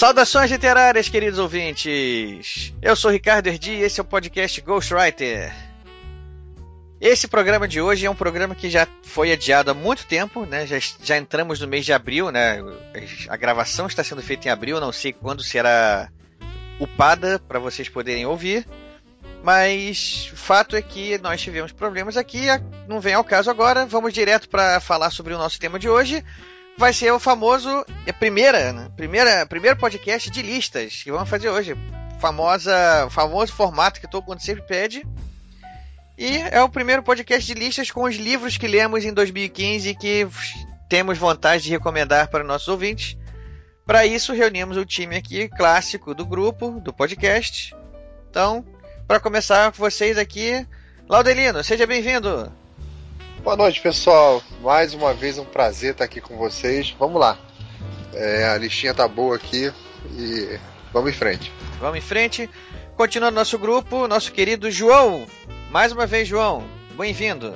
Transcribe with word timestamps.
Saudações 0.00 0.50
literárias, 0.50 1.10
queridos 1.10 1.38
ouvintes! 1.38 2.72
Eu 2.80 2.96
sou 2.96 3.10
Ricardo 3.10 3.48
Erdi 3.48 3.72
e 3.72 3.82
esse 3.82 4.00
é 4.00 4.02
o 4.02 4.06
podcast 4.06 4.58
Ghostwriter. 4.62 5.54
Esse 6.98 7.28
programa 7.28 7.68
de 7.68 7.82
hoje 7.82 8.06
é 8.06 8.10
um 8.10 8.14
programa 8.14 8.54
que 8.54 8.70
já 8.70 8.88
foi 9.02 9.30
adiado 9.30 9.70
há 9.70 9.74
muito 9.74 10.06
tempo, 10.06 10.46
né? 10.46 10.66
Já, 10.66 10.78
já 11.02 11.18
entramos 11.18 11.60
no 11.60 11.68
mês 11.68 11.84
de 11.84 11.92
abril, 11.92 12.30
né? 12.30 12.64
A 13.28 13.36
gravação 13.36 13.88
está 13.88 14.02
sendo 14.02 14.22
feita 14.22 14.48
em 14.48 14.50
abril, 14.50 14.80
não 14.80 14.90
sei 14.90 15.12
quando 15.12 15.42
será 15.42 16.10
upada 16.80 17.38
para 17.38 17.58
vocês 17.58 17.90
poderem 17.90 18.24
ouvir. 18.24 18.66
Mas 19.44 20.30
o 20.32 20.36
fato 20.36 20.76
é 20.76 20.80
que 20.80 21.18
nós 21.18 21.42
tivemos 21.42 21.72
problemas 21.72 22.16
aqui, 22.16 22.46
não 22.88 23.00
vem 23.00 23.12
ao 23.12 23.22
caso 23.22 23.50
agora. 23.50 23.84
Vamos 23.84 24.14
direto 24.14 24.48
para 24.48 24.80
falar 24.80 25.10
sobre 25.10 25.34
o 25.34 25.38
nosso 25.38 25.60
tema 25.60 25.78
de 25.78 25.90
hoje. 25.90 26.24
Vai 26.80 26.94
ser 26.94 27.12
o 27.12 27.20
famoso, 27.20 27.68
a 28.08 28.12
primeira, 28.14 28.72
né? 28.72 28.90
primeira, 28.96 29.44
primeiro 29.44 29.76
podcast 29.76 30.30
de 30.30 30.40
listas 30.40 31.02
que 31.02 31.12
vamos 31.12 31.28
fazer 31.28 31.50
hoje. 31.50 31.76
Famosa, 32.18 33.06
famoso 33.10 33.52
formato 33.52 34.00
que 34.00 34.10
todo 34.10 34.26
mundo 34.26 34.40
sempre 34.40 34.62
pede. 34.62 35.06
E 36.16 36.38
é 36.38 36.62
o 36.62 36.70
primeiro 36.70 37.02
podcast 37.02 37.46
de 37.46 37.52
listas 37.52 37.90
com 37.90 38.04
os 38.04 38.16
livros 38.16 38.56
que 38.56 38.66
lemos 38.66 39.04
em 39.04 39.12
2015 39.12 39.90
e 39.90 39.94
que 39.94 40.26
temos 40.88 41.18
vontade 41.18 41.64
de 41.64 41.70
recomendar 41.70 42.28
para 42.30 42.42
nossos 42.42 42.68
ouvintes. 42.68 43.14
Para 43.84 44.06
isso, 44.06 44.32
reunimos 44.32 44.78
o 44.78 44.86
time 44.86 45.16
aqui 45.16 45.50
clássico 45.50 46.14
do 46.14 46.24
grupo, 46.24 46.80
do 46.80 46.94
podcast. 46.94 47.76
Então, 48.30 48.64
para 49.06 49.20
começar 49.20 49.70
com 49.70 49.76
vocês 49.76 50.16
aqui, 50.16 50.66
Laudelino, 51.06 51.62
seja 51.62 51.86
bem-vindo. 51.86 52.50
Boa 53.42 53.56
noite, 53.56 53.80
pessoal. 53.80 54.42
Mais 54.62 54.92
uma 54.92 55.14
vez 55.14 55.38
um 55.38 55.46
prazer 55.46 55.92
estar 55.92 56.04
aqui 56.04 56.20
com 56.20 56.36
vocês. 56.36 56.94
Vamos 56.98 57.18
lá. 57.18 57.38
É, 58.12 58.44
a 58.48 58.58
listinha 58.58 58.92
tá 58.92 59.08
boa 59.08 59.36
aqui 59.36 59.72
e 60.14 60.58
vamos 60.92 61.10
em 61.10 61.14
frente. 61.14 61.50
Vamos 61.80 61.96
em 61.96 62.02
frente. 62.02 62.50
Continuando 62.96 63.36
nosso 63.36 63.58
grupo, 63.58 64.06
nosso 64.06 64.30
querido 64.30 64.70
João. 64.70 65.26
Mais 65.70 65.90
uma 65.90 66.06
vez, 66.06 66.28
João, 66.28 66.64
bem-vindo. 66.98 67.54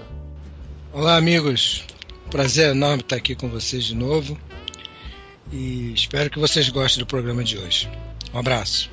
Olá, 0.90 1.16
amigos. 1.16 1.84
Prazer 2.30 2.70
enorme 2.70 3.02
estar 3.02 3.16
aqui 3.16 3.34
com 3.34 3.50
vocês 3.50 3.84
de 3.84 3.94
novo. 3.94 4.38
E 5.52 5.92
espero 5.92 6.30
que 6.30 6.38
vocês 6.38 6.66
gostem 6.70 7.04
do 7.04 7.06
programa 7.06 7.44
de 7.44 7.58
hoje. 7.58 7.90
Um 8.32 8.38
abraço. 8.38 8.90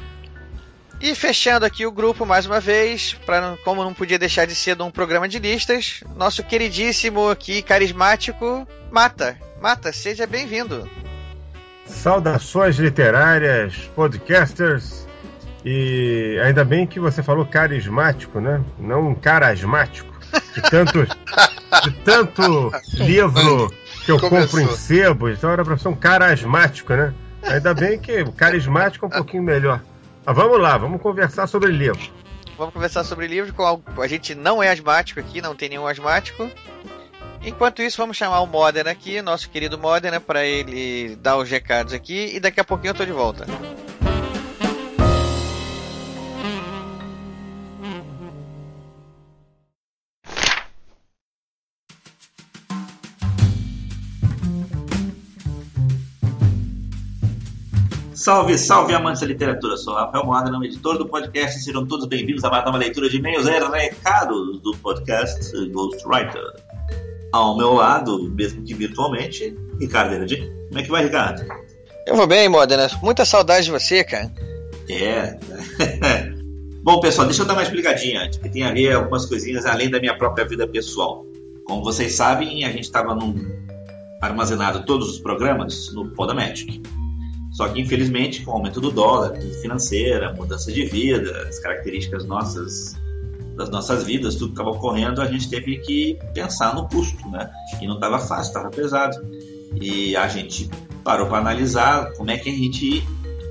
E 1.01 1.15
fechando 1.15 1.65
aqui 1.65 1.83
o 1.83 1.91
grupo 1.91 2.27
mais 2.27 2.45
uma 2.45 2.59
vez, 2.59 3.15
para 3.25 3.57
como 3.63 3.83
não 3.83 3.91
podia 3.91 4.19
deixar 4.19 4.45
de 4.45 4.53
ser 4.53 4.75
de 4.75 4.83
um 4.83 4.91
programa 4.91 5.27
de 5.27 5.39
listas, 5.39 6.03
nosso 6.15 6.43
queridíssimo 6.43 7.27
aqui 7.27 7.63
carismático 7.63 8.67
Mata. 8.91 9.35
Mata, 9.59 9.91
seja 9.91 10.27
bem-vindo. 10.27 10.87
Saudações 11.87 12.77
literárias, 12.77 13.89
podcasters. 13.95 15.07
E 15.65 16.39
ainda 16.43 16.63
bem 16.63 16.85
que 16.85 16.99
você 16.99 17.23
falou 17.23 17.45
carismático, 17.47 18.39
né? 18.39 18.63
Não 18.77 19.09
um 19.09 19.15
carasmático. 19.15 20.11
De 20.53 20.61
tanto, 20.61 21.05
de 21.83 21.91
tanto 22.05 22.71
livro 22.93 23.73
que 24.05 24.11
eu 24.11 24.19
Começou. 24.19 24.29
compro 24.29 24.61
em 24.61 24.77
sebos, 24.77 25.37
então 25.37 25.51
era 25.51 25.63
para 25.63 25.77
ser 25.77 25.87
um 25.87 25.95
carasmático, 25.95 26.93
né? 26.93 27.13
Ainda 27.43 27.73
bem 27.73 27.99
que 27.99 28.21
o 28.21 28.31
carismático 28.31 29.05
é 29.05 29.07
um 29.07 29.11
pouquinho 29.11 29.43
melhor. 29.43 29.81
Vamos 30.25 30.59
lá, 30.59 30.77
vamos 30.77 31.01
conversar 31.01 31.47
sobre 31.47 31.71
livro. 31.71 31.99
Vamos 32.57 32.73
conversar 32.73 33.03
sobre 33.03 33.27
livro 33.27 33.53
com 33.53 33.63
algo. 33.63 33.83
A 34.01 34.07
gente 34.07 34.35
não 34.35 34.61
é 34.61 34.69
asmático 34.69 35.19
aqui, 35.19 35.41
não 35.41 35.55
tem 35.55 35.69
nenhum 35.69 35.87
asmático. 35.87 36.49
Enquanto 37.43 37.81
isso, 37.81 37.97
vamos 37.97 38.17
chamar 38.17 38.39
o 38.41 38.45
Modern 38.45 38.87
aqui, 38.87 39.19
nosso 39.21 39.49
querido 39.49 39.79
Modern, 39.79 40.19
para 40.19 40.45
ele 40.45 41.15
dar 41.15 41.37
os 41.37 41.49
recados 41.49 41.91
aqui 41.91 42.35
e 42.35 42.39
daqui 42.39 42.59
a 42.59 42.63
pouquinho 42.63 42.91
eu 42.91 42.95
tô 42.95 43.03
de 43.03 43.11
volta. 43.11 43.47
Salve, 58.21 58.55
salve 58.55 58.93
amantes 58.93 59.19
da 59.19 59.25
literatura, 59.25 59.75
sou 59.77 59.95
Rafael 59.95 60.23
Moada, 60.23 60.51
editor 60.63 60.95
do 60.95 61.07
podcast, 61.07 61.59
sejam 61.59 61.87
todos 61.87 62.05
bem-vindos 62.05 62.43
a 62.43 62.51
mais 62.51 62.63
uma 62.69 62.77
leitura 62.77 63.09
de 63.09 63.17
e-mails 63.17 63.47
e 63.47 63.49
recados 63.49 64.61
do 64.61 64.77
podcast 64.77 65.51
Ghostwriter. 65.69 66.43
Ao 67.33 67.57
meu 67.57 67.73
lado, 67.73 68.31
mesmo 68.35 68.61
que 68.61 68.75
virtualmente, 68.75 69.57
Ricardo 69.79 70.13
Heredi. 70.13 70.37
Como 70.67 70.79
é 70.79 70.83
que 70.83 70.91
vai, 70.91 71.03
Ricardo? 71.05 71.43
Eu 72.05 72.15
vou 72.15 72.27
bem, 72.27 72.47
Modena. 72.47 72.87
Muita 73.01 73.25
saudade 73.25 73.65
de 73.65 73.71
você, 73.71 74.03
cara. 74.03 74.31
É. 74.87 75.39
Bom, 76.83 76.99
pessoal, 76.99 77.25
deixa 77.25 77.41
eu 77.41 77.47
dar 77.47 77.53
uma 77.53 77.63
explicadinha 77.63 78.21
antes, 78.21 78.37
que 78.37 78.49
tem 78.49 78.61
a 78.61 78.71
ver 78.71 78.93
algumas 78.93 79.25
coisinhas 79.25 79.65
além 79.65 79.89
da 79.89 79.99
minha 79.99 80.15
própria 80.15 80.47
vida 80.47 80.67
pessoal. 80.67 81.25
Como 81.65 81.83
vocês 81.83 82.13
sabem, 82.13 82.65
a 82.65 82.71
gente 82.71 82.83
estava 82.83 83.17
armazenado 84.21 84.85
todos 84.85 85.09
os 85.09 85.19
programas 85.19 85.91
no 85.91 86.11
Podomatic. 86.11 86.83
Só 87.51 87.67
que, 87.67 87.81
infelizmente, 87.81 88.43
com 88.43 88.51
o 88.51 88.53
aumento 88.55 88.79
do 88.79 88.91
dólar, 88.91 89.31
crise 89.31 89.61
financeira, 89.61 90.33
mudança 90.33 90.71
de 90.71 90.85
vida, 90.85 91.47
as 91.47 91.59
características 91.59 92.25
nossas 92.25 92.95
das 93.55 93.69
nossas 93.69 94.03
vidas, 94.03 94.35
tudo 94.35 94.47
que 94.47 94.53
estava 94.53 94.69
ocorrendo, 94.69 95.21
a 95.21 95.25
gente 95.25 95.49
teve 95.49 95.77
que 95.79 96.17
pensar 96.33 96.73
no 96.73 96.87
custo, 96.87 97.27
né? 97.29 97.51
E 97.81 97.85
não 97.85 97.95
estava 97.95 98.17
fácil, 98.17 98.47
estava 98.47 98.69
pesado. 98.69 99.17
E 99.79 100.15
a 100.15 100.27
gente 100.27 100.69
parou 101.03 101.27
para 101.27 101.39
analisar 101.39 102.13
como 102.13 102.31
é 102.31 102.37
que 102.37 102.49
a 102.49 102.53
gente 102.53 103.03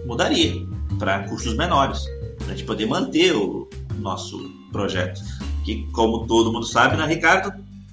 mudaria 0.07 0.55
para 0.99 1.29
custos 1.29 1.55
menores, 1.57 2.03
para 2.39 2.47
a 2.47 2.57
gente 2.57 2.65
poder 2.65 2.87
manter 2.87 3.35
o 3.35 3.69
nosso 3.99 4.39
projeto. 4.73 5.21
Que, 5.65 5.87
como 5.93 6.27
todo 6.27 6.53
mundo 6.53 6.67
sabe, 6.67 6.97
né, 6.97 7.07
Ricardo? 7.07 7.53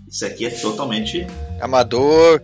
Isso 0.10 0.26
aqui 0.26 0.46
é 0.46 0.50
totalmente 0.50 1.28
amador, 1.60 2.42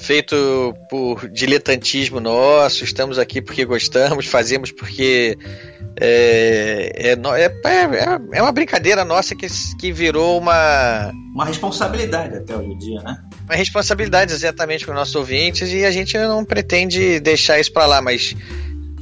feito 0.00 0.74
por 0.88 1.28
diletantismo 1.28 2.20
nosso, 2.20 2.84
estamos 2.84 3.18
aqui 3.18 3.42
porque 3.42 3.64
gostamos, 3.64 4.26
fazemos 4.26 4.72
porque 4.72 5.36
é, 6.00 6.92
é, 6.96 7.12
é, 7.12 7.44
é, 7.68 8.38
é 8.38 8.42
uma 8.42 8.50
brincadeira 8.50 9.04
nossa 9.04 9.34
que, 9.34 9.46
que 9.78 9.92
virou 9.92 10.38
uma. 10.38 11.12
Uma 11.34 11.44
responsabilidade 11.44 12.36
até 12.36 12.56
hoje 12.56 12.70
em 12.70 12.78
dia, 12.78 13.00
né? 13.02 13.22
Uma 13.44 13.54
responsabilidade 13.54 14.32
exatamente 14.32 14.84
para 14.84 14.92
os 14.92 14.98
nossos 14.98 15.14
ouvintes 15.14 15.70
e 15.70 15.84
a 15.84 15.90
gente 15.90 16.16
não 16.16 16.44
pretende 16.44 17.20
deixar 17.20 17.60
isso 17.60 17.72
para 17.72 17.86
lá, 17.86 18.00
mas 18.00 18.34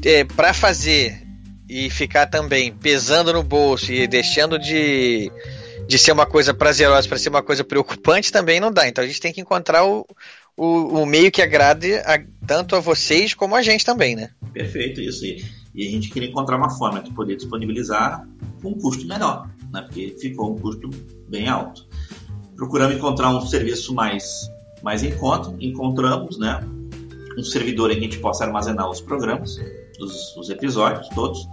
é, 0.05 0.25
para 0.25 0.53
fazer 0.53 1.23
e 1.69 1.89
ficar 1.91 2.27
também 2.27 2.73
pesando 2.73 3.33
no 3.33 3.43
bolso 3.43 3.93
e 3.93 4.07
deixando 4.09 4.59
de, 4.59 5.31
de 5.87 5.99
ser 5.99 6.13
uma 6.13 6.27
coisa 6.27 6.53
prazerosa 6.53 7.07
para 7.07 7.19
ser 7.19 7.29
uma 7.29 7.43
coisa 7.43 7.63
preocupante 7.63 8.33
também 8.33 8.59
não 8.59 8.73
dá. 8.73 8.89
Então 8.89 9.05
a 9.05 9.07
gente 9.07 9.21
tem 9.21 9.33
que 9.33 9.41
encontrar 9.41 9.85
o, 9.85 10.05
o, 10.59 11.03
o 11.03 11.07
meio 11.07 11.31
que 11.31 11.41
agrade 11.41 11.95
a, 11.95 12.21
tanto 12.47 12.75
a 12.75 12.81
vocês 12.81 13.33
como 13.33 13.55
a 13.55 13.63
gente 13.63 13.85
também, 13.85 14.17
né? 14.17 14.31
Perfeito, 14.53 15.01
isso. 15.01 15.25
E, 15.25 15.45
e 15.75 15.87
a 15.87 15.91
gente 15.91 16.11
queria 16.11 16.29
encontrar 16.29 16.57
uma 16.57 16.71
forma 16.71 17.01
de 17.01 17.13
poder 17.13 17.37
disponibilizar 17.37 18.27
com 18.61 18.71
um 18.71 18.75
custo 18.75 19.07
menor, 19.07 19.49
né? 19.73 19.83
Porque 19.83 20.17
ficou 20.21 20.53
um 20.53 20.59
custo 20.59 20.91
bem 21.29 21.49
alto. 21.49 21.87
Procuramos 22.57 22.97
encontrar 22.97 23.31
um 23.31 23.41
serviço 23.47 23.95
mais, 23.95 24.51
mais 24.83 25.05
em 25.05 25.13
conta, 25.17 25.55
encontramos, 25.61 26.37
né? 26.39 26.61
Um 27.39 27.45
servidor 27.45 27.93
em 27.93 27.95
que 27.95 28.01
a 28.01 28.03
gente 28.03 28.19
possa 28.19 28.45
armazenar 28.45 28.91
os 28.91 29.01
programas, 29.01 29.57
os, 30.01 30.37
os 30.37 30.51
episódios 30.51 31.09
todos, 31.11 31.47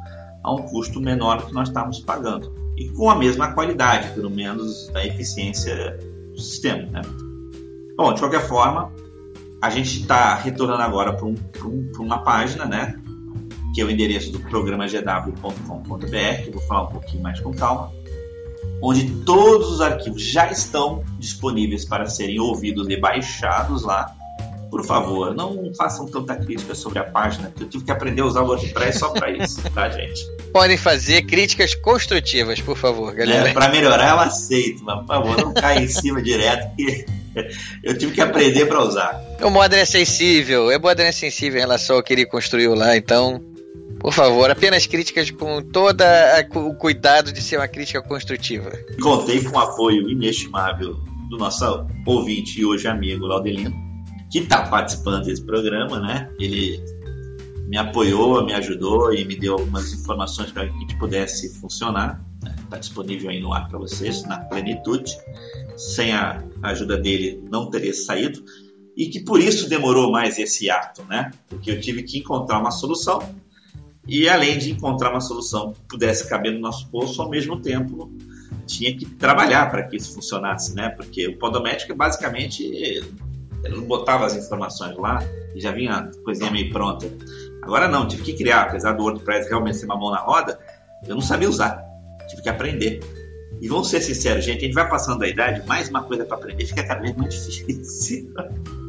a 0.43 0.51
um 0.51 0.63
custo 0.63 0.99
menor 0.99 1.45
que 1.45 1.53
nós 1.53 1.67
estávamos 1.67 1.99
pagando. 1.99 2.51
E 2.75 2.89
com 2.89 3.09
a 3.09 3.15
mesma 3.15 3.53
qualidade, 3.53 4.15
pelo 4.15 4.31
menos, 4.31 4.89
da 4.89 5.05
eficiência 5.05 5.95
do 6.33 6.41
sistema, 6.41 6.89
né? 6.89 7.01
Bom, 7.95 8.13
de 8.13 8.19
qualquer 8.19 8.47
forma, 8.47 8.91
a 9.61 9.69
gente 9.69 10.01
está 10.01 10.35
retornando 10.35 10.81
agora 10.81 11.13
para 11.13 11.25
um, 11.25 11.35
um, 11.63 11.91
uma 11.99 12.19
página, 12.23 12.65
né? 12.65 12.99
Que 13.73 13.81
é 13.81 13.85
o 13.85 13.89
endereço 13.89 14.31
do 14.31 14.39
programa 14.39 14.85
gw.com.br, 14.87 16.07
que 16.43 16.47
eu 16.47 16.53
vou 16.53 16.61
falar 16.63 16.83
um 16.83 16.91
pouquinho 16.91 17.23
mais 17.23 17.39
com 17.39 17.53
calma, 17.53 17.91
onde 18.81 19.09
todos 19.23 19.71
os 19.71 19.81
arquivos 19.81 20.21
já 20.21 20.51
estão 20.51 21.03
disponíveis 21.19 21.85
para 21.85 22.05
serem 22.07 22.39
ouvidos 22.39 22.87
e 22.89 22.97
baixados 22.97 23.83
lá 23.83 24.15
por 24.75 24.85
favor, 24.85 25.33
não 25.33 25.71
façam 25.73 26.05
tanta 26.05 26.35
crítica 26.35 26.75
sobre 26.75 26.99
a 26.99 27.03
página, 27.05 27.49
que 27.49 27.63
eu 27.63 27.69
tive 27.69 27.85
que 27.85 27.91
aprender 27.91 28.21
a 28.21 28.25
usar 28.25 28.41
o 28.41 28.47
WordPress 28.47 28.99
só 28.99 29.09
para 29.09 29.31
isso, 29.31 29.61
tá, 29.73 29.87
gente? 29.87 30.29
Podem 30.51 30.75
fazer 30.75 31.21
críticas 31.21 31.73
construtivas, 31.75 32.59
por 32.59 32.75
favor, 32.75 33.13
galera. 33.13 33.47
É, 33.47 33.53
para 33.53 33.69
melhorar 33.69 34.15
eu 34.15 34.19
aceito, 34.19 34.83
mas 34.83 34.99
por 34.99 35.07
favor, 35.07 35.37
não 35.37 35.53
caia 35.53 35.79
em 35.79 35.87
cima 35.87 36.21
direto, 36.21 36.75
que 36.75 37.05
eu 37.83 37.97
tive 37.97 38.13
que 38.13 38.21
aprender 38.21 38.65
para 38.65 38.83
usar. 38.83 39.21
O 39.41 39.49
Modern 39.49 39.81
é 39.81 39.85
sensível, 39.85 40.71
é 40.71 40.79
Modern 40.79 41.09
é 41.09 41.11
sensível 41.11 41.57
em 41.57 41.61
relação 41.61 41.97
ao 41.97 42.03
que 42.03 42.13
ele 42.13 42.25
construiu 42.25 42.73
lá, 42.73 42.95
então 42.95 43.41
por 43.99 44.13
favor, 44.13 44.51
apenas 44.51 44.85
críticas 44.85 45.31
com 45.31 45.63
todo 45.63 46.03
o 46.53 46.75
cuidado 46.75 47.31
de 47.31 47.41
ser 47.41 47.57
uma 47.57 47.67
crítica 47.67 48.01
construtiva. 48.03 48.71
Contei 49.01 49.43
com 49.43 49.57
o 49.57 49.59
apoio 49.59 50.07
inestimável 50.07 50.95
do 51.29 51.37
nosso 51.37 51.87
ouvinte 52.05 52.61
e 52.61 52.65
hoje 52.65 52.87
amigo 52.87 53.25
Laudelino, 53.25 53.73
que 54.31 54.39
está 54.39 54.61
participando 54.67 55.25
desse 55.25 55.43
programa, 55.43 55.99
né? 55.99 56.29
Ele 56.39 56.79
me 57.67 57.77
apoiou, 57.77 58.45
me 58.45 58.53
ajudou 58.53 59.11
e 59.11 59.25
me 59.25 59.35
deu 59.35 59.53
algumas 59.53 59.91
informações 59.91 60.51
para 60.51 60.67
que 60.67 60.75
a 60.75 60.79
gente 60.81 60.95
pudesse 60.99 61.59
funcionar. 61.59 62.23
Está 62.63 62.75
né? 62.75 62.79
Disponível 62.79 63.29
aí 63.29 63.39
no 63.41 63.53
ar 63.53 63.67
para 63.67 63.79
vocês, 63.79 64.23
na 64.23 64.39
plenitude. 64.39 65.17
Sem 65.75 66.13
a 66.13 66.43
ajuda 66.63 66.97
dele, 66.97 67.43
não 67.49 67.69
teria 67.69 67.93
saído. 67.93 68.43
E 68.95 69.07
que 69.07 69.19
por 69.19 69.41
isso 69.41 69.67
demorou 69.67 70.11
mais 70.11 70.39
esse 70.39 70.69
ato, 70.69 71.03
né? 71.03 71.31
Porque 71.49 71.71
eu 71.71 71.79
tive 71.79 72.03
que 72.03 72.19
encontrar 72.19 72.59
uma 72.59 72.71
solução. 72.71 73.21
E 74.07 74.29
além 74.29 74.57
de 74.57 74.71
encontrar 74.71 75.11
uma 75.11 75.21
solução 75.21 75.73
que 75.73 75.81
pudesse 75.81 76.29
caber 76.29 76.53
no 76.53 76.59
nosso 76.59 76.87
bolso, 76.87 77.21
ao 77.21 77.29
mesmo 77.29 77.59
tempo 77.61 78.11
tinha 78.65 78.95
que 78.95 79.05
trabalhar 79.05 79.69
para 79.69 79.83
que 79.83 79.97
isso 79.97 80.13
funcionasse, 80.13 80.73
né? 80.75 80.89
Porque 80.89 81.27
o 81.27 81.37
Podométrico 81.37 81.91
é 81.91 81.95
basicamente 81.95 82.63
ele 83.65 83.77
não 83.77 83.83
botava 83.83 84.25
as 84.25 84.35
informações 84.35 84.95
lá 84.95 85.19
e 85.55 85.59
já 85.59 85.71
vinha 85.71 85.93
a 85.93 86.23
coisinha 86.23 86.51
meio 86.51 86.71
pronta. 86.71 87.07
Agora 87.63 87.87
não, 87.87 88.07
tive 88.07 88.23
que 88.23 88.33
criar, 88.33 88.61
apesar 88.61 88.93
do 88.93 89.03
WordPress 89.03 89.49
realmente 89.49 89.77
ser 89.77 89.85
uma 89.85 89.97
mão 89.97 90.11
na 90.11 90.19
roda, 90.19 90.59
eu 91.07 91.15
não 91.15 91.21
sabia 91.21 91.49
usar, 91.49 91.83
tive 92.27 92.41
que 92.41 92.49
aprender. 92.49 92.99
E 93.61 93.67
vamos 93.67 93.89
ser 93.89 94.01
sinceros, 94.01 94.43
gente, 94.43 94.59
a 94.59 94.61
gente 94.61 94.73
vai 94.73 94.87
passando 94.89 95.23
a 95.23 95.27
idade, 95.27 95.65
mais 95.65 95.89
uma 95.89 96.03
coisa 96.03 96.25
para 96.25 96.35
aprender 96.35 96.65
fica 96.65 96.83
cada 96.83 97.01
vez 97.01 97.15
mais 97.15 97.33
difícil. 97.45 98.31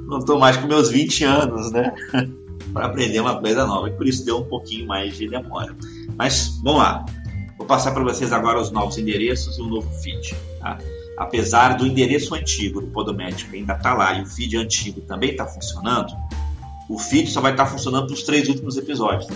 Não 0.08 0.18
estou 0.18 0.38
mais 0.38 0.56
com 0.56 0.66
meus 0.66 0.90
20 0.90 1.24
anos, 1.24 1.72
né? 1.72 1.92
para 2.72 2.86
aprender 2.86 3.20
uma 3.20 3.40
coisa 3.40 3.64
nova, 3.64 3.88
e 3.88 3.92
por 3.92 4.06
isso 4.06 4.24
deu 4.24 4.38
um 4.38 4.44
pouquinho 4.44 4.86
mais 4.86 5.16
de 5.16 5.28
demora. 5.28 5.74
Mas 6.16 6.58
vamos 6.62 6.80
lá, 6.80 7.06
Vou 7.56 7.66
passar 7.66 7.92
para 7.92 8.04
vocês 8.04 8.32
agora 8.32 8.60
os 8.60 8.70
novos 8.70 8.98
endereços 8.98 9.56
e 9.58 9.62
o 9.62 9.66
novo 9.66 9.90
feed. 10.00 10.36
Tá? 10.60 10.78
Apesar 11.16 11.76
do 11.76 11.86
endereço 11.86 12.34
antigo 12.34 12.82
do 12.82 12.88
Podométrico 12.88 13.54
ainda 13.54 13.72
estar 13.72 13.90
tá 13.90 13.94
lá 13.94 14.12
e 14.18 14.22
o 14.22 14.26
feed 14.26 14.58
antigo 14.58 15.00
também 15.00 15.30
está 15.30 15.46
funcionando, 15.46 16.12
o 16.88 16.98
feed 16.98 17.30
só 17.30 17.40
vai 17.40 17.52
estar 17.52 17.64
tá 17.64 17.70
funcionando 17.70 18.06
para 18.06 18.14
os 18.14 18.22
três 18.22 18.48
últimos 18.48 18.76
episódios. 18.76 19.26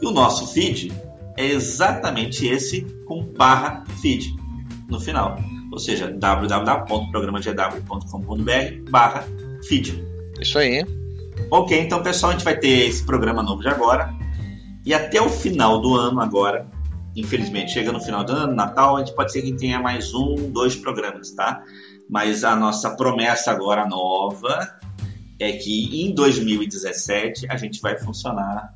E 0.00 0.06
o 0.06 0.10
nosso 0.10 0.46
feed 0.52 0.90
é 1.36 1.44
exatamente 1.46 2.46
esse 2.46 2.80
com 3.06 3.22
barra 3.24 3.84
feed 4.00 4.34
no 4.88 4.98
final. 5.00 5.36
Ou 5.70 5.78
seja, 5.78 6.10
www.programagw.com.br 6.10 8.90
barra 8.90 9.24
feed. 9.62 10.02
Isso 10.40 10.58
aí. 10.58 11.03
Ok, 11.50 11.78
então 11.78 12.02
pessoal, 12.02 12.30
a 12.30 12.34
gente 12.34 12.44
vai 12.44 12.58
ter 12.58 12.88
esse 12.88 13.04
programa 13.04 13.42
novo 13.42 13.60
de 13.60 13.68
agora. 13.68 14.12
E 14.84 14.92
até 14.92 15.20
o 15.20 15.28
final 15.28 15.80
do 15.80 15.94
ano 15.94 16.20
agora, 16.20 16.66
infelizmente, 17.16 17.72
chega 17.72 17.92
no 17.92 18.00
final 18.00 18.24
do 18.24 18.32
ano, 18.32 18.54
Natal, 18.54 18.96
a 18.96 18.98
gente 19.00 19.14
pode 19.14 19.32
ser 19.32 19.42
que 19.42 19.52
tenha 19.52 19.80
mais 19.80 20.12
um, 20.14 20.50
dois 20.50 20.76
programas, 20.76 21.30
tá? 21.30 21.62
Mas 22.08 22.44
a 22.44 22.54
nossa 22.54 22.96
promessa 22.96 23.50
agora 23.50 23.86
nova 23.86 24.78
é 25.38 25.52
que 25.52 26.04
em 26.04 26.14
2017 26.14 27.46
a 27.48 27.56
gente 27.56 27.80
vai 27.80 27.98
funcionar 27.98 28.74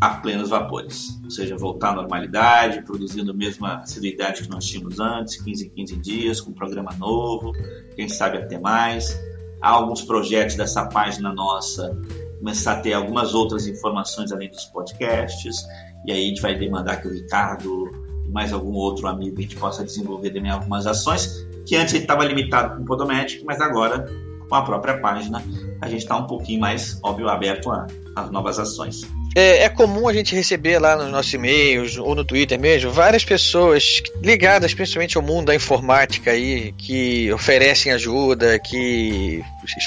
a 0.00 0.10
plenos 0.10 0.50
vapores, 0.50 1.20
ou 1.22 1.30
seja, 1.30 1.56
voltar 1.56 1.90
à 1.90 1.94
normalidade, 1.94 2.82
produzindo 2.82 3.30
a 3.30 3.34
mesma 3.34 3.82
assiduidade 3.82 4.42
que 4.42 4.50
nós 4.50 4.64
tínhamos 4.64 4.98
antes, 4.98 5.40
15 5.40 5.66
em 5.66 5.70
15 5.70 5.96
dias, 5.96 6.40
com 6.40 6.50
um 6.50 6.54
programa 6.54 6.92
novo, 6.98 7.52
quem 7.94 8.08
sabe 8.08 8.38
até 8.38 8.58
mais. 8.58 9.16
Há 9.62 9.70
alguns 9.70 10.02
projetos 10.02 10.56
dessa 10.56 10.86
página 10.86 11.32
nossa 11.32 11.96
começar 12.38 12.72
a 12.72 12.80
ter 12.80 12.92
algumas 12.92 13.34
outras 13.34 13.68
informações 13.68 14.32
além 14.32 14.50
dos 14.50 14.64
podcasts, 14.64 15.64
e 16.04 16.10
aí 16.10 16.24
a 16.24 16.28
gente 16.28 16.42
vai 16.42 16.58
demandar 16.58 17.00
que 17.00 17.06
o 17.06 17.12
Ricardo 17.12 17.90
mais 18.32 18.52
algum 18.52 18.72
outro 18.72 19.06
amigo 19.06 19.38
a 19.38 19.42
gente 19.42 19.56
possa 19.56 19.84
desenvolver 19.84 20.30
também 20.30 20.50
algumas 20.50 20.86
ações 20.86 21.46
que 21.66 21.76
antes 21.76 21.94
estava 21.94 22.24
limitado 22.24 22.76
com 22.76 22.82
o 22.82 22.84
Podomatic, 22.84 23.44
mas 23.44 23.60
agora 23.60 24.06
com 24.48 24.54
a 24.54 24.62
própria 24.62 24.98
página 24.98 25.42
a 25.80 25.88
gente 25.88 26.02
está 26.02 26.16
um 26.16 26.26
pouquinho 26.26 26.60
mais, 26.60 26.98
óbvio, 27.02 27.28
aberto 27.28 27.70
às 28.16 28.30
novas 28.30 28.58
ações. 28.58 29.02
É, 29.34 29.64
é, 29.64 29.68
comum 29.68 30.08
a 30.08 30.12
gente 30.12 30.34
receber 30.34 30.78
lá 30.78 30.94
nos 30.94 31.10
nossos 31.10 31.32
e-mails 31.32 31.96
ou 31.96 32.14
no 32.14 32.22
Twitter 32.22 32.60
mesmo 32.60 32.90
várias 32.90 33.24
pessoas 33.24 34.02
ligadas 34.22 34.74
principalmente 34.74 35.16
ao 35.16 35.22
mundo 35.22 35.46
da 35.46 35.54
informática 35.54 36.32
aí 36.32 36.72
que 36.76 37.32
oferecem 37.32 37.92
ajuda, 37.92 38.58
que 38.58 39.42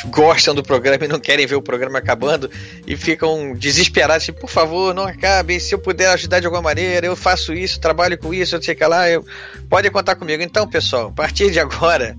gostam 0.07 0.55
do 0.55 0.63
programa 0.63 1.05
e 1.05 1.07
não 1.07 1.19
querem 1.19 1.45
ver 1.45 1.55
o 1.55 1.61
programa 1.61 1.99
acabando 1.99 2.49
e 2.87 2.97
ficam 2.97 3.53
desesperados, 3.53 4.25
tipo, 4.25 4.41
por 4.41 4.49
favor, 4.49 4.93
não 4.95 5.03
acabe, 5.03 5.59
se 5.59 5.75
eu 5.75 5.79
puder 5.79 6.09
ajudar 6.09 6.39
de 6.39 6.47
alguma 6.47 6.63
maneira, 6.63 7.05
eu 7.05 7.15
faço 7.15 7.53
isso, 7.53 7.79
trabalho 7.79 8.17
com 8.17 8.33
isso, 8.33 8.55
eu 8.55 8.61
sei 8.61 8.73
que 8.73 8.85
lá, 8.85 9.09
eu... 9.09 9.23
pode 9.69 9.89
contar 9.91 10.15
comigo. 10.15 10.41
Então, 10.41 10.67
pessoal, 10.67 11.09
a 11.09 11.11
partir 11.11 11.51
de 11.51 11.59
agora, 11.59 12.17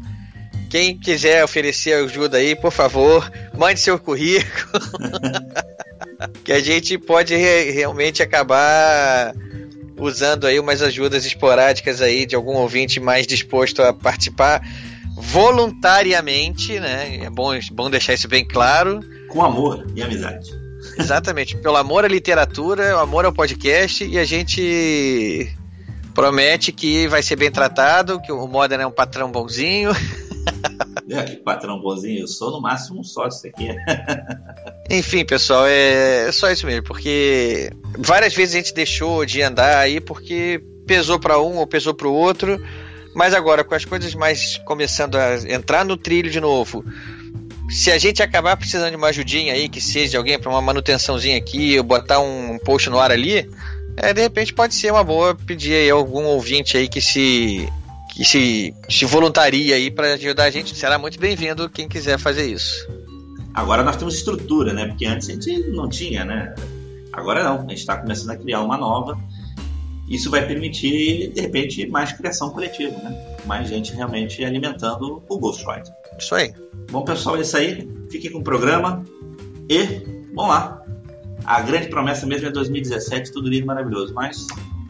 quem 0.69 0.99
quiser 0.99 1.45
oferecer 1.45 1.95
ajuda 1.95 2.39
aí, 2.39 2.55
por 2.55 2.73
favor, 2.73 3.31
mande 3.57 3.81
seu 3.81 3.99
currículo. 3.99 4.81
que 6.45 6.53
a 6.53 6.61
gente 6.61 6.99
pode 6.99 7.35
re 7.35 7.71
realmente 7.71 8.23
acabar 8.23 9.35
usando 9.99 10.47
aí 10.47 10.59
umas 10.61 10.83
ajudas 10.83 11.25
esporádicas 11.25 12.03
aí 12.03 12.27
de 12.27 12.35
algum 12.35 12.55
ouvinte 12.55 13.01
mais 13.01 13.27
disposto 13.27 13.83
a 13.83 13.93
participar 13.93 14.63
voluntariamente, 15.17 16.79
né? 16.79 17.21
É 17.23 17.31
bom, 17.31 17.59
bom 17.73 17.89
deixar 17.89 18.15
isso 18.15 18.29
bem 18.29 18.47
claro. 18.47 19.01
Com 19.29 19.43
amor 19.43 19.87
e 19.95 20.03
amizade. 20.03 20.51
Exatamente, 20.99 21.57
pelo 21.57 21.77
amor 21.77 22.05
à 22.05 22.09
literatura, 22.09 22.97
o 22.97 23.01
amor 23.01 23.25
ao 23.25 23.33
podcast 23.33 24.05
e 24.05 24.19
a 24.19 24.25
gente 24.25 25.51
promete 26.15 26.73
que 26.73 27.09
vai 27.09 27.23
ser 27.23 27.37
bem 27.37 27.51
tratado, 27.51 28.21
que 28.21 28.33
o 28.33 28.47
Modern 28.47 28.83
é 28.83 28.87
um 28.87 28.93
patrão 28.93 29.31
bonzinho. 29.31 29.91
É, 31.09 31.23
que 31.23 31.37
patrão 31.37 31.81
bonzinho, 31.81 32.21
eu 32.21 32.27
sou 32.27 32.51
no 32.51 32.61
máximo 32.61 33.01
um 33.01 33.05
sócio 33.05 33.49
aqui. 33.49 33.69
Enfim, 34.91 35.25
pessoal, 35.25 35.65
é, 35.67 36.29
é 36.29 36.33
só 36.33 36.51
isso 36.51 36.67
mesmo, 36.67 36.83
porque 36.83 37.71
várias 37.99 38.35
vezes 38.35 38.55
a 38.55 38.59
gente 38.59 38.75
deixou 38.75 39.25
de 39.25 39.41
andar 39.43 39.79
aí 39.79 40.01
porque 40.01 40.61
pesou 40.87 41.19
para 41.19 41.41
um 41.41 41.57
ou 41.57 41.67
pesou 41.67 41.95
para 41.95 42.09
o 42.09 42.13
outro, 42.13 42.61
mas 43.15 43.35
agora 43.35 43.63
com 43.63 43.75
as 43.75 43.85
coisas 43.85 44.15
mais 44.15 44.59
começando 44.59 45.17
a 45.17 45.37
entrar 45.49 45.85
no 45.85 45.97
trilho 45.97 46.31
de 46.31 46.41
novo, 46.41 46.85
se 47.69 47.91
a 47.91 47.99
gente 47.99 48.23
acabar 48.23 48.57
precisando 48.57 48.91
de 48.91 48.97
uma 48.97 49.09
ajudinha 49.09 49.53
aí, 49.53 49.69
que 49.69 49.81
seja 49.81 50.11
de 50.11 50.17
alguém 50.17 50.39
para 50.39 50.51
uma 50.51 50.63
manutençãozinha 50.63 51.37
aqui, 51.37 51.77
ou 51.79 51.85
botar 51.85 52.21
um 52.21 52.59
post 52.59 52.89
no 52.89 52.99
ar 52.99 53.11
ali, 53.11 53.49
é, 53.97 54.13
de 54.13 54.21
repente 54.21 54.53
pode 54.53 54.75
ser 54.75 54.93
uma 54.93 55.03
boa 55.03 55.35
pedir 55.35 55.75
aí 55.75 55.91
algum 55.91 56.25
ouvinte 56.25 56.77
aí 56.77 56.89
que 56.89 57.01
se 57.01 57.69
que 58.17 58.25
se, 58.25 58.75
se 58.89 59.05
voluntaria 59.05 59.75
aí 59.75 59.91
para 59.91 60.15
ajudar 60.15 60.45
a 60.45 60.51
gente, 60.51 60.75
será 60.75 60.99
muito 60.99 61.21
bem-vindo 61.21 61.69
quem 61.69 61.87
quiser 61.87 62.19
fazer 62.19 62.51
isso. 62.51 62.89
Agora 63.53 63.83
nós 63.83 63.97
temos 63.97 64.15
estrutura, 64.15 64.73
né? 64.73 64.87
Porque 64.87 65.05
antes 65.05 65.29
a 65.29 65.33
gente 65.33 65.69
não 65.69 65.87
tinha, 65.87 66.25
né? 66.25 66.55
Agora 67.13 67.45
não, 67.45 67.57
a 67.57 67.69
gente 67.69 67.75
está 67.75 67.95
começando 67.99 68.31
a 68.31 68.37
criar 68.37 68.63
uma 68.63 68.79
nova. 68.79 69.19
Isso 70.09 70.31
vai 70.31 70.47
permitir, 70.47 71.31
de 71.31 71.41
repente, 71.43 71.87
mais 71.89 72.11
criação 72.13 72.49
coletiva, 72.49 72.97
né? 72.97 73.37
Mais 73.45 73.69
gente 73.69 73.93
realmente 73.93 74.43
alimentando 74.43 75.23
o 75.29 75.39
Ghostwriter. 75.39 75.93
Isso 76.19 76.35
aí. 76.35 76.55
Bom, 76.91 77.05
pessoal, 77.05 77.37
é 77.37 77.43
isso 77.43 77.57
aí. 77.57 77.87
Fiquem 78.11 78.33
com 78.33 78.39
o 78.39 78.43
programa 78.43 79.05
e 79.69 79.85
vamos 80.35 80.55
lá. 80.55 80.83
A 81.45 81.61
grande 81.61 81.89
promessa 81.89 82.25
mesmo 82.25 82.49
é 82.49 82.51
2017, 82.51 83.31
tudo 83.31 83.51
lindo 83.51 83.65
e 83.65 83.67
maravilhoso, 83.67 84.15
mas 84.15 84.47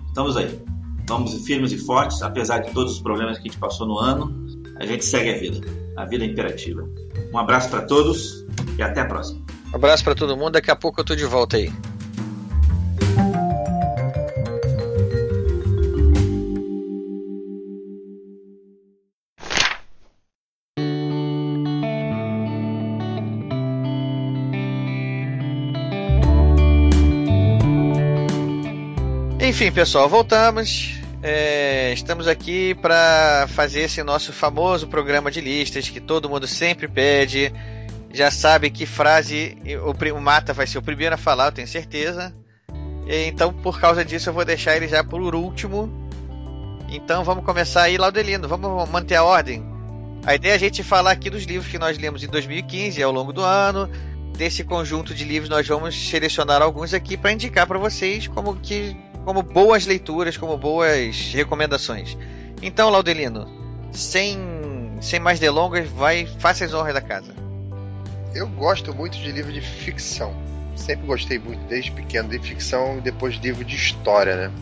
estamos 0.06 0.37
aí. 0.37 0.75
Vamos 1.08 1.46
firmes 1.46 1.70
e 1.70 1.78
fortes, 1.78 2.20
apesar 2.20 2.58
de 2.58 2.72
todos 2.72 2.94
os 2.94 3.00
problemas 3.00 3.38
que 3.38 3.48
a 3.48 3.50
gente 3.50 3.60
passou 3.60 3.86
no 3.86 3.98
ano. 3.98 4.44
A 4.78 4.84
gente 4.84 5.04
segue 5.04 5.30
a 5.30 5.38
vida, 5.38 5.66
a 5.96 6.04
vida 6.04 6.25
é 6.25 6.26
imperativa. 6.26 6.88
Um 7.32 7.38
abraço 7.38 7.70
para 7.70 7.82
todos 7.82 8.44
e 8.76 8.82
até 8.82 9.00
a 9.00 9.06
próxima. 9.06 9.40
Um 9.72 9.76
abraço 9.76 10.02
para 10.02 10.14
todo 10.14 10.36
mundo, 10.36 10.52
daqui 10.52 10.70
a 10.70 10.76
pouco 10.76 11.00
eu 11.00 11.04
tô 11.04 11.14
de 11.14 11.25
volta 11.25 11.56
aí. 11.56 11.72
Enfim, 29.40 29.70
pessoal, 29.70 30.08
voltamos. 30.08 30.95
É, 31.28 31.92
estamos 31.92 32.28
aqui 32.28 32.73
para 32.76 33.49
fazer 33.49 33.80
esse 33.80 34.00
nosso 34.04 34.33
famoso 34.33 34.87
programa 34.87 35.28
de 35.28 35.40
listas 35.40 35.88
que 35.88 36.00
todo 36.00 36.30
mundo 36.30 36.47
sempre 36.47 36.87
pede. 36.87 37.52
Já 38.14 38.30
sabe 38.30 38.71
que 38.71 38.87
frase 38.87 39.59
o, 39.83 40.14
o 40.14 40.21
Mata 40.21 40.52
vai 40.52 40.68
ser 40.68 40.78
o 40.78 40.83
primeiro 40.83 41.16
a 41.16 41.18
falar, 41.18 41.47
eu 41.47 41.52
tenho 41.52 41.66
certeza. 41.66 42.33
E, 43.09 43.26
então, 43.26 43.52
por 43.52 43.80
causa 43.80 44.04
disso, 44.04 44.28
eu 44.28 44.33
vou 44.33 44.45
deixar 44.45 44.76
ele 44.76 44.87
já 44.87 45.02
por 45.02 45.35
último. 45.35 45.90
Então, 46.88 47.25
vamos 47.25 47.45
começar 47.45 47.83
aí, 47.83 47.99
Laudelino. 47.99 48.47
Vamos 48.47 48.88
manter 48.88 49.16
a 49.16 49.25
ordem. 49.25 49.66
A 50.25 50.37
ideia 50.37 50.52
é 50.52 50.54
a 50.54 50.61
gente 50.61 50.85
falar 50.85 51.11
aqui 51.11 51.28
dos 51.28 51.42
livros 51.42 51.68
que 51.68 51.76
nós 51.76 51.99
lemos 51.99 52.23
em 52.23 52.28
2015 52.28 53.02
ao 53.02 53.11
longo 53.11 53.33
do 53.33 53.42
ano. 53.42 53.90
Desse 54.38 54.62
conjunto 54.62 55.12
de 55.12 55.25
livros, 55.25 55.50
nós 55.50 55.66
vamos 55.66 56.09
selecionar 56.09 56.62
alguns 56.62 56.95
aqui 56.95 57.16
para 57.16 57.33
indicar 57.33 57.66
para 57.66 57.80
vocês 57.80 58.28
como 58.28 58.54
que 58.54 58.97
como 59.26 59.42
boas 59.42 59.85
leituras, 59.87 60.37
como 60.37 60.56
boas 60.56 61.33
recomendações. 61.35 62.16
Então, 62.62 62.88
Laudelino, 62.88 63.50
sem, 63.90 64.38
sem 65.00 65.18
mais 65.18 65.40
delongas, 65.40 65.88
vai, 65.88 66.26
faça 66.38 66.64
as 66.64 66.73
honras 66.73 66.95
da 66.95 67.00
casa. 67.00 67.35
Eu 68.33 68.47
gosto 68.47 68.95
muito 68.95 69.18
de 69.18 69.33
livro 69.33 69.52
de 69.52 69.61
ficção. 69.61 70.33
Sempre 70.76 71.09
gostei 71.09 71.40
muito, 71.40 71.61
desde 71.66 71.90
pequeno, 71.90 72.28
de 72.28 72.38
ficção 72.38 72.99
e 72.99 73.00
depois 73.00 73.35
de 73.35 73.40
livro 73.40 73.64
de 73.64 73.75
história, 73.75 74.37
né? 74.37 74.52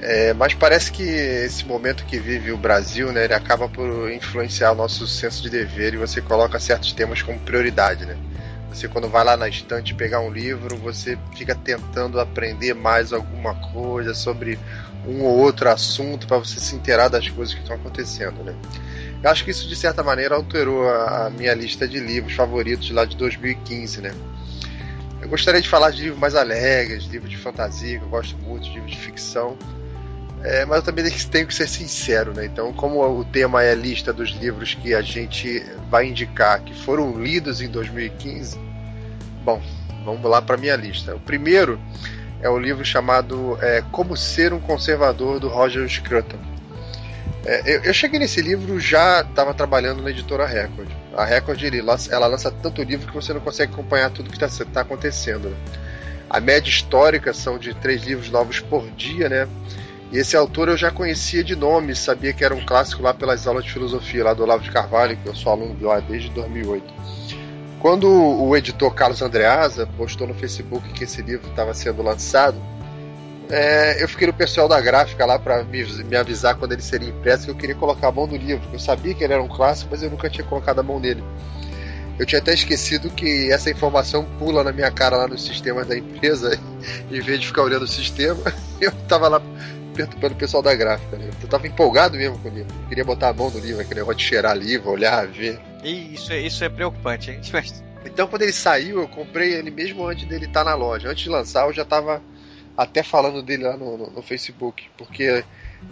É, 0.00 0.32
mas 0.32 0.54
parece 0.54 0.90
que 0.90 1.02
esse 1.02 1.64
momento 1.64 2.04
que 2.04 2.18
vive 2.18 2.50
o 2.50 2.56
Brasil, 2.56 3.12
né, 3.12 3.26
ele 3.26 3.34
acaba 3.34 3.68
por 3.68 4.10
influenciar 4.10 4.72
o 4.72 4.74
nosso 4.74 5.06
senso 5.06 5.40
de 5.42 5.50
dever 5.50 5.94
e 5.94 5.96
você 5.96 6.20
coloca 6.20 6.58
certos 6.58 6.92
temas 6.92 7.22
como 7.22 7.38
prioridade, 7.38 8.04
né? 8.06 8.16
Você 8.70 8.86
quando 8.86 9.08
vai 9.08 9.24
lá 9.24 9.36
na 9.36 9.48
estante 9.48 9.94
pegar 9.94 10.20
um 10.20 10.30
livro, 10.30 10.76
você 10.76 11.18
fica 11.34 11.54
tentando 11.54 12.20
aprender 12.20 12.74
mais 12.74 13.12
alguma 13.12 13.54
coisa 13.54 14.14
sobre 14.14 14.58
um 15.06 15.22
ou 15.22 15.38
outro 15.38 15.70
assunto 15.70 16.26
para 16.26 16.38
você 16.38 16.60
se 16.60 16.74
inteirar 16.74 17.08
das 17.08 17.28
coisas 17.28 17.54
que 17.54 17.60
estão 17.60 17.76
acontecendo, 17.76 18.44
né? 18.44 18.54
Eu 19.22 19.30
acho 19.30 19.44
que 19.44 19.50
isso 19.50 19.68
de 19.68 19.74
certa 19.74 20.02
maneira 20.02 20.36
alterou 20.36 20.88
a, 20.88 21.30
minha 21.30 21.52
lista 21.54 21.88
de 21.88 21.98
livros 21.98 22.34
favoritos 22.34 22.90
lá 22.90 23.04
de 23.04 23.16
2015, 23.16 24.00
né? 24.00 24.12
Eu 25.20 25.28
gostaria 25.28 25.60
de 25.60 25.68
falar 25.68 25.90
de 25.90 26.02
livros 26.02 26.20
mais 26.20 26.34
alegres, 26.36 27.04
livros 27.04 27.30
de 27.30 27.36
fantasia, 27.36 27.98
que 27.98 28.04
eu 28.04 28.08
gosto 28.08 28.36
muito, 28.38 28.64
de 28.64 28.74
livros 28.74 28.92
de 28.92 28.98
ficção. 28.98 29.56
É, 30.44 30.64
mas 30.64 30.78
eu 30.78 30.82
também 30.82 31.04
tenho 31.10 31.46
que 31.46 31.54
ser 31.54 31.68
sincero, 31.68 32.32
né? 32.32 32.44
Então, 32.44 32.72
como 32.72 33.02
o 33.02 33.24
tema 33.24 33.62
é 33.62 33.72
a 33.72 33.74
lista 33.74 34.12
dos 34.12 34.30
livros 34.30 34.74
que 34.74 34.94
a 34.94 35.02
gente 35.02 35.64
vai 35.90 36.06
indicar 36.06 36.60
que 36.60 36.74
foram 36.74 37.20
lidos 37.20 37.60
em 37.60 37.68
2015, 37.68 38.58
bom, 39.44 39.60
vamos 40.04 40.22
lá 40.22 40.40
para 40.40 40.56
minha 40.56 40.76
lista. 40.76 41.14
O 41.14 41.20
primeiro 41.20 41.80
é 42.40 42.48
o 42.48 42.58
livro 42.58 42.84
chamado 42.84 43.58
é, 43.60 43.82
Como 43.90 44.16
Ser 44.16 44.52
um 44.52 44.60
Conservador 44.60 45.40
do 45.40 45.48
Roger 45.48 45.88
Scruton. 45.88 46.38
É, 47.44 47.62
eu, 47.64 47.84
eu, 47.84 47.94
cheguei 47.94 48.18
nesse 48.18 48.40
livro 48.40 48.78
já 48.78 49.22
estava 49.22 49.54
trabalhando 49.54 50.02
na 50.02 50.10
editora 50.10 50.46
Record. 50.46 50.88
A 51.16 51.24
Record 51.24 51.62
ele, 51.62 51.78
ela 52.10 52.26
lança 52.26 52.50
tanto 52.50 52.82
livro 52.82 53.08
que 53.08 53.14
você 53.14 53.32
não 53.32 53.40
consegue 53.40 53.72
acompanhar 53.72 54.10
tudo 54.10 54.30
que 54.30 54.42
está 54.42 54.64
tá 54.66 54.82
acontecendo. 54.82 55.48
Né? 55.48 55.56
A 56.30 56.40
média 56.40 56.68
histórica 56.68 57.32
são 57.32 57.58
de 57.58 57.74
três 57.74 58.02
livros 58.02 58.30
novos 58.30 58.60
por 58.60 58.88
dia, 58.90 59.28
né? 59.28 59.48
E 60.10 60.18
esse 60.18 60.36
autor 60.36 60.68
eu 60.68 60.76
já 60.76 60.90
conhecia 60.90 61.44
de 61.44 61.54
nome, 61.54 61.94
sabia 61.94 62.32
que 62.32 62.44
era 62.44 62.54
um 62.54 62.64
clássico 62.64 63.02
lá 63.02 63.12
pelas 63.12 63.46
aulas 63.46 63.64
de 63.64 63.72
filosofia 63.72 64.24
lá 64.24 64.32
do 64.32 64.42
Olavo 64.42 64.62
de 64.62 64.70
Carvalho, 64.70 65.16
que 65.16 65.28
eu 65.28 65.34
sou 65.34 65.52
aluno 65.52 65.74
de 65.74 65.84
lá 65.84 66.00
desde 66.00 66.30
2008. 66.30 66.84
Quando 67.78 68.08
o 68.10 68.56
editor 68.56 68.92
Carlos 68.94 69.22
Andreasa 69.22 69.86
postou 69.96 70.26
no 70.26 70.34
Facebook 70.34 70.88
que 70.92 71.04
esse 71.04 71.22
livro 71.22 71.48
estava 71.48 71.74
sendo 71.74 72.02
lançado, 72.02 72.56
é, 73.50 74.02
eu 74.02 74.08
fiquei 74.08 74.26
no 74.26 74.32
pessoal 74.32 74.66
da 74.66 74.80
gráfica 74.80 75.24
lá 75.24 75.38
para 75.38 75.62
me, 75.62 75.84
me, 76.04 76.16
avisar 76.16 76.56
quando 76.56 76.72
ele 76.72 76.82
seria 76.82 77.08
impresso 77.08 77.44
que 77.44 77.50
eu 77.50 77.54
queria 77.54 77.74
colocar 77.74 78.08
a 78.08 78.12
mão 78.12 78.26
no 78.26 78.36
livro. 78.36 78.68
Eu 78.72 78.78
sabia 78.78 79.14
que 79.14 79.22
ele 79.22 79.32
era 79.32 79.42
um 79.42 79.48
clássico, 79.48 79.90
mas 79.90 80.02
eu 80.02 80.10
nunca 80.10 80.28
tinha 80.28 80.44
colocado 80.44 80.80
a 80.80 80.82
mão 80.82 80.98
nele. 80.98 81.22
Eu 82.18 82.26
tinha 82.26 82.40
até 82.40 82.52
esquecido 82.52 83.08
que 83.10 83.50
essa 83.50 83.70
informação 83.70 84.26
pula 84.38 84.64
na 84.64 84.72
minha 84.72 84.90
cara 84.90 85.16
lá 85.16 85.28
nos 85.28 85.44
sistemas 85.44 85.86
da 85.86 85.96
empresa, 85.96 86.58
em 87.10 87.20
vez 87.20 87.40
de 87.40 87.46
ficar 87.46 87.62
olhando 87.62 87.84
o 87.84 87.88
sistema, 87.88 88.42
eu 88.80 88.90
estava 88.90 89.28
lá 89.28 89.40
perturbando 89.98 90.34
o 90.34 90.36
pessoal 90.36 90.62
da 90.62 90.72
gráfica. 90.74 91.16
Né? 91.16 91.28
Eu 91.42 91.48
tava 91.48 91.66
empolgado 91.66 92.16
mesmo 92.16 92.38
com 92.38 92.48
o 92.48 92.54
livro. 92.54 92.72
queria 92.88 93.04
botar 93.04 93.30
a 93.30 93.32
mão 93.32 93.50
no 93.50 93.58
livro, 93.58 93.80
aquele 93.80 94.00
negócio 94.00 94.18
de 94.18 94.24
cheirar 94.24 94.56
livro, 94.56 94.90
olhar, 94.90 95.26
ver. 95.26 95.58
E 95.82 96.14
isso 96.14 96.32
é, 96.32 96.40
isso 96.40 96.62
é 96.62 96.68
preocupante, 96.68 97.32
hein? 97.32 97.40
Então, 98.04 98.28
quando 98.28 98.42
ele 98.42 98.52
saiu, 98.52 99.00
eu 99.00 99.08
comprei 99.08 99.54
ele 99.54 99.72
mesmo 99.72 100.06
antes 100.06 100.26
dele 100.28 100.46
estar 100.46 100.62
tá 100.64 100.70
na 100.70 100.76
loja. 100.76 101.08
Antes 101.08 101.24
de 101.24 101.28
lançar, 101.28 101.66
eu 101.66 101.72
já 101.72 101.84
tava 101.84 102.22
até 102.76 103.02
falando 103.02 103.42
dele 103.42 103.64
lá 103.64 103.76
no, 103.76 103.98
no, 103.98 104.10
no 104.10 104.22
Facebook. 104.22 104.88
Porque 104.96 105.44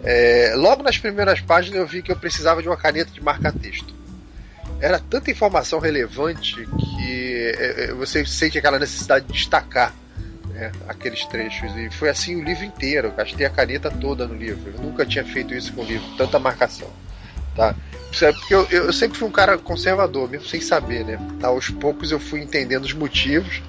é, 0.03 0.53
logo 0.55 0.83
nas 0.83 0.97
primeiras 0.97 1.41
páginas 1.41 1.79
eu 1.81 1.85
vi 1.85 2.01
que 2.01 2.11
eu 2.11 2.15
precisava 2.15 2.61
de 2.61 2.69
uma 2.69 2.77
caneta 2.77 3.11
de 3.11 3.21
marca-texto. 3.21 3.93
Era 4.79 4.99
tanta 4.99 5.29
informação 5.29 5.79
relevante 5.79 6.55
que 6.55 7.53
é, 7.57 7.83
é 7.83 7.93
você 7.93 8.25
sente 8.25 8.57
aquela 8.57 8.79
necessidade 8.79 9.25
de 9.25 9.33
destacar 9.33 9.93
né, 10.57 10.71
aqueles 10.87 11.23
trechos. 11.25 11.71
E 11.77 11.89
foi 11.91 12.09
assim 12.09 12.35
o 12.35 12.43
livro 12.43 12.65
inteiro. 12.65 13.07
Eu 13.07 13.11
gastei 13.11 13.45
a 13.45 13.49
caneta 13.49 13.91
toda 13.91 14.27
no 14.27 14.35
livro. 14.35 14.73
Eu 14.75 14.81
nunca 14.81 15.05
tinha 15.05 15.23
feito 15.23 15.53
isso 15.53 15.71
com 15.73 15.81
o 15.81 15.85
livro, 15.85 16.05
tanta 16.17 16.39
marcação. 16.39 16.89
Tá? 17.55 17.75
Porque 18.09 18.53
eu, 18.53 18.65
eu, 18.71 18.93
sempre 18.93 19.17
fui 19.17 19.27
um 19.27 19.31
cara 19.31 19.57
conservador, 19.57 20.29
mesmo 20.29 20.47
sem 20.47 20.61
saber, 20.61 21.03
né? 21.03 21.19
Tá, 21.39 21.49
aos 21.49 21.69
poucos 21.69 22.11
eu 22.11 22.19
fui 22.19 22.41
entendendo 22.41 22.85
os 22.85 22.93
motivos. 22.93 23.61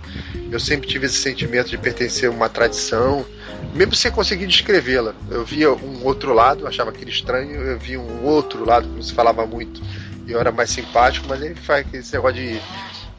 Eu 0.50 0.60
sempre 0.60 0.88
tive 0.88 1.06
esse 1.06 1.16
sentimento 1.16 1.68
de 1.68 1.76
pertencer 1.76 2.28
a 2.28 2.32
uma 2.32 2.48
tradição, 2.48 3.26
mesmo 3.74 3.94
sem 3.94 4.10
conseguir 4.10 4.46
descrevê-la. 4.46 5.14
Eu 5.30 5.44
via 5.44 5.72
um 5.72 6.04
outro 6.04 6.32
lado, 6.32 6.66
achava 6.66 6.90
aquele 6.90 7.10
estranho, 7.10 7.60
eu 7.60 7.78
via 7.78 8.00
um 8.00 8.24
outro 8.24 8.64
lado, 8.64 8.88
como 8.88 9.02
se 9.02 9.12
falava 9.12 9.44
muito, 9.44 9.82
e 10.26 10.32
eu 10.32 10.40
era 10.40 10.52
mais 10.52 10.70
simpático, 10.70 11.26
mas 11.28 11.42
ele 11.42 11.54
faz 11.54 11.86
esse 11.92 12.12
negócio 12.14 12.36
de 12.36 12.60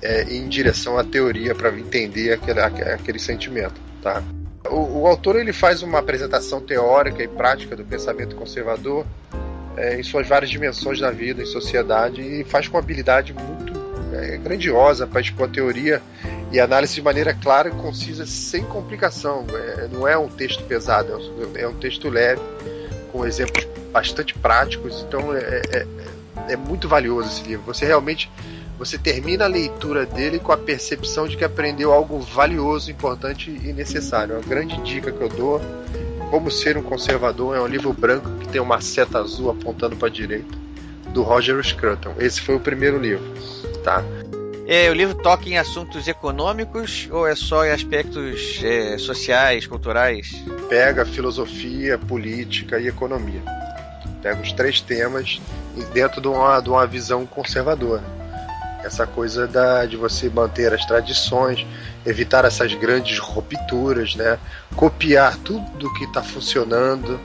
é, 0.01 0.23
em 0.23 0.47
direção 0.47 0.97
à 0.97 1.03
teoria 1.03 1.53
para 1.53 1.69
entender 1.77 2.33
aquele, 2.33 2.59
aquele 2.59 3.19
sentimento, 3.19 3.79
tá? 4.01 4.23
O, 4.69 5.01
o, 5.01 5.07
autor 5.07 5.37
ele 5.37 5.53
faz 5.53 5.81
uma 5.81 5.99
apresentação 5.99 6.61
teórica 6.61 7.23
e 7.23 7.27
prática 7.27 7.75
do 7.75 7.83
pensamento 7.83 8.35
conservador 8.35 9.05
é, 9.77 9.99
em 9.99 10.03
suas 10.03 10.27
várias 10.27 10.49
dimensões 10.49 10.99
da 10.99 11.11
vida, 11.11 11.41
em 11.41 11.45
sociedade, 11.45 12.21
e 12.21 12.43
faz 12.43 12.67
com 12.67 12.77
habilidade 12.77 13.33
muito 13.33 13.73
é, 14.13 14.37
grandiosa 14.37 15.07
para 15.07 15.21
expor 15.21 15.47
a 15.47 15.51
teoria 15.51 16.01
e 16.51 16.59
análise 16.59 16.95
de 16.95 17.01
maneira 17.01 17.33
clara 17.33 17.69
e 17.69 17.71
concisa, 17.71 18.25
sem 18.25 18.63
complicação. 18.63 19.45
É, 19.53 19.87
não 19.91 20.07
é 20.07 20.17
um 20.17 20.27
texto 20.27 20.63
pesado, 20.63 21.13
é 21.55 21.67
um 21.67 21.71
é 21.71 21.73
texto 21.79 22.09
leve, 22.09 22.41
com 23.11 23.25
exemplos 23.25 23.67
bastante 23.91 24.33
práticos, 24.35 25.05
então 25.07 25.33
é, 25.33 25.61
é, 25.71 25.87
é 26.49 26.55
muito 26.55 26.87
valioso 26.87 27.29
esse 27.29 27.43
livro. 27.43 27.65
Você 27.65 27.85
realmente 27.85 28.29
você 28.79 28.97
termina 28.97 29.43
a 29.43 29.47
leitura 29.47 30.05
dele 30.05 30.39
com 30.39 30.53
a 30.53 30.57
percepção 30.57 31.27
de 31.27 31.35
que 31.35 31.43
aprendeu 31.43 31.91
algo 31.91 32.17
valioso, 32.21 32.89
importante 32.89 33.51
e 33.51 33.73
necessário. 33.73 34.35
Uma 34.35 34.41
grande 34.41 34.81
dica 34.81 35.11
que 35.11 35.21
eu 35.21 35.27
dou: 35.27 35.61
Como 36.31 36.49
Ser 36.49 36.77
um 36.77 36.81
Conservador 36.81 37.57
é 37.57 37.61
um 37.61 37.67
livro 37.67 37.91
branco 37.91 38.29
que 38.39 38.47
tem 38.47 38.61
uma 38.61 38.79
seta 38.79 39.19
azul 39.19 39.51
apontando 39.51 39.97
para 39.97 40.07
a 40.07 40.11
direita, 40.11 40.57
do 41.13 41.23
Roger 41.23 41.61
Scruton. 41.61 42.13
Esse 42.19 42.39
foi 42.39 42.55
o 42.55 42.59
primeiro 42.59 42.97
livro, 42.97 43.25
tá? 43.83 44.01
É, 44.65 44.89
o 44.89 44.93
livro 44.93 45.15
toca 45.15 45.49
em 45.49 45.57
assuntos 45.57 46.07
econômicos 46.07 47.09
ou 47.11 47.27
é 47.27 47.35
só 47.35 47.65
em 47.65 47.71
aspectos 47.71 48.61
é, 48.63 48.97
sociais, 48.97 49.67
culturais? 49.67 50.41
Pega 50.69 51.05
filosofia, 51.05 51.97
política 51.97 52.79
e 52.79 52.87
economia. 52.87 53.41
Pega 54.21 54.39
os 54.41 54.53
três 54.53 54.79
temas 54.79 55.41
dentro 55.91 56.21
de 56.21 56.27
uma, 56.27 56.61
de 56.61 56.69
uma 56.69 56.85
visão 56.85 57.25
conservadora 57.25 58.18
essa 58.83 59.05
coisa 59.05 59.47
da, 59.47 59.85
de 59.85 59.97
você 59.97 60.29
manter 60.29 60.73
as 60.73 60.85
tradições, 60.85 61.65
evitar 62.05 62.45
essas 62.45 62.73
grandes 62.73 63.19
rupturas, 63.19 64.15
né? 64.15 64.37
copiar 64.75 65.35
tudo 65.37 65.93
que 65.93 66.05
está 66.05 66.21
funcionando 66.21 67.19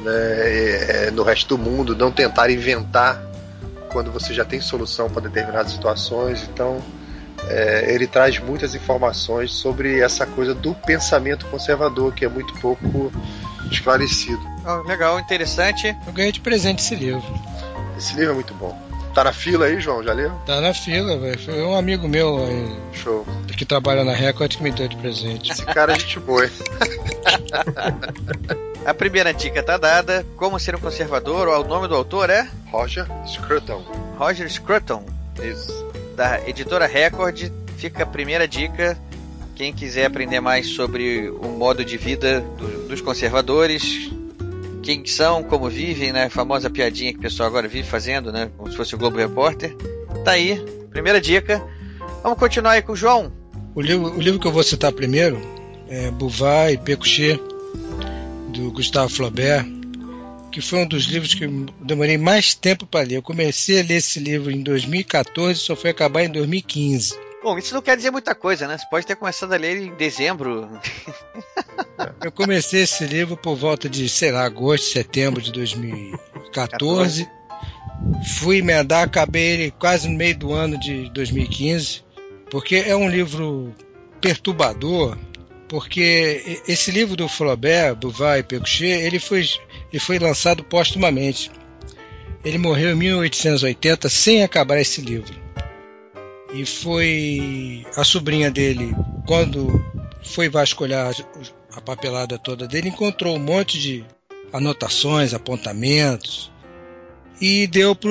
né? 0.00 1.06
É, 1.06 1.10
no 1.10 1.22
resto 1.22 1.56
do 1.56 1.58
mundo, 1.58 1.96
não 1.96 2.10
tentar 2.10 2.50
inventar 2.50 3.20
quando 3.90 4.10
você 4.10 4.34
já 4.34 4.44
tem 4.44 4.60
solução 4.60 5.08
para 5.08 5.22
determinadas 5.22 5.72
situações. 5.72 6.48
Então, 6.52 6.80
é, 7.48 7.92
ele 7.92 8.06
traz 8.06 8.38
muitas 8.38 8.74
informações 8.74 9.52
sobre 9.52 10.00
essa 10.00 10.26
coisa 10.26 10.54
do 10.54 10.74
pensamento 10.74 11.46
conservador, 11.46 12.14
que 12.14 12.24
é 12.24 12.28
muito 12.28 12.54
pouco 12.60 13.12
esclarecido. 13.70 14.40
Oh, 14.66 14.86
legal, 14.86 15.18
interessante. 15.18 15.96
Eu 16.06 16.12
ganhei 16.12 16.32
de 16.32 16.40
presente 16.40 16.80
esse 16.80 16.94
livro. 16.94 17.22
Esse 17.96 18.14
livro 18.14 18.32
é 18.32 18.34
muito 18.34 18.54
bom. 18.54 18.87
Tá 19.14 19.24
na 19.24 19.32
fila 19.32 19.66
aí, 19.66 19.80
João? 19.80 20.02
Já 20.02 20.12
leu? 20.12 20.30
Tá 20.46 20.60
na 20.60 20.72
fila, 20.72 21.18
velho. 21.18 21.38
Foi 21.38 21.62
um 21.62 21.76
amigo 21.76 22.08
meu 22.08 22.44
aí, 22.44 22.76
Show. 22.92 23.26
que 23.56 23.64
trabalha 23.64 24.04
na 24.04 24.12
Record 24.12 24.56
que 24.56 24.62
me 24.62 24.70
deu 24.70 24.86
de 24.86 24.96
presente. 24.96 25.50
Esse 25.52 25.64
cara 25.64 25.92
é 25.92 25.98
gente 25.98 26.20
boa, 26.20 26.44
hein? 26.44 26.50
A 28.86 28.94
primeira 28.94 29.34
dica 29.34 29.62
tá 29.62 29.76
dada. 29.76 30.24
Como 30.36 30.58
ser 30.58 30.74
um 30.74 30.78
conservador? 30.78 31.48
O 31.48 31.64
nome 31.64 31.88
do 31.88 31.94
autor 31.94 32.30
é? 32.30 32.48
Roger 32.70 33.06
Scruton. 33.26 33.82
Roger 34.16 34.50
Scruton. 34.50 35.04
Isso. 35.42 35.86
Da 36.16 36.40
editora 36.48 36.86
Record. 36.86 37.50
Fica 37.76 38.04
a 38.04 38.06
primeira 38.06 38.48
dica. 38.48 38.96
Quem 39.54 39.74
quiser 39.74 40.06
aprender 40.06 40.40
mais 40.40 40.68
sobre 40.68 41.28
o 41.28 41.48
modo 41.48 41.84
de 41.84 41.98
vida 41.98 42.40
do, 42.56 42.88
dos 42.88 43.00
conservadores, 43.00 44.10
quem 44.82 45.04
são, 45.06 45.42
como 45.42 45.68
vivem, 45.68 46.12
né? 46.12 46.24
A 46.24 46.30
famosa 46.30 46.70
piadinha 46.70 47.12
que 47.12 47.18
o 47.18 47.22
pessoal 47.22 47.48
agora 47.48 47.68
vive 47.68 47.88
fazendo, 47.88 48.32
né? 48.32 48.50
Como 48.56 48.70
se 48.70 48.76
fosse 48.76 48.94
o 48.94 48.98
Globo 48.98 49.18
Repórter. 49.18 49.74
Tá 50.24 50.32
aí, 50.32 50.62
primeira 50.90 51.20
dica. 51.20 51.62
Vamos 52.22 52.38
continuar 52.38 52.72
aí 52.72 52.82
com 52.82 52.92
o 52.92 52.96
João. 52.96 53.32
O 53.74 53.80
livro, 53.80 54.14
o 54.16 54.20
livro 54.20 54.40
que 54.40 54.46
eu 54.46 54.52
vou 54.52 54.62
citar 54.62 54.92
primeiro 54.92 55.40
é 55.88 56.10
Bouvard 56.10 56.74
e 56.74 56.78
Pécuchet, 56.78 57.40
do 58.48 58.70
Gustave 58.72 59.12
Flaubert, 59.12 59.66
que 60.50 60.60
foi 60.60 60.80
um 60.80 60.86
dos 60.86 61.04
livros 61.04 61.34
que 61.34 61.44
eu 61.44 61.66
demorei 61.80 62.18
mais 62.18 62.54
tempo 62.54 62.86
para 62.86 63.06
ler. 63.06 63.16
Eu 63.16 63.22
comecei 63.22 63.80
a 63.80 63.84
ler 63.84 63.96
esse 63.96 64.18
livro 64.18 64.50
em 64.50 64.62
2014 64.62 65.60
só 65.60 65.76
foi 65.76 65.90
acabar 65.90 66.24
em 66.24 66.30
2015. 66.30 67.27
Bom, 67.42 67.56
isso 67.56 67.72
não 67.72 67.80
quer 67.80 67.96
dizer 67.96 68.10
muita 68.10 68.34
coisa, 68.34 68.66
né? 68.66 68.76
Você 68.76 68.86
pode 68.90 69.06
ter 69.06 69.14
começado 69.14 69.52
a 69.52 69.56
ler 69.56 69.76
em 69.76 69.94
dezembro. 69.94 70.68
Eu 72.22 72.32
comecei 72.32 72.82
esse 72.82 73.04
livro 73.04 73.36
por 73.36 73.54
volta 73.54 73.88
de, 73.88 74.08
sei 74.08 74.32
lá, 74.32 74.44
agosto, 74.44 74.92
setembro 74.92 75.40
de 75.40 75.52
2014. 75.52 77.28
Fui 78.38 78.58
emendar, 78.58 79.04
acabei 79.04 79.50
ele 79.52 79.70
quase 79.70 80.08
no 80.08 80.16
meio 80.16 80.36
do 80.36 80.52
ano 80.52 80.78
de 80.78 81.10
2015, 81.10 82.04
porque 82.50 82.76
é 82.76 82.94
um 82.94 83.08
livro 83.08 83.74
perturbador, 84.20 85.16
porque 85.68 86.62
esse 86.66 86.90
livro 86.90 87.14
do 87.16 87.28
Flaubert, 87.28 87.94
Bouvard 87.94 88.40
e 88.40 88.42
Pécuchet, 88.42 89.00
ele 89.00 89.18
foi, 89.18 89.48
ele 89.92 90.00
foi 90.00 90.18
lançado 90.18 90.64
póstumamente. 90.64 91.50
Ele 92.44 92.58
morreu 92.58 92.92
em 92.92 92.96
1880 92.96 94.08
sem 94.08 94.42
acabar 94.42 94.80
esse 94.80 95.00
livro. 95.00 95.47
E 96.52 96.64
foi 96.64 97.86
a 97.96 98.04
sobrinha 98.04 98.50
dele, 98.50 98.94
quando 99.26 99.84
foi 100.22 100.48
vasculhar 100.48 101.14
a 101.74 101.80
papelada 101.80 102.38
toda 102.38 102.66
dele, 102.66 102.88
encontrou 102.88 103.36
um 103.36 103.40
monte 103.40 103.78
de 103.78 104.04
anotações, 104.52 105.34
apontamentos, 105.34 106.50
e 107.40 107.66
deu 107.66 107.94
para 107.94 108.10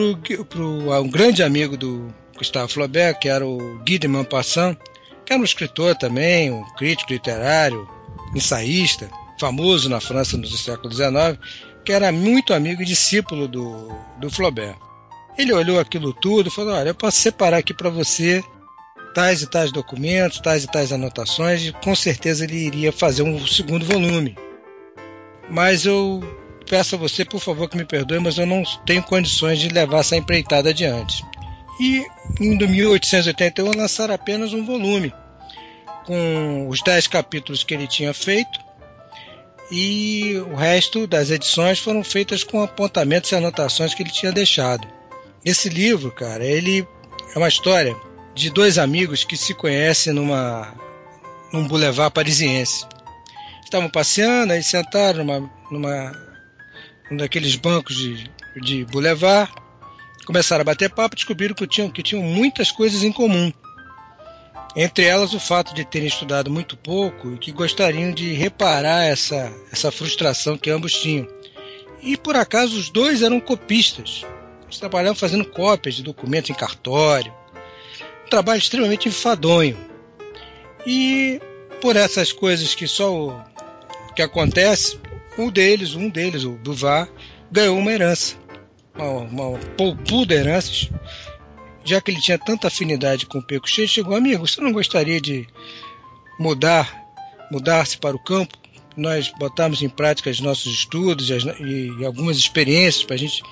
um 1.02 1.10
grande 1.10 1.44
amigo 1.44 1.76
do 1.76 2.14
Gustavo 2.38 2.70
Flaubert, 2.70 3.20
que 3.20 3.28
era 3.28 3.46
o 3.46 3.80
Guy 3.80 3.98
de 3.98 4.08
Maupassant, 4.08 4.78
que 5.26 5.34
era 5.34 5.42
um 5.42 5.46
escritor 5.46 5.96
também, 5.96 6.52
um 6.52 6.64
crítico 6.76 7.12
literário, 7.12 7.88
ensaísta, 8.36 9.10
famoso 9.40 9.90
na 9.90 10.00
França 10.00 10.38
no 10.38 10.48
século 10.48 10.94
XIX, 10.94 11.38
que 11.84 11.92
era 11.92 12.12
muito 12.12 12.54
amigo 12.54 12.82
e 12.82 12.86
discípulo 12.86 13.48
do, 13.48 13.92
do 14.20 14.30
Flaubert. 14.30 14.78
Ele 15.38 15.54
olhou 15.54 15.80
aquilo 15.80 16.14
tudo 16.14 16.48
e 16.48 16.52
falou: 16.52 16.74
Olha, 16.74 16.90
eu 16.90 16.96
posso 16.96 17.20
separar 17.20 17.58
aqui 17.58 17.74
para 17.74 17.90
você 17.90 18.44
tais 19.14 19.42
e 19.42 19.48
tais 19.48 19.72
documentos, 19.72 20.40
tais 20.40 20.64
e 20.64 20.68
tais 20.68 20.92
anotações, 20.92 21.66
e 21.66 21.72
com 21.72 21.96
certeza 21.96 22.44
ele 22.44 22.58
iria 22.58 22.92
fazer 22.92 23.24
um 23.24 23.46
segundo 23.46 23.86
volume. 23.86 24.38
Mas 25.50 25.86
eu 25.86 26.22
peço 26.70 26.96
a 26.96 26.98
você, 26.98 27.24
por 27.24 27.40
favor, 27.40 27.70
que 27.70 27.78
me 27.78 27.86
perdoe, 27.86 28.20
mas 28.20 28.38
eu 28.38 28.46
não 28.46 28.64
tenho 28.86 29.02
condições 29.02 29.60
de 29.60 29.70
levar 29.70 30.00
essa 30.00 30.16
empreitada 30.16 30.70
adiante. 30.70 31.24
E 31.80 32.06
em 32.40 32.58
1881 32.58 33.72
lançaram 33.76 34.14
apenas 34.14 34.54
um 34.54 34.66
volume, 34.66 35.14
com 36.06 36.68
os 36.70 36.82
dez 36.82 37.08
capítulos 37.08 37.64
que 37.64 37.74
ele 37.74 37.88
tinha 37.88 38.14
feito, 38.14 38.60
e 39.72 40.36
o 40.52 40.56
resto 40.56 41.06
das 41.06 41.30
edições 41.30 41.80
foram 41.80 42.04
feitas 42.04 42.44
com 42.44 42.62
apontamentos 42.62 43.32
e 43.32 43.36
anotações 43.36 43.94
que 43.94 44.02
ele 44.02 44.12
tinha 44.12 44.32
deixado. 44.32 44.88
Esse 45.44 45.70
livro, 45.70 46.12
cara, 46.12 46.44
ele 46.44 46.88
é 47.34 47.38
uma 47.38 47.48
história 47.48 47.96
de 48.34 48.50
dois 48.50 48.78
amigos 48.78 49.24
que 49.24 49.38
se 49.38 49.54
conhecem 49.54 50.14
numa 50.14 50.74
num 51.52 51.68
boulevard 51.68 52.14
parisiense. 52.14 52.86
Estavam 53.64 53.90
passeando, 53.90 54.54
aí 54.54 54.64
sentaram 54.64 55.24
numa, 55.24 55.52
numa 55.72 56.12
um 57.12 57.18
daqueles 57.18 57.56
bancos 57.56 57.96
de, 57.96 58.30
de 58.62 58.86
boulevard, 58.86 59.52
começaram 60.26 60.62
a 60.62 60.66
bater 60.66 60.90
papo, 60.90 61.16
descobriram 61.16 61.56
que 61.56 61.68
tinham, 61.68 61.90
que 61.90 62.04
tinham 62.04 62.24
muitas 62.24 62.72
coisas 62.72 63.04
em 63.04 63.12
comum. 63.12 63.52
Entre 64.76 65.06
elas 65.06 65.34
o 65.34 65.40
fato 65.40 65.74
de 65.74 65.84
terem 65.86 66.08
estudado 66.08 66.52
muito 66.52 66.78
pouco 66.78 67.34
e 67.34 67.38
que 67.38 67.52
gostariam 67.52 68.12
de 68.12 68.34
reparar 68.34 69.06
essa, 69.06 69.52
essa 69.72 69.92
frustração 69.92 70.58
que 70.58 70.70
ambos 70.70 70.94
tinham. 70.94 71.28
E 72.02 72.16
por 72.16 72.36
acaso 72.36 72.78
os 72.78 72.90
dois 72.90 73.22
eram 73.22 73.40
copistas. 73.40 74.24
Eles 74.68 74.80
trabalhavam 74.80 75.16
fazendo 75.16 75.46
cópias 75.46 75.96
de 75.96 76.04
documentos 76.04 76.50
em 76.50 76.54
cartório. 76.54 77.34
Um 78.26 78.30
trabalho 78.30 78.60
extremamente 78.60 79.08
enfadonho. 79.08 79.78
E 80.86 81.42
por 81.82 81.96
essas 81.96 82.32
coisas 82.32 82.76
que 82.76 82.88
só 82.88 83.14
o, 83.14 83.42
que 84.16 84.22
acontece, 84.22 85.00
um 85.38 85.50
deles, 85.50 85.96
um 85.96 86.10
deles, 86.10 86.44
o 86.44 86.58
Duvar, 86.58 87.08
ganhou 87.52 87.78
uma 87.78 87.92
herança. 87.92 88.36
Uma, 88.96 89.48
uma 89.48 89.60
poupuda 89.78 90.34
herança. 90.34 90.90
Já 91.86 92.02
que 92.02 92.12
ele 92.12 92.20
tinha 92.20 92.38
tanta 92.38 92.68
afinidade 92.68 93.26
com 93.26 93.38
o 93.38 93.44
Peco 93.44 93.70
Cheio, 93.70 93.88
chegou, 93.88 94.16
amigo, 94.16 94.46
você 94.46 94.60
não 94.60 94.74
gostaria 94.74 95.22
de 95.22 95.48
mudar, 96.38 96.94
mudar-se 97.50 97.98
para 97.98 98.16
o 98.16 98.20
campo? 98.20 98.58
Nós 98.98 99.32
botarmos 99.38 99.82
em 99.82 99.88
prática 99.88 100.30
os 100.30 100.42
nossos 100.42 100.74
estudos 100.74 101.30
e, 101.30 101.34
as, 101.36 101.44
e 101.44 102.04
algumas 102.04 102.36
experiências 102.36 103.06
para 103.06 103.16
a 103.16 103.20
gente 103.20 103.44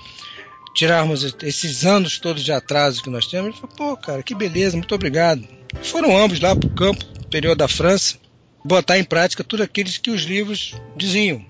tirarmos 0.75 1.35
esses 1.41 1.85
anos 1.85 2.19
todos 2.19 2.43
de 2.43 2.51
atraso 2.51 3.01
que 3.01 3.09
nós 3.09 3.25
temos. 3.25 3.51
Ele 3.51 3.57
falou, 3.57 3.75
pô, 3.75 3.97
cara, 3.97 4.21
que 4.21 4.35
beleza, 4.35 4.75
muito 4.75 4.93
obrigado. 4.93 5.47
Foram 5.81 6.15
ambos 6.15 6.39
lá 6.39 6.55
para 6.55 6.67
o 6.67 6.75
campo, 6.75 7.03
interior 7.25 7.55
da 7.55 7.67
França, 7.67 8.17
botar 8.63 8.99
em 8.99 9.03
prática 9.03 9.43
tudo 9.43 9.63
aquilo 9.63 9.89
que 9.89 10.11
os 10.11 10.23
livros 10.23 10.75
diziam. 10.95 11.43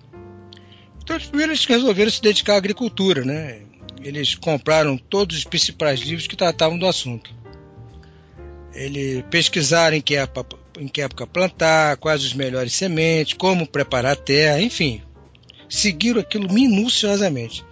Então, 1.04 1.20
primeiro 1.20 1.52
eles 1.52 1.66
resolveram 1.66 2.12
se 2.12 2.22
dedicar 2.22 2.54
à 2.54 2.58
agricultura, 2.58 3.26
né? 3.26 3.62
Eles 4.02 4.36
compraram 4.36 4.98
todos 4.98 5.38
os 5.38 5.44
principais 5.44 6.00
livros 6.00 6.28
que 6.28 6.36
tratavam 6.36 6.78
do 6.78 6.88
assunto. 6.88 7.34
Eles 8.74 9.24
pesquisaram 9.32 9.98
em 9.98 10.02
que 10.02 10.16
época, 10.16 10.58
em 10.80 10.88
que 10.88 11.02
época 11.02 11.26
plantar, 11.26 11.98
quais 11.98 12.24
os 12.24 12.34
melhores 12.34 12.74
sementes, 12.74 13.34
como 13.34 13.68
preparar 13.68 14.14
a 14.14 14.16
terra, 14.16 14.62
enfim. 14.62 15.02
Seguiram 15.68 16.22
aquilo 16.22 16.52
minuciosamente. 16.52 17.64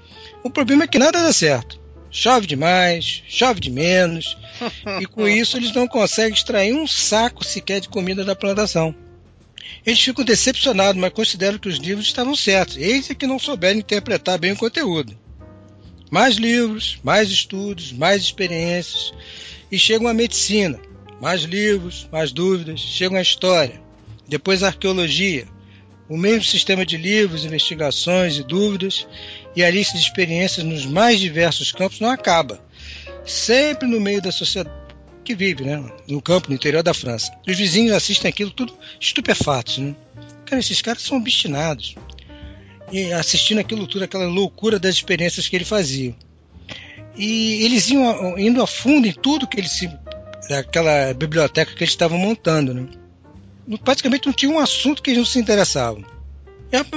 O 0.44 0.50
problema 0.50 0.84
é 0.84 0.88
que 0.88 1.00
nada 1.00 1.22
dá 1.22 1.32
certo. 1.32 1.82
Chove 2.12 2.46
demais, 2.46 3.24
chove 3.28 3.60
de 3.60 3.72
menos, 3.72 4.38
e 5.02 5.06
com 5.06 5.28
isso 5.28 5.58
eles 5.58 5.74
não 5.74 5.88
conseguem 5.88 6.34
extrair 6.34 6.74
um 6.74 6.86
saco 6.86 7.44
sequer 7.44 7.80
de 7.80 7.90
comida 7.90 8.24
da 8.24 8.36
plantação. 8.36 8.94
Eles 9.86 10.00
ficam 10.00 10.24
decepcionados, 10.24 11.00
mas 11.00 11.12
consideram 11.12 11.58
que 11.58 11.68
os 11.68 11.78
livros 11.78 12.06
estavam 12.06 12.36
certos. 12.36 12.78
Eles 12.78 13.10
é 13.10 13.16
que 13.16 13.28
não 13.28 13.40
souberam 13.40 13.80
interpretar 13.80 14.38
bem 14.38 14.52
o 14.52 14.58
conteúdo. 14.58 15.18
Mais 16.12 16.36
livros, 16.36 17.00
mais 17.04 17.30
estudos, 17.30 17.92
mais 17.92 18.22
experiências. 18.22 19.14
E 19.72 19.80
chegam 19.80 20.08
a 20.08 20.14
medicina. 20.14 20.80
Mais 21.20 21.42
livros, 21.42 22.08
mais 22.12 22.32
dúvidas. 22.32 22.80
Chegam 22.80 23.18
a 23.18 23.22
história. 23.22 23.82
Depois 24.28 24.64
a 24.64 24.68
arqueologia. 24.68 25.48
O 26.08 26.18
mesmo 26.18 26.44
sistema 26.44 26.86
de 26.86 26.98
livros, 26.98 27.46
investigações 27.46 28.38
e 28.38 28.44
dúvidas. 28.44 29.08
E 29.56 29.64
a 29.64 29.70
lista 29.70 29.98
de 29.98 30.04
experiências 30.04 30.66
nos 30.66 30.86
mais 30.86 31.20
diversos 31.20 31.72
campos 31.72 32.00
não 32.00 32.10
acaba. 32.10 32.60
Sempre 33.26 33.88
no 33.88 34.00
meio 34.00 34.22
da 34.22 34.32
sociedade 34.32 34.84
que 35.24 35.36
vive, 35.36 35.64
né? 35.64 35.84
No 36.08 36.22
campo, 36.22 36.50
no 36.50 36.56
interior 36.56 36.84
da 36.84 36.94
França. 36.94 37.32
Os 37.48 37.58
vizinhos 37.58 37.96
assistem 37.96 38.30
aquilo 38.30 38.52
tudo 38.52 38.74
estupefatos, 39.00 39.78
né? 39.78 39.96
Cara, 40.46 40.60
esses 40.60 40.82
caras 40.82 41.02
são 41.02 41.18
obstinados. 41.18 41.96
E 42.92 43.12
assistindo 43.14 43.60
aquilo 43.60 43.88
tudo, 43.88 44.04
aquela 44.04 44.26
loucura 44.26 44.78
das 44.78 44.96
experiências 44.96 45.48
que 45.48 45.56
ele 45.56 45.66
fazia. 45.66 46.14
E 47.16 47.64
eles 47.64 47.90
iam 47.90 48.38
indo 48.38 48.62
a 48.62 48.68
fundo 48.68 49.08
em 49.08 49.14
tudo 49.14 49.48
que 49.48 49.60
eles 49.60 49.72
se. 49.72 49.90
aquela 50.52 51.14
biblioteca 51.14 51.74
que 51.74 51.84
eles 51.84 51.94
estavam 51.94 52.18
montando, 52.18 52.74
né? 52.74 52.88
Praticamente 53.84 54.28
não 54.28 54.34
tinha 54.34 54.52
um 54.52 54.60
assunto 54.60 55.02
que 55.02 55.12
eles 55.12 55.20
não 55.20 55.26
se 55.26 55.40
interessavam. 55.40 56.04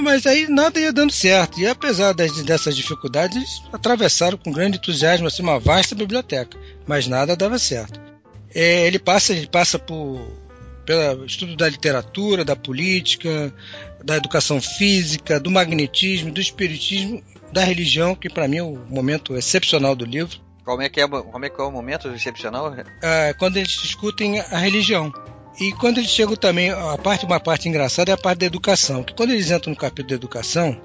Mas 0.01 0.25
aí 0.25 0.47
nada 0.47 0.79
ia 0.79 0.91
dando 0.91 1.11
certo. 1.11 1.59
E 1.59 1.67
apesar 1.67 2.13
das, 2.13 2.31
dessas 2.43 2.75
dificuldades, 2.75 3.35
eles 3.35 3.61
atravessaram 3.71 4.37
com 4.37 4.51
grande 4.51 4.77
entusiasmo 4.77 5.27
assim, 5.27 5.43
uma 5.43 5.59
vasta 5.59 5.93
biblioteca. 5.95 6.57
Mas 6.85 7.07
nada 7.07 7.35
dava 7.35 7.59
certo 7.59 8.07
é, 8.53 8.87
ele 8.87 8.97
passa, 8.99 9.33
ele 9.33 9.47
passa 9.47 9.77
por 9.77 10.19
pelo 10.85 11.25
estudo 11.25 11.55
da 11.57 11.67
literatura, 11.67 12.45
da 12.45 12.55
política, 12.55 13.53
da 14.03 14.15
educação 14.15 14.61
física, 14.61 15.37
do 15.37 15.51
magnetismo, 15.51 16.31
do 16.31 16.39
espiritismo, 16.39 17.21
da 17.51 17.61
religião, 17.61 18.15
que 18.15 18.29
para 18.29 18.47
mim 18.47 18.57
é 18.57 18.63
o 18.63 18.77
momento 18.89 19.35
excepcional 19.35 19.97
do 19.97 20.05
livro. 20.05 20.39
Como 20.63 20.81
é 20.81 20.87
que 20.87 21.01
é, 21.01 21.07
como 21.07 21.43
é, 21.43 21.49
que 21.49 21.59
é 21.59 21.63
o 21.63 21.71
momento 21.71 22.07
excepcional? 22.07 22.73
É, 23.01 23.33
quando 23.33 23.57
eles 23.57 23.71
discutem 23.71 24.39
a 24.39 24.57
religião. 24.57 25.11
E 25.59 25.71
quando 25.71 25.97
eles 25.97 26.11
chegam 26.11 26.35
também, 26.35 26.69
a 26.69 26.97
parte, 26.97 27.25
uma 27.25 27.39
parte 27.39 27.67
engraçada 27.67 28.11
é 28.11 28.13
a 28.13 28.17
parte 28.17 28.39
da 28.39 28.45
educação. 28.45 29.03
Que 29.03 29.13
quando 29.13 29.31
eles 29.31 29.49
entram 29.49 29.71
no 29.71 29.79
capítulo 29.79 30.09
da 30.09 30.15
educação, 30.15 30.79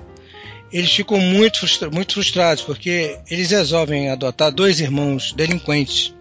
eles 0.72 0.90
ficam 0.90 1.18
muito, 1.20 1.58
frustra 1.58 1.90
muito 1.90 2.14
frustrados, 2.14 2.62
porque 2.62 3.18
eles 3.30 3.50
resolvem 3.50 4.08
adotar 4.08 4.50
dois 4.50 4.80
irmãos 4.80 5.32
delinquentes 5.32 6.14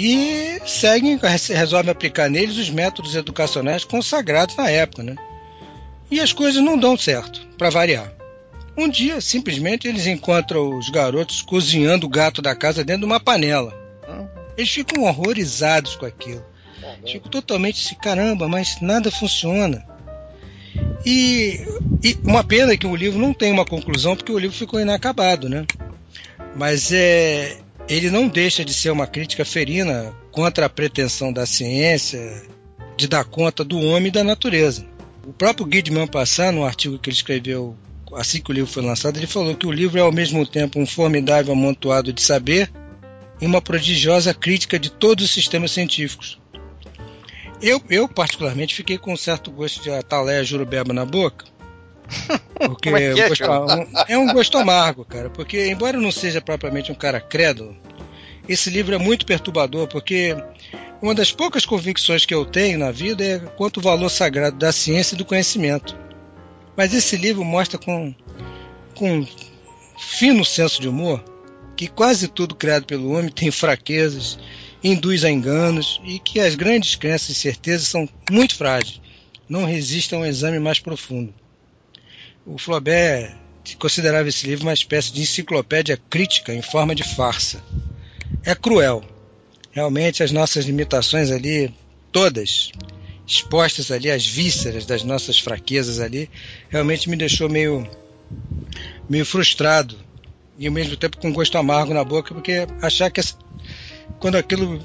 e 0.00 0.60
seguem, 0.64 1.18
resolvem 1.48 1.90
aplicar 1.90 2.30
neles 2.30 2.56
os 2.56 2.70
métodos 2.70 3.16
educacionais 3.16 3.84
consagrados 3.84 4.54
na 4.56 4.70
época, 4.70 5.02
né? 5.02 5.16
E 6.08 6.20
as 6.20 6.32
coisas 6.32 6.62
não 6.62 6.78
dão 6.78 6.96
certo, 6.96 7.46
para 7.58 7.68
variar. 7.68 8.12
Um 8.76 8.88
dia, 8.88 9.20
simplesmente, 9.20 9.88
eles 9.88 10.06
encontram 10.06 10.78
os 10.78 10.88
garotos 10.88 11.42
cozinhando 11.42 12.06
o 12.06 12.08
gato 12.08 12.40
da 12.40 12.54
casa 12.54 12.84
dentro 12.84 13.00
de 13.00 13.06
uma 13.06 13.18
panela. 13.18 13.76
Eles 14.56 14.70
ficam 14.70 15.02
horrorizados 15.02 15.96
com 15.96 16.06
aquilo. 16.06 16.44
Ficam 17.12 17.30
totalmente 17.30 17.84
assim, 17.84 17.94
caramba, 17.94 18.46
mas 18.48 18.80
nada 18.80 19.10
funciona. 19.10 19.84
E, 21.04 21.60
e, 22.02 22.18
uma 22.24 22.44
pena 22.44 22.76
que 22.76 22.86
o 22.86 22.94
livro 22.94 23.18
não 23.18 23.32
tem 23.32 23.52
uma 23.52 23.64
conclusão, 23.64 24.14
porque 24.14 24.32
o 24.32 24.38
livro 24.38 24.56
ficou 24.56 24.80
inacabado, 24.80 25.48
né? 25.48 25.64
Mas 26.54 26.92
é, 26.92 27.58
ele 27.88 28.10
não 28.10 28.28
deixa 28.28 28.64
de 28.64 28.74
ser 28.74 28.90
uma 28.90 29.06
crítica 29.06 29.44
ferina 29.44 30.14
contra 30.30 30.66
a 30.66 30.68
pretensão 30.68 31.32
da 31.32 31.46
ciência 31.46 32.42
de 32.96 33.08
dar 33.08 33.24
conta 33.24 33.64
do 33.64 33.80
homem 33.80 34.08
e 34.08 34.12
da 34.12 34.22
natureza. 34.22 34.84
O 35.26 35.32
próprio 35.32 35.66
Guy 35.66 35.82
de 35.82 35.90
Maupassant, 35.90 36.52
no 36.52 36.64
artigo 36.64 36.98
que 36.98 37.08
ele 37.08 37.16
escreveu 37.16 37.76
assim 38.14 38.40
que 38.40 38.50
o 38.50 38.54
livro 38.54 38.70
foi 38.70 38.82
lançado, 38.82 39.18
ele 39.18 39.26
falou 39.26 39.54
que 39.54 39.66
o 39.66 39.72
livro 39.72 39.98
é 39.98 40.02
ao 40.02 40.12
mesmo 40.12 40.44
tempo 40.46 40.80
um 40.80 40.86
formidável 40.86 41.52
amontoado 41.52 42.12
de 42.12 42.22
saber 42.22 42.70
e 43.40 43.46
uma 43.46 43.60
prodigiosa 43.60 44.34
crítica 44.34 44.78
de 44.78 44.90
todos 44.90 45.26
os 45.26 45.30
sistemas 45.30 45.70
científicos. 45.70 46.38
Eu, 47.60 47.82
eu 47.90 48.08
particularmente, 48.08 48.74
fiquei 48.74 48.98
com 48.98 49.12
um 49.12 49.16
certo 49.16 49.50
gosto 49.50 49.82
de 49.82 49.90
atalé 49.90 50.44
jurubeba 50.44 50.92
na 50.92 51.04
boca. 51.04 51.44
Porque 52.54 52.88
é, 52.88 53.18
é, 53.18 53.28
gosto, 53.28 53.44
é, 54.08 54.18
um 54.18 54.32
gosto 54.32 54.58
amargo, 54.58 55.04
cara. 55.04 55.28
Porque, 55.30 55.68
embora 55.68 55.96
eu 55.96 56.00
não 56.00 56.12
seja 56.12 56.40
propriamente 56.40 56.90
um 56.90 56.94
cara 56.94 57.20
crédulo, 57.20 57.76
esse 58.48 58.70
livro 58.70 58.94
é 58.94 58.98
muito 58.98 59.26
perturbador, 59.26 59.86
porque 59.86 60.34
uma 61.02 61.14
das 61.14 61.30
poucas 61.30 61.66
convicções 61.66 62.24
que 62.24 62.34
eu 62.34 62.46
tenho 62.46 62.78
na 62.78 62.90
vida 62.90 63.22
é 63.22 63.38
quanto 63.38 63.76
o 63.76 63.82
valor 63.82 64.08
sagrado 64.08 64.56
da 64.56 64.72
ciência 64.72 65.14
e 65.14 65.18
do 65.18 65.24
conhecimento. 65.24 65.94
Mas 66.74 66.94
esse 66.94 67.16
livro 67.16 67.44
mostra 67.44 67.78
com, 67.78 68.14
com 68.94 69.26
fino 69.98 70.44
senso 70.44 70.80
de 70.80 70.88
humor 70.88 71.22
que 71.76 71.86
quase 71.86 72.26
tudo 72.26 72.56
criado 72.56 72.86
pelo 72.86 73.12
homem 73.12 73.30
tem 73.30 73.52
fraquezas, 73.52 74.38
induz 74.82 75.24
a 75.24 75.30
enganos 75.30 76.00
e 76.04 76.18
que 76.18 76.40
as 76.40 76.54
grandes 76.54 76.94
crenças 76.94 77.30
e 77.30 77.34
certezas 77.34 77.88
são 77.88 78.08
muito 78.30 78.54
frágeis, 78.54 79.00
não 79.48 79.64
resistem 79.64 80.18
a 80.18 80.22
um 80.22 80.26
exame 80.26 80.58
mais 80.58 80.78
profundo. 80.78 81.32
O 82.46 82.58
Flaubert 82.58 83.34
considerava 83.78 84.28
esse 84.28 84.46
livro 84.46 84.66
uma 84.66 84.72
espécie 84.72 85.12
de 85.12 85.20
enciclopédia 85.20 85.98
crítica 86.08 86.54
em 86.54 86.62
forma 86.62 86.94
de 86.94 87.02
farsa. 87.02 87.62
É 88.44 88.54
cruel. 88.54 89.04
Realmente 89.72 90.22
as 90.22 90.32
nossas 90.32 90.64
limitações 90.64 91.30
ali, 91.30 91.72
todas, 92.10 92.72
expostas 93.26 93.90
ali 93.90 94.10
às 94.10 94.26
vísceras 94.26 94.86
das 94.86 95.04
nossas 95.04 95.38
fraquezas 95.38 96.00
ali, 96.00 96.30
realmente 96.70 97.10
me 97.10 97.16
deixou 97.16 97.48
meio 97.48 97.86
meio 99.08 99.24
frustrado 99.24 99.96
e 100.58 100.66
ao 100.66 100.72
mesmo 100.72 100.96
tempo 100.96 101.18
com 101.18 101.32
gosto 101.32 101.56
amargo 101.56 101.94
na 101.94 102.02
boca, 102.02 102.34
porque 102.34 102.66
achar 102.82 103.10
que 103.10 103.20
quando 104.18 104.36
aquilo 104.36 104.80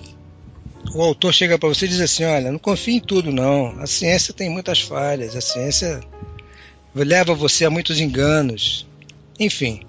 o 0.94 1.02
autor 1.02 1.34
chega 1.34 1.58
para 1.58 1.70
você 1.70 1.86
e 1.86 1.90
diz 1.90 2.02
assim, 2.02 2.24
olha, 2.26 2.52
não 2.52 2.60
confie 2.60 2.96
em 2.96 3.00
tudo 3.00 3.32
não, 3.32 3.80
a 3.80 3.88
ciência 3.88 4.34
tem 4.34 4.50
muitas 4.50 4.82
falhas, 4.82 5.36
a 5.36 5.42
ciência 5.42 6.02
leva 6.94 7.34
você 7.34 7.66
a 7.66 7.70
muitos 7.70 8.00
enganos. 8.00 8.86
Enfim, 9.40 9.86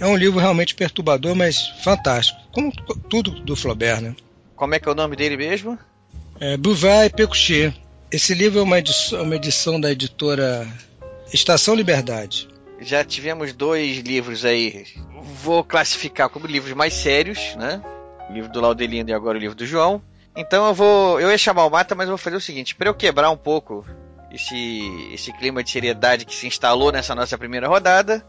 é 0.00 0.06
um 0.06 0.16
livro 0.16 0.40
realmente 0.40 0.74
perturbador, 0.74 1.34
mas 1.34 1.68
fantástico, 1.82 2.40
como 2.50 2.72
tudo 3.08 3.30
do 3.30 3.54
Flaubert, 3.54 4.00
né? 4.00 4.16
Como 4.56 4.74
é 4.74 4.80
que 4.80 4.88
é 4.88 4.92
o 4.92 4.94
nome 4.94 5.14
dele 5.14 5.36
mesmo? 5.36 5.78
É 6.40 6.56
Bouvard 6.56 7.14
Pécuchet. 7.14 7.74
Esse 8.10 8.34
livro 8.34 8.58
é 8.58 8.62
uma 8.62 8.78
edição, 8.78 9.22
uma 9.22 9.36
edição 9.36 9.80
da 9.80 9.92
editora 9.92 10.66
Estação 11.32 11.74
Liberdade. 11.74 12.48
Já 12.80 13.04
tivemos 13.04 13.52
dois 13.52 13.98
livros 13.98 14.44
aí. 14.44 14.86
Vou 15.42 15.62
classificar 15.62 16.28
como 16.28 16.46
livros 16.46 16.72
mais 16.72 16.94
sérios, 16.94 17.54
né? 17.56 17.82
O 18.28 18.32
livro 18.32 18.50
do 18.50 18.60
Laudelindo 18.60 19.10
e 19.10 19.14
agora 19.14 19.38
o 19.38 19.40
livro 19.40 19.56
do 19.56 19.66
João. 19.66 20.02
Então 20.36 20.66
eu 20.66 20.74
vou. 20.74 21.20
Eu 21.20 21.30
ia 21.30 21.38
chamar 21.38 21.64
o 21.64 21.70
Mata, 21.70 21.94
mas 21.94 22.06
eu 22.06 22.12
vou 22.12 22.18
fazer 22.18 22.36
o 22.36 22.40
seguinte: 22.40 22.74
para 22.74 22.88
eu 22.88 22.94
quebrar 22.94 23.30
um 23.30 23.36
pouco 23.36 23.84
esse, 24.30 25.10
esse 25.12 25.32
clima 25.32 25.62
de 25.62 25.70
seriedade 25.70 26.24
que 26.24 26.34
se 26.34 26.46
instalou 26.46 26.92
nessa 26.92 27.14
nossa 27.14 27.36
primeira 27.36 27.66
rodada, 27.66 28.24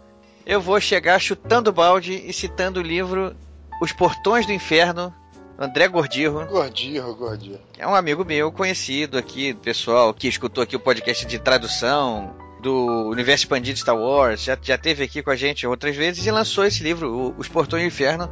eu 0.45 0.61
vou 0.61 0.79
chegar 0.79 1.19
chutando 1.19 1.71
balde 1.71 2.13
e 2.13 2.33
citando 2.33 2.79
o 2.79 2.83
livro 2.83 3.35
Os 3.81 3.91
Portões 3.91 4.45
do 4.45 4.53
Inferno, 4.53 5.13
André 5.57 5.87
Gordirro. 5.87 6.45
Gordirro, 6.45 7.15
Gordirro. 7.15 7.59
É 7.77 7.87
um 7.87 7.93
amigo 7.93 8.23
meu, 8.23 8.51
conhecido 8.51 9.17
aqui, 9.17 9.53
pessoal, 9.53 10.13
que 10.13 10.27
escutou 10.27 10.63
aqui 10.63 10.75
o 10.75 10.79
podcast 10.79 11.25
de 11.25 11.37
tradução 11.37 12.33
do 12.61 13.09
Universo 13.09 13.45
Expandido 13.45 13.79
Star 13.79 13.97
Wars, 13.97 14.43
já, 14.43 14.57
já 14.61 14.77
teve 14.77 15.03
aqui 15.03 15.23
com 15.23 15.31
a 15.31 15.35
gente 15.35 15.65
outras 15.65 15.95
vezes 15.95 16.25
e 16.25 16.31
lançou 16.31 16.65
esse 16.65 16.83
livro, 16.83 17.33
Os 17.37 17.47
Portões 17.47 17.83
do 17.83 17.87
Inferno. 17.87 18.29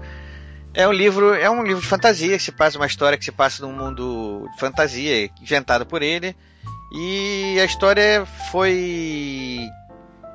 É 0.78 0.88
um 0.88 0.92
livro, 0.92 1.34
é 1.34 1.50
um 1.50 1.64
livro 1.64 1.82
de 1.82 1.88
fantasia, 1.88 2.38
que 2.38 2.44
se 2.44 2.52
passa 2.52 2.78
uma 2.78 2.86
história 2.86 3.18
que 3.18 3.26
se 3.26 3.32
passa 3.32 3.66
num 3.66 3.74
mundo 3.74 4.48
de 4.54 4.60
fantasia 4.60 5.28
inventado 5.42 5.88
por 5.88 6.04
ele. 6.04 6.36
E 6.92 7.58
a 7.60 7.66
história 7.66 8.28
foi 8.52 9.68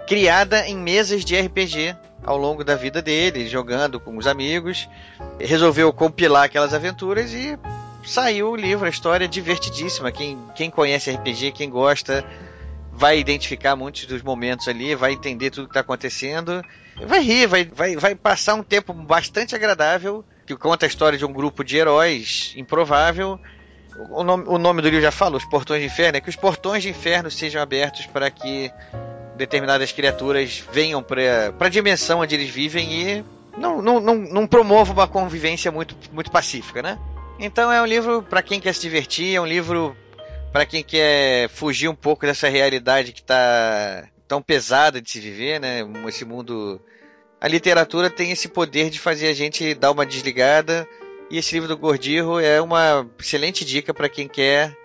criada 0.09 0.67
em 0.67 0.77
mesas 0.77 1.25
de 1.25 1.41
RPG 1.41 1.97
ao 2.25 2.37
longo 2.37 2.65
da 2.65 2.75
vida 2.75 3.01
dele, 3.01 3.49
jogando 3.49 4.01
com 4.01 4.17
os 4.17 4.27
amigos. 4.27 4.89
Resolveu 5.39 5.93
compilar 5.93 6.47
aquelas 6.47 6.75
aventuras 6.75 7.33
e 7.33 7.57
saiu 8.05 8.51
o 8.51 8.57
livro, 8.57 8.85
a 8.85 8.91
história 8.91 9.29
divertidíssima. 9.29 10.11
Quem, 10.11 10.37
quem 10.57 10.69
conhece 10.69 11.13
RPG, 11.13 11.53
quem 11.53 11.71
gosta, 11.71 12.25
vai 12.91 13.17
identificar 13.17 13.77
muitos 13.77 14.07
dos 14.07 14.23
momentos 14.23 14.67
ali, 14.67 14.97
vai 14.97 15.13
entender 15.13 15.51
tudo 15.51 15.69
que 15.69 15.71
está 15.71 15.83
acontecendo, 15.83 16.65
vai 17.07 17.23
rir, 17.23 17.47
vai, 17.47 17.65
vai, 17.65 17.95
vai 17.95 18.17
passar 18.17 18.55
um 18.55 18.63
tempo 18.65 18.93
bastante 18.93 19.55
agradável, 19.55 20.25
que 20.47 20.57
conta 20.57 20.87
a 20.87 20.89
história 20.89 21.19
de 21.19 21.25
um 21.25 21.33
grupo 21.33 21.65
de 21.65 21.77
heróis 21.77 22.53
improvável. 22.57 23.39
O 24.11 24.25
nome, 24.25 24.45
o 24.47 24.59
nome 24.59 24.81
do 24.81 24.89
livro 24.89 25.03
já 25.03 25.11
fala, 25.11 25.37
Os 25.37 25.45
Portões 25.45 25.81
de 25.81 25.87
Inferno, 25.87 26.17
é 26.17 26.21
que 26.21 26.31
os 26.31 26.37
portões 26.37 26.83
de 26.83 26.89
inferno 26.89 27.31
sejam 27.31 27.61
abertos 27.61 28.07
para 28.07 28.31
que 28.31 28.71
determinadas 29.37 29.93
criaturas 29.93 30.65
venham 30.73 31.03
para 31.03 31.55
a 31.59 31.69
dimensão 31.69 32.21
onde 32.21 32.35
eles 32.35 32.49
vivem 32.49 32.93
e 32.93 33.25
não, 33.57 33.83
não, 33.83 34.01
não, 34.01 34.15
não 34.15 34.47
promovam 34.47 34.95
uma 34.95 35.07
convivência 35.07 35.71
muito, 35.71 35.97
muito 36.13 36.31
pacífica, 36.31 36.83
né? 36.83 36.99
Então 37.39 37.71
é 37.71 37.83
um 37.83 37.87
livro 37.87 38.23
para 38.23 38.43
quem 38.43 38.61
quer 38.61 38.73
se 38.75 38.81
divertir, 38.81 39.35
é 39.35 39.41
um 39.41 39.47
livro 39.47 39.97
para 40.53 40.67
quem 40.67 40.83
quer 40.83 41.49
fugir 41.49 41.89
um 41.89 41.95
pouco 41.95 42.27
dessa 42.27 42.49
realidade 42.49 43.13
que 43.13 43.21
está 43.21 44.07
tão 44.29 44.41
pesada 44.41 45.01
de 45.01 45.11
se 45.11 45.21
viver, 45.21 45.61
né? 45.61 45.81
Esse 46.07 46.25
mundo. 46.25 46.81
A 47.43 47.49
literatura 47.49 48.09
tem 48.09 48.31
esse 48.31 48.47
poder 48.47 48.89
de 48.89 49.01
fazer 49.01 49.27
a 49.27 49.33
gente 49.33 49.75
dar 49.75 49.91
uma 49.91 50.07
desligada. 50.07 50.89
E 51.29 51.39
esse 51.39 51.53
livro 51.53 51.67
do 51.67 51.77
Gordirro 51.77 52.39
é 52.39 52.61
uma 52.61 53.05
excelente 53.19 53.65
dica 53.65 53.93
para 53.93 54.09
quem 54.09 54.29
quer 54.29 54.79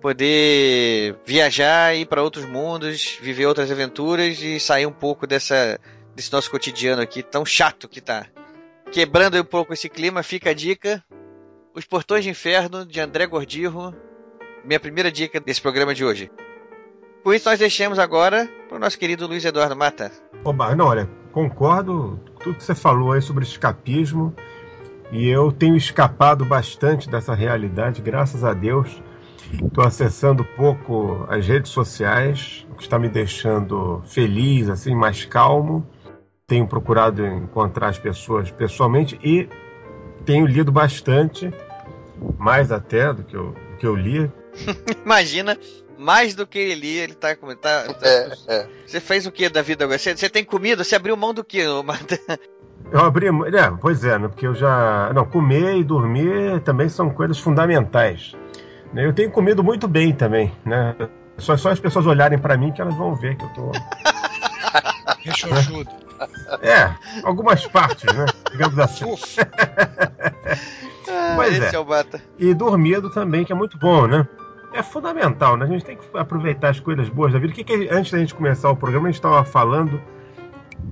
poder 0.00 1.14
viajar, 1.24 1.94
ir 1.94 2.06
para 2.06 2.24
outros 2.24 2.44
mundos, 2.44 3.16
viver 3.22 3.46
outras 3.46 3.70
aventuras 3.70 4.42
e 4.42 4.58
sair 4.58 4.84
um 4.84 4.92
pouco 4.92 5.28
dessa 5.28 5.78
desse 6.12 6.32
nosso 6.32 6.50
cotidiano 6.50 7.00
aqui 7.00 7.22
tão 7.22 7.46
chato 7.46 7.88
que 7.88 8.00
tá. 8.00 8.26
Quebrando 8.90 9.40
um 9.40 9.44
pouco 9.44 9.72
esse 9.72 9.88
clima, 9.88 10.24
fica 10.24 10.50
a 10.50 10.54
dica: 10.54 11.04
Os 11.72 11.84
Portões 11.84 12.24
de 12.24 12.30
Inferno 12.30 12.84
de 12.84 12.98
André 12.98 13.28
Gordirro, 13.28 13.94
minha 14.64 14.80
primeira 14.80 15.12
dica 15.12 15.38
desse 15.38 15.62
programa 15.62 15.94
de 15.94 16.04
hoje. 16.04 16.32
Com 17.26 17.34
isso 17.34 17.48
nós 17.48 17.58
deixamos 17.58 17.98
agora 17.98 18.48
para 18.68 18.76
o 18.76 18.78
nosso 18.78 18.96
querido 18.96 19.26
Luiz 19.26 19.44
Eduardo 19.44 19.74
Mata. 19.74 20.12
Oba, 20.44 20.76
não, 20.76 20.86
olha, 20.86 21.10
concordo 21.32 22.20
com 22.24 22.38
tudo 22.38 22.54
que 22.54 22.62
você 22.62 22.72
falou 22.72 23.10
aí 23.10 23.20
sobre 23.20 23.42
escapismo 23.42 24.32
e 25.10 25.26
eu 25.26 25.50
tenho 25.50 25.76
escapado 25.76 26.44
bastante 26.44 27.10
dessa 27.10 27.34
realidade, 27.34 28.00
graças 28.00 28.44
a 28.44 28.54
Deus. 28.54 29.02
Estou 29.52 29.84
acessando 29.84 30.44
pouco 30.44 31.26
as 31.28 31.44
redes 31.48 31.72
sociais, 31.72 32.64
o 32.70 32.76
que 32.76 32.84
está 32.84 32.96
me 32.96 33.08
deixando 33.08 34.00
feliz, 34.06 34.68
assim, 34.68 34.94
mais 34.94 35.24
calmo. 35.24 35.84
Tenho 36.46 36.68
procurado 36.68 37.26
encontrar 37.26 37.88
as 37.88 37.98
pessoas 37.98 38.52
pessoalmente 38.52 39.18
e 39.20 39.48
tenho 40.24 40.46
lido 40.46 40.70
bastante, 40.70 41.52
mais 42.38 42.70
até 42.70 43.12
do 43.12 43.24
que 43.24 43.36
eu, 43.36 43.50
do 43.50 43.76
que 43.80 43.86
eu 43.88 43.96
li. 43.96 44.30
Imagina, 45.04 45.58
mais 45.98 46.34
do 46.34 46.46
que 46.46 46.58
ele 46.58 46.86
ele 46.86 47.14
tá, 47.14 47.34
tá, 47.34 47.84
tá 47.94 48.08
é, 48.08 48.32
é. 48.48 48.68
Você 48.86 49.00
fez 49.00 49.26
o 49.26 49.32
que 49.32 49.48
da 49.48 49.62
vida 49.62 49.84
agora? 49.84 49.98
Você, 49.98 50.16
você 50.16 50.28
tem 50.28 50.44
comida? 50.44 50.84
Você 50.84 50.94
abriu 50.94 51.16
mão 51.16 51.32
do 51.32 51.44
que? 51.44 51.58
Eu 51.58 53.00
abri, 53.00 53.26
é, 53.26 53.70
pois 53.80 54.04
é, 54.04 54.18
né, 54.18 54.28
porque 54.28 54.46
eu 54.46 54.54
já, 54.54 55.10
não, 55.12 55.24
comer 55.24 55.76
e 55.76 55.84
dormir 55.84 56.60
também 56.60 56.88
são 56.88 57.10
coisas 57.10 57.38
fundamentais. 57.38 58.34
Né? 58.92 59.04
Eu 59.04 59.12
tenho 59.12 59.30
comido 59.30 59.64
muito 59.64 59.88
bem 59.88 60.12
também, 60.12 60.52
né? 60.64 60.94
Só, 61.38 61.56
só 61.56 61.70
as 61.70 61.80
pessoas 61.80 62.06
olharem 62.06 62.38
para 62.38 62.56
mim 62.56 62.72
que 62.72 62.80
elas 62.80 62.94
vão 62.94 63.14
ver 63.14 63.36
que 63.36 63.44
eu 63.44 63.48
tô. 63.50 63.72
Rechonchudo. 65.18 65.90
É, 66.62 66.94
algumas 67.24 67.66
partes, 67.66 68.12
né? 68.14 68.26
Digamos 68.50 68.78
assim. 68.78 69.04
Pois 71.36 71.56
esse 71.56 71.74
é. 71.74 71.76
é 71.76 71.78
o 71.78 71.84
Bata. 71.84 72.20
E 72.38 72.52
dormido 72.52 73.10
também, 73.10 73.44
que 73.44 73.52
é 73.52 73.54
muito 73.54 73.78
bom, 73.78 74.06
né? 74.06 74.26
É 74.76 74.82
fundamental, 74.82 75.56
né? 75.56 75.64
A 75.64 75.68
gente 75.68 75.84
tem 75.84 75.96
que 75.96 76.04
aproveitar 76.14 76.68
as 76.70 76.80
coisas 76.80 77.08
boas 77.08 77.32
da 77.32 77.38
vida. 77.38 77.52
O 77.52 77.56
que, 77.56 77.64
que 77.64 77.88
antes 77.90 78.12
da 78.12 78.18
gente 78.18 78.34
começar 78.34 78.70
o 78.70 78.76
programa, 78.76 79.08
a 79.08 79.10
gente 79.10 79.18
estava 79.18 79.44
falando 79.44 80.00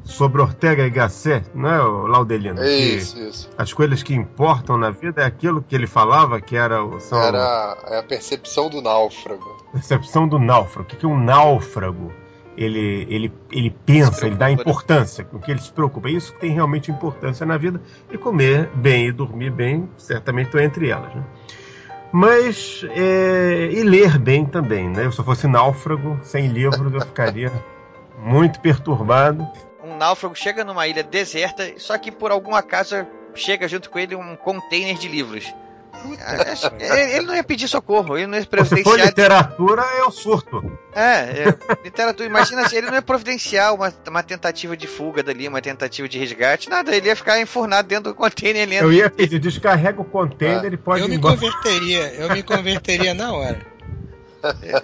sobre 0.03 0.41
Ortega 0.41 0.87
y 0.87 0.91
Gasset, 0.91 1.47
não 1.55 1.69
é, 1.71 1.81
o 1.83 2.07
Laudelino? 2.07 2.61
É 2.61 2.77
isso, 2.77 3.19
isso. 3.21 3.51
as 3.57 3.73
coisas 3.73 4.03
que 4.03 4.15
importam 4.15 4.77
na 4.77 4.91
vida 4.91 5.23
é 5.23 5.25
aquilo 5.27 5.63
que 5.63 5.75
ele 5.75 5.87
falava, 5.87 6.41
que 6.41 6.57
era 6.57 6.83
o- 6.85 6.99
são 7.01 7.21
Era 7.23 7.77
é 7.87 7.99
a 7.99 8.03
percepção 8.03 8.69
do 8.71 8.81
náufrago. 8.83 9.55
percepção 9.73 10.27
do 10.27 10.39
náufrago. 10.39 10.87
O 10.87 10.91
que, 10.91 10.97
que 10.97 11.07
um 11.07 11.19
náufrago 11.23 12.13
ele, 12.57 13.07
ele, 13.11 13.33
ele 13.51 13.71
pensa, 13.85 14.27
ele 14.27 14.37
dá 14.37 14.47
né? 14.47 14.53
importância, 14.53 15.25
com 15.25 15.37
o 15.39 15.41
que 15.41 15.51
ele 15.51 15.61
se 15.61 15.73
preocupa. 15.73 16.09
Isso 16.09 16.33
que 16.33 16.41
tem 16.41 16.53
realmente 16.53 16.91
importância 16.91 17.45
na 17.45 17.57
vida. 17.57 17.81
E 18.13 18.17
comer 18.17 18.71
bem 18.75 19.09
e 19.09 19.13
dormir 19.13 19.51
bem, 19.51 19.89
certamente 19.97 20.47
estão 20.47 20.61
entre 20.61 20.89
elas. 20.89 21.13
Né? 21.15 21.25
Mas, 22.17 22.87
é, 22.91 23.71
e 23.73 23.83
ler 23.83 24.21
bem 24.21 24.47
também. 24.47 24.89
Né? 24.89 25.11
Se 25.11 25.19
eu 25.19 25.25
fosse 25.25 25.49
náufrago, 25.49 26.17
sem 26.23 26.47
livros, 26.47 26.95
eu 26.95 27.01
ficaria 27.01 27.51
muito 28.23 28.61
perturbado. 28.61 29.45
Um 29.83 29.97
náufrago 29.97 30.37
chega 30.37 30.63
numa 30.63 30.87
ilha 30.87 31.03
deserta, 31.03 31.75
só 31.77 31.99
que 31.99 32.13
por 32.13 32.31
algum 32.31 32.55
acaso 32.55 33.05
chega 33.35 33.67
junto 33.67 33.91
com 33.91 33.99
ele 33.99 34.15
um 34.15 34.37
container 34.37 34.97
de 34.97 35.09
livros. 35.09 35.53
Ele 36.81 37.17
ele 37.17 37.27
não 37.27 37.35
ia 37.35 37.45
pedir 37.45 37.69
socorro, 37.69 38.17
ele 38.17 38.27
não 38.27 38.35
ia 38.37 38.43
Se 38.43 38.49
for 38.49 38.57
providenciar. 38.67 39.07
literatura, 39.07 39.83
eu 39.99 40.11
surto. 40.11 40.79
É, 40.95 41.03
é, 41.49 41.59
literatura. 41.85 42.29
Imagina 42.29 42.69
se 42.69 42.77
ele 42.77 42.87
não 42.87 42.95
ia 42.95 43.03
providenciar 43.03 43.75
uma, 43.75 43.93
uma 44.09 44.23
tentativa 44.23 44.77
de 44.77 44.87
fuga 44.87 45.23
dali, 45.23 45.49
uma 45.49 45.61
tentativa 45.61 46.09
de 46.09 46.19
resgate, 46.19 46.69
nada, 46.69 46.95
ele 46.95 47.09
ia 47.09 47.17
ficar 47.17 47.41
enfurnado 47.41 47.89
dentro 47.89 48.13
do 48.13 48.15
container 48.15 48.69
lendo. 48.69 48.85
Eu 48.85 48.93
ia 48.93 49.11
pedir, 49.11 49.39
descarrega 49.39 50.01
o 50.01 50.05
container 50.05 50.73
e 50.73 50.77
pode 50.77 51.01
Eu 51.01 51.07
ir 51.07 51.11
me 51.11 51.17
embora. 51.17 51.35
converteria, 51.37 52.13
eu 52.15 52.31
me 52.31 52.43
converteria 52.43 53.15
na 53.15 53.33
hora. 53.33 53.74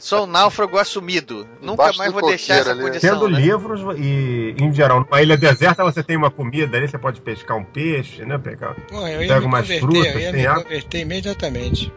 Sou 0.01 0.25
um 0.25 0.27
náufrago 0.27 0.79
assumido. 0.79 1.47
Nunca 1.61 1.93
mais 1.95 2.13
vou 2.13 2.27
deixar 2.27 2.57
essa 2.57 2.71
ali. 2.71 2.83
condição. 2.83 3.15
Tendo 3.15 3.29
né? 3.29 3.41
livros 3.41 3.81
e, 3.99 4.55
em 4.59 4.73
geral, 4.73 5.01
numa 5.01 5.23
ilha 5.23 5.37
deserta 5.37 5.85
você 5.85 6.03
tem 6.03 6.17
uma 6.17 6.31
comida 6.31 6.77
ali, 6.77 6.89
você 6.89 6.99
pode 6.99 7.21
pescar 7.21 7.57
um 7.57 7.65
peixe, 7.65 8.25
né? 8.25 8.39
Pegar. 8.39 8.77
Bom, 8.91 9.07
eu 9.07 9.21
Pega 9.21 9.47
umas 9.47 9.67
frutas, 9.67 10.15
eu 10.15 10.21
ia 10.21 10.33
tem 10.33 10.41
me 10.41 10.47
água. 10.47 10.63
converter 10.65 10.99
imediatamente. 11.01 11.93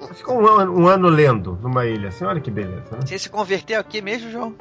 Você 0.00 0.14
fica 0.14 0.32
um 0.32 0.46
ano, 0.46 0.80
um 0.80 0.88
ano 0.88 1.08
lendo 1.08 1.58
numa 1.62 1.86
ilha, 1.86 2.08
assim, 2.08 2.24
olha 2.24 2.40
que 2.40 2.50
beleza, 2.50 2.82
né? 2.90 2.98
Você 3.06 3.18
se 3.18 3.28
converter 3.28 3.74
aqui 3.74 4.02
mesmo, 4.02 4.30
João? 4.32 4.54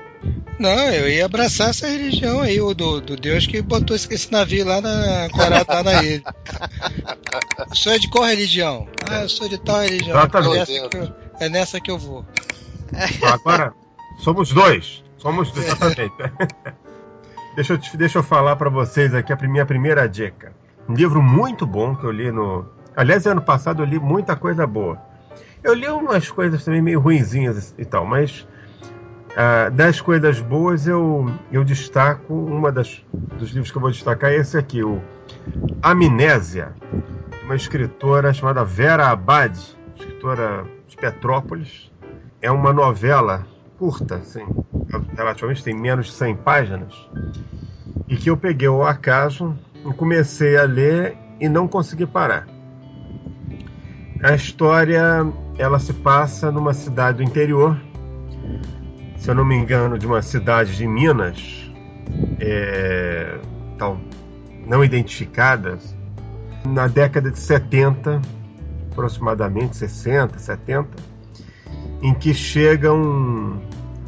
Não, 0.59 0.89
eu 0.89 1.09
ia 1.09 1.25
abraçar 1.25 1.71
essa 1.71 1.87
religião 1.87 2.41
aí, 2.41 2.61
o 2.61 2.75
do, 2.75 3.01
do 3.01 3.15
Deus 3.15 3.47
que 3.47 3.59
botou 3.61 3.95
esse, 3.95 4.13
esse 4.13 4.31
navio 4.31 4.63
lá 4.63 4.79
na 4.79 5.25
ancorado 5.25 5.65
lá 5.67 5.83
na 5.83 6.03
ilha. 6.03 6.23
O 7.71 7.75
senhor 7.75 7.95
é 7.95 7.99
de 7.99 8.07
qual 8.09 8.25
religião? 8.25 8.87
Ah, 9.09 9.23
eu 9.23 9.29
sou 9.29 9.49
de 9.49 9.57
tal 9.57 9.81
religião. 9.81 10.15
Exatamente. 10.15 11.13
É 11.41 11.49
nessa 11.49 11.81
que 11.81 11.89
eu, 11.89 11.95
é 11.95 11.97
vou. 11.97 12.23
Agora, 13.23 13.73
somos 14.19 14.53
dois. 14.53 15.03
Somos 15.17 15.51
dois, 15.51 15.65
exatamente. 15.65 16.13
deixa, 17.55 17.73
eu, 17.73 17.77
te- 17.79 17.97
deixa 17.97 18.19
eu 18.19 18.23
falar 18.23 18.55
pra 18.55 18.69
vocês 18.69 19.15
aqui 19.15 19.33
a 19.33 19.35
minha 19.47 19.65
primeira 19.65 20.07
dica. 20.07 20.53
Um 20.87 20.93
livro 20.93 21.19
muito 21.19 21.65
bom 21.65 21.95
que 21.95 22.03
eu 22.03 22.11
li 22.11 22.31
no. 22.31 22.69
Aliás, 22.95 23.25
ano 23.25 23.41
passado 23.41 23.81
eu 23.81 23.87
li 23.87 23.97
muita 23.97 24.35
coisa 24.35 24.67
boa. 24.67 25.01
Eu 25.63 25.73
li 25.73 25.87
umas 25.87 26.29
coisas 26.29 26.63
também 26.63 26.79
meio 26.79 26.99
ruinzinhas 26.99 27.73
e 27.75 27.85
tal, 27.85 28.05
mas 28.05 28.47
ah, 29.35 29.69
das 29.69 29.99
coisas 29.99 30.39
boas 30.39 30.85
eu, 30.85 31.25
eu 31.51 31.63
destaco 31.63 32.35
uma 32.35 32.71
das 32.71 33.03
dos 33.39 33.49
livros 33.49 33.71
que 33.71 33.77
eu 33.77 33.81
vou 33.81 33.89
destacar 33.89 34.31
é 34.31 34.35
esse 34.35 34.57
aqui, 34.59 34.83
o 34.83 35.01
Amnésia, 35.81 36.73
de 37.39 37.45
uma 37.45 37.55
escritora 37.55 38.31
chamada 38.31 38.63
Vera 38.63 39.07
Abad, 39.07 39.57
escritora 39.95 40.65
de 40.91 40.97
Petrópolis. 40.97 41.89
É 42.41 42.51
uma 42.51 42.73
novela 42.73 43.47
curta, 43.79 44.15
assim, 44.15 44.45
relativamente 45.15 45.63
tem 45.63 45.73
menos 45.73 46.07
de 46.07 46.11
100 46.11 46.35
páginas, 46.37 46.93
e 48.07 48.15
que 48.15 48.29
eu 48.29 48.37
peguei 48.37 48.67
ao 48.67 48.85
acaso 48.85 49.57
e 49.73 49.93
comecei 49.93 50.57
a 50.57 50.63
ler 50.63 51.17
e 51.39 51.49
não 51.49 51.67
consegui 51.67 52.05
parar. 52.05 52.47
A 54.21 54.35
história 54.35 55.25
ela 55.57 55.79
se 55.79 55.93
passa 55.93 56.51
numa 56.51 56.73
cidade 56.73 57.17
do 57.17 57.23
interior, 57.23 57.79
se 59.17 59.29
eu 59.29 59.33
não 59.33 59.45
me 59.45 59.55
engano, 59.55 59.97
de 59.97 60.05
uma 60.05 60.21
cidade 60.21 60.75
de 60.75 60.85
Minas, 60.85 61.71
é, 62.39 63.39
tal, 63.77 63.97
não 64.67 64.83
identificadas, 64.83 65.95
na 66.65 66.87
década 66.87 67.31
de 67.31 67.39
70, 67.39 68.21
aproximadamente 68.91 69.75
60, 69.77 70.37
70, 70.37 70.87
em 72.01 72.13
que 72.13 72.33
chega 72.33 72.93
um. 72.93 73.59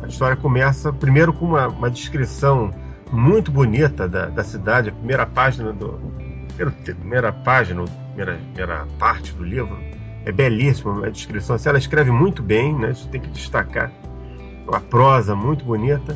A 0.01 0.07
história 0.07 0.35
começa 0.35 0.91
primeiro 0.91 1.31
com 1.33 1.45
uma, 1.45 1.67
uma 1.67 1.89
descrição 1.89 2.71
muito 3.11 3.51
bonita 3.51 4.07
da, 4.07 4.25
da 4.27 4.43
cidade, 4.43 4.89
a 4.89 4.91
primeira 4.91 5.25
página 5.25 5.71
do. 5.71 5.99
Primeira, 6.85 7.31
página, 7.33 7.83
primeira, 8.09 8.35
primeira 8.53 8.85
parte 8.99 9.33
do 9.33 9.43
livro 9.43 9.75
é 10.23 10.31
belíssima 10.31 11.05
a 11.05 11.09
descrição. 11.09 11.55
Assim, 11.55 11.69
ela 11.69 11.77
escreve 11.79 12.11
muito 12.11 12.43
bem, 12.43 12.75
né? 12.77 12.91
Isso 12.91 13.07
tem 13.09 13.19
que 13.19 13.29
destacar. 13.29 13.91
Uma 14.67 14.79
prosa 14.79 15.35
muito 15.35 15.65
bonita. 15.65 16.15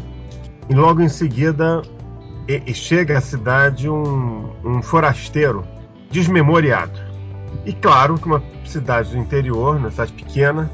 E 0.69 0.75
logo 0.75 1.01
em 1.01 1.09
seguida 1.09 1.81
e- 2.47 2.61
e 2.67 2.73
chega 2.73 3.17
à 3.17 3.21
cidade 3.21 3.89
um, 3.89 4.51
um 4.63 4.81
forasteiro 4.81 5.65
desmemoriado. 6.11 7.06
E 7.65 7.73
claro 7.73 8.17
que 8.17 8.25
uma 8.25 8.41
cidade 8.65 9.11
do 9.11 9.17
interior, 9.17 9.75
uma 9.75 9.91
cidade 9.91 10.13
pequena, 10.13 10.71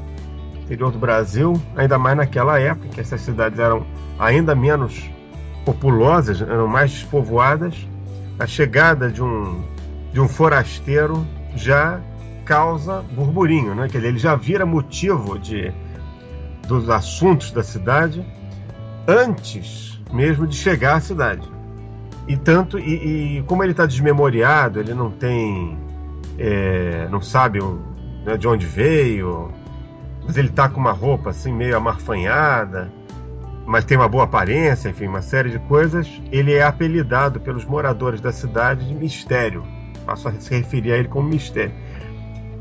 interior 0.62 0.90
do 0.90 0.98
Brasil, 0.98 1.60
ainda 1.76 1.98
mais 1.98 2.16
naquela 2.16 2.58
época, 2.58 2.88
que 2.88 3.00
essas 3.00 3.20
cidades 3.20 3.58
eram 3.58 3.86
ainda 4.18 4.54
menos 4.54 5.10
populosas, 5.64 6.40
eram 6.40 6.68
mais 6.68 6.90
despovoadas, 6.92 7.74
a 8.38 8.46
chegada 8.46 9.10
de 9.10 9.22
um, 9.22 9.64
de 10.12 10.20
um 10.20 10.28
forasteiro 10.28 11.26
já 11.54 12.00
causa 12.44 13.02
burburinho, 13.12 13.74
né? 13.74 13.88
Quer 13.88 13.98
dizer, 13.98 14.08
ele 14.08 14.18
já 14.18 14.34
vira 14.36 14.66
motivo 14.66 15.38
de, 15.38 15.72
dos 16.66 16.90
assuntos 16.90 17.50
da 17.50 17.62
cidade 17.62 18.24
antes 19.06 19.84
mesmo 20.12 20.46
de 20.46 20.56
chegar 20.56 20.96
à 20.96 21.00
cidade. 21.00 21.48
E 22.26 22.36
tanto 22.36 22.78
e, 22.78 23.38
e 23.38 23.42
como 23.42 23.62
ele 23.62 23.72
está 23.72 23.84
desmemoriado, 23.84 24.80
ele 24.80 24.94
não 24.94 25.10
tem, 25.10 25.76
é, 26.38 27.08
não 27.10 27.20
sabe 27.20 27.60
né, 28.24 28.36
de 28.36 28.48
onde 28.48 28.66
veio, 28.66 29.52
mas 30.24 30.36
ele 30.36 30.48
tá 30.48 30.68
com 30.68 30.80
uma 30.80 30.92
roupa 30.92 31.30
assim 31.30 31.52
meio 31.52 31.76
amarfanhada, 31.76 32.90
mas 33.66 33.84
tem 33.84 33.96
uma 33.96 34.08
boa 34.08 34.24
aparência, 34.24 34.88
enfim, 34.88 35.06
uma 35.06 35.22
série 35.22 35.50
de 35.50 35.58
coisas. 35.58 36.08
Ele 36.30 36.52
é 36.52 36.62
apelidado 36.62 37.40
pelos 37.40 37.64
moradores 37.64 38.20
da 38.20 38.32
cidade 38.32 38.86
de 38.86 38.94
Mistério. 38.94 39.64
Passo 40.04 40.28
a 40.28 40.32
se 40.32 40.54
referir 40.54 40.92
a 40.92 40.98
ele 40.98 41.08
como 41.08 41.28
Mistério. 41.28 41.72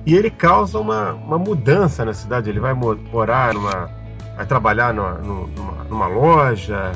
E 0.05 0.15
ele 0.15 0.29
causa 0.29 0.79
uma, 0.79 1.13
uma 1.13 1.38
mudança 1.38 2.05
na 2.05 2.13
cidade. 2.13 2.49
Ele 2.49 2.59
vai 2.59 2.73
mo- 2.73 2.95
morar 3.12 3.53
numa, 3.53 3.89
vai 4.36 4.45
trabalhar 4.45 4.93
numa, 4.93 5.13
numa, 5.15 5.83
numa 5.86 6.07
loja 6.07 6.93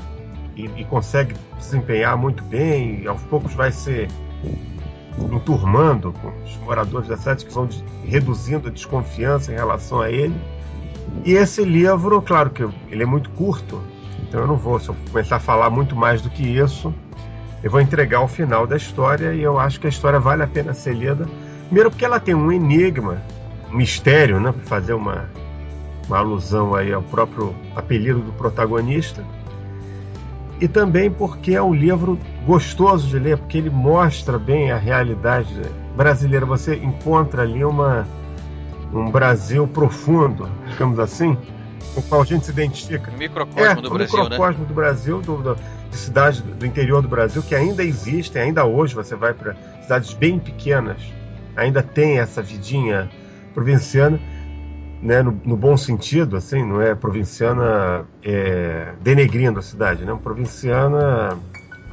e, 0.55 0.69
e 0.77 0.85
consegue 0.85 1.33
desempenhar 1.57 2.15
muito 2.15 2.43
bem. 2.43 3.01
E 3.03 3.07
aos 3.07 3.21
poucos 3.23 3.53
vai 3.53 3.71
se 3.73 4.07
enturmando 5.31 6.13
com 6.13 6.29
os 6.43 6.57
moradores 6.57 7.07
da 7.07 7.17
cidade 7.17 7.45
que 7.45 7.53
vão 7.53 7.67
reduzindo 8.05 8.67
a 8.67 8.71
desconfiança 8.71 9.51
em 9.51 9.55
relação 9.55 10.01
a 10.01 10.11
ele. 10.11 10.35
E 11.25 11.33
esse 11.33 11.63
livro, 11.63 12.21
claro 12.21 12.49
que 12.49 12.63
ele 12.89 13.03
é 13.03 13.05
muito 13.05 13.29
curto, 13.31 13.81
então 14.27 14.41
eu 14.41 14.47
não 14.47 14.57
vou, 14.57 14.79
se 14.79 14.89
eu 14.89 14.95
começar 15.11 15.37
a 15.37 15.39
falar 15.39 15.69
muito 15.69 15.95
mais 15.95 16.21
do 16.21 16.29
que 16.29 16.43
isso, 16.43 16.93
eu 17.63 17.71
vou 17.71 17.81
entregar 17.81 18.21
o 18.21 18.27
final 18.27 18.67
da 18.67 18.77
história 18.77 19.33
e 19.33 19.41
eu 19.41 19.59
acho 19.59 19.79
que 19.79 19.87
a 19.87 19.89
história 19.89 20.19
vale 20.19 20.43
a 20.43 20.47
pena 20.47 20.73
ser 20.73 20.93
lida. 20.93 21.27
Primeiro 21.65 21.89
porque 21.89 22.05
ela 22.05 22.19
tem 22.19 22.35
um 22.35 22.51
enigma, 22.51 23.21
um 23.71 23.77
mistério, 23.77 24.39
né, 24.39 24.51
para 24.51 24.63
fazer 24.63 24.93
uma, 24.93 25.29
uma 26.07 26.19
alusão 26.19 26.75
aí 26.75 26.93
ao 26.93 27.01
próprio 27.01 27.55
apelido 27.75 28.19
do 28.19 28.31
protagonista. 28.33 29.23
E 30.61 30.67
também 30.67 31.09
porque 31.09 31.55
é 31.55 31.61
um 31.61 31.73
livro 31.73 32.17
gostoso 32.47 33.07
de 33.09 33.19
ler, 33.19 33.37
porque 33.37 33.57
ele 33.57 33.69
mostra 33.69 34.39
bem 34.39 34.71
a 34.71 34.77
realidade 34.77 35.53
brasileira. 35.97 36.45
Você 36.45 36.75
encontra 36.75 37.41
ali 37.41 37.63
uma, 37.65 38.07
um 38.93 39.11
Brasil 39.11 39.67
profundo, 39.67 40.49
digamos 40.65 40.97
assim, 40.97 41.37
com 41.93 41.99
o 41.99 42.03
qual 42.03 42.21
a 42.21 42.25
gente 42.25 42.45
se 42.45 42.51
identifica. 42.51 43.11
O 43.11 43.17
microcosmo 43.17 43.81
do 43.81 43.89
o 43.89 43.91
Brasil, 43.91 44.17
né? 44.17 44.23
microcosmo 44.23 44.65
do 44.65 44.73
Brasil, 44.73 45.21
do, 45.21 45.37
do- 45.37 45.57
de 45.91 45.97
cidades 45.97 46.39
do, 46.41 46.53
do 46.53 46.65
interior 46.65 47.01
do 47.01 47.07
Brasil, 47.09 47.43
que 47.43 47.53
ainda 47.53 47.83
existem, 47.83 48.41
ainda 48.41 48.65
hoje 48.65 48.95
você 48.95 49.15
vai 49.15 49.33
para 49.33 49.53
cidades 49.81 50.13
bem 50.13 50.39
pequenas, 50.39 50.97
ainda 51.55 51.83
tem 51.83 52.19
essa 52.19 52.41
vidinha 52.41 53.09
provinciana, 53.53 54.19
né, 55.01 55.21
no, 55.21 55.39
no 55.45 55.55
bom 55.57 55.75
sentido, 55.77 56.37
assim, 56.37 56.63
não 56.63 56.81
é 56.81 56.95
provinciana 56.95 58.05
é, 58.23 58.93
denegrindo 59.01 59.59
a 59.59 59.61
cidade, 59.61 60.03
né, 60.05 60.17
provinciana 60.21 61.37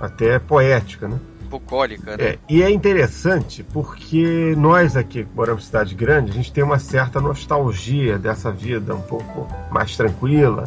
até 0.05 0.38
poética, 0.38 1.09
né? 1.09 1.19
bucólica, 1.55 2.17
né? 2.17 2.25
É, 2.25 2.38
e 2.49 2.62
é 2.62 2.71
interessante 2.71 3.62
porque 3.62 4.55
nós 4.57 4.97
aqui 4.97 5.25
que 5.25 5.37
moramos 5.37 5.62
em 5.62 5.67
cidade 5.67 5.95
grande, 5.95 6.33
a 6.33 6.35
gente 6.35 6.53
tem 6.53 6.64
uma 6.64 6.79
certa 6.79 7.21
nostalgia 7.21 8.19
dessa 8.19 8.51
vida 8.51 8.95
um 8.95 9.03
pouco 9.03 9.47
mais 9.71 9.97
tranquila. 9.97 10.64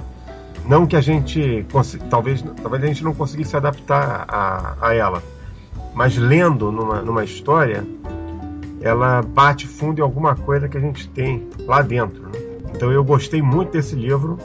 Não 0.65 0.85
que 0.85 0.95
a 0.95 1.01
gente 1.01 1.65
talvez, 2.09 2.43
talvez 2.61 2.83
a 2.83 2.87
gente 2.87 3.03
não 3.03 3.13
conseguisse 3.13 3.51
se 3.51 3.57
adaptar 3.57 4.25
a, 4.27 4.75
a 4.81 4.93
ela, 4.93 5.23
mas 5.93 6.17
lendo 6.17 6.71
numa, 6.71 7.01
numa 7.01 7.23
história, 7.23 7.85
ela 8.81 9.21
bate 9.21 9.67
fundo 9.67 9.99
em 9.99 10.01
alguma 10.01 10.35
coisa 10.35 10.67
que 10.67 10.77
a 10.77 10.81
gente 10.81 11.09
tem 11.09 11.47
lá 11.65 11.81
dentro. 11.81 12.23
Né? 12.23 12.39
Então 12.75 12.91
eu 12.91 13.03
gostei 13.03 13.41
muito 13.41 13.71
desse 13.71 13.95
livro, 13.95 14.37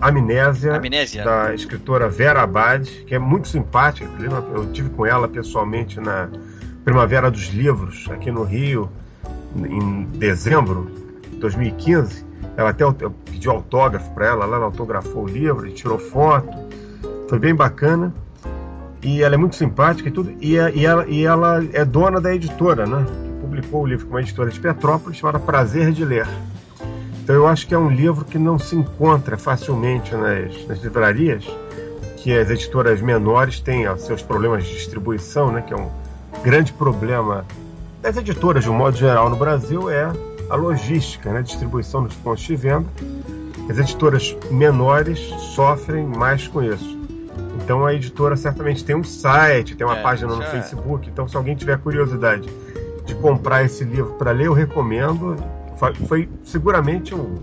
Amnésia, 0.00 0.76
Amnésia, 0.76 1.24
da 1.24 1.54
escritora 1.54 2.08
Vera 2.08 2.42
Abad, 2.42 2.88
que 3.06 3.14
é 3.14 3.18
muito 3.18 3.48
simpática. 3.48 4.08
Eu 4.54 4.72
tive 4.72 4.90
com 4.90 5.04
ela 5.04 5.28
pessoalmente 5.28 6.00
na 6.00 6.28
Primavera 6.84 7.30
dos 7.30 7.48
Livros, 7.48 8.06
aqui 8.10 8.30
no 8.30 8.44
Rio, 8.44 8.90
em 9.56 10.04
dezembro 10.04 10.90
de 11.30 11.36
2015. 11.38 12.24
Ela 12.56 12.70
até 12.70 12.84
pediu 13.30 13.52
autógrafo 13.52 14.10
para 14.14 14.26
ela, 14.26 14.44
ela 14.44 14.64
autografou 14.64 15.24
o 15.24 15.28
livro 15.28 15.66
e 15.66 15.72
tirou 15.72 15.98
foto. 15.98 16.56
Foi 17.28 17.38
bem 17.38 17.54
bacana. 17.54 18.12
E 19.02 19.22
ela 19.22 19.34
é 19.34 19.38
muito 19.38 19.54
simpática 19.54 20.08
e 20.08 20.12
tudo. 20.12 20.34
E, 20.40 20.54
e, 20.54 20.86
ela, 20.86 21.06
e 21.06 21.24
ela 21.24 21.64
é 21.72 21.84
dona 21.84 22.20
da 22.20 22.34
editora, 22.34 22.86
né? 22.86 23.04
Que 23.06 23.40
publicou 23.40 23.82
o 23.82 23.86
livro 23.86 24.06
com 24.06 24.14
uma 24.14 24.20
editora 24.20 24.50
de 24.50 24.58
Petrópolis 24.58 25.18
chamada 25.18 25.38
Prazer 25.38 25.92
de 25.92 26.04
Ler. 26.04 26.26
Então 27.28 27.36
eu 27.36 27.46
acho 27.46 27.66
que 27.66 27.74
é 27.74 27.78
um 27.78 27.90
livro 27.90 28.24
que 28.24 28.38
não 28.38 28.58
se 28.58 28.74
encontra 28.74 29.36
facilmente 29.36 30.14
nas, 30.14 30.66
nas 30.66 30.82
livrarias, 30.82 31.46
que 32.16 32.32
as 32.32 32.48
editoras 32.48 33.02
menores 33.02 33.60
têm 33.60 33.86
ó, 33.86 33.98
seus 33.98 34.22
problemas 34.22 34.64
de 34.64 34.72
distribuição, 34.72 35.52
né, 35.52 35.60
que 35.60 35.74
é 35.74 35.76
um 35.76 35.90
grande 36.42 36.72
problema 36.72 37.44
das 38.00 38.16
editoras 38.16 38.64
de 38.64 38.70
um 38.70 38.72
modo 38.72 38.96
geral 38.96 39.28
no 39.28 39.36
Brasil 39.36 39.90
é 39.90 40.10
a 40.48 40.56
logística, 40.56 41.30
né, 41.30 41.42
distribuição 41.42 42.02
dos 42.02 42.14
pontos 42.14 42.44
de 42.44 42.56
venda. 42.56 42.86
As 43.68 43.76
editoras 43.76 44.34
menores 44.50 45.18
sofrem 45.54 46.06
mais 46.06 46.48
com 46.48 46.62
isso. 46.62 46.98
Então 47.62 47.84
a 47.84 47.92
editora 47.92 48.38
certamente 48.38 48.82
tem 48.82 48.96
um 48.96 49.04
site, 49.04 49.76
tem 49.76 49.86
uma 49.86 49.98
é, 49.98 50.02
página 50.02 50.34
no 50.34 50.42
é. 50.42 50.50
Facebook. 50.50 51.06
Então 51.10 51.28
se 51.28 51.36
alguém 51.36 51.54
tiver 51.54 51.76
curiosidade 51.76 52.48
de 53.04 53.14
comprar 53.16 53.66
esse 53.66 53.84
livro 53.84 54.14
para 54.14 54.30
ler, 54.30 54.46
eu 54.46 54.54
recomendo 54.54 55.36
foi 56.06 56.28
seguramente 56.44 57.14
um, 57.14 57.36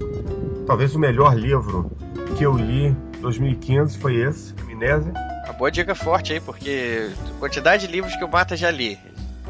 talvez 0.65 0.95
o 0.95 0.99
melhor 0.99 1.35
livro 1.35 1.91
que 2.37 2.43
eu 2.43 2.55
li 2.55 2.87
em 2.87 3.21
2015 3.21 3.97
foi 3.97 4.15
esse, 4.15 4.53
Amnésia. 4.61 5.13
Uma 5.45 5.53
boa 5.53 5.71
dica 5.71 5.95
forte 5.95 6.33
aí, 6.33 6.39
porque 6.39 7.09
quantidade 7.39 7.87
de 7.87 7.93
livros 7.93 8.15
que 8.15 8.23
o 8.23 8.27
Mata 8.27 8.55
já 8.55 8.69
li. 8.69 8.99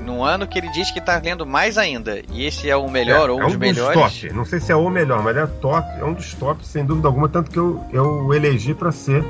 Num 0.02 0.24
ano 0.24 0.46
que 0.46 0.60
ele 0.60 0.70
diz 0.72 0.92
que 0.92 1.00
está 1.00 1.18
lendo 1.18 1.46
mais 1.46 1.78
ainda. 1.78 2.22
E 2.30 2.46
esse 2.46 2.70
é 2.70 2.76
o 2.76 2.90
melhor 2.90 3.30
é, 3.30 3.32
ou 3.32 3.40
é 3.40 3.46
um 3.46 3.48
dos 3.48 3.56
melhores. 3.56 4.22
Top. 4.22 4.34
Não 4.34 4.46
sei 4.46 4.60
se 4.60 4.72
é 4.72 4.76
o 4.76 4.90
melhor, 4.90 5.24
mas 5.24 5.38
é 5.38 5.46
top, 5.48 5.88
é 6.00 6.04
um 6.04 6.14
dos 6.14 6.34
tops, 6.34 6.68
sem 6.68 6.86
dúvida 6.86 7.08
alguma, 7.08 7.30
tanto 7.30 7.50
que 7.50 7.58
eu, 7.58 7.84
eu 7.92 8.34
elegi 8.34 8.74
para 8.74 8.92
ser 8.92 9.24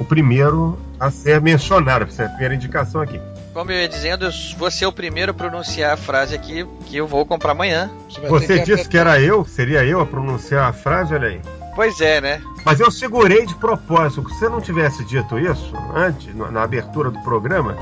o 0.00 0.04
primeiro 0.04 0.78
a 0.98 1.10
ser 1.10 1.40
mencionado, 1.40 2.06
para 2.06 2.14
ser 2.14 2.22
a 2.24 2.28
primeira 2.30 2.54
indicação 2.54 3.00
aqui. 3.00 3.20
Como 3.58 3.72
eu 3.72 3.80
ia 3.80 3.88
dizendo, 3.88 4.24
eu 4.24 4.30
vou 4.56 4.70
ser 4.70 4.86
o 4.86 4.92
primeiro 4.92 5.32
a 5.32 5.34
pronunciar 5.34 5.92
a 5.92 5.96
frase 5.96 6.32
aqui 6.32 6.64
que 6.86 6.96
eu 6.96 7.08
vou 7.08 7.26
comprar 7.26 7.50
amanhã. 7.50 7.90
Você, 8.08 8.28
Você 8.28 8.58
disse 8.60 8.84
que, 8.84 8.90
que 8.90 8.96
era 8.96 9.20
eu? 9.20 9.44
Seria 9.44 9.84
eu 9.84 10.00
a 10.00 10.06
pronunciar 10.06 10.68
a 10.68 10.72
frase? 10.72 11.12
Olha 11.12 11.26
aí. 11.26 11.40
Pois 11.74 12.00
é, 12.00 12.20
né? 12.20 12.40
Mas 12.64 12.78
eu 12.78 12.88
segurei 12.88 13.44
de 13.44 13.56
propósito. 13.56 14.28
Se 14.28 14.38
você 14.38 14.48
não 14.48 14.60
tivesse 14.60 15.04
dito 15.04 15.36
isso 15.40 15.74
antes, 15.92 16.32
na 16.36 16.62
abertura 16.62 17.10
do 17.10 17.20
programa, 17.24 17.76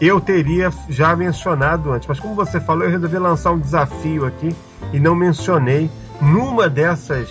eu 0.00 0.20
teria 0.20 0.72
já 0.88 1.16
mencionado 1.16 1.90
antes. 1.90 2.06
Mas 2.06 2.20
como 2.20 2.36
você 2.36 2.60
falou, 2.60 2.84
eu 2.84 2.90
resolvi 2.92 3.18
lançar 3.18 3.50
um 3.50 3.58
desafio 3.58 4.24
aqui 4.24 4.54
e 4.92 5.00
não 5.00 5.16
mencionei 5.16 5.90
numa 6.22 6.68
dessas 6.68 7.28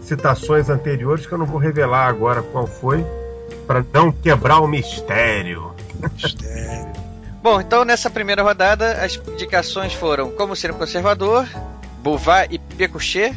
citações 0.00 0.68
anteriores, 0.68 1.26
que 1.26 1.32
eu 1.32 1.38
não 1.38 1.46
vou 1.46 1.58
revelar 1.58 2.08
agora 2.08 2.42
qual 2.42 2.66
foi, 2.66 3.06
para 3.68 3.84
não 3.92 4.10
quebrar 4.10 4.58
o 4.58 4.66
mistério. 4.66 5.70
Mistério. 6.12 6.93
Bom, 7.44 7.60
então 7.60 7.84
nessa 7.84 8.08
primeira 8.08 8.42
rodada 8.42 9.04
as 9.04 9.16
indicações 9.16 9.92
foram 9.92 10.30
Como 10.30 10.56
Ser 10.56 10.70
um 10.70 10.78
Conservador, 10.78 11.46
Bouvard 11.98 12.54
e 12.54 12.58
Pécuchet, 12.58 13.34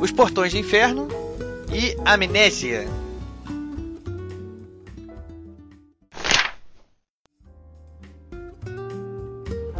Os 0.00 0.10
Portões 0.10 0.52
de 0.52 0.58
Inferno 0.58 1.06
e 1.70 1.94
Amnésia. 2.02 2.88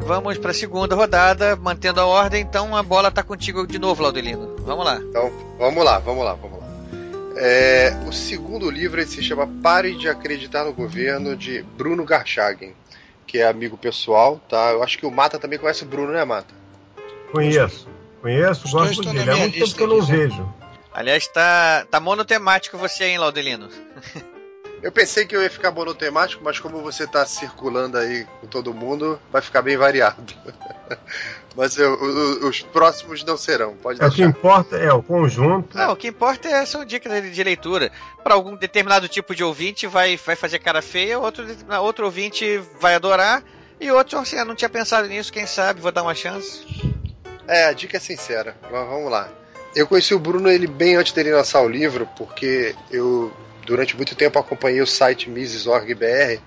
Vamos 0.05 0.37
para 0.37 0.51
a 0.51 0.55
segunda 0.55 0.95
rodada, 0.95 1.57
mantendo 1.57 2.03
a 2.03 2.05
ordem, 2.05 2.43
então 2.43 2.77
a 2.77 2.83
bola 2.83 3.09
está 3.09 3.23
contigo 3.23 3.67
de 3.67 3.79
novo, 3.79 4.03
Laudelino. 4.03 4.55
Vamos 4.67 4.85
lá. 4.85 4.97
Então, 4.97 5.33
vamos 5.59 5.83
lá, 5.83 5.99
vamos 5.99 6.23
lá, 6.23 6.35
vamos 6.35 6.61
lá. 6.61 6.67
É, 7.39 7.97
o 8.07 8.13
segundo 8.13 8.71
livro 8.71 9.03
se 9.07 9.23
chama 9.23 9.49
Pare 9.63 9.97
de 9.97 10.11
Acreditar 10.11 10.63
no 10.63 10.75
Governo, 10.75 11.35
de 11.35 11.63
Bruno 11.63 12.05
Garchagen, 12.05 12.75
que 13.27 13.39
é 13.39 13.47
amigo 13.47 13.77
pessoal, 13.77 14.41
tá? 14.49 14.73
Eu 14.73 14.83
acho 14.83 14.99
que 14.99 15.07
o 15.07 15.11
Mata 15.11 15.39
também 15.39 15.59
conhece 15.59 15.85
o 15.85 15.87
Bruno, 15.87 16.13
né, 16.13 16.25
Mata? 16.25 16.55
Conheço, 17.31 17.89
conheço, 18.21 18.67
Os 18.67 18.73
gosto 18.73 19.03
dele. 19.03 19.31
É 19.31 19.35
muito 19.35 19.59
tempo 19.59 19.75
que 19.75 19.83
eu 19.83 19.87
não 19.87 20.03
vejo. 20.03 20.55
Aliás, 20.93 21.27
tá, 21.29 21.87
tá 21.91 21.99
monotemático 21.99 22.77
você, 22.77 23.05
hein, 23.05 23.19
Laudelino? 23.19 23.69
Eu 24.83 24.91
pensei 24.91 25.25
que 25.25 25.37
eu 25.37 25.41
ia 25.41 25.49
ficar 25.49 25.71
monotemático, 25.71 26.43
mas 26.43 26.59
como 26.59 26.83
você 26.83 27.05
está 27.05 27.25
circulando 27.25 27.97
aí 27.97 28.27
com 28.41 28.49
todo 28.49 28.75
mundo, 28.75 29.17
vai 29.31 29.41
ficar 29.41 29.63
bem 29.63 29.77
variado. 29.77 30.35
mas 31.57 31.77
eu, 31.77 31.95
os 32.43 32.63
próximos 32.63 33.23
não 33.25 33.37
serão, 33.37 33.75
pode 33.75 34.03
é, 34.03 34.07
O 34.07 34.11
que 34.11 34.23
importa 34.23 34.77
é 34.77 34.93
o 34.93 35.03
conjunto. 35.03 35.77
Não, 35.77 35.93
o 35.93 35.97
que 35.97 36.09
importa 36.09 36.49
é 36.49 36.65
são 36.65 36.85
dicas 36.85 37.33
de 37.33 37.45
leitura. 37.45 37.91
Para 38.23 38.35
algum 38.35 38.57
determinado 38.57 39.09
tipo 39.09 39.35
de 39.35 39.45
ouvinte 39.45 39.87
vai, 39.87 40.17
vai 40.17 40.37
fazer 40.37 40.59
cara 40.59 40.81
feia, 40.81 41.19
outro, 41.19 41.45
outro 41.81 42.05
ouvinte 42.05 42.59
vai 42.81 42.95
adorar, 42.95 43.43
e 43.81 43.91
outro, 43.91 44.19
assim, 44.19 44.37
eu 44.37 44.45
não 44.45 44.55
tinha 44.55 44.69
pensado 44.69 45.09
nisso, 45.09 45.33
quem 45.33 45.45
sabe, 45.47 45.81
vou 45.81 45.91
dar 45.91 46.03
uma 46.03 46.15
chance. 46.15 46.65
É, 47.49 47.65
a 47.65 47.73
dica 47.73 47.97
é 47.97 48.01
sincera, 48.01 48.57
mas 48.63 48.89
vamos 48.89 49.11
lá. 49.11 49.29
Eu 49.75 49.87
conheci 49.87 50.15
o 50.15 50.19
Bruno 50.19 50.49
ele 50.49 50.67
bem 50.67 50.97
antes 50.97 51.13
dele 51.13 51.33
lançar 51.33 51.63
o 51.63 51.69
livro, 51.69 52.09
porque 52.17 52.75
eu 52.91 53.33
durante 53.67 53.97
muito 53.97 54.15
tempo 54.15 54.39
acompanhei 54.39 54.81
o 54.81 54.87
site 54.87 55.29
Mises.org.br, 55.29 56.41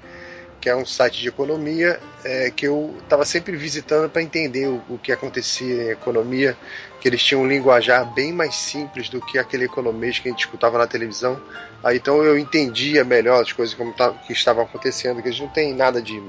que 0.65 0.69
é 0.71 0.75
um 0.75 0.83
site 0.83 1.21
de 1.21 1.27
economia 1.27 1.99
é, 2.23 2.49
que 2.49 2.65
eu 2.65 2.95
estava 3.03 3.23
sempre 3.23 3.55
visitando 3.55 4.09
para 4.09 4.23
entender 4.23 4.65
o, 4.65 4.81
o, 4.89 4.97
que 4.97 5.11
acontecia 5.11 5.83
em 5.83 5.89
economia, 5.91 6.57
que 6.99 7.07
eles 7.07 7.21
tinham 7.21 7.43
um 7.43 7.47
linguajar 7.47 8.11
bem 8.15 8.33
mais 8.33 8.55
simples 8.55 9.07
do 9.07 9.21
que 9.21 9.37
aquele 9.37 9.65
economês 9.65 10.17
que 10.17 10.27
a 10.27 10.31
gente 10.31 10.39
escutava 10.39 10.79
na 10.79 10.87
televisão. 10.87 11.39
Aí, 11.83 11.97
então 11.97 12.23
eu 12.23 12.35
entendia 12.35 13.03
melhor 13.03 13.43
as 13.43 13.53
coisas 13.53 13.75
como 13.75 13.93
tá, 13.93 14.11
que 14.25 14.33
estavam 14.33 14.63
acontecendo, 14.63 15.21
que 15.21 15.27
eles 15.27 15.39
não 15.39 15.49
tem 15.49 15.71
nada 15.71 16.01
de 16.01 16.19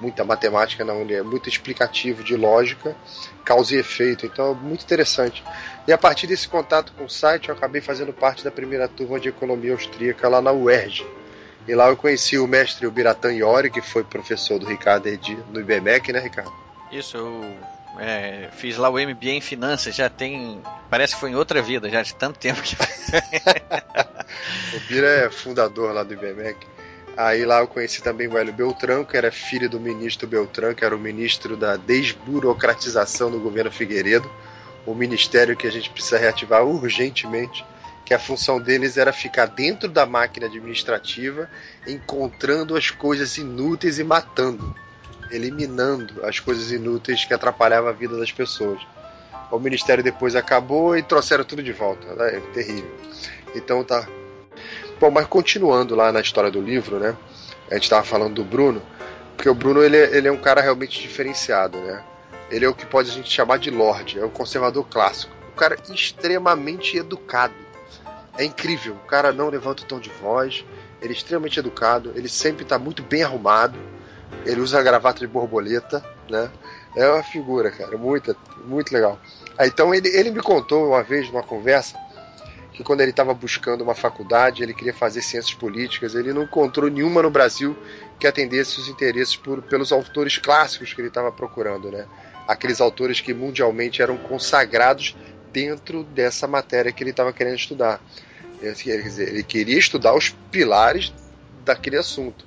muita 0.00 0.24
matemática, 0.24 0.86
não, 0.86 1.02
é 1.02 1.22
muito 1.22 1.50
explicativo 1.50 2.24
de 2.24 2.34
lógica, 2.34 2.96
causa 3.44 3.76
e 3.76 3.78
efeito, 3.78 4.24
então 4.24 4.52
é 4.52 4.54
muito 4.54 4.84
interessante. 4.84 5.44
E 5.86 5.92
a 5.92 5.98
partir 5.98 6.26
desse 6.26 6.48
contato 6.48 6.94
com 6.96 7.04
o 7.04 7.10
site, 7.10 7.50
eu 7.50 7.54
acabei 7.54 7.82
fazendo 7.82 8.10
parte 8.10 8.42
da 8.42 8.50
primeira 8.50 8.88
turma 8.88 9.20
de 9.20 9.28
economia 9.28 9.72
austríaca 9.72 10.30
lá 10.30 10.40
na 10.40 10.50
UERJ. 10.50 11.04
E 11.66 11.74
lá 11.74 11.88
eu 11.88 11.96
conheci 11.96 12.38
o 12.38 12.46
mestre 12.46 12.88
Biratan 12.90 13.32
Iori, 13.32 13.70
que 13.70 13.80
foi 13.80 14.02
professor 14.02 14.58
do 14.58 14.66
Ricardo 14.66 15.06
Edi 15.06 15.38
no 15.52 15.60
IBMEC, 15.60 16.12
né, 16.12 16.20
Ricardo? 16.20 16.52
Isso, 16.90 17.16
eu 17.16 17.56
é, 17.98 18.48
fiz 18.52 18.76
lá 18.76 18.88
o 18.88 18.94
MBA 18.94 19.30
em 19.30 19.40
finanças, 19.40 19.94
já 19.94 20.08
tem. 20.08 20.60
Parece 20.90 21.14
que 21.14 21.20
foi 21.20 21.30
em 21.30 21.36
outra 21.36 21.62
vida, 21.62 21.88
já 21.88 22.02
de 22.02 22.14
tanto 22.14 22.38
tempo 22.38 22.60
que. 22.62 22.74
o 24.76 24.80
Bira 24.88 25.08
é 25.08 25.30
fundador 25.30 25.92
lá 25.92 26.02
do 26.02 26.14
IBMEC. 26.14 26.66
Aí 27.16 27.44
lá 27.44 27.60
eu 27.60 27.68
conheci 27.68 28.02
também 28.02 28.26
o 28.26 28.38
Hélio 28.38 28.54
Beltrão, 28.54 29.04
que 29.04 29.16
era 29.16 29.30
filho 29.30 29.68
do 29.68 29.78
ministro 29.78 30.26
Beltrão, 30.26 30.74
que 30.74 30.84
era 30.84 30.96
o 30.96 30.98
ministro 30.98 31.56
da 31.56 31.76
desburocratização 31.76 33.30
do 33.30 33.38
governo 33.38 33.70
Figueiredo 33.70 34.28
o 34.86 34.94
ministério 34.94 35.56
que 35.56 35.66
a 35.66 35.70
gente 35.70 35.90
precisa 35.90 36.18
reativar 36.18 36.64
urgentemente, 36.64 37.64
que 38.04 38.14
a 38.14 38.18
função 38.18 38.60
deles 38.60 38.96
era 38.96 39.12
ficar 39.12 39.46
dentro 39.46 39.88
da 39.88 40.04
máquina 40.04 40.46
administrativa, 40.46 41.48
encontrando 41.86 42.76
as 42.76 42.90
coisas 42.90 43.38
inúteis 43.38 43.98
e 43.98 44.04
matando, 44.04 44.74
eliminando 45.30 46.24
as 46.24 46.40
coisas 46.40 46.70
inúteis 46.70 47.24
que 47.24 47.34
atrapalhavam 47.34 47.90
a 47.90 47.92
vida 47.92 48.16
das 48.16 48.32
pessoas. 48.32 48.80
O 49.50 49.58
ministério 49.58 50.02
depois 50.02 50.34
acabou 50.34 50.96
e 50.96 51.02
trouxeram 51.02 51.44
tudo 51.44 51.62
de 51.62 51.72
volta, 51.72 52.06
é 52.24 52.40
terrível. 52.52 52.90
Então 53.54 53.84
tá. 53.84 54.06
Bom, 54.98 55.10
mas 55.10 55.26
continuando 55.26 55.94
lá 55.94 56.12
na 56.12 56.20
história 56.20 56.50
do 56.50 56.60
livro, 56.60 56.98
né? 56.98 57.16
A 57.70 57.74
gente 57.74 57.84
estava 57.84 58.04
falando 58.04 58.34
do 58.34 58.44
Bruno, 58.44 58.82
porque 59.36 59.48
o 59.48 59.54
Bruno 59.54 59.82
ele, 59.82 59.96
é, 59.96 60.16
ele 60.16 60.28
é 60.28 60.32
um 60.32 60.36
cara 60.36 60.60
realmente 60.60 61.00
diferenciado, 61.00 61.78
né? 61.78 62.02
Ele 62.50 62.64
é 62.64 62.68
o 62.68 62.74
que 62.74 62.86
pode 62.86 63.10
a 63.10 63.12
gente 63.12 63.30
chamar 63.30 63.58
de 63.58 63.70
Lorde, 63.70 64.18
é 64.18 64.24
um 64.24 64.30
conservador 64.30 64.86
clássico. 64.88 65.32
O 65.48 65.56
cara 65.56 65.76
extremamente 65.90 66.96
educado. 66.96 67.54
É 68.36 68.44
incrível. 68.44 68.94
O 68.94 69.06
cara 69.06 69.32
não 69.32 69.48
levanta 69.48 69.82
o 69.82 69.86
tom 69.86 70.00
de 70.00 70.10
voz, 70.10 70.64
ele 71.00 71.12
é 71.12 71.16
extremamente 71.16 71.58
educado, 71.58 72.12
ele 72.14 72.28
sempre 72.28 72.62
está 72.62 72.78
muito 72.78 73.02
bem 73.02 73.22
arrumado. 73.22 73.78
Ele 74.46 74.60
usa 74.60 74.78
a 74.78 74.82
gravata 74.82 75.20
de 75.20 75.26
borboleta, 75.26 76.02
né? 76.28 76.50
É 76.96 77.08
uma 77.08 77.22
figura, 77.22 77.70
cara, 77.70 77.96
muito, 77.96 78.34
muito 78.64 78.92
legal. 78.92 79.18
Aí, 79.58 79.68
então 79.68 79.94
ele, 79.94 80.08
ele 80.08 80.30
me 80.30 80.40
contou 80.40 80.88
uma 80.88 81.02
vez 81.02 81.28
numa 81.28 81.42
conversa 81.42 81.98
que 82.72 82.82
quando 82.82 83.02
ele 83.02 83.10
estava 83.10 83.34
buscando 83.34 83.82
uma 83.82 83.94
faculdade, 83.94 84.62
ele 84.62 84.72
queria 84.72 84.94
fazer 84.94 85.20
ciências 85.20 85.54
políticas, 85.54 86.14
ele 86.14 86.32
não 86.32 86.44
encontrou 86.44 86.90
nenhuma 86.90 87.22
no 87.22 87.30
Brasil 87.30 87.76
que 88.18 88.26
atendesse 88.26 88.80
os 88.80 88.88
interesses 88.88 89.36
por, 89.36 89.60
pelos 89.62 89.92
autores 89.92 90.38
clássicos 90.38 90.94
que 90.94 91.00
ele 91.00 91.08
estava 91.08 91.30
procurando, 91.30 91.90
né? 91.90 92.06
Aqueles 92.48 92.80
autores 92.80 93.20
que 93.20 93.34
mundialmente 93.34 94.00
eram 94.00 94.16
consagrados 94.16 95.14
dentro 95.52 96.04
dessa 96.04 96.46
matéria 96.46 96.92
que 96.92 97.02
ele 97.02 97.10
estava 97.10 97.32
querendo 97.32 97.56
estudar. 97.56 98.00
Quer 98.60 98.72
dizer, 98.72 99.28
ele 99.28 99.42
queria 99.42 99.78
estudar 99.78 100.14
os 100.14 100.30
pilares 100.50 101.12
daquele 101.64 101.96
assunto. 101.96 102.44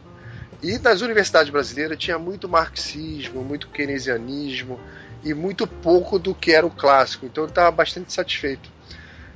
E 0.64 0.80
nas 0.80 1.01
universidades 1.01 1.51
brasileiras 1.51 1.97
tinha 1.97 2.18
muito 2.18 2.47
marxismo, 2.47 3.43
muito 3.43 3.68
keynesianismo 3.68 4.80
e 5.24 5.34
muito 5.34 5.68
pouco 5.68 6.18
do 6.18 6.34
que 6.34 6.51
era 6.53 6.66
o 6.66 6.72
clássico. 6.72 7.26
Então 7.26 7.43
ele 7.43 7.51
estava 7.51 7.70
bastante 7.72 8.14
satisfeito. 8.14 8.70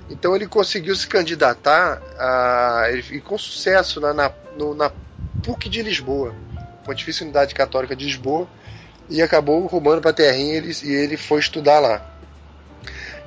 Então 0.10 0.36
ele 0.36 0.48
conseguiu 0.48 0.96
se 0.96 1.06
candidatar 1.08 2.02
a, 2.18 2.88
e 3.12 3.22
com 3.22 3.38
sucesso 3.38 4.00
na, 4.00 4.14
na, 4.14 4.32
no, 4.58 4.74
na 4.74 4.92
PUC 5.44 5.70
de 5.70 5.84
Lisboa, 5.84 6.34
Pontifícia 6.84 7.24
Unidade 7.24 7.54
Católica 7.54 7.96
de 7.96 8.06
Lisboa, 8.06 8.48
e 9.10 9.22
acabou 9.22 9.66
roubando 9.68 10.02
para 10.02 10.12
a 10.12 10.14
terrinha 10.14 10.54
e 10.54 10.58
ele, 10.58 10.76
e 10.84 10.92
ele 10.92 11.18
foi 11.18 11.40
estudar 11.40 11.80
lá. 11.80 12.19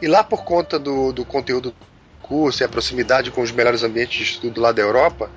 E 0.03 0.09
lá, 0.09 0.25
por 0.25 0.43
conta 0.43 0.81
do, 0.81 1.13
do 1.13 1.25
conteúdo 1.25 1.71
do 1.71 1.77
curso 2.21 2.61
e 2.61 2.65
a 2.65 2.69
proximidade 2.69 3.31
com 3.31 3.41
os 3.41 3.53
melhores 3.53 3.85
ambientes 3.85 4.17
de 4.17 4.25
estudo 4.25 4.61
lá 4.61 4.73
da 4.73 4.83
Europa, 4.83 5.31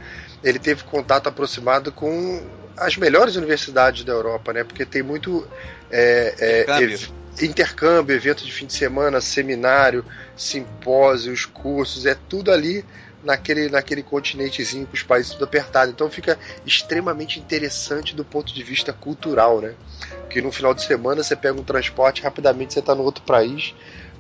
ele 0.44 0.58
teve 0.58 0.84
contato 0.84 1.28
aproximado 1.28 1.92
com 1.92 2.44
as 2.76 2.98
melhores 2.98 3.36
universidades 3.36 4.04
da 4.04 4.12
Europa, 4.12 4.52
né? 4.52 4.64
Porque 4.64 4.84
tem 4.84 5.04
muito 5.04 5.48
é, 5.92 6.34
é, 6.40 6.62
intercâmbio. 6.62 7.00
intercâmbio, 7.42 8.16
evento 8.16 8.44
de 8.44 8.52
fim 8.52 8.66
de 8.66 8.74
semana, 8.74 9.22
seminário, 9.22 10.04
simpósios, 10.36 11.46
cursos, 11.46 12.08
é 12.08 12.16
tudo 12.28 12.52
ali 12.52 12.84
naquele, 13.24 13.70
naquele 13.70 14.02
continentezinho 14.02 14.88
com 14.88 14.94
os 14.94 15.04
países 15.04 15.34
tudo 15.34 15.46
apertado. 15.46 15.92
Então 15.92 16.10
fica 16.10 16.40
extremamente 16.66 17.40
interessante 17.40 18.16
do 18.16 18.26
ponto 18.26 18.52
de 18.52 18.64
vista 18.64 18.92
cultural, 18.92 19.62
né? 19.62 19.76
Porque 20.22 20.42
no 20.42 20.52
final 20.52 20.74
de 20.74 20.84
semana 20.84 21.24
você 21.24 21.36
pega 21.36 21.60
um 21.60 21.64
transporte, 21.64 22.24
rapidamente 22.24 22.74
você 22.74 22.80
está 22.80 22.96
no 22.96 23.04
outro 23.04 23.24
país, 23.24 23.76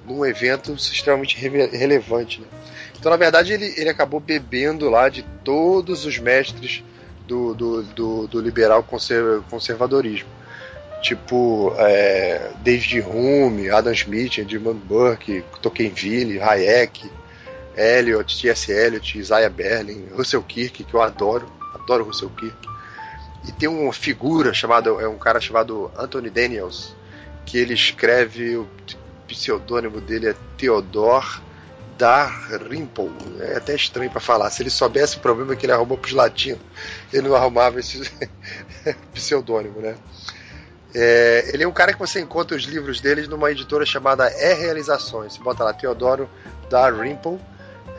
num 0.07 0.25
evento 0.25 0.73
extremamente 0.73 1.37
relevante. 1.37 2.41
Né? 2.41 2.47
Então, 2.97 3.11
na 3.11 3.17
verdade, 3.17 3.53
ele, 3.53 3.73
ele 3.77 3.89
acabou 3.89 4.19
bebendo 4.19 4.89
lá 4.89 5.09
de 5.09 5.23
todos 5.43 6.05
os 6.05 6.17
mestres 6.17 6.83
do, 7.27 7.53
do, 7.53 7.83
do, 7.83 8.27
do 8.27 8.41
liberal 8.41 8.83
conservadorismo. 9.49 10.29
Tipo, 11.01 11.73
é, 11.77 12.51
David 12.63 13.01
Hume, 13.01 13.69
Adam 13.69 13.93
Smith, 13.93 14.39
Edmund 14.39 14.81
Burke, 14.85 15.43
Tocqueville, 15.61 16.41
Hayek, 16.41 17.09
Eliot, 17.77 18.41
T.S. 18.41 18.71
Eliot, 18.71 19.19
Isaiah 19.19 19.49
Berlin, 19.49 20.07
Russell 20.15 20.41
Kirk, 20.41 20.83
que 20.83 20.93
eu 20.93 21.01
adoro, 21.01 21.51
adoro 21.75 22.05
Russell 22.05 22.29
Kirk. 22.29 22.57
E 23.47 23.51
tem 23.51 23.69
uma 23.69 23.93
figura 23.93 24.53
chamada, 24.53 24.89
é 24.89 25.07
um 25.07 25.17
cara 25.17 25.39
chamado 25.39 25.91
Anthony 25.95 26.29
Daniels, 26.29 26.95
que 27.45 27.59
ele 27.59 27.75
escreve, 27.75 28.65
pseudônimo 29.27 30.01
dele 30.01 30.29
é 30.29 30.35
Theodore 30.57 31.41
Dalrymple. 31.97 33.11
É 33.39 33.57
até 33.57 33.75
estranho 33.75 34.09
para 34.09 34.19
falar. 34.19 34.49
Se 34.49 34.61
ele 34.61 34.69
soubesse 34.69 35.17
o 35.17 35.19
problema 35.19 35.55
que 35.55 35.65
ele 35.65 35.73
arrumou 35.73 35.97
pros 35.97 36.13
latinos, 36.13 36.61
ele 37.11 37.27
não 37.27 37.35
arrumava 37.35 37.79
esse 37.79 38.01
pseudônimo, 39.13 39.79
né? 39.79 39.95
É, 40.93 41.51
ele 41.53 41.63
é 41.63 41.67
um 41.67 41.73
cara 41.73 41.91
que 41.91 41.99
você 41.99 42.21
encontra 42.21 42.55
os 42.55 42.63
livros 42.63 43.01
dele 43.01 43.27
numa 43.27 43.51
editora 43.51 43.85
chamada 43.85 44.31
E 44.31 44.53
Realizações. 44.53 45.33
Você 45.33 45.43
bota 45.43 45.63
lá 45.63 45.73
Teodoro 45.73 46.29
Dalrymple. 46.69 47.37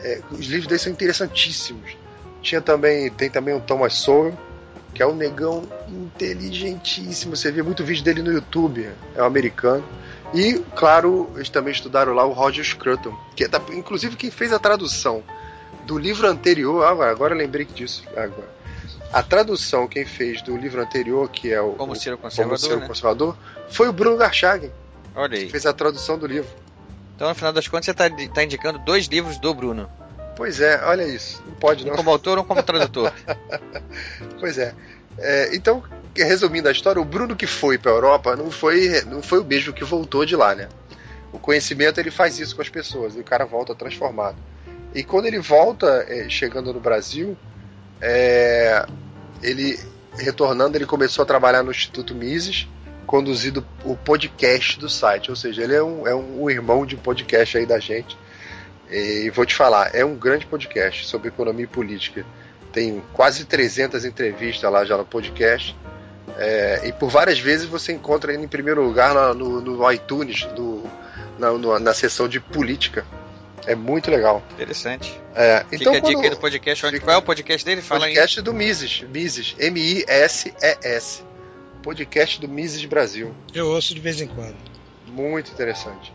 É, 0.01 0.21
os 0.31 0.47
livros 0.47 0.67
dele 0.67 0.79
são 0.79 0.91
interessantíssimos. 0.91 1.95
Tinha 2.41 2.61
também, 2.61 3.09
tem 3.11 3.29
também 3.29 3.53
o 3.53 3.59
Thomas 3.59 3.93
Sowell, 3.93 4.35
que 4.93 5.03
é 5.03 5.05
um 5.05 5.15
negão 5.15 5.63
inteligentíssimo. 5.87 7.35
Você 7.35 7.51
vê 7.51 7.61
muito 7.61 7.83
vídeo 7.83 8.03
dele 8.03 8.23
no 8.23 8.31
YouTube, 8.31 8.89
é 9.15 9.21
um 9.21 9.25
americano. 9.25 9.83
E, 10.33 10.59
claro, 10.75 11.29
eles 11.35 11.49
também 11.49 11.71
estudaram 11.71 12.13
lá 12.13 12.25
o 12.25 12.33
Roger 12.33 12.63
Scruton, 12.63 13.17
que 13.35 13.45
é, 13.45 13.49
inclusive 13.73 14.15
quem 14.15 14.29
fez 14.29 14.51
a 14.51 14.59
tradução 14.59 15.23
do 15.85 15.97
livro 15.97 16.27
anterior. 16.27 16.85
Agora, 16.85 17.11
agora 17.11 17.33
eu 17.33 17.37
lembrei 17.37 17.65
disso. 17.65 18.03
Agora. 18.11 18.57
A 19.11 19.23
tradução 19.23 19.87
quem 19.87 20.05
fez 20.05 20.41
do 20.41 20.57
livro 20.57 20.81
anterior, 20.81 21.29
que 21.29 21.51
é 21.51 21.61
o 21.61 21.71
Como 21.71 21.95
Ser 21.95 22.13
o 22.13 22.17
Conservador, 22.17 22.59
Como 22.59 22.69
ser 22.69 22.77
né? 22.77 22.83
o 22.83 22.87
Conservador 22.87 23.37
foi 23.69 23.87
o 23.87 23.93
Bruno 23.93 24.17
Garchagen. 24.17 24.71
Olha 25.15 25.37
aí. 25.37 25.45
Que 25.45 25.51
fez 25.51 25.65
a 25.65 25.73
tradução 25.73 26.17
do 26.17 26.27
livro. 26.27 26.49
Então, 27.15 27.29
no 27.29 27.35
final 27.35 27.53
das 27.53 27.67
contas, 27.67 27.85
você 27.85 27.91
está 27.91 28.09
tá 28.33 28.43
indicando 28.43 28.77
dois 28.79 29.07
livros 29.07 29.39
do 29.39 29.53
Bruno. 29.53 29.89
Pois 30.35 30.61
é, 30.61 30.79
olha 30.85 31.03
isso. 31.03 31.41
Não 31.47 31.55
pode 31.55 31.83
não. 31.83 31.95
Como 31.95 32.11
autor 32.11 32.37
ou 32.37 32.43
como 32.43 32.61
tradutor. 32.61 33.11
pois 34.39 34.57
é. 34.59 34.75
é. 35.17 35.55
Então, 35.55 35.83
resumindo 36.23 36.67
a 36.67 36.71
história, 36.71 37.01
o 37.01 37.05
Bruno 37.05 37.35
que 37.35 37.47
foi 37.47 37.77
para 37.77 37.91
a 37.91 37.95
Europa 37.95 38.35
não 38.35 38.51
foi, 38.51 39.01
não 39.05 39.21
foi 39.21 39.39
o 39.39 39.45
mesmo 39.45 39.73
que 39.73 39.83
voltou 39.83 40.25
de 40.25 40.35
lá, 40.35 40.55
né? 40.55 40.69
O 41.31 41.39
conhecimento 41.39 41.99
ele 41.99 42.11
faz 42.11 42.39
isso 42.39 42.55
com 42.55 42.61
as 42.61 42.69
pessoas 42.69 43.15
e 43.15 43.19
o 43.19 43.23
cara 43.23 43.45
volta 43.45 43.75
transformado. 43.75 44.37
E 44.93 45.03
quando 45.03 45.25
ele 45.25 45.39
volta, 45.39 46.05
é, 46.07 46.29
chegando 46.29 46.73
no 46.73 46.79
Brasil, 46.79 47.37
é, 48.01 48.85
ele 49.43 49.79
retornando, 50.17 50.77
ele 50.77 50.85
começou 50.85 51.23
a 51.23 51.25
trabalhar 51.25 51.63
no 51.63 51.71
Instituto 51.71 52.15
Mises, 52.15 52.67
conduzido 53.05 53.65
o 53.83 53.95
podcast 53.95 54.79
do 54.79 54.89
site. 54.89 55.29
Ou 55.29 55.35
seja, 55.35 55.63
ele 55.63 55.75
é 55.75 55.83
um, 55.83 56.07
é 56.07 56.15
um 56.15 56.49
irmão 56.49 56.85
de 56.85 56.95
podcast 56.95 57.57
aí 57.57 57.65
da 57.65 57.79
gente. 57.79 58.17
E 58.89 59.29
vou 59.31 59.45
te 59.45 59.53
falar, 59.53 59.93
é 59.93 60.03
um 60.03 60.15
grande 60.15 60.45
podcast 60.45 61.05
sobre 61.05 61.27
economia 61.27 61.65
e 61.65 61.67
política. 61.67 62.25
Tem 62.71 63.03
quase 63.13 63.45
300 63.45 64.05
entrevistas 64.05 64.71
lá 64.71 64.85
já 64.85 64.97
no 64.97 65.05
podcast. 65.05 65.75
É, 66.37 66.81
e 66.85 66.93
por 66.93 67.09
várias 67.09 67.39
vezes 67.39 67.65
você 67.65 67.91
encontra 67.91 68.31
ele 68.31 68.43
em 68.43 68.47
primeiro 68.47 68.83
lugar 68.83 69.33
no, 69.33 69.59
no 69.59 69.91
iTunes, 69.91 70.47
no, 70.55 70.83
na, 71.39 71.51
no, 71.51 71.79
na 71.79 71.93
seção 71.93 72.27
de 72.27 72.39
política. 72.39 73.05
É 73.65 73.75
muito 73.75 74.09
legal. 74.09 74.41
Interessante. 74.53 75.19
É, 75.35 75.65
então, 75.71 75.93
Fica 75.93 76.07
a 76.07 76.09
dica 76.09 76.21
aí 76.21 76.29
do 76.29 76.37
podcast. 76.37 76.85
Onde, 76.85 76.99
qual 76.99 77.15
é 77.15 77.17
o 77.17 77.21
podcast 77.21 77.65
dele? 77.65 77.81
Fala 77.81 78.01
podcast 78.01 78.39
aí. 78.39 78.43
do 78.45 78.53
Mises. 78.53 79.03
Mises. 79.11 79.55
M-I-S-E-S. 79.59 81.23
Podcast 81.83 82.39
do 82.39 82.47
Mises 82.47 82.85
Brasil. 82.85 83.33
Eu 83.53 83.67
ouço 83.67 83.93
de 83.93 83.99
vez 83.99 84.21
em 84.21 84.27
quando. 84.27 84.55
Muito 85.07 85.51
interessante. 85.51 86.13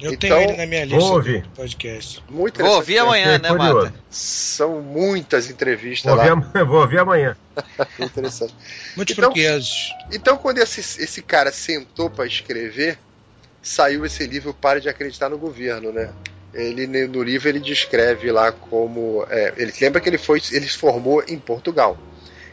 Eu 0.00 0.12
então, 0.12 0.30
tenho 0.30 0.50
ele 0.50 0.56
na 0.56 0.66
minha 0.66 0.84
lista 0.84 1.12
ouvir. 1.12 1.42
do 1.42 1.48
podcast. 1.50 2.22
Muito 2.30 2.62
vou 2.62 2.76
ouvir 2.76 2.98
amanhã, 2.98 3.38
né, 3.38 3.50
Mata? 3.50 3.92
São 4.08 4.80
muitas 4.80 5.50
entrevistas 5.50 6.12
vou 6.12 6.24
lá. 6.24 6.34
Ouvir, 6.34 6.64
vou 6.66 6.80
ouvir 6.80 6.98
amanhã. 7.00 7.36
interessante. 7.98 8.54
Muitos 8.96 9.12
então, 9.12 9.24
portugueses. 9.30 9.90
Então, 10.12 10.36
quando 10.36 10.58
esse, 10.58 10.80
esse 10.80 11.20
cara 11.22 11.50
sentou 11.50 12.08
para 12.08 12.26
escrever, 12.26 12.98
saiu 13.60 14.04
esse 14.04 14.26
livro 14.26 14.54
Pare 14.54 14.80
de 14.80 14.88
Acreditar 14.88 15.28
no 15.28 15.38
Governo, 15.38 15.92
né? 15.92 16.12
Ele 16.54 16.86
no 17.06 17.22
livro 17.22 17.48
ele 17.48 17.60
descreve 17.60 18.32
lá 18.32 18.50
como 18.50 19.26
é, 19.28 19.52
ele 19.56 19.72
lembra 19.80 20.00
que 20.00 20.08
ele 20.08 20.16
foi 20.16 20.40
ele 20.50 20.66
se 20.66 20.78
formou 20.78 21.22
em 21.28 21.38
Portugal, 21.38 21.98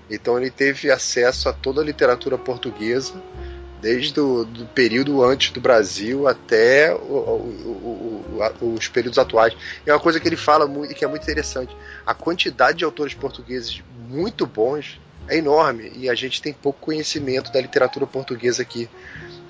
então 0.10 0.38
ele 0.38 0.52
teve 0.52 0.92
acesso 0.92 1.48
a 1.48 1.54
toda 1.54 1.82
a 1.82 1.84
literatura 1.84 2.38
portuguesa 2.38 3.14
desde 3.82 4.20
o 4.20 4.44
do 4.46 4.66
período 4.68 5.24
antes 5.24 5.52
do 5.52 5.62
Brasil 5.62 6.28
até 6.28 6.94
o, 6.94 6.98
o, 6.98 8.46
o, 8.62 8.74
os 8.74 8.88
períodos 8.88 9.20
atuais. 9.20 9.56
É 9.86 9.94
uma 9.94 10.00
coisa 10.00 10.20
que 10.20 10.28
ele 10.28 10.38
fala 10.38 10.68
muito 10.68 10.94
que 10.94 11.06
é 11.06 11.08
muito 11.08 11.24
interessante. 11.24 11.76
A 12.06 12.14
quantidade 12.14 12.80
de 12.80 12.86
autores 12.86 13.14
portugueses 13.14 13.84
muito 14.10 14.46
bons 14.46 15.00
é 15.28 15.38
enorme 15.38 15.92
e 15.96 16.10
a 16.10 16.16
gente 16.16 16.42
tem 16.42 16.54
pouco 16.54 16.80
conhecimento 16.80 17.52
da 17.52 17.62
literatura 17.62 18.06
portuguesa 18.06 18.62
aqui. 18.62 18.90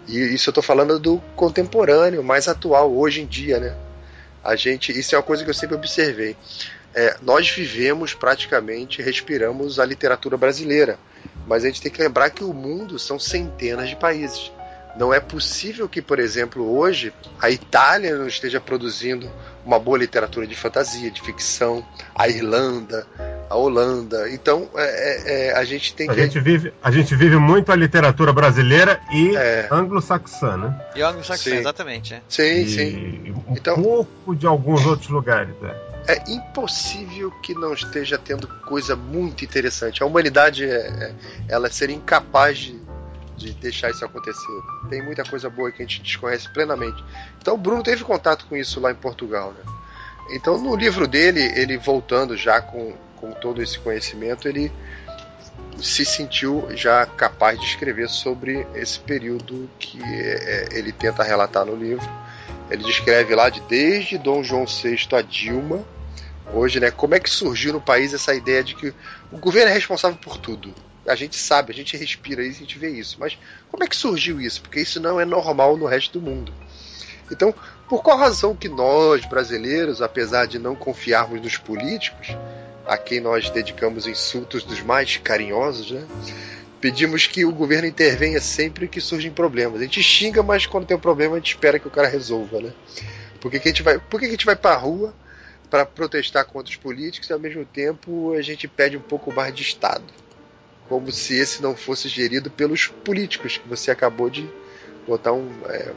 E 0.08 0.18
isso 0.18 0.50
eu 0.50 0.52
estou 0.52 0.64
falando 0.64 1.00
do 1.00 1.20
contemporâneo, 1.36 2.24
mais 2.24 2.48
atual, 2.48 2.96
hoje 2.96 3.22
em 3.22 3.26
dia, 3.26 3.60
né? 3.60 3.76
A 4.44 4.56
gente, 4.56 4.92
isso 4.92 5.16
é 5.16 5.18
uma 5.18 5.24
coisa 5.24 5.44
que 5.44 5.50
eu 5.50 5.54
sempre 5.56 5.76
observei. 5.76 6.36
É, 6.94 7.18
nós 7.22 7.50
vivemos 7.50 8.14
praticamente, 8.14 9.02
respiramos 9.02 9.80
a 9.80 9.86
literatura 9.86 10.38
brasileira, 10.38 11.00
mas 11.48 11.64
a 11.64 11.68
gente 11.68 11.82
tem 11.82 11.91
que 11.91 12.02
lembrar 12.02 12.30
que 12.30 12.43
o 12.43 12.54
mundo 12.54 12.98
são 13.00 13.18
centenas 13.20 13.89
de 13.89 13.96
países. 13.96 14.52
Não 14.98 15.14
é 15.14 15.20
possível 15.20 15.89
que, 15.89 16.02
por 16.02 16.20
exemplo, 16.20 16.78
hoje 16.78 17.12
a 17.41 17.50
Itália 17.52 18.16
não 18.16 18.28
esteja 18.28 18.62
produzindo 18.62 19.30
uma 19.66 19.78
boa 19.78 19.98
literatura 19.98 20.48
de 20.48 20.56
fantasia, 20.56 21.12
de 21.12 21.22
ficção, 21.22 21.86
a 22.16 22.30
Irlanda, 22.30 23.06
a 23.50 23.56
Holanda. 23.58 24.30
Então 24.32 24.70
é, 24.74 25.50
é, 25.50 25.54
a 25.58 25.66
gente 25.66 25.93
tem 25.93 26.10
a 26.10 26.14
que. 26.14 26.22
Gente 26.22 26.39
vive, 26.39 26.74
a 26.82 26.89
gente 26.91 27.14
vive 27.14 27.36
muito 27.36 27.74
a 27.74 27.76
literatura 27.76 28.32
brasileira 28.32 29.02
e 29.12 29.36
É. 29.36 29.68
anglo-saxã, 29.70 30.56
né? 30.56 30.80
E 30.96 31.02
anglo-saxão, 31.02 31.52
Sim. 31.52 31.60
exatamente. 31.60 32.14
É. 32.14 32.22
Sim, 32.30 32.43
E 32.62 32.68
sim. 32.70 33.34
um 33.50 33.54
Então- 33.54 33.76
pouco 33.82 34.34
de 34.34 34.48
alguns 34.48 34.86
outros 34.86 35.10
lugares. 35.10 35.54
né? 35.62 35.76
É 36.08 36.32
impossível 36.32 37.32
que 37.41 37.53
não 37.53 37.74
esteja 37.74 38.18
tendo 38.18 38.47
coisa 38.68 38.95
muito 38.95 39.43
interessante. 39.43 40.03
A 40.03 40.06
humanidade 40.06 40.64
é, 40.66 40.76
é- 40.76 41.16
ela 41.49 41.70
seria 41.70 41.95
incapaz 41.95 42.58
de, 42.58 42.80
de 43.36 43.53
deixar 43.53 43.89
isso 43.89 44.06
acontecer. 44.06 44.62
Tem 44.89 45.01
muita 45.01 45.24
coisa 45.24 45.49
boa 45.49 45.72
que 45.72 45.82
a 45.82 45.86
gente 45.86 46.01
desconhece 46.01 46.47
plenamente. 46.49 47.03
Então 47.41 47.56
o 47.56 47.58
Bruno 47.58 47.82
teve 47.82 48.03
contato 48.03 48.45
com 48.45 48.56
isso 48.56 48.80
lá 48.80 48.91
em 48.91 48.95
Portugal, 48.95 49.51
né? 49.53 49.64
Então 50.32 50.58
no 50.60 50.76
livro 50.76 51.08
dele, 51.08 51.41
ele 51.56 51.78
voltando 51.78 52.36
já 52.38 52.62
com, 52.62 52.93
com 53.16 53.32
todo 53.32 53.62
esse 53.62 53.78
conhecimento, 53.80 54.47
ele 54.47 54.72
se 55.82 56.06
sentiu 56.06 56.68
já 56.72 57.06
capaz 57.06 57.60
de 57.60 57.66
escrever 57.66 58.10
sobre 58.10 58.66
esse 58.76 58.99
período 58.99 59.70
que 59.80 59.99
é, 60.01 60.70
ele 60.72 60.91
tenta 60.91 61.24
relatar 61.24 61.66
no 61.66 61.76
livro. 61.76 62.08
Ele 62.70 62.84
descreve 62.84 63.36
lá 63.36 63.49
de 63.49 63.59
desde 63.61 64.18
Dom 64.18 64.43
João 64.43 64.66
VI 64.66 64.97
a 65.13 65.22
Dilma, 65.22 65.86
hoje, 66.53 66.80
né? 66.80 66.91
Como 66.91 67.16
é 67.16 67.20
que 67.20 67.30
surgiu 67.30 67.74
no 67.74 67.82
país 67.82 68.13
essa 68.13 68.34
ideia 68.34 68.63
de 68.63 68.76
que 68.76 68.93
o 69.32 69.38
governo 69.38 69.70
é 69.70 69.74
responsável 69.74 70.18
por 70.18 70.38
tudo? 70.38 70.74
A 71.07 71.16
gente 71.16 71.36
sabe, 71.36 71.72
a 71.72 71.76
gente 71.76 71.95
respira 71.95 72.43
isso, 72.43 72.57
a 72.57 72.61
gente 72.61 72.80
vê 72.80 72.89
isso. 72.89 73.18
Mas 73.20 73.38
como 73.70 73.84
é 73.84 73.88
que 73.88 73.95
surgiu 73.95 74.41
isso? 74.41 74.61
Porque 74.61 74.80
isso 74.80 74.99
não 74.99 75.20
é 75.20 75.26
normal 75.26 75.78
no 75.78 75.86
resto 75.86 76.20
do 76.20 76.26
mundo. 76.26 76.51
Então, 77.32 77.53
por 77.88 78.01
qual 78.01 78.18
razão 78.18 78.55
que 78.55 78.70
nós, 78.70 79.26
brasileiros, 79.26 80.01
apesar 80.01 80.47
de 80.47 80.57
não 80.57 80.76
confiarmos 80.76 81.41
nos 81.41 81.57
políticos, 81.57 82.30
a 82.86 82.97
quem 82.97 83.20
nós 83.20 83.49
dedicamos 83.49 84.07
insultos 84.07 84.63
dos 84.63 84.82
mais 84.82 85.18
carinhosos, 85.18 85.91
né? 85.91 86.05
Pedimos 86.86 87.26
que 87.26 87.44
o 87.44 87.52
governo 87.52 87.88
intervenha 87.88 88.40
sempre 88.40 88.88
que 88.88 89.02
surgem 89.02 89.32
problemas. 89.32 89.82
A 89.82 89.84
gente 89.86 90.04
xinga, 90.04 90.44
mas 90.44 90.68
quando 90.68 90.86
tem 90.86 90.96
um 90.96 91.00
problema 91.00 91.34
a 91.34 91.40
gente 91.40 91.56
espera 91.56 91.80
que 91.80 91.88
o 91.88 91.90
cara 91.90 92.08
resolva, 92.08 92.62
né? 92.62 92.72
Por 93.42 93.50
que, 93.50 93.60
que 93.60 93.68
a 93.68 93.72
gente 93.72 93.82
vai, 93.82 93.98
por 93.98 94.20
que, 94.20 94.28
que 94.28 94.34
a 94.34 94.36
gente 94.36 94.46
vai 94.46 94.56
pra 94.56 94.76
rua 94.76 95.12
para 95.68 95.84
protestar 95.84 96.46
contra 96.46 96.70
os 96.70 96.76
políticos 96.76 97.28
e 97.28 97.34
ao 97.34 97.40
mesmo 97.40 97.66
tempo 97.66 98.34
a 98.34 98.42
gente 98.44 98.68
pede 98.68 98.96
um 98.96 99.02
pouco 99.02 99.34
mais 99.34 99.52
de 99.52 99.64
Estado? 99.64 100.04
Como 100.88 101.12
se 101.12 101.34
esse 101.34 101.60
não 101.60 101.76
fosse 101.76 102.08
gerido 102.08 102.52
pelos 102.52 102.86
políticos, 102.86 103.58
que 103.58 103.68
você 103.68 103.90
acabou 103.90 104.30
de 104.30 104.48
botar 105.08 105.34
um, 105.34 105.50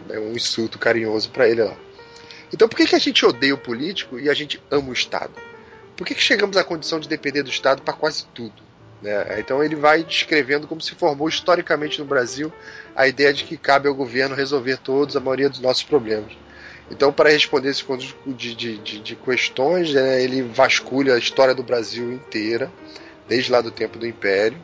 é, 0.08 0.18
um 0.18 0.32
insulto 0.32 0.78
carinhoso 0.78 1.28
para 1.28 1.46
ele 1.46 1.64
lá. 1.64 1.76
Então 2.50 2.66
por 2.66 2.76
que, 2.76 2.86
que 2.86 2.96
a 2.96 2.98
gente 2.98 3.26
odeia 3.26 3.54
o 3.54 3.58
político 3.58 4.18
e 4.18 4.30
a 4.30 4.32
gente 4.32 4.58
ama 4.70 4.88
o 4.88 4.94
Estado? 4.94 5.34
Por 5.94 6.06
que, 6.06 6.14
que 6.14 6.22
chegamos 6.22 6.56
à 6.56 6.64
condição 6.64 6.98
de 6.98 7.10
depender 7.10 7.42
do 7.42 7.50
Estado 7.50 7.82
para 7.82 7.92
quase 7.92 8.24
tudo? 8.32 8.67
Né? 9.02 9.38
Então 9.38 9.62
ele 9.62 9.76
vai 9.76 10.02
descrevendo 10.02 10.66
como 10.66 10.80
se 10.80 10.94
formou 10.94 11.28
historicamente 11.28 11.98
no 11.98 12.04
Brasil 12.04 12.52
a 12.94 13.06
ideia 13.06 13.32
de 13.32 13.44
que 13.44 13.56
cabe 13.56 13.88
ao 13.88 13.94
governo 13.94 14.34
resolver 14.34 14.78
todos, 14.78 15.16
a 15.16 15.20
maioria 15.20 15.48
dos 15.48 15.60
nossos 15.60 15.82
problemas. 15.82 16.32
Então, 16.90 17.12
para 17.12 17.28
responder 17.28 17.68
esse 17.68 17.84
conjunto 17.84 18.32
de, 18.32 18.54
de, 18.54 18.78
de, 18.78 19.00
de 19.00 19.16
questões, 19.16 19.92
né, 19.92 20.22
ele 20.22 20.42
vasculha 20.42 21.14
a 21.14 21.18
história 21.18 21.54
do 21.54 21.62
Brasil 21.62 22.12
inteira, 22.12 22.72
desde 23.28 23.52
lá 23.52 23.60
do 23.60 23.70
tempo 23.70 23.98
do 23.98 24.06
Império, 24.06 24.58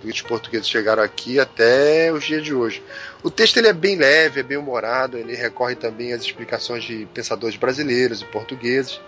que 0.00 0.08
os 0.08 0.20
portugueses 0.22 0.68
chegaram 0.68 1.02
aqui 1.02 1.38
até 1.38 2.12
os 2.12 2.24
dias 2.24 2.44
de 2.44 2.54
hoje. 2.54 2.82
O 3.22 3.30
texto 3.30 3.56
ele 3.56 3.68
é 3.68 3.72
bem 3.72 3.96
leve, 3.96 4.40
é 4.40 4.42
bem 4.42 4.56
humorado, 4.56 5.16
ele 5.16 5.34
recorre 5.34 5.74
também 5.74 6.12
às 6.12 6.22
explicações 6.22 6.84
de 6.84 7.06
pensadores 7.14 7.56
brasileiros 7.56 8.22
e 8.22 8.24
portugueses. 8.24 9.00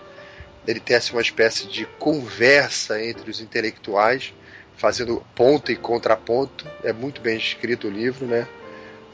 Ele 0.65 0.79
tece 0.79 1.11
uma 1.11 1.21
espécie 1.21 1.67
de 1.67 1.85
conversa 1.97 3.03
entre 3.03 3.29
os 3.29 3.41
intelectuais, 3.41 4.33
fazendo 4.81 5.23
ponto 5.35 5.71
e 5.71 5.75
contraponto. 5.75 6.65
É 6.83 6.91
muito 6.91 7.21
bem 7.21 7.37
escrito 7.37 7.87
o 7.87 7.91
livro, 7.91 8.25
né? 8.25 8.47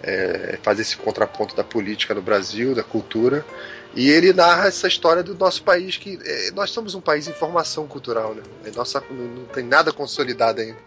É, 0.01 0.57
faz 0.63 0.79
esse 0.79 0.95
contraponto 0.95 1.55
da 1.55 1.63
política 1.63 2.13
no 2.13 2.21
Brasil, 2.21 2.73
da 2.73 2.83
cultura. 2.83 3.45
E 3.93 4.09
ele 4.09 4.31
narra 4.31 4.67
essa 4.67 4.87
história 4.87 5.21
do 5.21 5.35
nosso 5.35 5.63
país, 5.63 5.97
que 5.97 6.17
é, 6.23 6.51
nós 6.51 6.69
somos 6.69 6.95
um 6.95 7.01
país 7.01 7.27
em 7.27 7.33
formação 7.33 7.85
cultural, 7.85 8.33
né? 8.33 8.43
É 8.63 8.71
nossa, 8.71 9.03
não, 9.09 9.25
não 9.25 9.45
tem 9.45 9.63
nada 9.65 9.91
consolidado 9.91 10.61
ainda. 10.61 10.77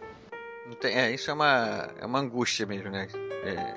Não 0.66 0.74
tem- 0.74 0.97
é, 0.97 1.12
isso 1.12 1.31
é 1.31 1.35
uma, 1.35 1.89
é 2.01 2.07
uma 2.07 2.18
angústia 2.20 2.64
mesmo, 2.64 2.89
né? 2.91 3.07
É, 3.45 3.74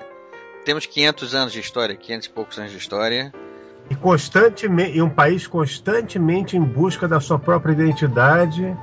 temos 0.64 0.86
500 0.86 1.34
anos 1.34 1.52
de 1.52 1.60
história, 1.60 1.94
500 1.94 2.26
e 2.26 2.30
poucos 2.30 2.58
anos 2.58 2.70
de 2.72 2.78
história. 2.78 3.30
E, 3.90 3.94
constantemente, 3.94 4.96
e 4.96 5.02
um 5.02 5.10
país 5.10 5.46
constantemente 5.46 6.56
em 6.56 6.62
busca 6.62 7.06
da 7.06 7.20
sua 7.20 7.38
própria 7.38 7.72
identidade, 7.72 8.74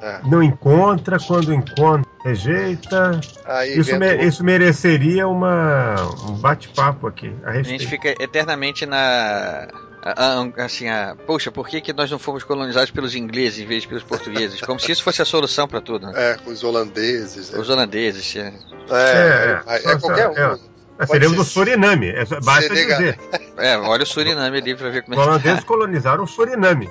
É. 0.00 0.20
não 0.24 0.42
encontra, 0.42 1.18
quando 1.18 1.52
encontra, 1.52 2.08
rejeita. 2.24 3.20
Aí 3.44 3.78
Isso, 3.78 3.96
me- 3.98 4.16
isso 4.24 4.44
mereceria 4.44 5.26
uma, 5.26 5.94
um 6.28 6.34
bate-papo 6.34 7.06
aqui 7.06 7.34
a 7.44 7.50
A 7.50 7.62
gente 7.62 7.86
fica 7.86 8.14
eternamente 8.22 8.86
na. 8.86 9.68
a- 10.02 10.40
a- 10.58 10.64
assim, 10.64 10.88
a, 10.88 11.16
poxa, 11.26 11.50
por 11.50 11.68
que, 11.68 11.80
que 11.80 11.92
nós 11.92 12.10
não 12.10 12.18
fomos 12.18 12.44
colonizados 12.44 12.90
pelos 12.90 13.14
ingleses 13.14 13.58
em 13.58 13.66
vez 13.66 13.82
de 13.82 13.88
pelos 13.88 14.04
portugueses? 14.04 14.60
Como 14.60 14.78
se 14.78 14.92
isso 14.92 15.02
fosse 15.02 15.20
a 15.20 15.24
solução 15.24 15.66
para 15.66 15.80
tudo. 15.80 16.06
né? 16.06 16.12
É, 16.14 16.34
com 16.36 16.50
os 16.50 16.62
holandeses. 16.62 17.50
né? 17.50 17.58
Os 17.58 17.68
holandeses. 17.68 18.36
é. 18.36 18.52
É, 18.90 18.94
É, 18.94 19.62
é, 19.66 19.92
é 19.92 19.98
qualquer 19.98 20.26
é. 20.26 20.48
um. 20.48 20.58
Ah, 21.00 21.06
pode 21.06 21.10
Seríamos 21.12 21.36
ser- 21.36 21.42
o 21.42 21.44
Suriname, 21.44 22.08
é 22.08 22.24
basta 22.42 22.74
dizer. 22.74 23.18
É, 23.58 23.76
olha 23.76 24.02
o 24.02 24.06
Suriname 24.06 24.58
ali 24.58 24.74
pra 24.76 24.88
ver 24.90 25.02
como 25.02 25.16
Os 25.16 25.20
é 25.20 25.24
que 25.24 25.28
holandeses 25.30 25.60
tá. 25.60 25.66
colonizaram 25.66 26.22
o 26.24 26.26
Suriname. 26.28 26.88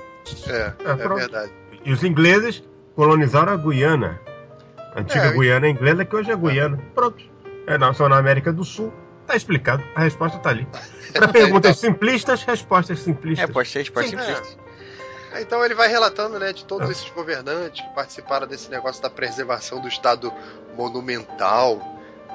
É, 0.48 0.74
É, 0.86 0.90
é 0.92 0.96
verdade. 0.96 1.52
E 1.86 1.92
os 1.94 2.04
ingleses 2.04 2.62
colonizaram 2.98 3.54
a 3.54 3.56
Guiana. 3.56 4.20
A 4.96 5.02
antiga 5.02 5.28
É, 5.28 5.32
Guiana 5.32 5.70
inglesa, 5.70 6.04
que 6.04 6.16
hoje 6.16 6.32
é 6.32 6.36
Guiana. 6.36 6.82
Pronto. 6.96 7.24
É, 7.68 7.94
são 7.94 8.10
na 8.10 8.18
América 8.18 8.52
do 8.52 8.66
Sul. 8.66 8.92
Tá 9.28 9.36
explicado. 9.36 9.84
A 9.96 10.02
resposta 10.02 10.40
tá 10.40 10.50
ali. 10.50 10.68
Para 11.14 11.28
perguntas 11.28 11.78
simplistas, 11.78 12.42
respostas 12.44 13.00
É, 13.00 13.04
simplistas. 13.04 13.50
pode 13.52 13.70
ser, 13.70 13.92
pode 13.92 14.10
ser. 14.10 14.20
Sim, 14.20 14.26
simplista. 14.26 14.58
Então 15.40 15.64
ele 15.64 15.76
vai 15.76 15.88
relatando 15.90 16.40
né, 16.40 16.52
de 16.52 16.66
todos 16.66 16.90
esses 16.90 17.08
governantes 17.12 17.86
que 17.86 17.94
participaram 17.94 18.48
desse 18.48 18.72
negócio 18.72 19.04
da 19.04 19.10
preservação 19.10 19.80
do 19.80 19.88
Estado 19.88 20.34
monumental. 20.76 21.80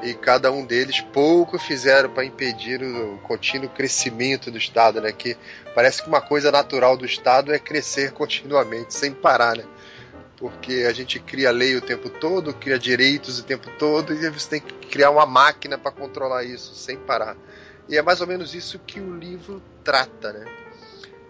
E 0.02 0.14
cada 0.14 0.50
um 0.52 0.64
deles 0.64 1.00
pouco 1.00 1.58
fizeram 1.58 2.10
para 2.10 2.24
impedir 2.24 2.82
o 2.82 3.18
contínuo 3.18 3.68
crescimento 3.68 4.50
do 4.50 4.58
Estado, 4.58 5.00
né? 5.00 5.12
Que 5.12 5.36
parece 5.74 6.02
que 6.02 6.08
uma 6.08 6.20
coisa 6.20 6.50
natural 6.52 6.96
do 6.96 7.06
Estado 7.06 7.52
é 7.52 7.58
crescer 7.58 8.10
continuamente, 8.14 8.94
sem 8.94 9.12
parar, 9.12 9.56
né? 9.56 9.64
Porque 10.43 10.86
a 10.88 10.93
gente 10.93 11.20
cria 11.20 11.53
lei 11.53 11.76
o 11.76 11.80
tempo 11.80 12.11
todo, 12.11 12.53
cria 12.53 12.76
direitos 12.76 13.38
o 13.38 13.45
tempo 13.45 13.70
todo, 13.78 14.12
e 14.12 14.28
você 14.28 14.51
tem 14.51 14.61
que 14.61 14.88
criar 14.88 15.11
uma 15.11 15.24
máquina 15.24 15.78
para 15.78 15.93
controlar 15.93 16.43
isso, 16.43 16.74
sem 16.74 16.97
parar. 16.97 17.36
E 17.88 17.97
é 17.97 18.03
mais 18.03 18.20
ou 18.20 18.26
menos 18.26 18.53
isso 18.53 18.76
que 18.80 18.99
o 18.99 19.14
livro 19.16 19.62
trata, 19.84 20.32
né? 20.32 20.45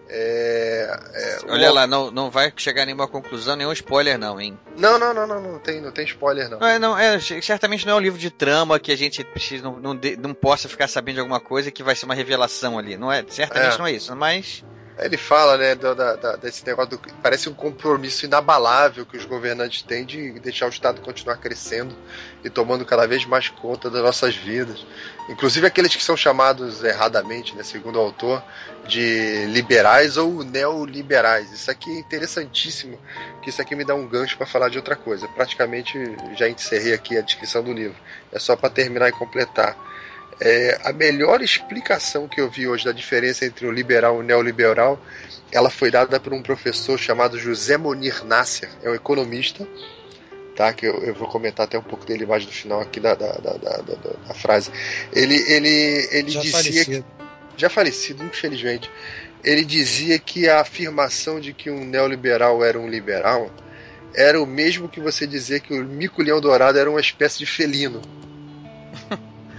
É, 0.09 0.99
é, 1.13 1.37
Olha 1.47 1.69
o- 1.71 1.73
lá, 1.75 1.85
não, 1.87 2.09
não 2.09 2.31
vai 2.31 2.51
chegar 2.57 2.81
a 2.81 2.85
nenhuma 2.85 3.07
conclusão, 3.07 3.55
nenhum 3.55 3.71
spoiler, 3.71 4.17
não, 4.17 4.41
hein? 4.41 4.57
Não, 4.77 4.97
não, 4.97 5.13
não, 5.13 5.27
não, 5.27 5.39
não 5.39 5.59
tem, 5.59 5.79
não 5.79 5.91
tem 5.91 6.05
spoiler, 6.05 6.49
não. 6.49 6.59
Não, 6.59 6.67
é, 6.67 6.79
não, 6.79 6.97
é, 6.97 7.19
certamente 7.19 7.85
não 7.85 7.93
é 7.93 7.95
um 7.97 7.99
livro 7.99 8.19
de 8.19 8.31
trama 8.31 8.79
que 8.79 8.91
a 8.91 8.97
gente 8.97 9.23
precisa, 9.23 9.63
não, 9.63 9.79
não, 9.79 9.95
de- 9.95 10.17
não 10.17 10.33
possa 10.33 10.67
ficar 10.67 10.87
sabendo 10.87 11.15
de 11.15 11.19
alguma 11.21 11.39
coisa 11.39 11.69
que 11.71 11.83
vai 11.83 11.95
ser 11.95 12.05
uma 12.05 12.15
revelação 12.15 12.79
ali. 12.79 12.97
Não 12.97 13.11
é, 13.11 13.23
certamente 13.29 13.75
É. 13.75 13.77
não 13.77 13.85
é 13.87 13.91
isso, 13.91 14.15
mas 14.15 14.65
Ele 14.99 15.17
fala, 15.17 15.57
né, 15.57 15.75
da- 15.75 15.93
da- 15.93 16.35
desse 16.35 16.65
negócio 16.65 16.91
do, 16.91 17.01
parece 17.21 17.49
um 17.49 17.53
compromisso 17.53 18.25
inabalável 18.25 19.05
que 19.05 19.17
os 19.17 19.25
governantes 19.25 19.81
têm 19.81 20.05
de 20.05 20.39
deixar 20.39 20.67
o 20.67 20.69
Estado 20.69 21.01
continuar 21.01 21.37
crescendo 21.37 21.95
e 22.43 22.49
tomando 22.49 22.85
cada 22.85 23.07
vez 23.07 23.25
mais 23.25 23.49
conta 23.49 23.89
das 23.89 24.03
nossas 24.03 24.35
vidas. 24.35 24.85
Inclusive 25.29 25.65
aqueles 25.65 25.95
que 25.95 26.03
são 26.03 26.15
chamados 26.15 26.83
erradamente, 26.83 27.55
né, 27.55 27.63
segundo 27.63 27.95
o 27.95 28.01
autor, 28.01 28.43
de 28.87 29.45
liberais 29.47 30.17
ou 30.17 30.43
neoliberais. 30.43 31.51
Isso 31.51 31.71
aqui 31.71 31.89
é 31.89 31.99
interessantíssimo, 31.99 32.99
que 33.41 33.49
isso 33.49 33.61
aqui 33.61 33.75
me 33.75 33.83
dá 33.85 33.95
um 33.95 34.07
gancho 34.07 34.37
para 34.37 34.45
falar 34.45 34.69
de 34.69 34.77
outra 34.77 34.95
coisa. 34.95 35.27
Praticamente 35.29 35.97
já 36.35 36.47
encerrei 36.47 36.93
aqui 36.93 37.17
a 37.17 37.21
descrição 37.21 37.63
do 37.63 37.73
livro. 37.73 37.95
É 38.31 38.39
só 38.39 38.55
para 38.55 38.69
terminar 38.69 39.09
e 39.09 39.11
completar. 39.11 39.75
É, 40.39 40.79
a 40.83 40.91
melhor 40.93 41.41
explicação 41.41 42.27
que 42.27 42.39
eu 42.41 42.49
vi 42.49 42.67
hoje 42.67 42.85
da 42.85 42.91
diferença 42.91 43.45
entre 43.45 43.65
o 43.65 43.71
liberal 43.71 44.17
e 44.17 44.19
o 44.19 44.23
neoliberal, 44.23 44.99
ela 45.51 45.69
foi 45.69 45.91
dada 45.91 46.19
por 46.19 46.33
um 46.33 46.41
professor 46.41 46.97
chamado 46.97 47.37
José 47.37 47.77
Monir 47.77 48.25
Nasser, 48.25 48.69
é 48.83 48.89
um 48.89 48.95
economista, 48.95 49.67
tá? 50.55 50.73
Que 50.73 50.85
eu, 50.87 50.95
eu 51.03 51.13
vou 51.13 51.27
comentar 51.27 51.65
até 51.65 51.77
um 51.77 51.83
pouco 51.83 52.05
dele 52.05 52.25
mais 52.25 52.45
no 52.45 52.51
final 52.51 52.81
aqui 52.81 52.99
da, 52.99 53.13
da, 53.13 53.31
da, 53.33 53.57
da- 53.57 54.33
frase. 54.33 54.71
Ele, 55.13 55.35
ele, 55.51 56.07
ele 56.11 56.29
Já 56.31 56.41
dizia 56.41 56.51
falecido. 56.63 57.05
já 57.55 57.69
falecido, 57.69 58.23
infelizmente, 58.23 58.89
ele 59.43 59.63
dizia 59.63 60.17
que 60.19 60.49
a 60.49 60.61
afirmação 60.61 61.39
de 61.39 61.53
que 61.53 61.69
um 61.69 61.83
neoliberal 61.85 62.63
era 62.63 62.79
um 62.79 62.87
liberal 62.89 63.51
era 64.15 64.41
o 64.41 64.45
mesmo 64.45 64.87
que 64.87 64.99
você 64.99 65.25
dizer 65.25 65.59
que 65.61 65.73
o 65.73 65.83
mico-leão 65.83 66.39
dourado 66.39 66.77
era 66.77 66.89
uma 66.89 66.99
espécie 67.01 67.39
de 67.39 67.45
felino. 67.45 68.01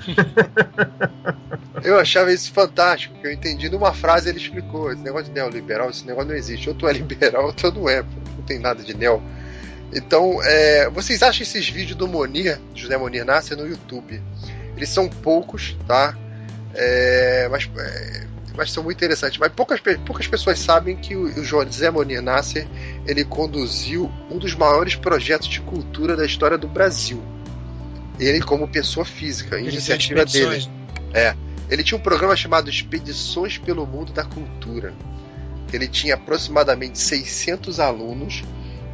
eu 1.83 1.99
achava 1.99 2.33
isso 2.33 2.53
fantástico, 2.53 3.15
que 3.21 3.27
eu 3.27 3.33
entendi 3.33 3.69
numa 3.69 3.93
frase 3.93 4.29
ele 4.29 4.39
explicou, 4.39 4.93
esse 4.93 5.03
negócio 5.03 5.27
de 5.27 5.33
neoliberal, 5.33 5.91
esse 5.91 6.07
negócio 6.07 6.29
não 6.29 6.37
existe, 6.37 6.69
ou 6.69 6.75
tu 6.75 6.89
é 6.89 6.93
liberal 6.93 7.47
ou 7.47 7.53
tu 7.53 7.71
não 7.73 7.89
é, 7.89 8.03
não 8.03 8.45
tem 8.47 8.59
nada 8.59 8.83
de 8.83 8.95
neo. 8.97 9.23
Então, 9.93 10.41
é, 10.43 10.91
vocês 10.91 11.23
acham 11.23 11.43
esses 11.43 11.69
vídeos 11.69 11.97
do 11.97 12.09
Monir, 12.09 12.61
José 12.75 12.97
Monir 12.97 13.25
Nasser, 13.25 13.57
no 13.57 13.67
YouTube? 13.67 14.21
Eles 14.77 14.89
são 14.89 15.09
poucos, 15.09 15.77
tá? 15.87 16.17
É, 16.75 17.49
mas 17.49 17.71
é, 17.79 18.25
mas 18.57 18.73
são 18.73 18.83
muito 18.83 18.97
interessantes. 18.97 19.39
Mas 19.39 19.53
poucas, 19.53 19.81
poucas 20.07 20.27
pessoas 20.27 20.59
sabem 20.59 20.97
que 20.97 21.17
o, 21.17 21.25
o 21.25 21.45
José 21.45 21.91
Monir 21.91 22.23
Nasser 22.23 22.67
ele 23.07 23.25
conduziu 23.25 24.11
um 24.31 24.39
dos 24.39 24.55
maiores 24.55 24.95
projetos 24.95 25.49
de 25.49 25.61
cultura 25.61 26.17
da 26.17 26.25
história 26.25 26.57
do 26.57 26.69
Brasil. 26.69 27.23
Ele 28.19 28.41
como 28.41 28.69
pessoa 28.69 29.05
física, 29.05 29.59
iniciativa 29.59 30.25
dele. 30.25 30.67
É. 31.13 31.35
Ele 31.71 31.83
tinha 31.83 31.99
um 31.99 32.03
programa 32.03 32.37
chamado 32.37 32.69
Expedições 32.71 33.59
pelo 33.59 33.87
Mundo 33.87 34.13
da 34.13 34.25
Cultura. 34.25 34.93
Ele 35.73 35.89
tinha 35.89 36.15
aproximadamente 36.15 36.99
600 36.99 37.81
alunos, 37.81 38.45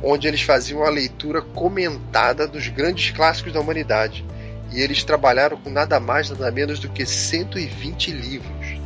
onde 0.02 0.26
eles 0.26 0.40
faziam 0.40 0.84
a 0.84 0.88
leitura 0.88 1.42
comentada 1.42 2.46
dos 2.46 2.68
grandes 2.68 3.10
clássicos 3.10 3.52
da 3.52 3.60
humanidade. 3.60 4.24
E 4.72 4.80
eles 4.80 5.02
trabalharam 5.02 5.56
com 5.56 5.68
nada 5.68 5.98
mais, 5.98 6.30
nada 6.30 6.50
menos 6.50 6.78
do 6.78 6.88
que 6.88 7.04
120 7.04 8.12
livros 8.12 8.80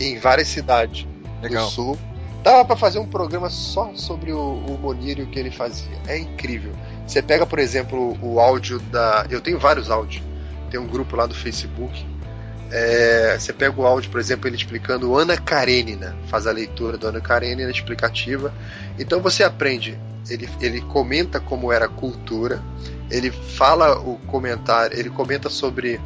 em 0.00 0.18
várias 0.18 0.48
cidades 0.48 1.06
Legal. 1.42 1.66
do 1.66 1.70
sul. 1.70 1.98
Dava 2.42 2.64
para 2.64 2.76
fazer 2.76 2.98
um 2.98 3.06
programa 3.06 3.50
só 3.50 3.92
sobre 3.94 4.32
o, 4.32 4.40
o 4.40 4.78
Monírio 4.78 5.26
que 5.26 5.38
ele 5.38 5.50
fazia. 5.50 5.96
É 6.06 6.18
incrível. 6.18 6.72
Você 7.10 7.20
pega, 7.20 7.44
por 7.44 7.58
exemplo, 7.58 8.16
o 8.22 8.38
áudio 8.38 8.78
da. 8.78 9.26
Eu 9.28 9.40
tenho 9.40 9.58
vários 9.58 9.90
áudios. 9.90 10.22
Tem 10.70 10.78
um 10.78 10.86
grupo 10.86 11.16
lá 11.16 11.26
do 11.26 11.34
Facebook. 11.34 12.06
É... 12.70 13.36
Você 13.36 13.52
pega 13.52 13.80
o 13.80 13.84
áudio, 13.84 14.12
por 14.12 14.20
exemplo, 14.20 14.46
ele 14.46 14.54
explicando 14.54 15.18
Ana 15.18 15.36
Karenina. 15.36 16.16
Faz 16.28 16.46
a 16.46 16.52
leitura 16.52 16.96
do 16.96 17.08
Ana 17.08 17.20
Karenina 17.20 17.68
explicativa. 17.68 18.54
Então 18.96 19.20
você 19.20 19.42
aprende. 19.42 19.98
Ele, 20.28 20.48
ele 20.60 20.80
comenta 20.82 21.40
como 21.40 21.72
era 21.72 21.86
a 21.86 21.88
cultura. 21.88 22.62
Ele 23.10 23.32
fala 23.32 23.98
o 23.98 24.16
comentário. 24.28 24.96
Ele 24.96 25.10
comenta 25.10 25.50
sobre 25.50 26.00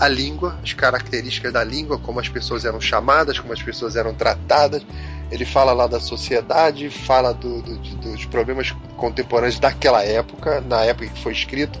a 0.00 0.08
língua, 0.08 0.58
as 0.60 0.72
características 0.72 1.52
da 1.52 1.62
língua, 1.62 2.00
como 2.00 2.18
as 2.18 2.28
pessoas 2.28 2.64
eram 2.64 2.80
chamadas, 2.80 3.38
como 3.38 3.52
as 3.52 3.62
pessoas 3.62 3.94
eram 3.94 4.12
tratadas. 4.12 4.84
Ele 5.30 5.44
fala 5.44 5.72
lá 5.72 5.86
da 5.86 6.00
sociedade, 6.00 6.88
fala 6.88 7.34
do, 7.34 7.60
do, 7.60 7.76
dos 7.96 8.24
problemas 8.24 8.74
contemporâneos 8.96 9.58
daquela 9.58 10.02
época, 10.02 10.60
na 10.62 10.84
época 10.84 11.08
que 11.08 11.20
foi 11.20 11.32
escrito. 11.32 11.78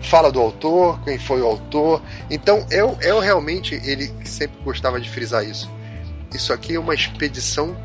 Fala 0.00 0.30
do 0.30 0.40
autor, 0.40 1.00
quem 1.04 1.18
foi 1.18 1.40
o 1.40 1.46
autor. 1.46 2.02
Então, 2.30 2.66
eu, 2.70 2.96
eu 3.00 3.20
realmente, 3.20 3.74
ele 3.84 4.12
sempre 4.24 4.60
gostava 4.62 5.00
de 5.00 5.08
frisar 5.08 5.44
isso. 5.44 5.70
Isso 6.34 6.52
aqui 6.52 6.74
é 6.74 6.78
uma 6.78 6.94
expedição 6.94 7.76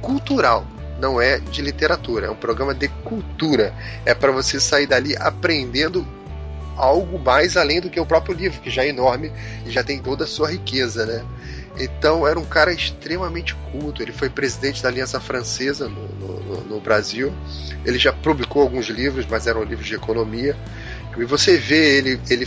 cultural, 0.00 0.66
não 1.00 1.20
é 1.20 1.38
de 1.38 1.62
literatura, 1.62 2.26
é 2.26 2.30
um 2.30 2.36
programa 2.36 2.74
de 2.74 2.88
cultura. 2.88 3.74
É 4.04 4.14
para 4.14 4.32
você 4.32 4.58
sair 4.58 4.86
dali 4.86 5.16
aprendendo 5.16 6.06
algo 6.76 7.18
mais 7.18 7.56
além 7.56 7.80
do 7.80 7.90
que 7.90 8.00
o 8.00 8.06
próprio 8.06 8.34
livro, 8.34 8.60
que 8.60 8.70
já 8.70 8.84
é 8.84 8.88
enorme 8.88 9.30
e 9.66 9.70
já 9.70 9.84
tem 9.84 10.00
toda 10.00 10.24
a 10.24 10.26
sua 10.26 10.50
riqueza, 10.50 11.04
né? 11.04 11.24
Então 11.78 12.26
era 12.26 12.38
um 12.38 12.44
cara 12.44 12.72
extremamente 12.72 13.54
culto. 13.70 14.02
Ele 14.02 14.12
foi 14.12 14.28
presidente 14.28 14.82
da 14.82 14.88
Aliança 14.88 15.20
Francesa 15.20 15.88
no, 15.88 16.08
no, 16.08 16.60
no, 16.62 16.80
Brasil. 16.80 17.32
Ele 17.84 17.98
já 17.98 18.12
publicou 18.12 18.62
alguns 18.62 18.86
livros, 18.86 19.26
mas 19.28 19.46
eram 19.46 19.62
livros 19.62 19.86
de 19.86 19.94
economia. 19.94 20.56
E 21.16 21.24
você 21.24 21.56
vê 21.56 21.98
ele, 21.98 22.20
ele 22.28 22.46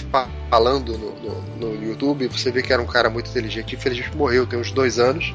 falando 0.49 0.97
no, 0.97 1.41
no, 1.57 1.83
YouTube, 1.83 2.27
você 2.27 2.51
vê 2.51 2.61
que 2.61 2.71
era 2.71 2.81
um 2.81 2.85
cara 2.85 3.09
muito 3.09 3.29
inteligente. 3.29 3.75
Infelizmente 3.75 4.15
morreu 4.15 4.45
tem 4.45 4.59
uns 4.59 4.71
dois 4.71 4.99
anos. 4.99 5.33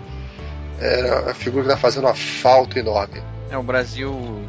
Era 0.80 1.30
a 1.30 1.34
figura 1.34 1.64
que 1.64 1.70
está 1.70 1.80
fazendo 1.80 2.04
uma 2.04 2.14
falta 2.14 2.78
enorme. 2.78 3.20
É, 3.50 3.56
o 3.56 3.62
Brasil 3.62 4.44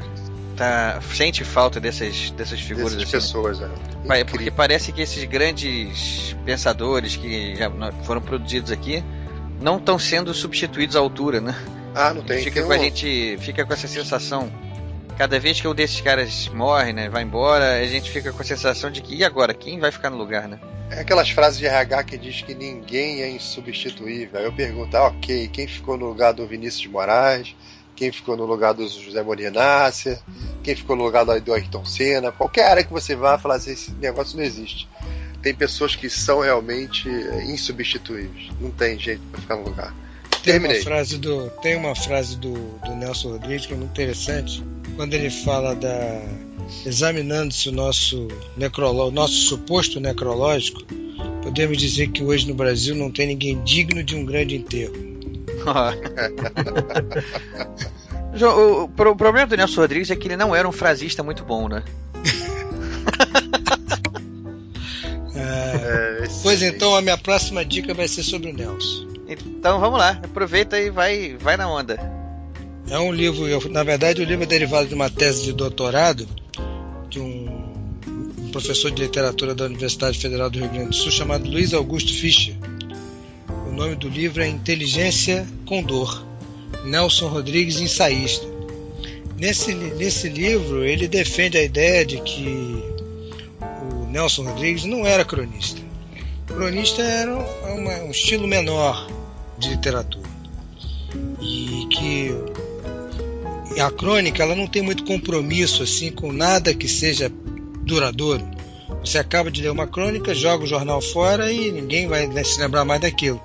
tá, 0.56 1.00
sente 1.02 1.44
falta 1.44 1.80
dessas, 1.80 2.30
dessas 2.32 2.60
figuras. 2.60 2.94
Dessas 2.94 3.16
assim, 3.16 3.28
pessoas, 3.28 3.60
né? 3.60 3.70
é. 4.10 4.24
Porque 4.24 4.52
parece 4.52 4.92
que 4.92 5.02
esses 5.02 5.24
grandes 5.24 6.36
pensadores 6.46 7.16
que 7.16 7.56
já 7.56 7.72
foram 8.04 8.22
produzidos 8.22 8.72
aqui 8.72 9.04
não 9.62 9.78
estão 9.78 10.00
sendo 10.00 10.34
substituídos 10.34 10.96
à 10.96 11.00
altura, 11.00 11.42
né? 11.42 11.56
Ah, 11.94 12.14
não 12.14 12.24
tem. 12.24 12.44
Fica 12.44 12.60
tem 12.60 12.64
com 12.64 12.70
um... 12.70 12.76
a 12.76 12.78
gente 12.78 13.38
fica 13.40 13.66
com 13.66 13.74
essa 13.74 13.88
sensação. 13.88 14.52
Cada 15.18 15.38
vez 15.38 15.60
que 15.60 15.68
um 15.68 15.76
desses 15.76 16.00
caras 16.00 16.48
morre, 16.48 16.94
né, 16.94 17.10
vai 17.10 17.24
embora, 17.24 17.82
a 17.82 17.86
gente 17.86 18.10
fica 18.10 18.32
com 18.32 18.42
a 18.42 18.46
sensação 18.46 18.90
de 18.90 19.02
que 19.02 19.16
e 19.16 19.24
agora 19.24 19.54
quem 19.54 19.78
vai 19.78 19.92
ficar 19.92 20.10
no 20.10 20.18
lugar, 20.18 20.48
né? 20.48 20.60
É 20.90 21.02
aquelas 21.02 21.30
frases 21.30 21.60
de 21.60 21.66
RH 21.66 22.04
que 22.06 22.18
diz 22.18 22.42
que 22.42 22.56
ninguém 22.56 23.22
é 23.22 23.30
insubstituível. 23.30 24.40
Aí 24.40 24.46
eu 24.46 24.54
pergunto, 24.54 24.96
ah, 24.96 25.08
ok, 25.08 25.50
quem 25.50 25.68
ficou 25.68 25.98
no 25.98 26.08
lugar 26.08 26.34
do 26.34 26.48
Vinícius 26.48 26.82
de 26.82 26.90
Moraes? 26.90 27.54
Quem 27.96 28.14
ficou 28.14 28.38
no 28.38 28.46
lugar 28.46 28.74
do 28.74 28.88
José 28.88 29.22
Morinácia? 29.22 30.20
Quem 30.64 30.74
ficou 30.74 30.96
no 30.96 31.04
lugar 31.04 31.26
do 31.26 31.54
Ayrton 31.54 31.84
Senna? 31.84 32.32
Qualquer 32.32 32.70
área 32.70 32.84
que 32.84 32.94
você 32.94 33.14
vá 33.14 33.38
falar 33.38 33.56
assim, 33.56 33.72
esse 33.72 33.92
negócio 33.92 34.38
não 34.38 34.44
existe 34.44 34.88
tem 35.42 35.54
pessoas 35.54 35.96
que 35.96 36.10
são 36.10 36.42
realmente 36.42 37.08
insubstituíveis. 37.48 38.50
Não 38.60 38.72
tem 38.72 39.00
jeito 39.00 39.22
para 39.32 39.42
ficar 39.42 39.56
no 39.56 39.64
lugar. 39.64 39.96
Tem 40.44 40.54
Terminei. 40.54 40.78
uma 40.78 40.84
frase 40.84 41.18
do 41.18 41.50
tem 41.62 41.76
uma 41.76 41.96
frase 41.96 42.38
do, 42.38 42.54
do 42.54 42.96
Nelson 42.96 43.32
Rodrigues 43.32 43.66
que 43.66 43.74
é 43.74 43.76
muito 43.76 43.92
interessante 43.92 44.64
quando 44.96 45.14
ele 45.14 45.30
fala 45.30 45.76
da 45.76 46.22
examinando-se 46.86 47.70
o 47.70 47.72
nosso 47.72 48.28
necrológico, 48.56 49.16
nosso 49.16 49.34
suposto 49.34 50.00
necrológico, 50.00 50.84
podemos 51.42 51.78
dizer 51.78 52.10
que 52.10 52.24
hoje 52.24 52.48
no 52.48 52.54
Brasil 52.54 52.96
não 52.96 53.12
tem 53.12 53.28
ninguém 53.28 53.62
digno 53.64 54.04
de 54.04 54.16
um 54.16 54.26
grande 54.26 54.56
enterro. 54.56 54.94
o, 58.42 58.84
o 58.84 58.90
problema 58.90 59.48
do 59.48 59.58
Nelson 59.58 59.82
Rodrigues 59.82 60.12
é 60.12 60.16
que 60.16 60.28
ele 60.28 60.38
não 60.38 60.56
era 60.56 60.68
um 60.68 60.72
frasista 60.72 61.24
muito 61.24 61.44
bom, 61.44 61.68
né? 61.68 61.84
É, 65.40 66.28
pois 66.44 66.62
então, 66.62 66.96
a 66.96 67.02
minha 67.02 67.18
próxima 67.18 67.64
dica 67.64 67.94
vai 67.94 68.08
ser 68.08 68.24
sobre 68.24 68.52
o 68.52 68.54
Nelson. 68.54 69.08
Então 69.28 69.80
vamos 69.80 70.00
lá, 70.00 70.20
aproveita 70.24 70.80
e 70.80 70.90
vai, 70.90 71.36
vai 71.40 71.56
na 71.56 71.72
onda. 71.72 72.00
É 72.90 72.98
um 72.98 73.12
livro, 73.12 73.48
eu, 73.48 73.62
na 73.70 73.84
verdade, 73.84 74.22
o 74.22 74.26
livro 74.26 74.44
é 74.44 74.48
derivado 74.48 74.88
de 74.88 74.96
uma 74.96 75.10
tese 75.10 75.44
de 75.44 75.54
doutorado 75.54 76.28
de 77.10 77.20
um, 77.20 77.74
um 78.38 78.50
professor 78.52 78.90
de 78.92 79.02
literatura 79.02 79.54
da 79.54 79.66
Universidade 79.66 80.18
Federal 80.18 80.50
do 80.50 80.60
Rio 80.60 80.70
Grande 80.70 80.90
do 80.90 80.96
Sul 80.96 81.12
chamado 81.12 81.50
Luiz 81.50 81.74
Augusto 81.74 82.14
Fischer. 82.14 82.56
O 83.68 83.72
nome 83.72 83.96
do 83.96 84.10
livro 84.10 84.42
é 84.42 84.48
Inteligência 84.48 85.48
com 85.66 85.84
Dor. 85.84 86.26
Nelson 86.84 87.28
Rodrigues, 87.28 87.80
ensaísta. 87.80 88.48
Nesse, 89.38 89.74
nesse 89.74 90.28
livro, 90.28 90.84
ele 90.84 91.08
defende 91.08 91.58
a 91.58 91.64
ideia 91.64 92.06
de 92.06 92.20
que 92.22 92.84
Nelson 94.10 94.44
Rodrigues 94.44 94.86
não 94.86 95.06
era 95.06 95.24
cronista. 95.24 95.82
Cronista 96.48 97.02
era 97.02 97.36
uma, 97.36 97.94
um 98.04 98.12
estilo 98.12 98.48
menor 98.48 99.08
de 99.58 99.70
literatura. 99.70 100.28
E 101.42 101.88
que 101.92 102.34
a 103.80 103.92
crônica 103.92 104.42
ela 104.42 104.56
não 104.56 104.68
tem 104.68 104.82
muito 104.82 105.06
compromisso 105.06 105.84
assim 105.84 106.12
com 106.12 106.34
nada 106.34 106.74
que 106.74 106.88
seja 106.88 107.32
duradouro. 107.84 108.46
Você 109.04 109.18
acaba 109.18 109.50
de 109.50 109.62
ler 109.62 109.72
uma 109.72 109.88
crônica, 109.88 110.34
joga 110.34 110.64
o 110.64 110.68
jornal 110.68 111.02
fora 111.02 111.52
e 111.52 111.72
ninguém 111.72 112.08
vai 112.08 112.44
se 112.44 112.60
lembrar 112.60 112.84
mais 112.84 113.02
daquilo. 113.02 113.42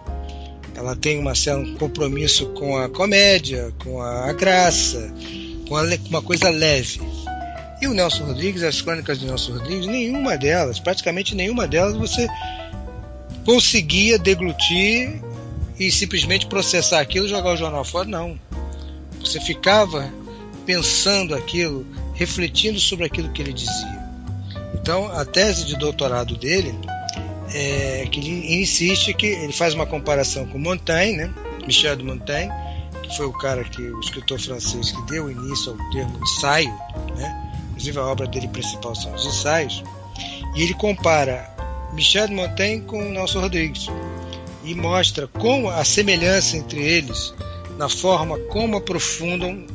Ela 0.75 0.97
tem 0.97 1.19
uma, 1.19 1.33
um 1.57 1.75
compromisso 1.77 2.47
com 2.49 2.77
a 2.77 2.89
comédia, 2.89 3.73
com 3.79 4.03
a 4.03 4.33
graça, 4.33 5.15
com 5.69 5.77
uma 6.09 6.23
coisa 6.23 6.51
leve. 6.51 7.01
E 7.85 7.87
o 7.87 7.93
Nelson 7.93 8.25
Rodrigues, 8.25 8.63
as 8.63 8.81
crônicas 8.81 9.19
do 9.19 9.27
Nelson 9.27 9.53
Rodrigues, 9.53 9.87
nenhuma 9.87 10.39
delas, 10.39 10.81
praticamente 10.81 11.35
nenhuma 11.35 11.69
delas, 11.69 11.95
você 11.95 12.27
conseguia 13.45 14.19
deglutir 14.19 15.21
e 15.79 15.91
simplesmente 15.93 16.47
processar 16.47 17.01
aquilo 17.01 17.29
jogar 17.29 17.53
o 17.53 17.57
jornal 17.59 17.85
fora. 17.85 18.09
Não. 18.09 18.41
Você 19.21 19.39
ficava 19.39 20.11
pensando 20.65 21.35
aquilo, 21.35 21.87
refletindo 22.15 22.81
sobre 22.81 23.05
aquilo 23.05 23.29
que 23.33 23.43
ele 23.43 23.53
dizia. 23.53 24.03
Então, 24.73 25.13
a 25.13 25.27
tese 25.27 25.67
de 25.67 25.77
doutorado 25.77 26.39
dele 26.39 26.75
é 27.53 28.09
que 28.11 28.19
ele 28.19 28.63
insiste 28.63 29.13
que 29.13 29.27
ele 29.27 29.53
faz 29.53 29.75
uma 29.75 29.85
comparação 29.85 30.47
com 30.47 30.59
Montaigne, 30.59 31.19
né? 31.19 31.35
Michel 31.67 31.97
de 31.97 32.03
Montaigne, 32.03 32.51
que 33.03 33.15
foi 33.15 33.27
o 33.27 33.33
cara 33.35 33.63
que 33.63 33.83
o 33.83 34.01
escritor 34.01 34.41
francês 34.41 34.91
que 34.91 35.03
deu 35.03 35.31
início 35.31 35.73
ao 35.73 35.91
termo 35.91 36.19
ensaio, 36.23 36.73
né? 37.19 37.44
Inclusive 37.85 37.99
a 37.99 38.07
obra 38.07 38.27
dele 38.27 38.49
principal 38.49 38.95
são 38.95 39.13
os 39.15 39.27
ensaios, 39.27 39.83
e 40.55 40.63
ele 40.63 40.75
compara 40.75 41.55
Michel 41.93 42.29
de 42.29 42.35
Montaigne 42.35 42.83
com 42.83 43.03
Nelson 43.03 43.41
Rodrigues 43.41 43.89
e 44.65 44.75
mostra 44.75 45.27
como 45.27 45.69
a 45.69 45.85
semelhança 45.85 46.57
entre 46.57 46.81
eles 46.81 47.35
na 47.77 47.89
forma 47.89 48.39
como 48.39 48.77
aprofundam 48.77 49.67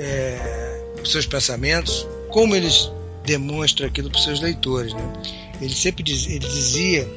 é, 0.00 0.82
os 1.02 1.12
seus 1.12 1.26
pensamentos, 1.26 2.06
como 2.30 2.56
eles 2.56 2.90
demonstram 3.24 3.86
aquilo 3.86 4.10
para 4.10 4.18
os 4.18 4.24
seus 4.24 4.40
leitores. 4.40 4.92
Né? 4.92 5.12
Ele 5.60 5.74
sempre 5.74 6.02
diz, 6.02 6.26
ele 6.26 6.40
dizia, 6.40 7.08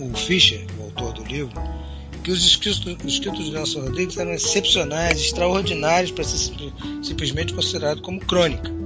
o 0.00 0.16
Fischer, 0.16 0.64
o 0.78 0.84
autor 0.84 1.12
do 1.14 1.24
livro, 1.24 1.60
que 2.22 2.30
os 2.30 2.44
escritos, 2.44 2.84
os 3.04 3.12
escritos 3.12 3.46
de 3.46 3.50
Nelson 3.50 3.80
Rodrigues 3.80 4.16
eram 4.16 4.32
excepcionais, 4.32 5.18
extraordinários 5.20 6.12
para 6.12 6.22
ser 6.24 6.52
simplesmente 7.02 7.52
considerado 7.52 8.00
como 8.00 8.20
crônica. 8.20 8.83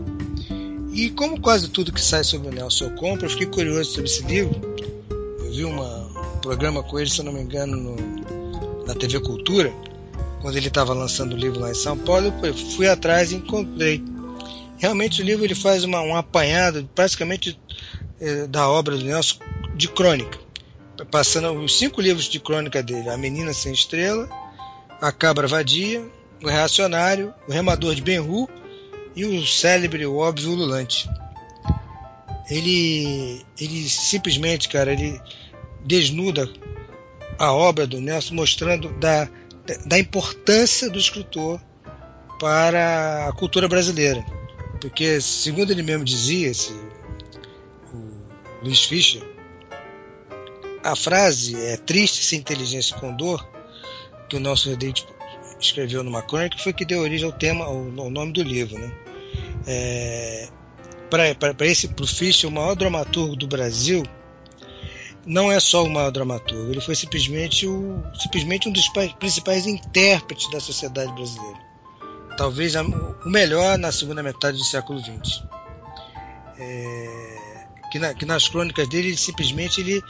E 0.98 1.10
como 1.10 1.40
quase 1.40 1.68
tudo 1.68 1.92
que 1.92 2.00
sai 2.00 2.24
sobre 2.24 2.48
o 2.48 2.52
Nelson 2.52 2.86
eu 2.86 2.90
compro, 2.90 3.26
eu 3.26 3.30
fiquei 3.30 3.46
curioso 3.46 3.92
sobre 3.92 4.06
esse 4.06 4.24
livro. 4.24 4.60
Eu 5.38 5.52
vi 5.52 5.64
uma, 5.64 5.84
um 5.84 6.40
programa 6.40 6.82
com 6.82 6.98
ele, 6.98 7.08
se 7.08 7.20
eu 7.20 7.24
não 7.24 7.32
me 7.32 7.40
engano, 7.40 7.76
no, 7.76 8.84
na 8.84 8.96
TV 8.96 9.20
Cultura, 9.20 9.72
quando 10.42 10.56
ele 10.56 10.66
estava 10.66 10.92
lançando 10.92 11.34
o 11.34 11.36
livro 11.36 11.60
lá 11.60 11.70
em 11.70 11.74
São 11.74 11.96
Paulo, 11.96 12.34
eu 12.42 12.52
fui 12.52 12.88
atrás 12.88 13.30
e 13.30 13.36
encontrei. 13.36 14.02
Realmente 14.76 15.22
o 15.22 15.24
livro 15.24 15.44
ele 15.44 15.54
faz 15.54 15.84
uma, 15.84 16.00
um 16.00 16.16
apanhado 16.16 16.90
praticamente 16.96 17.56
eh, 18.20 18.48
da 18.48 18.68
obra 18.68 18.96
do 18.96 19.04
Nelson 19.04 19.38
de 19.76 19.86
crônica, 19.86 20.36
passando 21.12 21.52
os 21.60 21.78
cinco 21.78 22.00
livros 22.00 22.24
de 22.24 22.40
crônica 22.40 22.82
dele: 22.82 23.08
A 23.08 23.16
Menina 23.16 23.52
Sem 23.52 23.72
Estrela, 23.72 24.28
A 25.00 25.12
Cabra 25.12 25.46
Vadia, 25.46 26.04
O 26.42 26.48
Reacionário, 26.48 27.32
O 27.46 27.52
Remador 27.52 27.94
de 27.94 28.02
Ben-Hur 28.02 28.57
e 29.18 29.24
o 29.24 29.44
célebre 29.44 30.06
Óbvio 30.06 30.52
Ululante. 30.52 31.10
Ele, 32.48 33.44
ele 33.60 33.88
simplesmente, 33.88 34.68
cara, 34.68 34.92
ele 34.92 35.20
desnuda 35.84 36.48
a 37.36 37.52
obra 37.52 37.84
do 37.84 38.00
Nelson, 38.00 38.34
mostrando 38.34 38.90
da, 39.00 39.28
da 39.86 39.98
importância 39.98 40.88
do 40.88 41.00
escritor 41.00 41.60
para 42.38 43.26
a 43.28 43.32
cultura 43.32 43.66
brasileira. 43.66 44.24
Porque, 44.80 45.20
segundo 45.20 45.72
ele 45.72 45.82
mesmo 45.82 46.04
dizia, 46.04 46.48
esse, 46.48 46.72
o 47.92 48.62
Luiz 48.62 48.84
Fischer, 48.84 49.22
a 50.84 50.94
frase 50.94 51.60
é 51.60 51.76
triste 51.76 52.24
sem 52.24 52.38
inteligência 52.38 52.96
com 52.96 53.12
dor, 53.12 53.44
que 54.28 54.36
o 54.36 54.40
nosso 54.40 54.70
Rodrigues 54.70 55.04
escreveu 55.58 56.04
numa 56.04 56.22
crônica, 56.22 56.56
foi 56.58 56.72
que 56.72 56.84
deu 56.84 57.00
origem 57.00 57.26
ao 57.26 57.36
tema, 57.36 57.64
ao, 57.64 57.78
ao 57.98 58.10
nome 58.10 58.32
do 58.32 58.44
livro. 58.44 58.78
Né? 58.78 59.07
É, 59.70 60.48
para 61.10 61.66
esse 61.66 61.88
pro 61.88 62.06
Fischer, 62.06 62.48
o 62.48 62.52
maior 62.52 62.74
dramaturgo 62.74 63.36
do 63.36 63.46
Brasil 63.46 64.02
não 65.26 65.52
é 65.52 65.60
só 65.60 65.84
o 65.84 65.90
maior 65.90 66.10
dramaturgo, 66.10 66.72
ele 66.72 66.80
foi 66.80 66.94
simplesmente, 66.94 67.66
o, 67.66 68.02
simplesmente 68.14 68.66
um 68.66 68.72
dos 68.72 68.88
principais 69.18 69.66
intérpretes 69.66 70.50
da 70.50 70.58
sociedade 70.58 71.12
brasileira. 71.12 71.58
Talvez 72.38 72.74
o 72.76 73.28
melhor 73.28 73.76
na 73.76 73.92
segunda 73.92 74.22
metade 74.22 74.56
do 74.56 74.64
século 74.64 75.00
XX. 75.00 75.42
É, 76.58 77.38
que, 77.92 77.98
na, 77.98 78.14
que, 78.14 78.24
nas 78.24 78.48
crônicas 78.48 78.88
dele, 78.88 79.08
ele 79.08 79.16
simplesmente 79.18 79.82
ele 79.82 80.02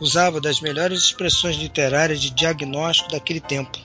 usava 0.00 0.40
das 0.40 0.60
melhores 0.60 1.02
expressões 1.02 1.56
literárias 1.56 2.20
de 2.20 2.30
diagnóstico 2.30 3.10
daquele 3.10 3.40
tempo. 3.40 3.78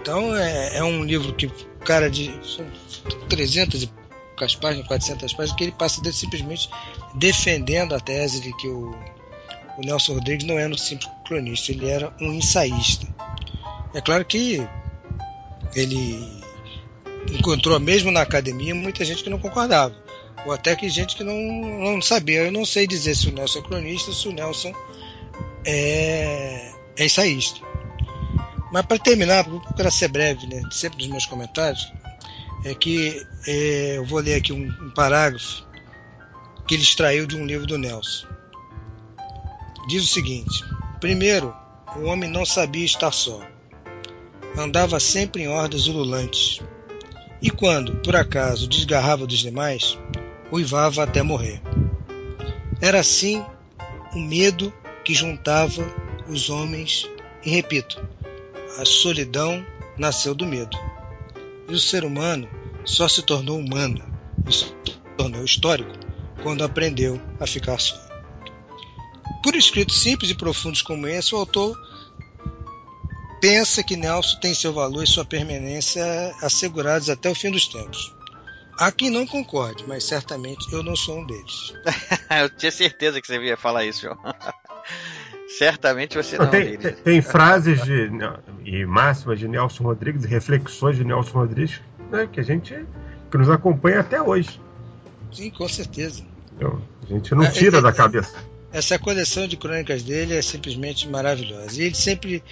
Então 0.00 0.34
é, 0.36 0.78
é 0.78 0.82
um 0.82 1.04
livro 1.04 1.32
que 1.32 1.48
cara 1.86 2.10
de 2.10 2.34
são 2.44 2.66
300 3.28 3.84
e 3.84 3.90
poucas 4.36 4.54
páginas, 4.54 4.86
400 4.86 5.32
páginas, 5.32 5.56
que 5.56 5.64
ele 5.64 5.72
passa 5.72 6.02
de, 6.02 6.12
simplesmente 6.12 6.68
defendendo 7.14 7.94
a 7.94 8.00
tese 8.00 8.40
de 8.40 8.54
que 8.56 8.68
o 8.68 8.94
o 9.76 9.82
Nelson 9.82 10.14
Rodrigues 10.14 10.46
não 10.46 10.58
era 10.58 10.72
um 10.72 10.78
simples 10.78 11.10
cronista, 11.26 11.70
ele 11.70 11.88
era 11.88 12.12
um 12.20 12.32
ensaísta. 12.32 13.06
É 13.94 14.00
claro 14.00 14.24
que 14.24 14.66
ele 15.74 16.42
encontrou, 17.30 17.78
mesmo 17.78 18.10
na 18.10 18.22
academia, 18.22 18.74
muita 18.74 19.04
gente 19.04 19.22
que 19.22 19.30
não 19.30 19.38
concordava, 19.38 19.94
ou 20.44 20.52
até 20.52 20.74
que 20.74 20.88
gente 20.88 21.14
que 21.14 21.22
não, 21.22 21.34
não 21.34 22.02
sabia. 22.02 22.44
Eu 22.44 22.52
não 22.52 22.64
sei 22.64 22.86
dizer 22.86 23.14
se 23.14 23.28
o 23.28 23.32
Nelson 23.32 23.58
é 23.58 23.62
cronista, 23.62 24.12
se 24.12 24.28
o 24.28 24.32
Nelson 24.32 24.72
é, 25.64 26.72
é 26.96 27.04
ensaísta. 27.04 27.60
Mas 28.72 28.84
para 28.86 28.98
terminar, 28.98 29.44
para 29.76 29.90
ser 29.90 30.08
breve, 30.08 30.46
né, 30.46 30.62
sempre 30.70 30.98
dos 30.98 31.08
meus 31.08 31.26
comentários, 31.26 31.92
é 32.70 32.74
que 32.74 33.24
é, 33.46 33.96
eu 33.96 34.04
vou 34.04 34.20
ler 34.20 34.34
aqui 34.34 34.52
um, 34.52 34.66
um 34.66 34.90
parágrafo 34.90 35.66
que 36.66 36.74
ele 36.74 36.82
extraiu 36.82 37.26
de 37.26 37.36
um 37.36 37.46
livro 37.46 37.66
do 37.66 37.78
Nelson 37.78 38.36
diz 39.86 40.02
o 40.02 40.12
seguinte: 40.12 40.64
primeiro, 41.00 41.54
o 41.96 42.04
homem 42.04 42.28
não 42.28 42.44
sabia 42.44 42.84
estar 42.84 43.12
só. 43.12 43.40
Andava 44.58 44.98
sempre 44.98 45.42
em 45.42 45.48
hordas 45.48 45.86
ululantes. 45.86 46.60
E 47.40 47.50
quando, 47.50 47.96
por 47.96 48.16
acaso, 48.16 48.66
desgarrava 48.66 49.26
dos 49.26 49.38
demais, 49.38 49.98
uivava 50.50 51.04
até 51.04 51.22
morrer. 51.22 51.60
Era 52.80 53.00
assim 53.00 53.44
o 54.14 54.18
medo 54.18 54.72
que 55.04 55.14
juntava 55.14 55.86
os 56.26 56.48
homens, 56.50 57.08
e 57.44 57.50
repito, 57.50 58.02
a 58.78 58.84
solidão 58.84 59.64
nasceu 59.96 60.34
do 60.34 60.46
medo. 60.46 60.76
E 61.68 61.74
o 61.74 61.78
ser 61.78 62.04
humano 62.04 62.48
só 62.86 63.08
se 63.08 63.20
tornou 63.22 63.58
humano 63.58 64.02
e 64.48 64.52
se 64.52 64.72
tornou 65.16 65.44
histórico 65.44 65.90
quando 66.42 66.64
aprendeu 66.64 67.20
a 67.40 67.46
ficar 67.46 67.78
só. 67.78 67.96
Por 69.42 69.54
escritos 69.54 70.00
simples 70.00 70.30
e 70.30 70.34
profundos 70.34 70.80
como 70.82 71.06
esse, 71.06 71.34
o 71.34 71.38
autor 71.38 71.76
pensa 73.40 73.82
que 73.82 73.96
Nelson 73.96 74.38
tem 74.38 74.54
seu 74.54 74.72
valor 74.72 75.02
e 75.02 75.06
sua 75.06 75.24
permanência 75.24 76.04
assegurados 76.42 77.10
até 77.10 77.28
o 77.28 77.34
fim 77.34 77.50
dos 77.50 77.66
tempos. 77.66 78.14
Há 78.78 78.92
quem 78.92 79.10
não 79.10 79.26
concorde, 79.26 79.84
mas 79.86 80.04
certamente 80.04 80.70
eu 80.72 80.82
não 80.82 80.94
sou 80.94 81.20
um 81.20 81.26
deles. 81.26 81.72
eu 82.42 82.50
tinha 82.50 82.70
certeza 82.70 83.20
que 83.20 83.26
você 83.26 83.40
ia 83.40 83.56
falar 83.56 83.84
isso, 83.84 84.02
João. 84.02 84.18
certamente 85.58 86.16
você 86.16 86.36
não, 86.36 86.46
não 86.46 86.54
é 86.54 86.60
tem, 86.60 86.78
tem, 86.78 86.92
tem, 86.92 87.22
frases 87.22 87.82
de, 87.82 88.10
e 88.64 88.84
máximas 88.84 89.38
de 89.38 89.48
Nelson 89.48 89.84
Rodrigues, 89.84 90.24
reflexões 90.24 90.96
de 90.96 91.04
Nelson 91.04 91.38
Rodrigues, 91.38 91.80
né, 92.10 92.28
que 92.30 92.40
a 92.40 92.42
gente 92.42 92.84
que 93.30 93.38
nos 93.38 93.50
acompanha 93.50 94.00
até 94.00 94.20
hoje. 94.20 94.60
Sim, 95.32 95.50
com 95.50 95.68
certeza. 95.68 96.22
Então, 96.56 96.80
a 97.02 97.06
gente 97.06 97.34
não 97.34 97.44
é, 97.44 97.50
tira 97.50 97.78
é, 97.78 97.82
da 97.82 97.92
cabeça 97.92 98.36
essa 98.76 98.98
coleção 98.98 99.48
de 99.48 99.56
crônicas 99.56 100.02
dele 100.02 100.36
é 100.36 100.42
simplesmente 100.42 101.08
maravilhosa. 101.08 101.80
E 101.80 101.86
ele 101.86 101.94
sempre 101.94 102.42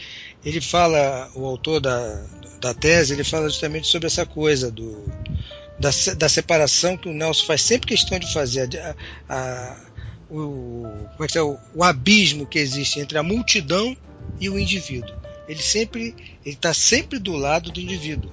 ele 0.42 0.60
fala, 0.60 1.30
o 1.34 1.44
autor 1.44 1.80
da, 1.80 2.24
da 2.60 2.72
tese, 2.72 3.12
ele 3.12 3.24
fala 3.24 3.48
justamente 3.48 3.86
sobre 3.86 4.06
essa 4.06 4.24
coisa 4.24 4.70
do, 4.70 5.04
da, 5.78 5.90
da 6.16 6.28
separação 6.28 6.96
que 6.96 7.08
o 7.08 7.12
Nelson 7.12 7.44
faz 7.44 7.60
sempre 7.60 7.88
questão 7.88 8.18
de 8.18 8.32
fazer, 8.32 8.70
a, 8.78 8.94
a, 9.28 9.76
o, 10.30 10.86
como 11.12 11.24
é 11.24 11.26
que 11.26 11.36
é, 11.36 11.42
o, 11.42 11.58
o 11.74 11.84
abismo 11.84 12.46
que 12.46 12.58
existe 12.58 13.00
entre 13.00 13.18
a 13.18 13.22
multidão 13.22 13.94
e 14.40 14.48
o 14.48 14.58
indivíduo. 14.58 15.14
Ele 15.46 15.62
sempre 15.62 16.14
ele 16.44 16.54
está 16.54 16.72
sempre 16.72 17.18
do 17.18 17.32
lado 17.32 17.70
do 17.70 17.80
indivíduo. 17.80 18.32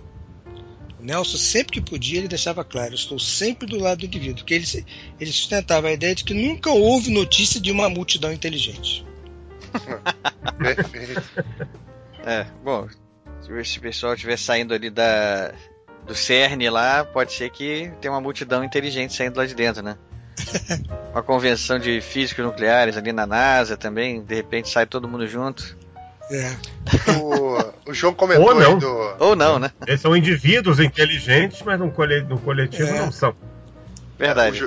Nelson, 1.01 1.37
sempre 1.37 1.73
que 1.73 1.81
podia, 1.81 2.19
ele 2.19 2.27
deixava 2.27 2.63
claro: 2.63 2.93
estou 2.93 3.19
sempre 3.19 3.67
do 3.67 3.79
lado 3.79 3.99
do 3.99 4.05
indivíduo, 4.05 4.37
porque 4.37 4.53
ele, 4.53 4.85
ele 5.19 5.31
sustentava 5.31 5.87
a 5.87 5.91
ideia 5.91 6.15
de 6.15 6.23
que 6.23 6.33
nunca 6.33 6.69
houve 6.69 7.11
notícia 7.11 7.59
de 7.59 7.71
uma 7.71 7.89
multidão 7.89 8.31
inteligente. 8.31 9.05
é, 12.25 12.45
bom, 12.63 12.87
se 13.63 13.77
o 13.77 13.81
pessoal 13.81 14.13
estiver 14.13 14.37
saindo 14.37 14.73
ali 14.73 14.89
da, 14.89 15.53
do 16.05 16.15
CERN 16.15 16.69
lá, 16.69 17.05
pode 17.05 17.33
ser 17.33 17.49
que 17.49 17.91
tenha 17.99 18.13
uma 18.13 18.21
multidão 18.21 18.63
inteligente 18.63 19.13
saindo 19.13 19.37
lá 19.37 19.45
de 19.45 19.55
dentro, 19.55 19.81
né? 19.81 19.97
uma 21.11 21.23
convenção 21.23 21.77
de 21.77 22.01
físicos 22.01 22.45
nucleares 22.45 22.97
ali 22.97 23.11
na 23.11 23.25
NASA 23.25 23.77
também, 23.77 24.21
de 24.21 24.35
repente 24.35 24.69
sai 24.69 24.85
todo 24.85 25.07
mundo 25.07 25.27
junto. 25.27 25.77
É. 26.31 27.11
O, 27.19 27.91
o 27.91 27.93
João 27.93 28.13
comentou 28.13 28.47
Ou 28.47 28.55
não. 28.55 28.77
do. 28.77 29.15
Ou 29.19 29.35
não, 29.35 29.59
né? 29.59 29.71
Eles 29.85 29.99
são 29.99 30.15
indivíduos 30.15 30.79
inteligentes, 30.79 31.61
mas 31.61 31.77
no, 31.77 31.91
coletivo 31.91 32.89
é. 32.89 32.99
não 32.99 33.11
são. 33.11 33.35
Verdade. 34.17 34.63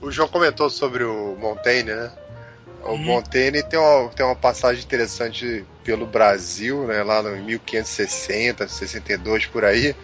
O, 0.00 0.08
o, 0.08 0.12
João 0.12 0.28
comentou 0.28 0.68
sobre 0.68 1.04
o 1.04 1.36
Montaigne, 1.40 1.94
né? 1.94 2.12
O 2.84 2.92
hum. 2.92 2.98
Montaigne 2.98 3.62
tem 3.62 3.78
uma, 3.78 4.08
tem 4.10 4.24
uma 4.24 4.36
passagem 4.36 4.84
interessante 4.84 5.64
pelo 5.82 6.06
Brasil, 6.06 6.86
né? 6.86 7.02
Lá 7.02 7.20
em 7.36 7.42
1560, 7.42 8.68
62 8.68 9.46
por 9.46 9.64
aí. 9.64 9.96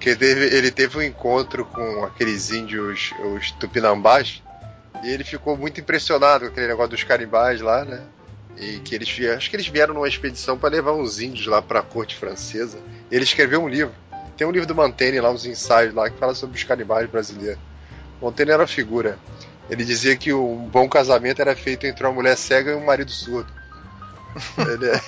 Que 0.00 0.10
ele 0.10 0.16
teve, 0.16 0.56
ele 0.56 0.70
teve 0.70 0.98
um 0.98 1.02
encontro 1.02 1.64
com 1.64 2.04
aqueles 2.04 2.50
índios, 2.50 3.12
os 3.34 3.50
tupinambás, 3.52 4.42
e 5.02 5.10
ele 5.10 5.24
ficou 5.24 5.56
muito 5.56 5.80
impressionado 5.80 6.46
com 6.46 6.50
aquele 6.50 6.66
negócio 6.66 6.90
dos 6.90 7.04
carimbás 7.04 7.62
lá, 7.62 7.84
né? 7.84 8.02
E 8.56 8.78
que 8.80 8.94
eles 8.94 9.08
acho 9.36 9.50
que 9.50 9.56
eles 9.56 9.68
vieram 9.68 9.94
numa 9.94 10.08
expedição 10.08 10.58
para 10.58 10.70
levar 10.70 10.92
uns 10.92 11.20
índios 11.20 11.46
lá 11.46 11.60
para 11.60 11.80
a 11.80 11.82
corte 11.82 12.16
francesa. 12.16 12.78
Ele 13.10 13.24
escreveu 13.24 13.62
um 13.62 13.68
livro. 13.68 13.94
Tem 14.36 14.46
um 14.46 14.50
livro 14.50 14.66
do 14.66 14.74
Montaigne 14.74 15.20
lá, 15.20 15.30
uns 15.30 15.46
ensaios 15.46 15.94
lá 15.94 16.10
que 16.10 16.18
fala 16.18 16.34
sobre 16.34 16.56
os 16.56 16.64
canibais 16.64 17.08
brasileiros. 17.08 17.60
Montaigne 18.20 18.52
era 18.52 18.62
uma 18.62 18.68
figura. 18.68 19.18
Ele 19.68 19.84
dizia 19.84 20.16
que 20.16 20.32
um 20.32 20.56
bom 20.68 20.88
casamento 20.88 21.40
era 21.40 21.56
feito 21.56 21.86
entre 21.86 22.04
uma 22.04 22.12
mulher 22.12 22.36
cega 22.36 22.72
e 22.72 22.74
um 22.74 22.84
marido 22.84 23.10
surdo. 23.10 23.52
ele, 24.58 24.86
é, 24.90 25.00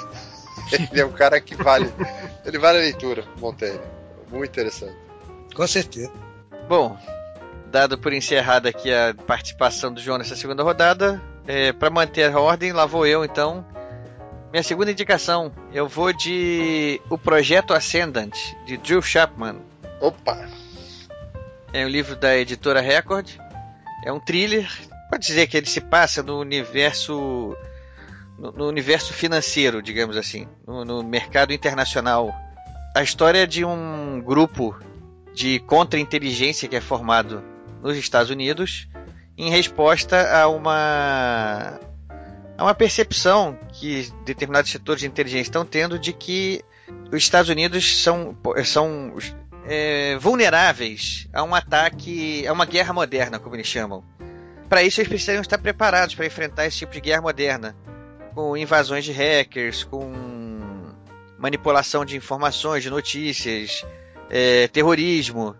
ele 0.72 1.00
é 1.00 1.04
um 1.04 1.12
cara 1.12 1.40
que 1.40 1.54
vale. 1.54 1.92
Ele 2.44 2.58
vale 2.58 2.78
a 2.78 2.80
leitura, 2.82 3.24
Montaigne. 3.38 3.80
Muito 4.30 4.50
interessante. 4.50 4.96
Com 5.54 5.66
certeza. 5.66 6.12
Bom, 6.68 6.98
dado 7.70 7.98
por 7.98 8.12
encerrada 8.12 8.68
aqui 8.68 8.92
a 8.92 9.14
participação 9.26 9.92
do 9.92 10.00
João 10.00 10.18
nessa 10.18 10.36
segunda 10.36 10.62
rodada, 10.62 11.22
é, 11.48 11.72
para 11.72 11.88
manter 11.88 12.30
a 12.30 12.38
ordem, 12.38 12.72
lá 12.72 12.84
vou 12.84 13.06
eu 13.06 13.24
então. 13.24 13.64
Minha 14.52 14.62
segunda 14.62 14.90
indicação, 14.90 15.50
eu 15.72 15.88
vou 15.88 16.12
de 16.12 17.00
O 17.08 17.16
Projeto 17.16 17.72
Ascendant, 17.72 18.36
de 18.66 18.76
Drew 18.76 19.00
Chapman. 19.00 19.56
Opa! 19.98 20.46
É 21.72 21.84
um 21.86 21.88
livro 21.88 22.14
da 22.14 22.36
editora 22.36 22.82
Record. 22.82 23.30
É 24.04 24.12
um 24.12 24.20
thriller. 24.20 24.70
Pode 25.10 25.26
dizer 25.26 25.46
que 25.46 25.56
ele 25.56 25.66
se 25.66 25.80
passa 25.80 26.22
no 26.22 26.38
universo 26.38 27.56
no, 28.38 28.52
no 28.52 28.68
universo 28.68 29.14
financeiro, 29.14 29.82
digamos 29.82 30.18
assim, 30.18 30.46
no, 30.66 30.84
no 30.84 31.02
mercado 31.02 31.52
internacional. 31.52 32.30
A 32.94 33.02
história 33.02 33.46
de 33.46 33.64
um 33.64 34.20
grupo 34.20 34.78
de 35.34 35.60
contra-inteligência 35.60 36.68
que 36.68 36.76
é 36.76 36.80
formado 36.80 37.42
nos 37.82 37.96
Estados 37.96 38.30
Unidos 38.30 38.86
em 39.38 39.50
resposta 39.50 40.36
a 40.36 40.48
uma 40.48 41.80
a 42.58 42.64
uma 42.64 42.74
percepção 42.74 43.56
que 43.72 44.12
determinados 44.24 44.70
setores 44.70 45.00
de 45.00 45.06
inteligência 45.06 45.48
estão 45.48 45.64
tendo 45.64 45.96
de 45.96 46.12
que 46.12 46.60
os 47.12 47.22
Estados 47.22 47.48
Unidos 47.48 48.02
são, 48.02 48.36
são 48.64 49.14
é, 49.64 50.16
vulneráveis 50.18 51.28
a 51.32 51.44
um 51.44 51.54
ataque, 51.54 52.44
a 52.48 52.52
uma 52.52 52.66
guerra 52.66 52.92
moderna, 52.92 53.38
como 53.38 53.54
eles 53.54 53.68
chamam. 53.68 54.02
Para 54.68 54.82
isso, 54.82 55.00
eles 55.00 55.08
precisam 55.08 55.40
estar 55.40 55.58
preparados 55.58 56.16
para 56.16 56.26
enfrentar 56.26 56.66
esse 56.66 56.78
tipo 56.78 56.92
de 56.92 57.00
guerra 57.00 57.22
moderna, 57.22 57.76
com 58.34 58.56
invasões 58.56 59.04
de 59.04 59.12
hackers, 59.12 59.84
com 59.84 60.12
manipulação 61.38 62.04
de 62.04 62.16
informações, 62.16 62.82
de 62.82 62.90
notícias, 62.90 63.84
é, 64.28 64.66
terrorismo. 64.68 65.54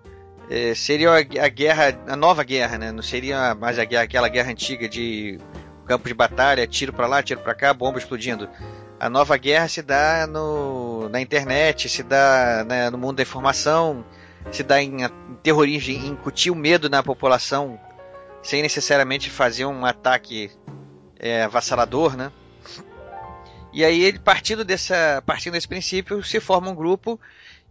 É, 0.50 0.74
seria 0.74 1.12
a, 1.12 1.48
guerra, 1.48 1.98
a 2.06 2.16
nova 2.16 2.42
guerra, 2.42 2.78
né? 2.78 2.90
Não 2.90 3.02
seria 3.02 3.54
mais 3.54 3.78
a 3.78 3.84
guerra, 3.84 4.04
aquela 4.04 4.28
guerra 4.28 4.50
antiga 4.50 4.88
de 4.88 5.38
campo 5.86 6.08
de 6.08 6.14
batalha, 6.14 6.66
tiro 6.66 6.92
para 6.92 7.06
lá, 7.06 7.22
tiro 7.22 7.40
para 7.40 7.54
cá, 7.54 7.72
bomba 7.74 7.98
explodindo. 7.98 8.48
A 8.98 9.08
nova 9.08 9.36
guerra 9.36 9.68
se 9.68 9.82
dá 9.82 10.26
no, 10.26 11.08
na 11.08 11.20
internet, 11.20 11.88
se 11.88 12.02
dá 12.02 12.64
né, 12.66 12.90
no 12.90 12.98
mundo 12.98 13.16
da 13.16 13.22
informação, 13.22 14.04
se 14.50 14.62
dá 14.62 14.82
em, 14.82 15.04
em 15.04 15.34
terrorismo, 15.42 15.92
em 15.92 16.08
incutir 16.08 16.50
o 16.50 16.56
medo 16.56 16.88
na 16.88 17.02
população, 17.02 17.78
sem 18.42 18.62
necessariamente 18.62 19.30
fazer 19.30 19.66
um 19.66 19.84
ataque 19.84 20.50
é, 21.18 21.42
avassalador, 21.42 22.16
né? 22.16 22.32
E 23.72 23.84
aí 23.84 24.18
partindo 24.18 24.64
dessa, 24.64 25.22
partindo 25.24 25.52
desse 25.52 25.68
princípio, 25.68 26.22
se 26.24 26.40
forma 26.40 26.70
um 26.70 26.74
grupo 26.74 27.20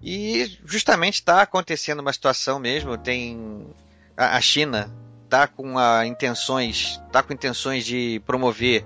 e 0.01 0.57
justamente 0.65 1.15
está 1.15 1.41
acontecendo 1.41 1.99
uma 1.99 2.13
situação 2.13 2.59
mesmo. 2.59 2.97
Tem 2.97 3.67
a, 4.15 4.39
China 4.41 4.91
está 5.25 5.47
com 5.47 5.77
a 5.77 6.05
intenções, 6.05 7.01
tá 7.11 7.21
com 7.21 7.33
intenções 7.33 7.85
de 7.85 8.21
promover 8.25 8.85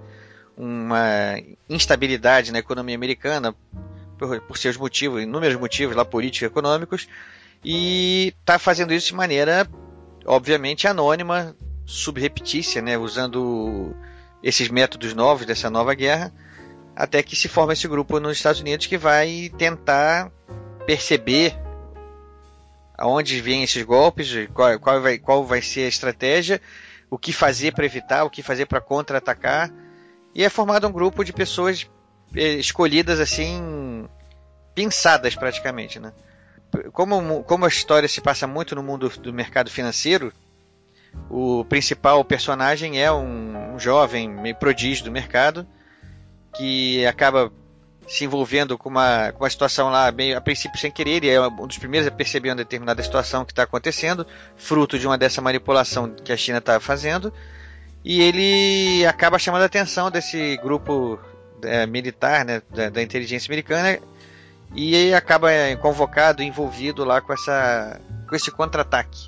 uma 0.58 1.40
instabilidade 1.70 2.52
na 2.52 2.60
economia 2.60 2.96
americana 2.96 3.56
por, 4.18 4.42
por 4.42 4.58
seus 4.58 4.78
motivos, 4.78 5.22
inúmeros 5.22 5.58
motivos 5.58 5.96
lá 5.96 6.04
políticos 6.04 6.48
econômicos, 6.48 7.08
e 7.64 8.34
está 8.40 8.58
fazendo 8.58 8.94
isso 8.94 9.08
de 9.08 9.16
maneira, 9.16 9.68
obviamente, 10.26 10.88
anônima, 10.88 11.56
subreptícia, 11.86 12.82
né, 12.82 12.98
usando 12.98 13.96
esses 14.44 14.70
métodos 14.70 15.14
novos 15.14 15.46
dessa 15.46 15.70
nova 15.70 15.94
guerra, 15.94 16.34
até 16.96 17.22
que 17.22 17.36
se 17.36 17.48
forma 17.48 17.74
esse 17.74 17.88
grupo 17.88 18.20
nos 18.20 18.38
Estados 18.38 18.62
Unidos 18.62 18.88
que 18.88 18.98
vai 18.98 19.52
tentar 19.58 20.32
perceber 20.86 21.56
aonde 22.98 23.42
vêm 23.42 23.64
esses 23.64 23.84
golpes, 23.84 24.30
qual, 24.54 24.80
qual, 24.80 25.02
vai, 25.02 25.18
qual 25.18 25.44
vai 25.44 25.62
ser 25.62 25.86
a 25.86 25.90
estratégia, 25.90 26.62
o 27.10 27.18
que 27.18 27.34
fazer 27.34 27.74
para 27.74 27.86
evitar, 27.86 28.24
o 28.24 28.30
que 28.30 28.44
fazer 28.44 28.66
para 28.66 28.80
contra-atacar 28.80 29.72
e 30.34 30.44
é 30.44 30.50
formado 30.50 30.88
um 30.88 30.92
grupo 30.92 31.24
de 31.24 31.34
pessoas 31.34 31.90
eh, 32.36 32.54
escolhidas 32.54 33.20
assim, 33.20 34.08
pensadas 34.74 35.36
praticamente, 35.36 36.00
né? 36.00 36.14
Como, 36.94 37.44
como 37.44 37.66
a 37.66 37.68
história 37.68 38.08
se 38.08 38.22
passa 38.22 38.48
muito 38.48 38.76
no 38.76 38.82
mundo 38.82 39.10
do 39.10 39.34
mercado 39.34 39.70
financeiro, 39.70 40.32
o 41.30 41.66
principal 41.66 42.24
personagem 42.24 43.02
é 43.02 43.12
um, 43.12 43.74
um 43.74 43.80
jovem 43.80 44.30
meio 44.30 44.56
prodígio 44.56 45.04
do 45.04 45.12
mercado 45.12 45.68
que 46.56 47.06
acaba 47.06 47.52
se 48.08 48.26
envolvendo 48.26 48.78
com 48.78 48.90
uma, 48.90 49.32
com 49.32 49.44
uma 49.44 49.50
situação 49.50 49.90
lá, 49.90 50.12
meio, 50.12 50.38
a 50.38 50.42
princípio 50.42 50.80
sem 50.80 50.92
querer, 50.92 51.24
ele 51.24 51.30
é 51.30 51.42
um 51.42 51.68
dos 51.68 51.78
primeiros 51.78 52.08
a 52.08 52.12
perceber 52.12 52.50
uma 52.50 52.56
determinada 52.56 53.02
situação 53.02 53.46
que 53.46 53.52
está 53.52 53.64
acontecendo, 53.64 54.26
fruto 54.58 55.00
de 55.00 55.08
uma 55.08 55.18
dessa 55.18 55.42
manipulação 55.42 56.10
que 56.10 56.32
a 56.32 56.38
China 56.38 56.58
está 56.58 56.80
fazendo 56.80 57.32
e 58.04 58.22
ele 58.22 59.06
acaba 59.06 59.38
chamando 59.38 59.62
a 59.62 59.66
atenção 59.66 60.10
desse 60.10 60.58
grupo 60.58 61.20
é, 61.64 61.86
militar, 61.86 62.44
né, 62.44 62.62
da, 62.70 62.90
da, 62.90 63.02
inteligência 63.02 63.50
americana, 63.50 64.00
e 64.74 65.14
acaba 65.14 65.52
é, 65.52 65.76
convocado, 65.76 66.42
envolvido 66.42 67.04
lá 67.04 67.22
com, 67.22 67.34
essa, 67.34 68.00
com 68.28 68.36
esse 68.36 68.50
contra-ataque. 68.50 69.28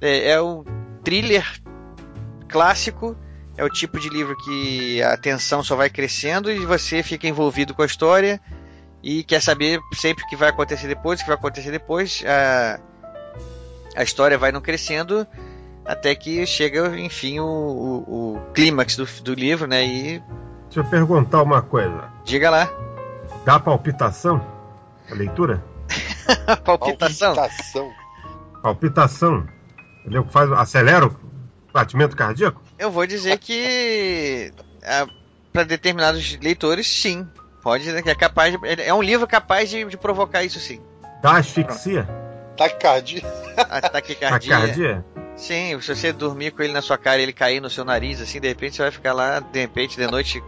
É, 0.00 0.30
é 0.30 0.42
um 0.42 0.64
thriller 1.04 1.46
clássico, 2.48 3.16
é 3.56 3.64
o 3.64 3.68
tipo 3.68 3.98
de 3.98 4.08
livro 4.08 4.36
que 4.36 5.02
a 5.02 5.16
tensão 5.16 5.62
só 5.62 5.76
vai 5.76 5.90
crescendo 5.90 6.50
e 6.50 6.64
você 6.64 7.02
fica 7.02 7.26
envolvido 7.26 7.74
com 7.74 7.82
a 7.82 7.86
história 7.86 8.40
e 9.02 9.22
quer 9.24 9.42
saber 9.42 9.80
sempre 9.94 10.24
o 10.24 10.28
que 10.28 10.36
vai 10.36 10.48
acontecer 10.48 10.86
depois, 10.86 11.20
o 11.20 11.22
que 11.22 11.28
vai 11.28 11.38
acontecer 11.38 11.70
depois. 11.70 12.22
A, 12.26 12.80
a 13.96 14.02
história 14.02 14.38
vai 14.38 14.52
não 14.52 14.60
crescendo 14.60 15.26
até 15.84 16.14
que 16.14 16.46
chega, 16.46 16.98
enfim, 16.98 17.40
o, 17.40 17.44
o, 17.44 18.36
o 18.36 18.40
clímax 18.52 18.96
do, 18.96 19.04
do 19.22 19.34
livro, 19.34 19.66
né? 19.66 19.84
E. 19.84 20.22
Deixa 20.64 20.80
eu 20.80 20.84
perguntar 20.84 21.42
uma 21.42 21.60
coisa. 21.60 22.08
Diga 22.24 22.48
lá. 22.48 22.70
Dá 23.44 23.58
palpitação? 23.58 24.40
A 25.10 25.14
leitura? 25.14 25.62
palpitação? 26.64 27.34
Palpitação. 27.34 27.92
Palpitação. 28.62 29.46
Ele 30.06 30.22
faz, 30.30 30.50
acelera 30.52 31.06
o 31.06 31.21
batimento 31.72 32.16
cardíaco? 32.16 32.62
Eu 32.78 32.90
vou 32.90 33.06
dizer 33.06 33.38
que 33.38 34.52
para 35.52 35.64
determinados 35.64 36.38
leitores, 36.40 36.86
sim. 36.86 37.26
Pode, 37.62 37.88
é 37.88 38.14
capaz. 38.14 38.52
De, 38.58 38.82
é 38.82 38.92
um 38.92 39.02
livro 39.02 39.26
capaz 39.26 39.70
de, 39.70 39.84
de 39.84 39.96
provocar 39.96 40.42
isso, 40.42 40.58
sim. 40.58 40.80
Dá 41.22 41.36
asfixia? 41.36 42.08
Taquicardia. 42.56 43.22
Taquicardia. 43.92 44.30
Taquicardia? 44.30 45.04
Sim, 45.36 45.80
se 45.80 45.94
você 45.94 46.12
dormir 46.12 46.50
com 46.50 46.62
ele 46.62 46.72
na 46.72 46.82
sua 46.82 46.98
cara 46.98 47.20
e 47.20 47.22
ele 47.22 47.32
cair 47.32 47.60
no 47.60 47.70
seu 47.70 47.84
nariz, 47.84 48.20
assim, 48.20 48.40
de 48.40 48.48
repente 48.48 48.76
você 48.76 48.82
vai 48.82 48.90
ficar 48.90 49.12
lá, 49.12 49.40
de 49.40 49.60
repente, 49.60 49.96
de 49.96 50.06
noite. 50.06 50.42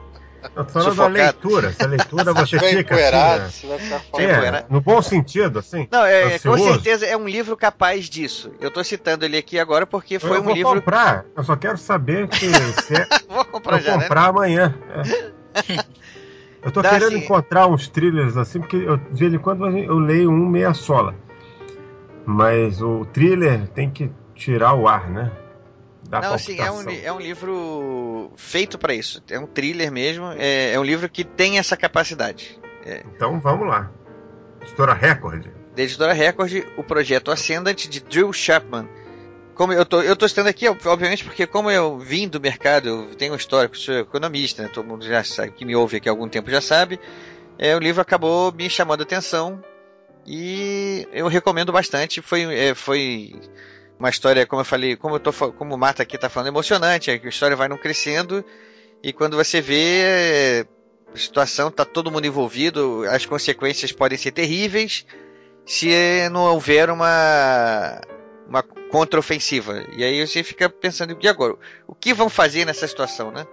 Eu 0.56 0.64
tô 0.64 0.72
falando 0.72 0.96
da 0.96 1.06
leitura. 1.06 1.68
Essa 1.68 1.86
leitura 1.86 2.32
você 2.34 2.58
fica 2.58 2.94
assim, 3.36 3.66
você 3.66 3.88
vai 3.88 3.98
ficar 3.98 4.20
é, 4.20 4.66
no 4.68 4.80
bom 4.80 5.00
sentido, 5.00 5.58
assim. 5.58 5.88
Não, 5.90 6.04
é, 6.04 6.38
com 6.38 6.58
certeza 6.58 7.06
é 7.06 7.16
um 7.16 7.28
livro 7.28 7.56
capaz 7.56 8.08
disso. 8.08 8.52
Eu 8.60 8.70
tô 8.70 8.82
citando 8.84 9.24
ele 9.24 9.36
aqui 9.36 9.58
agora 9.58 9.86
porque 9.86 10.18
foi 10.18 10.38
eu 10.38 10.42
um 10.42 10.46
livro. 10.52 10.60
Eu 10.60 10.64
vou 10.64 10.74
comprar. 10.76 11.24
Eu 11.36 11.44
só 11.44 11.56
quero 11.56 11.78
saber 11.78 12.28
que 12.28 12.46
se 12.82 12.94
é... 12.94 13.06
vou 13.28 13.44
comprar 13.44 13.80
já, 13.80 13.94
comprar 13.94 14.22
né? 14.22 14.28
amanhã. 14.28 14.74
É. 15.68 15.84
Eu 16.64 16.72
tô 16.72 16.80
Dá 16.80 16.88
querendo 16.88 17.08
assim... 17.08 17.18
encontrar 17.18 17.66
uns 17.66 17.88
thrillers 17.88 18.38
assim, 18.38 18.58
porque 18.58 18.76
eu, 18.76 18.96
de 18.96 19.20
vez 19.20 19.34
em 19.34 19.38
quando 19.38 19.68
eu 19.68 19.98
leio 19.98 20.30
um 20.30 20.48
meia 20.48 20.72
sola. 20.72 21.14
Mas 22.24 22.80
o 22.80 23.04
thriller 23.12 23.68
tem 23.68 23.90
que 23.90 24.10
tirar 24.34 24.72
o 24.72 24.88
ar, 24.88 25.10
né? 25.10 25.30
Da 26.14 26.20
Não, 26.20 26.34
assim, 26.34 26.60
é 26.60 26.70
um, 26.70 26.88
é 26.88 27.12
um 27.12 27.18
livro 27.18 28.30
feito 28.36 28.78
para 28.78 28.94
isso. 28.94 29.20
É 29.28 29.36
um 29.36 29.46
thriller 29.46 29.90
mesmo. 29.90 30.26
É, 30.38 30.72
é, 30.72 30.78
um 30.78 30.84
livro 30.84 31.08
que 31.08 31.24
tem 31.24 31.58
essa 31.58 31.76
capacidade. 31.76 32.56
É. 32.86 33.02
Então 33.16 33.40
vamos 33.40 33.66
lá. 33.66 33.90
Editora 34.62 34.94
Record. 34.94 35.46
Da 35.74 35.82
editora 35.82 36.12
Record, 36.12 36.52
o 36.76 36.84
projeto 36.84 37.32
Ascendant 37.32 37.88
de 37.88 37.98
Drew 37.98 38.32
Chapman. 38.32 38.88
Como 39.56 39.72
eu 39.72 39.84
tô, 39.84 40.02
eu 40.02 40.14
tô 40.14 40.28
citando 40.28 40.48
aqui, 40.48 40.68
obviamente, 40.68 41.24
porque 41.24 41.48
como 41.48 41.68
eu 41.68 41.98
vim 41.98 42.28
do 42.28 42.40
mercado, 42.40 42.88
eu 42.88 43.14
tenho 43.16 43.32
um 43.32 43.36
histórico, 43.36 43.76
sou 43.76 43.94
economista, 43.94 44.62
né? 44.62 44.68
todo 44.72 44.86
mundo 44.86 45.04
já 45.04 45.22
sabe, 45.24 45.50
que 45.50 45.64
me 45.64 45.74
ouve 45.74 45.96
aqui 45.96 46.08
há 46.08 46.12
algum 46.12 46.28
tempo 46.28 46.48
já 46.48 46.60
sabe. 46.60 47.00
É, 47.58 47.74
o 47.74 47.80
livro 47.80 48.00
acabou 48.00 48.52
me 48.52 48.70
chamando 48.70 49.00
a 49.00 49.04
atenção 49.04 49.62
e 50.24 51.08
eu 51.12 51.26
recomendo 51.26 51.72
bastante. 51.72 52.22
Foi, 52.22 52.42
é, 52.56 52.74
foi 52.74 53.34
uma 53.98 54.08
história, 54.08 54.46
como 54.46 54.60
eu 54.60 54.64
falei, 54.64 54.96
como 54.96 55.16
eu 55.16 55.20
tô, 55.20 55.32
como 55.52 55.74
o 55.74 55.78
Marta 55.78 56.02
aqui 56.02 56.16
está 56.16 56.28
falando, 56.28 56.48
emocionante, 56.48 57.10
a 57.10 57.14
história 57.14 57.56
vai 57.56 57.68
não 57.68 57.78
crescendo 57.78 58.44
e 59.02 59.12
quando 59.12 59.36
você 59.36 59.60
vê 59.60 60.66
a 61.12 61.16
situação, 61.18 61.70
tá 61.70 61.84
todo 61.84 62.10
mundo 62.10 62.26
envolvido, 62.26 63.04
as 63.08 63.26
consequências 63.26 63.92
podem 63.92 64.18
ser 64.18 64.32
terríveis 64.32 65.06
se 65.66 65.88
não 66.30 66.42
houver 66.42 66.90
uma 66.90 68.00
uma 68.46 68.62
contraofensiva. 68.62 69.84
E 69.96 70.04
aí 70.04 70.26
você 70.26 70.42
fica 70.42 70.68
pensando, 70.68 71.16
e 71.20 71.28
agora? 71.28 71.56
O 71.86 71.94
que 71.94 72.12
vão 72.12 72.28
fazer 72.28 72.64
nessa 72.64 72.86
situação, 72.86 73.30
né? 73.30 73.46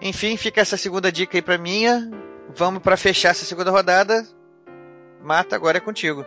Enfim, 0.00 0.36
fica 0.36 0.60
essa 0.60 0.76
segunda 0.76 1.12
dica 1.12 1.36
aí 1.36 1.42
para 1.42 1.58
minha. 1.58 2.10
Vamos 2.56 2.82
para 2.82 2.96
fechar 2.96 3.30
essa 3.30 3.44
segunda 3.44 3.70
rodada. 3.70 4.26
Marta, 5.22 5.54
agora 5.54 5.76
é 5.76 5.80
contigo. 5.80 6.24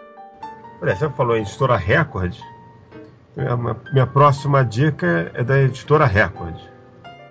Olha, 0.81 0.95
você 0.95 1.09
falou 1.09 1.35
em 1.35 1.41
editora 1.41 1.75
Record. 1.75 2.37
Minha, 3.35 3.57
minha 3.91 4.07
próxima 4.07 4.63
dica 4.63 5.31
é 5.33 5.43
da 5.43 5.59
editora 5.59 6.05
Record. 6.05 6.55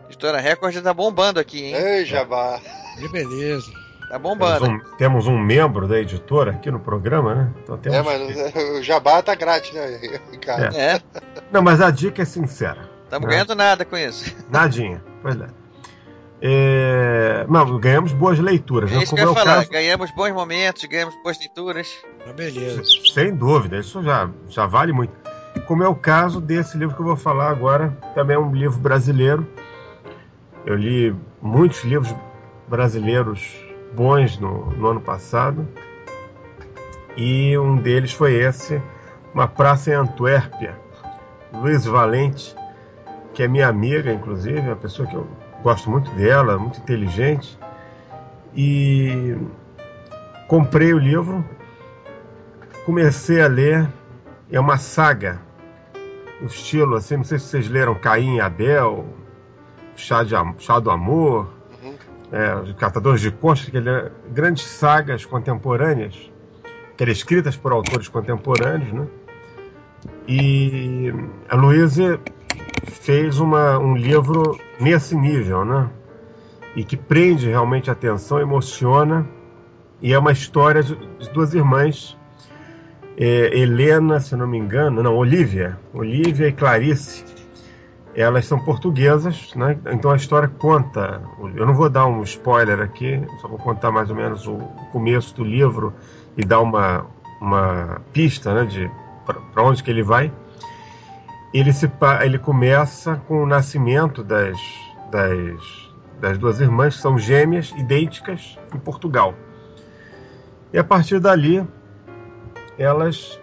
Editora 0.09 0.41
Record 0.41 0.83
tá 0.83 0.93
bombando 0.93 1.39
aqui, 1.39 1.65
hein? 1.65 1.75
Ei, 1.75 2.05
Jabá. 2.05 2.61
Que 2.99 3.09
beleza. 3.09 3.71
Tá 4.09 4.19
bombando. 4.19 4.67
Temos 4.67 4.83
um, 4.93 4.97
temos 4.97 5.27
um, 5.27 5.39
membro 5.39 5.89
da 5.89 5.99
editora 5.99 6.51
aqui 6.51 6.71
no 6.71 6.79
programa, 6.81 7.35
né? 7.35 7.51
Então 7.63 7.79
temos 7.79 7.99
é, 7.99 8.03
mas 8.03 8.79
o 8.79 8.83
Jabá 8.83 9.23
tá 9.23 9.35
grátis, 9.35 9.73
né, 9.73 9.99
Ricardo? 10.31 10.77
É. 10.77 10.97
é. 10.97 11.03
Não, 11.51 11.63
mas 11.63 11.81
a 11.81 11.91
dica 11.91 12.21
é 12.21 12.25
sincera. 12.25 12.91
Estamos 13.05 13.27
né? 13.27 13.35
ganhando 13.35 13.55
nada 13.55 13.85
com 13.85 13.97
isso. 13.97 14.35
Nadinha, 14.51 15.03
pois 15.23 15.41
é. 15.41 15.47
É... 16.45 17.47
Não, 17.49 17.79
ganhamos 17.79 18.13
boas 18.13 18.39
leituras. 18.39 18.91
É 18.91 18.97
né? 18.97 19.03
isso 19.05 19.15
que 19.15 19.21
eu 19.21 19.27
ia 19.27 19.31
é 19.31 19.35
falar. 19.35 19.57
caso- 19.59 19.71
Ganhamos 19.71 20.11
bons 20.11 20.33
momentos, 20.33 20.85
ganhamos 20.85 21.15
boas 21.23 21.39
leituras. 21.39 21.89
Ah, 22.29 22.33
beleza. 22.33 22.83
Sem 23.15 23.35
dúvida, 23.35 23.79
isso 23.79 24.03
já, 24.03 24.29
já 24.49 24.67
vale 24.67 24.93
muito. 24.93 25.13
Como 25.61 25.83
é 25.83 25.89
o 25.89 25.95
caso 25.95 26.41
desse 26.41 26.77
livro 26.77 26.95
que 26.95 27.01
eu 27.01 27.07
vou 27.07 27.17
falar 27.17 27.51
agora, 27.51 27.97
também 28.15 28.37
é 28.37 28.39
um 28.39 28.53
livro 28.55 28.79
brasileiro. 28.79 29.47
Eu 30.67 30.77
li 30.77 31.15
muitos 31.41 31.83
livros 31.85 32.15
brasileiros 32.69 33.61
bons 33.95 34.39
no, 34.39 34.71
no 34.71 34.89
ano 34.89 35.01
passado. 35.01 35.67
E 37.17 37.57
um 37.59 37.77
deles 37.77 38.13
foi 38.13 38.35
esse, 38.35 38.81
Uma 39.35 39.47
Praça 39.47 39.91
em 39.91 39.95
Antuérpia, 39.95 40.75
Luiz 41.53 41.85
Valente, 41.85 42.57
que 43.35 43.43
é 43.43 43.49
minha 43.49 43.69
amiga, 43.69 44.13
inclusive, 44.13 44.59
é 44.59 44.63
uma 44.63 44.77
pessoa 44.77 45.07
que 45.07 45.15
eu 45.15 45.27
gosto 45.63 45.91
muito 45.91 46.11
dela, 46.13 46.59
muito 46.59 46.79
inteligente. 46.79 47.59
E 48.55 49.37
comprei 50.49 50.93
o 50.93 50.99
livro, 50.99 51.45
comecei 52.85 53.43
a 53.43 53.47
ler, 53.47 53.89
é 54.53 54.61
uma 54.61 54.77
saga, 54.77 55.41
o 56.41 56.47
estilo 56.47 56.97
assim, 56.97 57.17
não 57.17 57.25
sei 57.25 57.39
se 57.39 57.47
vocês 57.47 57.69
leram 57.69 57.95
Caim 57.95 58.37
e 58.37 58.41
Abel, 58.41 59.07
Chá, 59.97 60.23
de, 60.23 60.35
Chá 60.59 60.79
do 60.79 60.91
Amor, 60.91 61.49
Uhum. 61.83 61.95
é, 62.31 62.73
Catadores 62.75 63.21
de 63.21 63.31
Conchas, 63.31 63.69
que 63.69 63.77
ele 63.77 63.89
é 63.91 64.11
grandes 64.31 64.65
sagas 64.65 65.25
contemporâneas, 65.25 66.31
que 66.97 67.03
eram 67.03 67.13
escritas 67.13 67.57
por 67.57 67.73
autores 67.73 68.09
contemporâneos, 68.09 68.93
né? 68.93 69.07
E 70.29 71.13
a 71.49 71.57
Luísa 71.57 72.21
fez 72.87 73.39
uma, 73.39 73.79
um 73.79 73.97
livro 73.97 74.59
nesse 74.79 75.17
nível, 75.17 75.65
né? 75.65 75.91
E 76.77 76.85
que 76.85 76.97
prende 76.97 77.49
realmente 77.49 77.91
a 77.91 77.93
atenção, 77.93 78.39
emociona, 78.39 79.27
e 80.01 80.13
é 80.13 80.19
uma 80.19 80.33
história 80.33 80.83
de, 80.83 80.95
de 80.95 81.31
duas 81.31 81.55
irmãs, 81.55 82.19
é, 83.25 83.57
Helena, 83.57 84.19
se 84.19 84.35
não 84.35 84.49
me 84.49 84.59
engano, 84.59 85.01
não, 85.01 85.15
Olivia, 85.15 85.79
Olivia 85.95 86.49
e 86.49 86.53
Clarice. 86.53 87.25
Elas 88.17 88.47
são 88.47 88.59
portuguesas, 88.59 89.55
né? 89.55 89.79
Então 89.93 90.11
a 90.11 90.17
história 90.17 90.49
conta. 90.49 91.23
Eu 91.55 91.65
não 91.65 91.73
vou 91.73 91.89
dar 91.89 92.07
um 92.07 92.23
spoiler 92.25 92.81
aqui, 92.81 93.23
só 93.41 93.47
vou 93.47 93.59
contar 93.59 93.93
mais 93.93 94.11
ou 94.11 94.17
menos 94.17 94.49
o 94.49 94.59
começo 94.91 95.37
do 95.37 95.45
livro 95.45 95.95
e 96.37 96.45
dar 96.45 96.61
uma, 96.61 97.07
uma 97.41 98.01
pista, 98.13 98.53
né, 98.53 98.65
de 98.65 98.91
para 99.25 99.63
onde 99.63 99.85
que 99.85 99.91
ele 99.91 100.03
vai. 100.03 100.33
Ele 101.55 101.73
se 101.73 101.89
ele 102.23 102.39
começa 102.39 103.23
com 103.29 103.45
o 103.45 103.47
nascimento 103.47 104.25
das, 104.25 104.59
das 105.13 105.93
das 106.21 106.39
duas 106.39 106.61
irmãs 106.61 106.97
que 106.97 107.03
são 107.03 107.19
gêmeas 107.19 107.73
idênticas 107.73 108.59
em 108.73 108.79
Portugal. 108.79 109.35
E 110.73 110.79
a 110.79 110.85
partir 110.85 111.19
dali 111.19 111.67
elas 112.83 113.41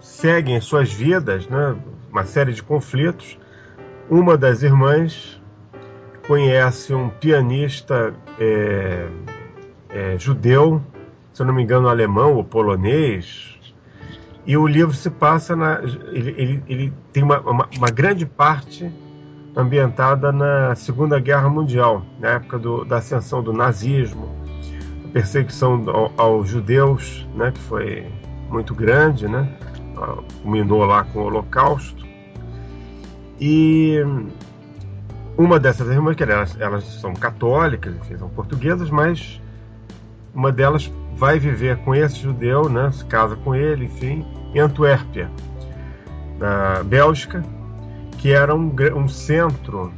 seguem 0.00 0.60
suas 0.60 0.92
vidas, 0.92 1.46
né? 1.48 1.76
Uma 2.10 2.24
série 2.24 2.52
de 2.52 2.62
conflitos. 2.62 3.38
Uma 4.08 4.36
das 4.36 4.62
irmãs 4.62 5.40
conhece 6.26 6.94
um 6.94 7.08
pianista 7.08 8.14
é, 8.38 9.06
é, 9.90 10.18
judeu, 10.18 10.82
se 11.32 11.44
não 11.44 11.52
me 11.54 11.62
engano, 11.62 11.88
alemão 11.88 12.34
ou 12.34 12.44
polonês. 12.44 13.58
E 14.46 14.56
o 14.56 14.66
livro 14.66 14.94
se 14.94 15.10
passa 15.10 15.54
na. 15.54 15.80
Ele, 15.82 16.34
ele, 16.38 16.62
ele 16.66 16.92
tem 17.12 17.22
uma, 17.22 17.38
uma, 17.40 17.68
uma 17.76 17.90
grande 17.90 18.24
parte 18.24 18.90
ambientada 19.54 20.32
na 20.32 20.74
Segunda 20.74 21.18
Guerra 21.18 21.48
Mundial, 21.50 22.02
na 22.18 22.30
época 22.30 22.58
do, 22.58 22.84
da 22.84 22.98
ascensão 22.98 23.42
do 23.42 23.52
nazismo, 23.52 24.28
a 25.04 25.08
perseguição 25.08 25.84
ao- 25.90 26.12
aos 26.16 26.48
judeus, 26.48 27.28
né, 27.34 27.50
que 27.50 27.60
foi 27.60 28.06
muito 28.48 28.74
grande, 28.74 29.28
né, 29.28 29.48
ah, 29.96 30.18
culminou 30.42 30.84
lá 30.84 31.04
com 31.04 31.20
o 31.20 31.22
Holocausto. 31.24 32.06
E 33.40 33.98
uma 35.36 35.60
dessas 35.60 35.88
irmãs, 35.88 36.16
que 36.16 36.22
elas, 36.22 36.60
elas 36.60 36.84
são 36.84 37.14
católicas, 37.14 37.94
enfim, 37.96 38.18
são 38.18 38.28
portuguesas, 38.28 38.90
mas 38.90 39.40
uma 40.34 40.50
delas 40.50 40.92
vai 41.16 41.38
viver 41.38 41.76
com 41.78 41.94
esse 41.94 42.20
judeu, 42.20 42.68
né, 42.68 42.90
se 42.92 43.04
casa 43.04 43.36
com 43.36 43.54
ele, 43.54 43.86
enfim, 43.86 44.26
em 44.54 44.58
Antuérpia, 44.58 45.30
na 46.38 46.82
Bélgica, 46.82 47.42
que 48.18 48.32
era 48.32 48.54
um, 48.54 48.74
um 48.96 49.08
centro 49.08 49.92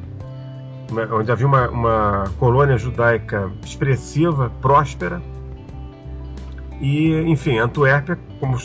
onde 1.13 1.31
havia 1.31 1.47
uma, 1.47 1.69
uma 1.69 2.25
colônia 2.39 2.77
judaica 2.77 3.51
expressiva, 3.65 4.51
próspera. 4.61 5.23
E, 6.81 7.13
enfim, 7.31 7.59
Antuérpia, 7.59 8.19
como, 8.39 8.57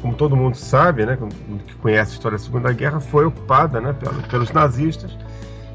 como 0.00 0.14
todo 0.14 0.36
mundo 0.36 0.56
sabe, 0.56 1.06
né, 1.06 1.16
que 1.66 1.74
conhece 1.76 2.10
a 2.12 2.14
história 2.14 2.36
da 2.38 2.42
Segunda 2.44 2.72
Guerra, 2.72 3.00
foi 3.00 3.24
ocupada 3.24 3.80
né, 3.80 3.92
pelo- 3.92 4.20
pelos 4.22 4.50
nazistas. 4.50 5.16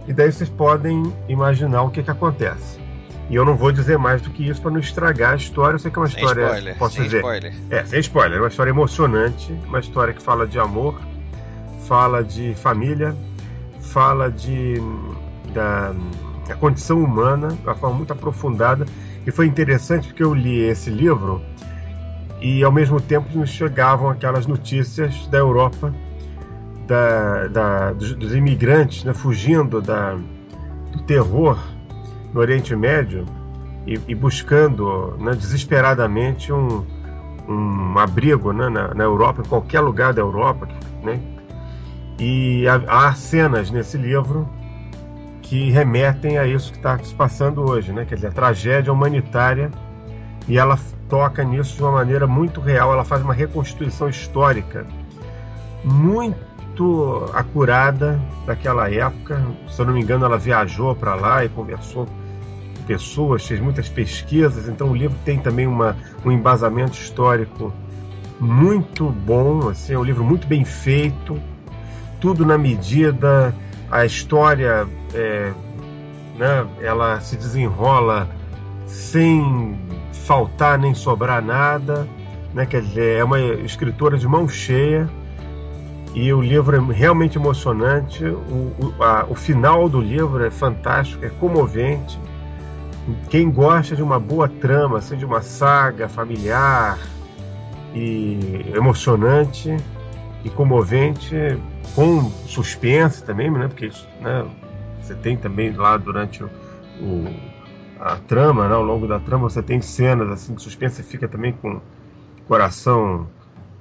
E 0.08 0.14
daí 0.14 0.32
vocês 0.32 0.50
podem 0.50 1.04
imaginar 1.30 1.84
o 1.84 1.90
que, 1.90 2.02
que 2.04 2.12
acontece. 2.12 2.78
E 3.30 3.36
eu 3.36 3.44
não 3.44 3.56
vou 3.58 3.72
dizer 3.74 3.98
mais 3.98 4.22
do 4.22 4.30
que 4.30 4.48
isso 4.48 4.62
para 4.62 4.72
não 4.72 4.80
estragar 4.80 5.34
a 5.34 5.36
história. 5.36 5.76
Eu 5.76 5.80
sei 5.80 5.92
que 5.92 5.98
é 5.98 6.02
uma 6.02 6.08
Sem 6.08 6.20
história, 6.24 6.46
spoiler, 6.46 6.78
posso 6.78 6.96
sem 6.96 7.04
dizer, 7.04 7.18
spoiler. 7.18 7.54
é, 7.70 7.86
sem 7.86 8.00
spoiler, 8.00 8.38
é 8.38 8.42
uma 8.42 8.48
história 8.48 8.70
emocionante, 8.72 9.52
uma 9.68 9.80
história 9.80 10.14
que 10.14 10.22
fala 10.22 10.48
de 10.48 10.58
amor, 10.60 10.98
fala 11.88 12.24
de 12.24 12.54
família, 12.56 13.16
fala 13.82 14.30
de 14.32 14.76
da, 15.54 15.94
da 16.48 16.56
condição 16.56 17.00
humana 17.04 17.50
de 17.50 17.62
uma 17.64 17.76
forma 17.76 17.98
muito 17.98 18.14
aprofundada. 18.14 18.86
E 19.26 19.32
foi 19.32 19.46
interessante 19.46 20.08
porque 20.08 20.24
eu 20.24 20.34
li 20.34 20.60
esse 20.62 20.90
livro 20.90 21.42
e 22.42 22.64
ao 22.64 22.72
mesmo 22.72 23.00
tempo 23.02 23.28
nos 23.38 23.50
chegavam 23.50 24.10
aquelas 24.10 24.46
notícias 24.46 25.28
da 25.28 25.38
Europa, 25.38 25.94
da, 26.88 27.48
da- 27.48 27.94
dos, 27.94 28.14
dos 28.14 28.36
imigrantes 28.36 29.04
né, 29.04 29.14
fugindo 29.14 29.82
da, 29.82 30.14
do 30.92 31.02
terror 31.06 31.58
no 32.34 32.40
Oriente 32.40 32.76
Médio 32.76 33.26
e, 33.86 34.00
e 34.08 34.16
buscando 34.16 35.16
né, 35.20 35.32
desesperadamente 35.32 36.54
um, 36.54 36.86
um 37.48 37.98
abrigo 37.98 38.52
né, 38.54 38.70
na, 38.70 38.94
na 38.94 39.04
Europa, 39.04 39.42
em 39.42 39.50
qualquer 39.50 39.80
lugar 39.82 40.14
da 40.14 40.22
Europa. 40.22 40.68
Né? 41.04 41.20
E 42.20 42.66
há, 42.68 43.08
há 43.08 43.14
cenas 43.14 43.72
nesse 43.72 43.98
livro 43.98 44.48
que 45.42 45.72
remetem 45.72 46.38
a 46.38 46.46
isso 46.46 46.72
que 46.72 46.78
está 46.78 46.98
se 47.00 47.14
passando 47.16 47.62
hoje, 47.70 47.92
né? 47.94 48.06
quer 48.06 48.16
dizer, 48.16 48.28
a 48.28 48.32
tragédia 48.32 48.92
humanitária, 48.92 49.72
e 50.48 50.58
ela 50.58 50.78
toca 51.10 51.44
nisso 51.44 51.76
de 51.76 51.84
uma 51.84 51.92
maneira 51.92 52.28
muito 52.28 52.60
real, 52.62 52.92
ela 52.94 53.04
faz 53.04 53.22
uma 53.22 53.34
reconstituição 53.34 54.10
histórica 54.10 54.86
muito 55.84 57.26
acurada 57.34 58.20
daquela 58.46 58.92
época. 58.92 59.42
Se 59.70 59.82
eu 59.82 59.86
não 59.86 59.94
me 59.94 60.02
engano, 60.02 60.26
ela 60.26 60.38
viajou 60.38 60.96
para 60.96 61.16
lá 61.16 61.44
e 61.44 61.50
conversou 61.50 62.06
com 62.06 62.84
pessoas, 62.84 63.46
fez 63.46 63.60
muitas 63.60 63.90
pesquisas, 63.90 64.68
então 64.68 64.92
o 64.92 64.96
livro 64.96 65.18
tem 65.26 65.40
também 65.40 65.68
uma, 65.68 65.96
um 66.26 66.32
embasamento 66.32 66.94
histórico 66.94 67.74
muito 68.40 69.10
bom, 69.10 69.70
assim, 69.70 69.94
é 69.94 70.00
um 70.00 70.04
livro 70.04 70.24
muito 70.24 70.48
bem 70.48 70.64
feito, 70.64 71.42
tudo 72.22 72.46
na 72.46 72.58
medida, 72.58 73.54
a 73.90 74.06
história 74.06 74.88
é, 75.14 75.52
né, 76.38 76.68
ela 76.82 77.20
se 77.20 77.36
desenrola 77.36 78.30
sem 78.86 79.78
faltar 80.12 80.78
nem 80.78 80.94
sobrar 80.94 81.44
nada, 81.44 82.08
né, 82.54 82.66
quer 82.66 82.82
dizer, 82.82 83.18
é 83.20 83.24
uma 83.24 83.40
escritora 83.40 84.18
de 84.18 84.28
mão 84.28 84.48
cheia 84.48 85.10
e 86.14 86.34
o 86.34 86.42
livro 86.42 86.76
é 86.76 86.94
realmente 86.94 87.38
emocionante, 87.38 88.26
o, 88.26 88.74
o, 88.98 89.04
a, 89.04 89.26
o 89.30 89.36
final 89.36 89.88
do 89.88 90.02
livro 90.02 90.44
é 90.44 90.50
fantástico, 90.50 91.24
é 91.24 91.30
comovente. 91.30 92.20
Quem 93.30 93.52
gosta 93.52 93.96
de 93.96 94.02
uma 94.02 94.20
boa 94.20 94.50
trama, 94.50 94.98
assim, 94.98 95.16
de 95.16 95.26
uma 95.26 95.42
saga 95.42 96.10
familiar 96.10 96.98
e 97.94 98.66
emocionante 98.76 99.78
e 100.44 100.50
comovente, 100.50 101.36
com 101.96 102.30
suspense 102.48 103.24
também, 103.24 103.50
né? 103.52 103.68
Porque 103.68 103.92
né, 104.20 104.46
você 105.02 105.14
tem 105.16 105.38
também 105.38 105.72
lá 105.72 105.98
durante 105.98 106.44
o, 106.44 106.50
o- 107.00 107.57
a 108.00 108.16
trama, 108.16 108.68
né, 108.68 108.76
ao 108.76 108.84
longo 108.84 109.08
da 109.08 109.20
trama, 109.20 109.50
você 109.50 109.62
tem 109.62 109.82
cenas 109.82 110.30
assim 110.30 110.54
de 110.54 110.62
suspense, 110.62 111.02
fica 111.04 111.28
também 111.28 111.54
com 111.54 111.80
coração 112.48 113.28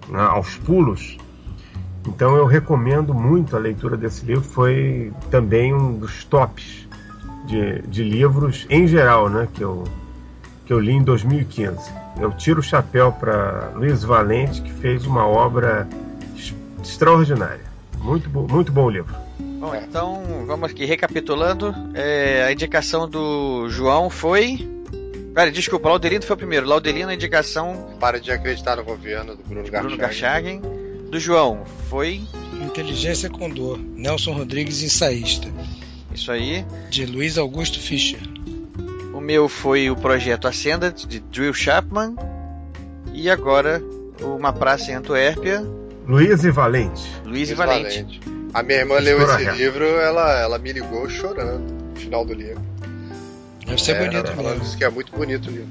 né, 0.08 0.20
aos 0.20 0.56
pulos. 0.56 1.16
Então 2.06 2.36
eu 2.36 2.46
recomendo 2.46 3.12
muito 3.12 3.56
a 3.56 3.58
leitura 3.58 3.96
desse 3.96 4.24
livro, 4.24 4.42
foi 4.42 5.12
também 5.30 5.74
um 5.74 5.98
dos 5.98 6.24
tops 6.24 6.88
de, 7.46 7.82
de 7.82 8.02
livros 8.02 8.66
em 8.70 8.86
geral, 8.86 9.28
né, 9.28 9.48
que 9.52 9.62
eu 9.62 9.84
que 10.66 10.72
eu 10.72 10.80
li 10.80 10.90
em 10.90 11.02
2015. 11.02 11.78
Eu 12.18 12.32
tiro 12.32 12.58
o 12.58 12.62
chapéu 12.62 13.12
para 13.12 13.70
Luiz 13.76 14.02
Valente, 14.02 14.60
que 14.60 14.72
fez 14.72 15.06
uma 15.06 15.24
obra 15.24 15.88
extraordinária. 16.82 17.64
Muito, 18.00 18.28
muito 18.28 18.72
bom 18.72 18.90
livro. 18.90 19.14
Bom, 19.66 19.74
então 19.74 20.44
vamos 20.46 20.70
aqui 20.70 20.84
recapitulando. 20.84 21.74
É, 21.92 22.44
a 22.44 22.52
indicação 22.52 23.08
do 23.08 23.68
João 23.68 24.08
foi. 24.08 24.68
Pera, 25.34 25.50
desculpa, 25.50 25.88
Laudelino 25.88 26.22
foi 26.22 26.34
o 26.34 26.38
primeiro. 26.38 26.66
Laudelino, 26.66 27.08
a 27.08 27.14
indicação 27.14 27.96
Para 27.98 28.20
de 28.20 28.30
acreditar 28.30 28.76
no 28.76 28.84
governo 28.84 29.34
do 29.34 29.42
Bruno 29.42 29.64
do 29.64 29.70
Bruno 29.70 29.96
Garchagen. 29.96 30.60
Garchagen. 30.60 31.10
Do 31.10 31.18
João 31.18 31.64
foi. 31.90 32.22
Inteligência 32.64 33.28
com 33.28 33.50
dor. 33.50 33.78
Nelson 33.78 34.32
Rodrigues, 34.34 34.82
ensaísta. 34.82 35.48
Isso 36.14 36.30
aí. 36.30 36.64
De 36.88 37.04
Luiz 37.04 37.36
Augusto 37.36 37.80
Fischer. 37.80 38.20
O 39.12 39.20
meu 39.20 39.48
foi 39.48 39.90
o 39.90 39.96
projeto 39.96 40.46
Ascendant, 40.46 41.04
de 41.06 41.18
Drill 41.18 41.52
Chapman. 41.52 42.14
E 43.12 43.28
agora, 43.28 43.82
Uma 44.20 44.52
Praça 44.52 44.92
em 44.92 44.94
Antuérpia, 44.94 45.64
Luiz 46.06 46.44
e 46.44 46.50
Valente. 46.52 47.02
Luiz 47.24 47.50
e 47.50 47.54
Luiz 47.54 47.66
Valente. 47.66 48.20
A 48.56 48.62
minha 48.62 48.78
irmã 48.78 48.98
leu 48.98 49.20
esse 49.22 49.50
livro, 49.50 49.84
ela, 49.84 50.40
ela 50.40 50.58
me 50.58 50.72
ligou 50.72 51.06
chorando 51.10 51.70
no 51.90 52.00
final 52.00 52.24
do 52.24 52.32
livro. 52.32 52.62
Deve 53.66 53.82
ser 53.82 53.96
É, 53.96 53.98
bonito 53.98 54.26
ela 54.28 54.34
falando 54.36 54.58
mesmo. 54.60 54.78
que 54.78 54.84
é 54.84 54.88
muito 54.88 55.12
bonito 55.12 55.48
o 55.48 55.50
livro. 55.52 55.68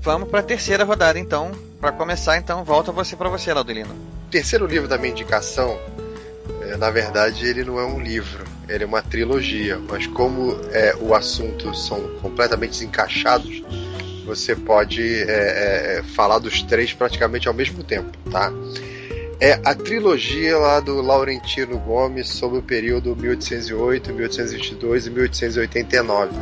Vamos 0.00 0.28
para 0.28 0.40
a 0.40 0.42
terceira 0.42 0.84
rodada, 0.84 1.18
então. 1.18 1.52
Para 1.80 1.92
começar, 1.92 2.36
então, 2.38 2.64
volta 2.64 2.90
você 2.90 3.14
para 3.14 3.28
você, 3.28 3.52
Laudelino. 3.52 3.94
O 4.26 4.30
terceiro 4.30 4.66
livro 4.66 4.88
da 4.88 4.98
minha 4.98 5.10
indicação, 5.12 5.78
é, 6.62 6.76
na 6.76 6.90
verdade, 6.90 7.46
ele 7.46 7.62
não 7.64 7.78
é 7.78 7.84
um 7.84 8.00
livro, 8.00 8.44
ele 8.68 8.84
é 8.84 8.86
uma 8.86 9.02
trilogia. 9.02 9.78
Mas 9.88 10.06
como 10.06 10.58
é, 10.72 10.94
o 11.00 11.14
assunto 11.14 11.74
são 11.74 12.00
completamente 12.20 12.70
desencaixados, 12.70 13.62
você 14.28 14.54
pode 14.54 15.02
é, 15.22 15.96
é, 15.98 16.02
falar 16.14 16.38
dos 16.38 16.62
três 16.62 16.92
praticamente 16.92 17.48
ao 17.48 17.54
mesmo 17.54 17.82
tempo, 17.82 18.10
tá? 18.30 18.52
É 19.40 19.52
a 19.64 19.74
trilogia 19.74 20.58
lá 20.58 20.80
do 20.80 21.00
Laurentino 21.00 21.78
Gomes 21.78 22.28
sobre 22.28 22.58
o 22.58 22.62
período 22.62 23.16
1808, 23.16 24.12
1822 24.12 25.06
e 25.06 25.10
1889, 25.10 26.32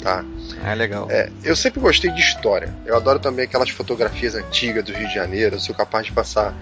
tá? 0.00 0.24
Ah, 0.62 0.74
legal. 0.74 1.08
É, 1.10 1.30
eu 1.42 1.56
sempre 1.56 1.80
gostei 1.80 2.10
de 2.12 2.20
história. 2.20 2.72
Eu 2.86 2.94
adoro 2.94 3.18
também 3.18 3.46
aquelas 3.46 3.70
fotografias 3.70 4.34
antigas 4.34 4.84
do 4.84 4.92
Rio 4.92 5.08
de 5.08 5.14
Janeiro. 5.14 5.56
Eu 5.56 5.60
sou 5.60 5.74
capaz 5.74 6.06
de 6.06 6.12
passar 6.12 6.54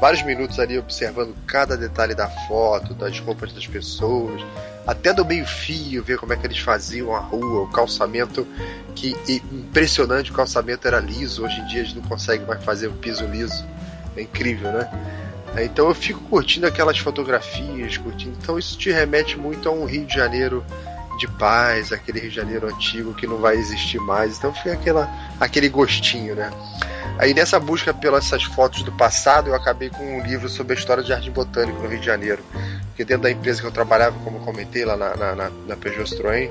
vários 0.00 0.22
minutos 0.22 0.60
ali 0.60 0.78
observando 0.78 1.34
cada 1.46 1.76
detalhe 1.76 2.14
da 2.14 2.28
foto, 2.28 2.94
das 2.94 3.18
roupas 3.18 3.52
das 3.52 3.66
pessoas, 3.66 4.40
até 4.88 5.12
do 5.12 5.22
meio-fio, 5.22 6.02
ver 6.02 6.16
como 6.16 6.32
é 6.32 6.36
que 6.36 6.46
eles 6.46 6.60
faziam 6.60 7.14
a 7.14 7.18
rua, 7.18 7.64
o 7.64 7.68
calçamento. 7.68 8.46
Que 8.94 9.14
impressionante, 9.52 10.30
o 10.30 10.34
calçamento 10.34 10.88
era 10.88 10.98
liso. 10.98 11.44
Hoje 11.44 11.60
em 11.60 11.66
dia 11.66 11.80
eles 11.80 11.92
não 11.92 12.00
conseguem 12.00 12.46
mais 12.46 12.64
fazer 12.64 12.86
o 12.86 12.92
piso 12.94 13.26
liso. 13.26 13.66
É 14.16 14.22
incrível, 14.22 14.72
né? 14.72 14.90
É, 15.54 15.64
Então 15.64 15.88
eu 15.88 15.94
fico 15.94 16.20
curtindo 16.22 16.66
aquelas 16.66 16.96
fotografias, 16.98 17.98
curtindo. 17.98 18.34
Então 18.40 18.58
isso 18.58 18.78
te 18.78 18.90
remete 18.90 19.38
muito 19.38 19.68
a 19.68 19.72
um 19.72 19.84
Rio 19.84 20.06
de 20.06 20.14
Janeiro 20.14 20.64
de 21.18 21.28
paz, 21.28 21.92
aquele 21.92 22.20
Rio 22.20 22.30
de 22.30 22.36
Janeiro 22.36 22.68
antigo 22.68 23.12
que 23.12 23.26
não 23.26 23.38
vai 23.38 23.56
existir 23.56 23.98
mais. 23.98 24.38
Então 24.38 24.54
fica 24.54 24.72
aquela, 24.72 25.10
aquele 25.38 25.68
gostinho, 25.68 26.34
né? 26.34 26.50
Aí 27.18 27.34
nessa 27.34 27.58
busca 27.58 27.92
pelas 27.92 28.26
essas 28.26 28.44
fotos 28.44 28.82
do 28.82 28.92
passado, 28.92 29.48
eu 29.48 29.54
acabei 29.54 29.90
com 29.90 30.18
um 30.18 30.22
livro 30.22 30.48
sobre 30.48 30.74
a 30.74 30.78
história 30.78 31.02
do 31.02 31.08
Jardim 31.08 31.32
Botânico 31.32 31.82
no 31.82 31.88
Rio 31.88 31.98
de 31.98 32.06
Janeiro. 32.06 32.42
Porque 32.88 33.04
dentro 33.04 33.24
da 33.24 33.30
empresa 33.30 33.60
que 33.60 33.66
eu 33.66 33.72
trabalhava, 33.72 34.16
como 34.24 34.38
eu 34.38 34.42
comentei 34.42 34.84
lá 34.84 34.96
na, 34.96 35.16
na, 35.16 35.34
na, 35.34 35.50
na 35.66 35.76
Peugeot 35.76 36.04
Citroën, 36.04 36.50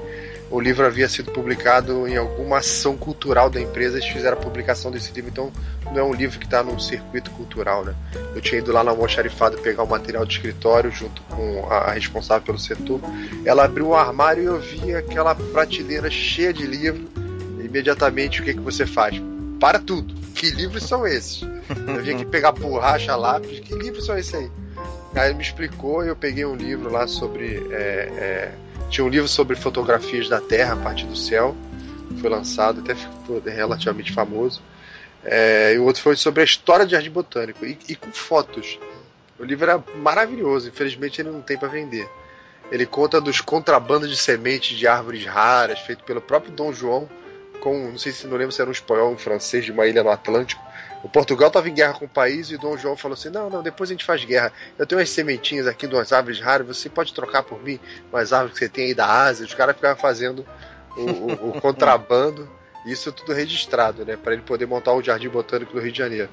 o 0.49 0.59
livro 0.59 0.85
havia 0.85 1.09
sido 1.09 1.31
publicado 1.31 2.07
em 2.07 2.15
alguma 2.15 2.59
ação 2.59 2.95
cultural 2.95 3.49
da 3.49 3.59
empresa, 3.59 3.97
eles 3.97 4.09
fizeram 4.09 4.37
a 4.37 4.39
publicação 4.39 4.89
desse 4.89 5.11
livro, 5.11 5.29
então 5.29 5.51
não 5.85 5.99
é 5.99 6.03
um 6.03 6.13
livro 6.13 6.39
que 6.39 6.45
está 6.45 6.63
num 6.63 6.79
circuito 6.79 7.29
cultural, 7.31 7.83
né? 7.83 7.93
Eu 8.33 8.41
tinha 8.41 8.59
ido 8.59 8.71
lá 8.71 8.83
na 8.83 8.91
almoxarifado 8.91 9.57
pegar 9.57 9.83
o 9.83 9.87
material 9.87 10.25
de 10.25 10.35
escritório 10.35 10.91
junto 10.91 11.21
com 11.23 11.67
a, 11.69 11.91
responsável 11.91 12.45
pelo 12.45 12.59
setor. 12.59 13.01
Ela 13.45 13.65
abriu 13.65 13.87
o 13.87 13.95
armário 13.95 14.43
e 14.43 14.45
eu 14.45 14.59
vi 14.59 14.95
aquela 14.95 15.35
prateleira 15.35 16.09
cheia 16.09 16.53
de 16.53 16.65
livro. 16.65 17.07
Imediatamente, 17.63 18.41
o 18.41 18.43
que, 18.43 18.53
que 18.53 18.59
você 18.61 18.85
faz? 18.85 19.21
Para 19.59 19.79
tudo. 19.79 20.13
Que 20.33 20.49
livros 20.51 20.83
são 20.83 21.05
esses? 21.05 21.41
Eu 21.41 22.01
vinha 22.01 22.15
aqui 22.15 22.25
pegar 22.29 22.51
borracha, 22.53 23.15
lápis. 23.15 23.59
Que 23.59 23.73
livros 23.75 24.05
são 24.05 24.17
esses 24.17 24.33
aí? 24.33 24.51
Aí 25.15 25.29
ele 25.29 25.35
me 25.35 25.43
explicou 25.43 26.05
e 26.05 26.09
eu 26.09 26.15
peguei 26.15 26.45
um 26.45 26.55
livro 26.55 26.91
lá 26.91 27.07
sobre. 27.07 27.67
é, 27.71 28.09
é, 28.17 28.51
tinha 28.89 29.05
um 29.05 29.09
livro 29.09 29.27
sobre 29.27 29.55
fotografias 29.55 30.29
da 30.29 30.39
Terra 30.39 30.73
a 30.73 30.77
partir 30.77 31.05
do 31.05 31.15
céu. 31.15 31.55
Foi 32.21 32.29
lançado, 32.29 32.79
até 32.79 32.95
ficou 32.95 33.41
relativamente 33.41 34.11
famoso. 34.11 34.61
É, 35.23 35.73
e 35.73 35.77
o 35.77 35.83
outro 35.83 36.01
foi 36.01 36.15
sobre 36.15 36.41
a 36.41 36.45
história 36.45 36.85
do 36.85 36.91
Jardim 36.91 37.09
Botânico 37.09 37.65
e, 37.65 37.77
e 37.89 37.95
com 37.95 38.11
fotos. 38.11 38.79
O 39.37 39.43
livro 39.43 39.69
era 39.69 39.83
maravilhoso, 39.97 40.69
infelizmente 40.69 41.21
ele 41.21 41.29
não 41.29 41.41
tem 41.41 41.57
para 41.57 41.67
vender. 41.67 42.09
Ele 42.71 42.85
conta 42.85 43.21
dos 43.21 43.39
contrabandos 43.39 44.09
de 44.09 44.17
sementes 44.17 44.77
de 44.77 44.87
árvores 44.87 45.25
raras, 45.25 45.79
feito 45.79 46.03
pelo 46.03 46.21
próprio 46.21 46.51
Dom 46.51 46.73
João, 46.73 47.09
com, 47.59 47.91
não 47.91 47.97
sei 47.97 48.11
se 48.11 48.27
não 48.27 48.37
lembro 48.37 48.51
se 48.51 48.61
era 48.61 48.69
um 48.69 48.73
espanhol 48.73 49.11
um 49.11 49.17
francês 49.17 49.65
de 49.65 49.71
uma 49.71 49.85
ilha 49.85 50.03
no 50.03 50.09
Atlântico. 50.09 50.61
O 51.03 51.09
Portugal 51.09 51.47
estava 51.47 51.69
em 51.69 51.73
guerra 51.73 51.93
com 51.93 52.05
o 52.05 52.09
país 52.09 52.47
e 52.49 52.55
o 52.55 52.59
Dom 52.59 52.75
João 52.77 52.97
falou 52.97 53.13
assim: 53.13 53.29
Não, 53.29 53.49
não, 53.49 53.61
depois 53.61 53.89
a 53.89 53.93
gente 53.93 54.03
faz 54.03 54.23
guerra. 54.25 54.51
Eu 54.77 54.85
tenho 54.85 54.99
umas 54.99 55.09
sementinhas 55.09 55.67
aqui 55.67 55.87
de 55.87 55.93
umas 55.95 56.11
árvores 56.11 56.39
raras, 56.39 56.65
você 56.67 56.89
pode 56.89 57.13
trocar 57.13 57.43
por 57.43 57.61
mim 57.63 57.79
umas 58.11 58.33
árvores 58.33 58.53
que 58.57 58.65
você 58.65 58.69
tem 58.69 58.85
aí 58.87 58.93
da 58.93 59.05
Ásia. 59.07 59.45
Os 59.45 59.53
caras 59.53 59.75
ficavam 59.75 59.95
fazendo 59.97 60.45
o, 60.97 61.01
o- 61.01 61.49
o 61.49 61.51
contrabando, 61.61 62.49
isso 62.85 63.11
tudo 63.11 63.31
registrado, 63.33 64.03
né? 64.03 64.17
Para 64.17 64.33
ele 64.33 64.41
poder 64.41 64.65
montar 64.65 64.93
o 64.93 65.01
Jardim 65.03 65.29
Botânico 65.29 65.73
do 65.73 65.79
Rio 65.79 65.91
de 65.91 65.97
Janeiro. 65.97 66.29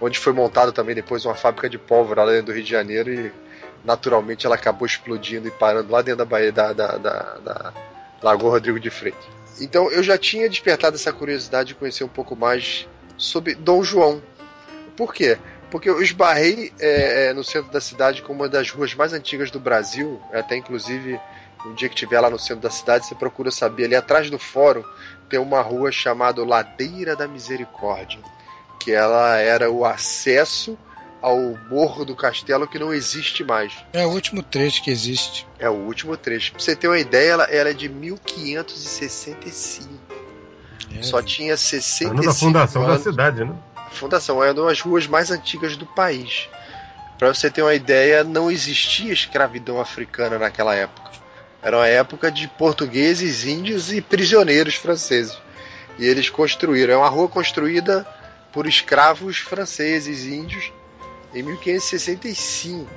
Onde 0.00 0.16
foi 0.18 0.32
montado 0.32 0.70
também 0.70 0.94
depois 0.94 1.24
uma 1.24 1.34
fábrica 1.34 1.68
de 1.68 1.76
pólvora 1.76 2.22
lá 2.22 2.30
dentro 2.30 2.46
do 2.46 2.52
Rio 2.52 2.62
de 2.62 2.70
Janeiro 2.70 3.12
e 3.12 3.32
naturalmente 3.84 4.46
ela 4.46 4.54
acabou 4.54 4.86
explodindo 4.86 5.48
e 5.48 5.50
parando 5.50 5.90
lá 5.92 6.02
dentro 6.02 6.18
da 6.18 6.24
Baía 6.24 6.52
da, 6.52 6.72
da, 6.72 6.96
da, 6.98 7.20
da 7.38 7.72
Lagoa 8.22 8.52
Rodrigo 8.52 8.78
de 8.78 8.90
Freitas. 8.90 9.24
Então 9.60 9.90
eu 9.90 10.04
já 10.04 10.16
tinha 10.16 10.48
despertado 10.48 10.94
essa 10.94 11.12
curiosidade 11.12 11.68
de 11.70 11.74
conhecer 11.74 12.04
um 12.04 12.08
pouco 12.08 12.36
mais 12.36 12.86
sobre 13.18 13.54
Dom 13.54 13.84
João. 13.84 14.22
Por 14.96 15.12
quê? 15.12 15.36
Porque 15.70 15.90
eu 15.90 16.00
esbarrei 16.00 16.72
é, 16.80 17.26
é, 17.26 17.32
no 17.34 17.44
centro 17.44 17.70
da 17.70 17.80
cidade 17.80 18.22
com 18.22 18.32
uma 18.32 18.48
das 18.48 18.70
ruas 18.70 18.94
mais 18.94 19.12
antigas 19.12 19.50
do 19.50 19.60
Brasil, 19.60 20.18
até 20.32 20.56
inclusive 20.56 21.20
um 21.66 21.74
dia 21.74 21.88
que 21.88 21.94
estiver 21.94 22.20
lá 22.20 22.30
no 22.30 22.38
centro 22.38 22.62
da 22.62 22.70
cidade, 22.70 23.06
você 23.06 23.14
procura 23.14 23.50
saber, 23.50 23.84
ali 23.84 23.96
atrás 23.96 24.30
do 24.30 24.38
fórum 24.38 24.82
tem 25.28 25.38
uma 25.38 25.60
rua 25.60 25.92
chamada 25.92 26.42
Ladeira 26.44 27.14
da 27.14 27.28
Misericórdia, 27.28 28.18
que 28.80 28.92
ela 28.92 29.36
era 29.36 29.70
o 29.70 29.84
acesso 29.84 30.78
ao 31.20 31.36
Morro 31.68 32.04
do 32.04 32.14
Castelo 32.16 32.68
que 32.68 32.78
não 32.78 32.94
existe 32.94 33.42
mais. 33.44 33.72
É 33.92 34.06
o 34.06 34.10
último 34.10 34.42
trecho 34.42 34.82
que 34.82 34.90
existe. 34.90 35.46
É 35.58 35.68
o 35.68 35.74
último 35.74 36.16
trecho. 36.16 36.52
Pra 36.52 36.60
você 36.60 36.74
ter 36.76 36.88
uma 36.88 36.98
ideia, 36.98 37.32
ela, 37.32 37.44
ela 37.44 37.68
é 37.70 37.74
de 37.74 37.88
1565. 37.88 39.88
É, 40.96 41.02
Só 41.02 41.22
tinha 41.22 41.56
65 41.56 42.10
Ano 42.12 42.22
da 42.22 42.32
fundação 42.32 42.82
da 42.82 42.88
anos. 42.90 43.02
cidade, 43.02 43.44
né? 43.44 43.52
Fundação 43.92 44.42
é 44.42 44.52
uma 44.52 44.66
das 44.68 44.80
ruas 44.80 45.06
mais 45.06 45.30
antigas 45.30 45.76
do 45.76 45.86
país. 45.86 46.48
Para 47.18 47.34
você 47.34 47.50
ter 47.50 47.62
uma 47.62 47.74
ideia, 47.74 48.22
não 48.22 48.50
existia 48.50 49.12
escravidão 49.12 49.80
africana 49.80 50.38
naquela 50.38 50.74
época. 50.74 51.10
Era 51.60 51.76
uma 51.76 51.88
época 51.88 52.30
de 52.30 52.46
portugueses, 52.46 53.44
índios 53.44 53.92
e 53.92 54.00
prisioneiros 54.00 54.76
franceses. 54.76 55.36
E 55.98 56.06
eles 56.06 56.30
construíram. 56.30 56.94
É 56.94 56.96
uma 56.96 57.08
rua 57.08 57.28
construída 57.28 58.06
por 58.52 58.66
escravos 58.66 59.38
franceses, 59.38 60.24
índios, 60.24 60.72
em 61.34 61.42
1565. 61.42 62.88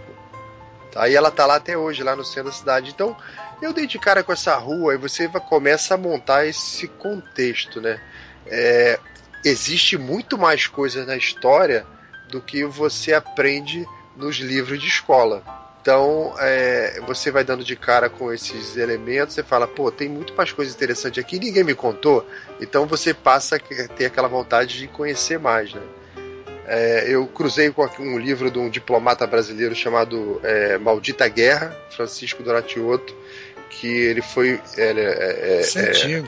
Aí 0.96 1.16
ela 1.16 1.32
tá 1.32 1.46
lá 1.46 1.56
até 1.56 1.78
hoje, 1.78 2.04
lá 2.04 2.16
no 2.16 2.24
centro 2.24 2.46
da 2.46 2.52
cidade. 2.52 2.92
Então, 2.92 3.16
eu 3.62 3.74
dei 3.74 3.88
de 3.88 4.00
cara 4.00 4.24
com 4.24 4.34
essa 4.34 4.56
rua 4.58 4.94
e 4.94 4.98
você 4.98 5.28
começa 5.28 5.94
a 5.94 5.98
montar 5.98 6.46
esse 6.46 6.88
contexto, 6.88 7.80
né? 7.80 8.02
É, 8.48 9.00
existe 9.46 9.98
muito 9.98 10.38
mais 10.38 10.68
coisa 10.68 11.06
na 11.06 11.16
história 11.16 11.86
do 12.30 12.42
que 12.42 12.64
você 12.66 13.14
aprende 13.14 13.86
nos 14.16 14.38
livros 14.38 14.80
de 14.80 14.88
escola. 14.88 15.44
Então, 15.82 16.36
é, 16.38 17.02
você 17.08 17.32
vai 17.32 17.44
dando 17.44 17.64
de 17.64 17.76
cara 17.76 18.08
com 18.08 18.32
esses 18.32 18.78
elementos, 18.78 19.34
você 19.34 19.42
fala, 19.42 19.68
pô, 19.68 19.92
tem 19.92 20.08
muito 20.08 20.34
mais 20.36 20.52
coisa 20.52 20.72
interessante 20.72 21.20
aqui, 21.20 21.40
ninguém 21.40 21.64
me 21.64 21.74
contou. 21.74 22.26
Então 22.60 22.86
você 22.86 23.16
passa 23.16 23.56
a 23.56 23.88
ter 23.88 24.06
aquela 24.06 24.28
vontade 24.28 24.78
de 24.78 24.88
conhecer 24.88 25.40
mais, 25.40 25.74
né? 25.74 25.82
É, 26.68 27.06
eu 27.08 27.26
cruzei 27.28 27.72
com 27.72 27.88
um 28.00 28.20
livro 28.20 28.52
de 28.52 28.60
um 28.60 28.70
diplomata 28.70 29.26
brasileiro 29.26 29.74
chamado 29.76 30.40
é, 30.44 30.78
Maldita 30.78 31.28
Guerra, 31.28 31.76
Francisco 31.90 32.44
Donatioto, 32.44 33.16
que 33.70 33.88
ele 33.88 34.22
foi 34.22 34.62
ele, 34.78 35.02
é, 35.02 35.04
é 35.04 35.62
é, 35.76 35.90
antigo. 35.90 36.28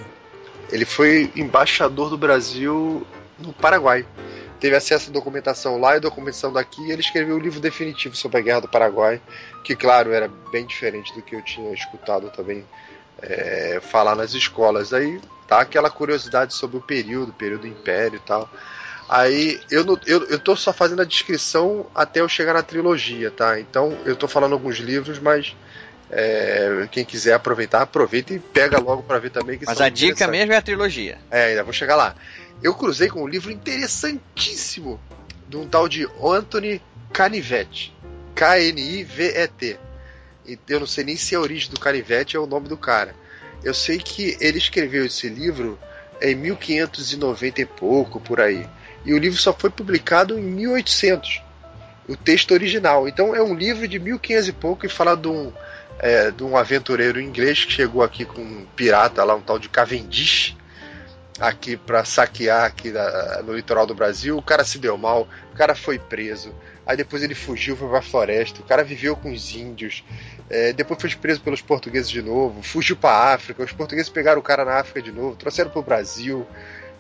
ele 0.72 0.86
foi 0.86 1.32
embaixador 1.36 2.10
do 2.10 2.18
Brasil 2.18 3.06
no 3.38 3.54
Paraguai. 3.54 4.06
Teve 4.60 4.76
acesso 4.78 5.10
à 5.10 5.14
documentação 5.14 5.78
lá 5.78 5.98
e 5.98 6.00
documentação 6.00 6.52
daqui, 6.52 6.82
e 6.88 6.92
ele 6.92 7.02
escreveu 7.02 7.36
o 7.36 7.40
livro 7.40 7.60
definitivo 7.60 8.16
sobre 8.16 8.38
a 8.38 8.42
Guerra 8.42 8.62
do 8.62 8.68
Paraguai, 8.70 9.22
que, 9.64 9.76
claro, 9.76 10.14
era 10.14 10.30
bem 10.52 10.66
diferente 10.66 11.14
do 11.14 11.22
que 11.22 11.36
eu 11.36 11.42
tinha 11.42 11.74
escutado 11.74 12.30
também 12.30 12.66
é, 13.22 13.80
falar 13.82 14.16
nas 14.16 14.34
escolas. 14.34 14.94
Aí 14.94 15.20
tá 15.48 15.60
aquela 15.60 15.90
curiosidade 15.90 16.54
sobre 16.54 16.78
o 16.78 16.82
período, 16.82 17.34
período 17.34 17.62
do 17.62 17.68
Império 17.68 18.16
e 18.16 18.20
tal. 18.20 18.50
Aí 19.08 19.60
eu, 19.70 19.84
não, 19.84 20.00
eu, 20.06 20.24
eu 20.26 20.40
tô 20.40 20.56
só 20.56 20.72
fazendo 20.72 21.02
a 21.02 21.06
descrição 21.06 21.86
até 21.94 22.22
eu 22.22 22.30
chegar 22.30 22.54
na 22.54 22.64
trilogia, 22.64 23.30
tá? 23.30 23.60
Então 23.60 23.98
eu 24.06 24.16
tô 24.16 24.28
falando 24.28 24.54
alguns 24.54 24.78
livros, 24.78 25.20
mas 25.20 25.56
é, 26.10 26.88
quem 26.92 27.04
quiser 27.04 27.34
aproveitar, 27.34 27.82
aproveita 27.82 28.34
e 28.34 28.40
pega 28.40 28.80
logo 28.80 29.04
para 29.04 29.20
ver 29.20 29.32
também. 29.32 29.60
mas 29.66 29.82
a 29.82 29.90
dica 29.90 30.28
mesmo 30.28 30.54
é 30.54 30.58
a 30.58 30.62
trilogia. 30.62 31.18
É, 31.30 31.46
ainda 31.46 31.64
vou 31.64 31.74
chegar 31.74 31.96
lá. 31.96 32.16
Eu 32.62 32.74
cruzei 32.74 33.10
com 33.10 33.24
um 33.24 33.28
livro 33.28 33.52
interessantíssimo 33.52 35.00
de 35.50 35.58
um 35.58 35.68
tal 35.68 35.88
de 35.90 36.08
Anthony 36.24 36.82
Canivete. 37.12 37.94
K-N-I-V-E-T. 38.36 39.80
Eu 40.68 40.80
não 40.80 40.88
sei 40.88 41.04
nem 41.04 41.16
se 41.16 41.36
a 41.36 41.40
origem 41.40 41.70
do 41.70 41.80
Canivete 41.80 42.36
é 42.36 42.40
o 42.40 42.46
nome 42.46 42.68
do 42.68 42.78
cara. 42.78 43.16
Eu 43.64 43.74
sei 43.74 43.98
que 43.98 44.38
ele 44.40 44.58
escreveu 44.58 45.06
esse 45.06 45.30
livro 45.30 45.80
em 46.22 46.36
1590 46.36 47.62
e 47.62 47.66
pouco, 47.66 48.20
por 48.20 48.40
aí. 48.42 48.68
E 49.06 49.14
o 49.14 49.18
livro 49.18 49.38
só 49.38 49.54
foi 49.54 49.70
publicado 49.70 50.38
em 50.38 50.44
1800, 50.44 51.42
o 52.08 52.16
texto 52.16 52.52
original. 52.52 53.08
Então 53.08 53.36
é 53.36 53.42
um 53.42 53.54
livro 53.54 53.88
de 53.88 54.00
1500 54.00 54.48
e 54.48 54.54
pouco 54.54 54.86
e 54.86 54.90
fala 54.90 55.16
de 55.16 55.28
um, 55.28 55.52
é, 56.00 56.32
de 56.32 56.44
um 56.44 56.56
aventureiro 56.56 57.20
inglês 57.20 57.66
que 57.66 57.72
chegou 57.72 58.04
aqui 58.04 58.26
com 58.26 58.42
um 58.42 58.66
pirata 58.76 59.24
lá, 59.24 59.36
um 59.36 59.42
tal 59.42 59.60
de 59.60 59.70
Cavendish, 59.70 60.56
aqui 61.40 61.76
para 61.76 62.06
saquear 62.06 62.66
aqui 62.66 62.92
na, 62.92 63.42
no 63.44 63.54
litoral 63.54 63.86
do 63.86 63.96
Brasil. 63.96 64.38
O 64.38 64.42
cara 64.42 64.64
se 64.64 64.80
deu 64.80 64.98
mal, 64.98 65.28
o 65.54 65.58
cara 65.58 65.76
foi 65.76 66.00
preso. 66.00 66.54
Aí 66.86 66.98
depois 66.98 67.24
ele 67.24 67.34
fugiu, 67.34 67.78
foi 67.78 67.88
pra 67.88 68.02
floresta. 68.02 68.62
O 68.62 68.66
cara 68.66 68.84
viveu 68.84 69.16
com 69.16 69.32
os 69.32 69.56
índios. 69.56 70.04
É, 70.50 70.74
depois 70.74 71.00
foi 71.00 71.10
preso 71.12 71.42
pelos 71.42 71.62
portugueses 71.62 72.10
de 72.10 72.22
novo. 72.22 72.62
Fugiu 72.62 72.96
pra 72.96 73.34
África. 73.34 73.64
Os 73.64 73.72
portugueses 73.72 74.10
pegaram 74.10 74.40
o 74.40 74.44
cara 74.44 74.66
na 74.66 74.80
África 74.80 75.02
de 75.02 75.12
novo. 75.12 75.36
Trouxeram 75.36 75.70
pro 75.70 75.82
Brasil. 75.82 76.46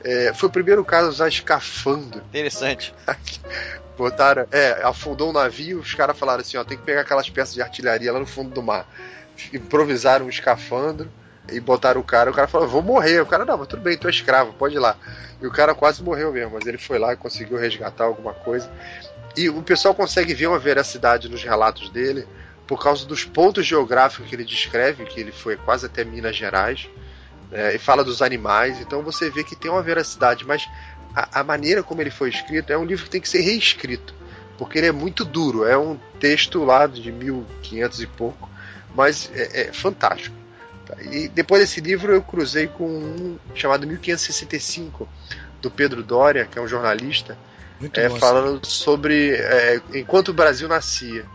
É, 0.03 0.33
foi 0.33 0.49
o 0.49 0.51
primeiro 0.51 0.83
caso 0.83 1.07
a 1.07 1.09
usar 1.09 1.27
escafandro. 1.27 2.21
Interessante. 2.29 2.93
Botaram, 3.97 4.47
é, 4.51 4.81
afundou 4.83 5.29
um 5.29 5.33
navio. 5.33 5.79
Os 5.79 5.93
caras 5.93 6.17
falaram 6.17 6.41
assim: 6.41 6.57
ó, 6.57 6.63
tem 6.63 6.77
que 6.77 6.83
pegar 6.83 7.01
aquelas 7.01 7.29
peças 7.29 7.53
de 7.53 7.61
artilharia 7.61 8.11
lá 8.11 8.19
no 8.19 8.25
fundo 8.25 8.49
do 8.49 8.61
mar. 8.61 8.87
Improvisaram 9.53 10.25
um 10.25 10.29
escafandro 10.29 11.09
e 11.51 11.59
botaram 11.59 12.01
o 12.01 12.03
cara. 12.03 12.29
O 12.29 12.33
cara 12.33 12.47
falou: 12.47 12.67
vou 12.67 12.81
morrer. 12.81 13.21
O 13.21 13.25
cara, 13.25 13.45
não, 13.45 13.57
mas 13.57 13.67
tudo 13.67 13.81
bem, 13.81 13.97
tu 13.97 14.07
é 14.07 14.11
escravo, 14.11 14.53
pode 14.53 14.75
ir 14.75 14.79
lá. 14.79 14.97
E 15.41 15.47
o 15.47 15.51
cara 15.51 15.75
quase 15.75 16.01
morreu 16.03 16.31
mesmo, 16.31 16.51
mas 16.53 16.65
ele 16.65 16.77
foi 16.77 16.97
lá 16.97 17.13
e 17.13 17.17
conseguiu 17.17 17.57
resgatar 17.57 18.05
alguma 18.05 18.33
coisa. 18.33 18.69
E 19.35 19.49
o 19.49 19.61
pessoal 19.63 19.95
consegue 19.95 20.33
ver 20.33 20.47
uma 20.47 20.59
veracidade 20.59 21.29
nos 21.29 21.43
relatos 21.43 21.89
dele 21.89 22.27
por 22.67 22.81
causa 22.81 23.05
dos 23.05 23.25
pontos 23.25 23.65
geográficos 23.65 24.27
que 24.27 24.35
ele 24.35 24.45
descreve, 24.45 25.05
que 25.05 25.19
ele 25.19 25.31
foi 25.31 25.57
quase 25.57 25.85
até 25.85 26.03
Minas 26.03 26.35
Gerais, 26.35 26.89
é, 27.53 27.75
e 27.75 27.77
fala 27.77 28.03
dos 28.03 28.21
animais. 28.21 28.79
Então 28.81 29.01
você 29.01 29.29
vê 29.29 29.43
que 29.43 29.55
tem 29.55 29.69
uma 29.69 29.81
veracidade, 29.81 30.45
mas 30.45 30.67
a, 31.15 31.41
a, 31.41 31.43
maneira 31.43 31.83
como 31.83 32.01
ele 32.01 32.11
foi 32.11 32.29
escrito 32.29 32.71
é 32.71 32.77
um 32.77 32.85
livro 32.85 33.05
que 33.05 33.11
tem 33.11 33.21
que 33.21 33.29
ser 33.29 33.41
reescrito, 33.41 34.13
porque 34.57 34.77
ele 34.77 34.87
é 34.87 34.91
muito 34.91 35.23
duro. 35.23 35.65
É 35.65 35.77
um 35.77 35.97
texto 36.19 36.63
lá 36.63 36.87
de 36.87 37.11
1500 37.11 38.01
e 38.01 38.07
pouco, 38.07 38.49
mas 38.95 39.29
é, 39.33 39.67
é 39.67 39.73
fantástico. 39.73 40.35
E 41.11 41.27
depois 41.27 41.61
desse 41.61 41.79
livro 41.79 42.13
eu 42.13 42.21
cruzei 42.21 42.67
com 42.67 42.85
um 42.85 43.39
chamado 43.55 43.87
1565 43.87 45.07
do 45.61 45.71
Pedro 45.71 46.03
Doria, 46.03 46.45
que 46.45 46.59
é 46.59 46.61
um 46.61 46.67
jornalista 46.67 47.37
é, 47.93 48.09
falando 48.09 48.65
sobre 48.65 49.31
é, 49.31 49.81
enquanto 49.93 50.29
o 50.29 50.33
Brasil 50.33 50.67
nascia. 50.67 51.25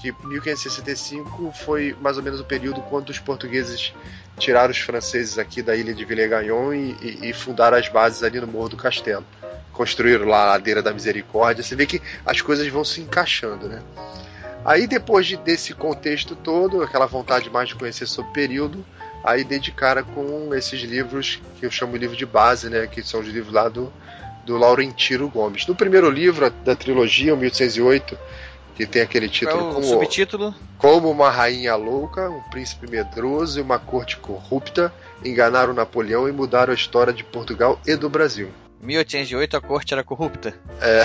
Que 0.00 0.12
1565 0.26 1.52
foi 1.64 1.96
mais 2.00 2.18
ou 2.18 2.22
menos 2.22 2.40
o 2.40 2.44
período 2.44 2.80
quando 2.82 3.08
os 3.08 3.18
portugueses 3.18 3.94
tiraram 4.38 4.70
os 4.70 4.78
franceses 4.78 5.38
aqui 5.38 5.62
da 5.62 5.76
ilha 5.76 5.94
de 5.94 6.04
Villegagnon 6.04 6.72
e, 6.72 6.96
e, 7.00 7.30
e 7.30 7.32
fundaram 7.32 7.76
as 7.76 7.88
bases 7.88 8.22
ali 8.22 8.40
no 8.40 8.46
Morro 8.46 8.70
do 8.70 8.76
Castelo. 8.76 9.24
Construíram 9.72 10.26
lá 10.26 10.42
a 10.42 10.46
ladeira 10.46 10.82
da 10.82 10.92
Misericórdia. 10.92 11.62
Você 11.62 11.74
vê 11.74 11.86
que 11.86 12.00
as 12.24 12.40
coisas 12.40 12.66
vão 12.68 12.84
se 12.84 13.00
encaixando, 13.00 13.68
né? 13.68 13.82
Aí 14.64 14.86
depois 14.86 15.26
de, 15.26 15.36
desse 15.36 15.74
contexto 15.74 16.34
todo, 16.34 16.82
aquela 16.82 17.06
vontade 17.06 17.50
mais 17.50 17.68
de 17.68 17.74
conhecer 17.74 18.06
sobre 18.06 18.30
o 18.30 18.34
período, 18.34 18.84
aí 19.22 19.44
dedicara 19.44 20.02
com 20.02 20.54
esses 20.54 20.80
livros 20.80 21.40
que 21.58 21.66
eu 21.66 21.70
chamo 21.70 21.92
de 21.92 21.98
livro 21.98 22.16
de 22.16 22.24
base, 22.24 22.70
né? 22.70 22.86
Que 22.86 23.02
são 23.02 23.20
os 23.20 23.26
livros 23.26 23.52
lá 23.52 23.68
do 23.68 23.92
do 24.44 24.56
Laurentino 24.56 25.28
Gomes. 25.28 25.66
No 25.66 25.74
primeiro 25.74 26.10
livro 26.10 26.50
da 26.50 26.76
trilogia, 26.76 27.34
1808, 27.34 28.16
que 28.74 28.86
tem 28.86 29.02
aquele 29.02 29.28
título 29.28 29.60
é 29.60 29.70
o 29.70 29.74
como, 29.74 29.84
subtítulo? 29.86 30.54
como 30.78 31.10
uma 31.10 31.30
rainha 31.30 31.76
louca, 31.76 32.28
um 32.28 32.40
príncipe 32.50 32.90
medroso 32.90 33.58
e 33.58 33.62
uma 33.62 33.78
corte 33.78 34.16
corrupta 34.16 34.92
enganaram 35.24 35.72
Napoleão 35.72 36.28
e 36.28 36.32
mudaram 36.32 36.72
a 36.72 36.74
história 36.74 37.12
de 37.12 37.24
Portugal 37.24 37.80
e 37.86 37.96
do 37.96 38.10
Brasil. 38.10 38.50
1808 38.80 39.56
a 39.56 39.60
corte 39.60 39.94
era 39.94 40.04
corrupta? 40.04 40.54
É. 40.80 41.04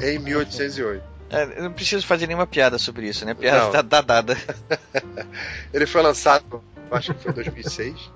em 0.14 0.18
1808. 0.18 1.02
É, 1.30 1.60
não 1.60 1.72
preciso 1.72 2.06
fazer 2.06 2.26
nenhuma 2.26 2.46
piada 2.46 2.76
sobre 2.76 3.08
isso, 3.08 3.24
né? 3.24 3.34
Piada 3.34 3.70
tá, 3.70 3.82
tá 3.82 4.00
dada. 4.00 4.36
Ele 5.72 5.86
foi 5.86 6.02
lançado, 6.02 6.62
acho 6.90 7.14
que 7.14 7.22
foi 7.22 7.32
em 7.32 7.34
2006. 7.34 8.10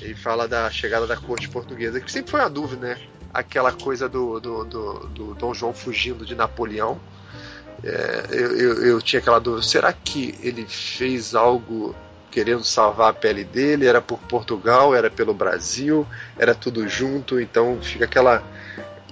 Ele 0.00 0.14
fala 0.14 0.48
da 0.48 0.70
chegada 0.70 1.06
da 1.06 1.16
corte 1.16 1.48
portuguesa, 1.48 2.00
que 2.00 2.10
sempre 2.10 2.30
foi 2.30 2.40
uma 2.40 2.48
dúvida, 2.48 2.86
né? 2.86 2.98
Aquela 3.34 3.72
coisa 3.72 4.08
do, 4.08 4.40
do, 4.40 4.64
do, 4.64 4.94
do 5.08 5.34
Dom 5.34 5.52
João 5.52 5.74
fugindo 5.74 6.24
de 6.24 6.34
Napoleão. 6.34 7.00
É, 7.84 8.26
eu, 8.30 8.56
eu, 8.56 8.86
eu, 8.86 9.02
tinha 9.02 9.20
aquela 9.20 9.38
dúvida: 9.38 9.62
será 9.66 9.92
que 9.92 10.38
ele 10.40 10.64
fez 10.66 11.34
algo 11.34 11.94
querendo 12.30 12.64
salvar 12.64 13.10
a 13.10 13.12
pele 13.12 13.44
dele? 13.44 13.86
Era 13.86 14.00
por 14.00 14.18
Portugal? 14.20 14.94
Era 14.94 15.10
pelo 15.10 15.34
Brasil? 15.34 16.06
Era 16.38 16.54
tudo 16.54 16.88
junto? 16.88 17.40
Então 17.40 17.78
fica 17.82 18.04
aquela. 18.04 18.42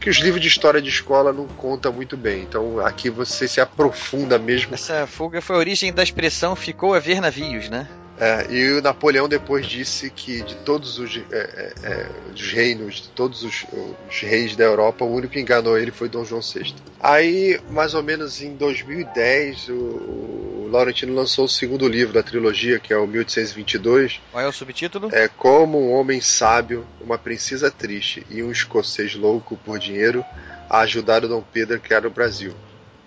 que 0.01 0.09
os 0.09 0.19
livros 0.19 0.41
de 0.41 0.49
história 0.49 0.81
de 0.81 0.89
escola 0.89 1.33
não 1.33 1.47
contam 1.47 1.93
muito 1.93 2.17
bem. 2.17 2.43
Então 2.43 2.79
aqui 2.81 3.11
você 3.11 3.49
se 3.49 3.61
aprofunda 3.61 4.39
mesmo. 4.39 4.75
Essa 4.75 5.07
fuga 5.07 5.41
foi 5.43 5.57
a 5.57 5.59
origem 5.59 5.93
da 5.93 6.03
expressão 6.03 6.55
ficou 6.55 6.95
a 6.95 7.01
ver 7.01 7.21
navios, 7.21 7.69
né? 7.69 7.89
É, 8.21 8.53
e 8.53 8.73
o 8.73 8.83
Napoleão 8.83 9.27
depois 9.27 9.67
disse 9.67 10.11
que 10.11 10.43
de 10.43 10.55
todos 10.57 10.99
os, 10.99 11.17
é, 11.17 11.23
é, 11.33 11.73
é, 11.83 12.09
os 12.35 12.53
reinos, 12.53 12.97
de 12.97 13.09
todos 13.09 13.43
os, 13.43 13.65
os, 14.11 14.21
reis 14.21 14.55
da 14.55 14.65
Europa, 14.65 15.07
o 15.07 15.11
único 15.11 15.33
que 15.33 15.41
enganou 15.41 15.79
ele 15.79 15.91
foi 15.91 16.07
Dom 16.07 16.23
João 16.23 16.43
VI. 16.43 16.75
Aí, 17.01 17.59
mais 17.71 17.95
ou 17.95 18.03
menos 18.03 18.43
em 18.43 18.55
2010, 18.57 19.71
o, 19.71 19.73
o 19.73 20.69
Laurentino 20.71 21.15
lançou 21.15 21.47
o 21.47 21.49
segundo 21.49 21.89
livro 21.89 22.13
da 22.13 22.23
trilogia, 22.23 22.79
que 22.79 22.93
é 22.93 22.97
o 22.99 23.07
1822. 23.07 24.21
Qual 24.31 24.45
é 24.45 24.47
o 24.47 24.53
subtítulo? 24.53 25.09
É 25.13 25.27
Como 25.27 25.81
um 25.81 25.93
homem 25.93 26.21
sábio, 26.21 26.87
uma 27.01 27.17
princesa 27.17 27.71
triste 27.71 28.27
e 28.29 28.43
um 28.43 28.53
escocês 28.53 29.15
louco 29.15 29.57
por 29.65 29.79
dinheiro 29.79 30.23
a 30.69 30.81
ajudar 30.81 31.25
o 31.25 31.29
Dom 31.29 31.43
Pedro 31.53 31.77
a 31.77 31.79
criar 31.79 32.05
o 32.05 32.11
Brasil. 32.11 32.53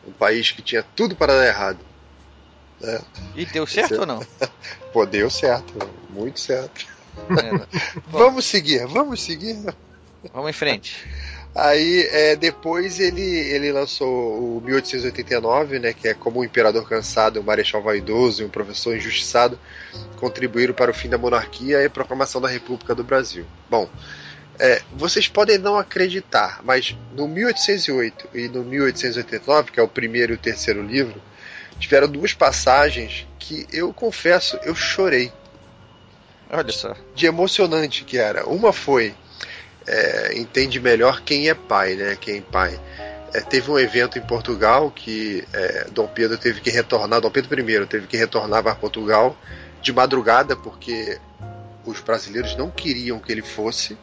Um 0.07 0.11
país 0.11 0.52
que 0.52 0.64
tinha 0.64 0.84
tudo 0.95 1.15
para 1.15 1.38
dar 1.38 1.45
errado 1.45 1.92
é. 2.84 3.01
E 3.35 3.45
deu 3.45 3.65
certo 3.65 4.01
ou 4.01 4.05
não? 4.05 4.26
Pô, 4.91 5.05
deu 5.05 5.30
certo, 5.30 5.73
muito 6.10 6.39
certo. 6.39 6.85
É, 7.18 7.99
vamos 8.07 8.45
seguir, 8.45 8.85
vamos 8.88 9.22
seguir. 9.22 9.57
Vamos 10.34 10.49
em 10.49 10.53
frente. 10.53 11.05
Aí 11.55 12.07
é, 12.11 12.35
depois 12.35 12.99
ele, 12.99 13.22
ele 13.22 13.72
lançou 13.72 14.57
o 14.57 14.61
1889, 14.65 15.77
né, 15.77 15.93
que 15.93 16.07
é 16.07 16.14
como 16.14 16.39
um 16.39 16.43
imperador 16.43 16.88
cansado, 16.88 17.39
um 17.39 17.43
marechal 17.43 17.81
vaidoso 17.81 18.41
e 18.41 18.45
um 18.45 18.49
professor 18.49 18.95
injustiçado 18.95 19.60
contribuíram 20.18 20.73
para 20.73 20.89
o 20.89 20.93
fim 20.93 21.10
da 21.10 21.18
monarquia 21.18 21.81
e 21.81 21.85
a 21.85 21.89
proclamação 21.89 22.41
da 22.41 22.47
República 22.47 22.95
do 22.95 23.03
Brasil. 23.03 23.45
Bom, 23.69 23.88
é, 24.57 24.81
vocês 24.93 25.27
podem 25.27 25.60
não 25.60 25.77
acreditar, 25.77 26.60
mas 26.64 26.97
no 27.15 27.27
1808 27.27 28.30
e 28.34 28.47
no 28.47 28.64
1889, 28.64 29.72
que 29.72 29.80
é 29.80 29.84
o 29.84 29.88
primeiro 29.88 30.34
e 30.34 30.35
o 30.35 30.39
terceiro 30.39 30.81
livro, 30.81 31.22
tiveram 31.79 32.07
duas 32.07 32.33
passagens 32.33 33.27
que 33.39 33.67
eu 33.71 33.93
confesso, 33.93 34.57
eu 34.63 34.75
chorei. 34.75 35.31
Olha 36.49 36.71
só. 36.71 36.95
De 37.15 37.25
emocionante 37.25 38.03
que 38.03 38.17
era. 38.17 38.47
Uma 38.47 38.71
foi 38.71 39.15
é, 39.87 40.37
entende 40.37 40.79
melhor 40.79 41.21
quem 41.21 41.49
é 41.49 41.53
pai, 41.53 41.95
né? 41.95 42.17
Quem 42.19 42.37
é 42.37 42.41
pai. 42.41 42.79
É, 43.33 43.41
teve 43.41 43.71
um 43.71 43.79
evento 43.79 44.17
em 44.17 44.21
Portugal 44.21 44.91
que 44.91 45.43
é, 45.51 45.87
Dom 45.91 46.07
Pedro 46.07 46.37
teve 46.37 46.61
que 46.61 46.69
retornar, 46.69 47.19
Dom 47.19 47.31
Pedro 47.31 47.59
I 47.59 47.85
teve 47.87 48.07
que 48.07 48.15
retornar 48.15 48.61
para 48.61 48.75
Portugal 48.75 49.35
de 49.81 49.91
madrugada 49.91 50.55
porque 50.55 51.19
os 51.83 51.99
brasileiros 51.99 52.55
não 52.55 52.69
queriam 52.69 53.19
que 53.19 53.31
ele 53.31 53.41
fosse 53.41 53.97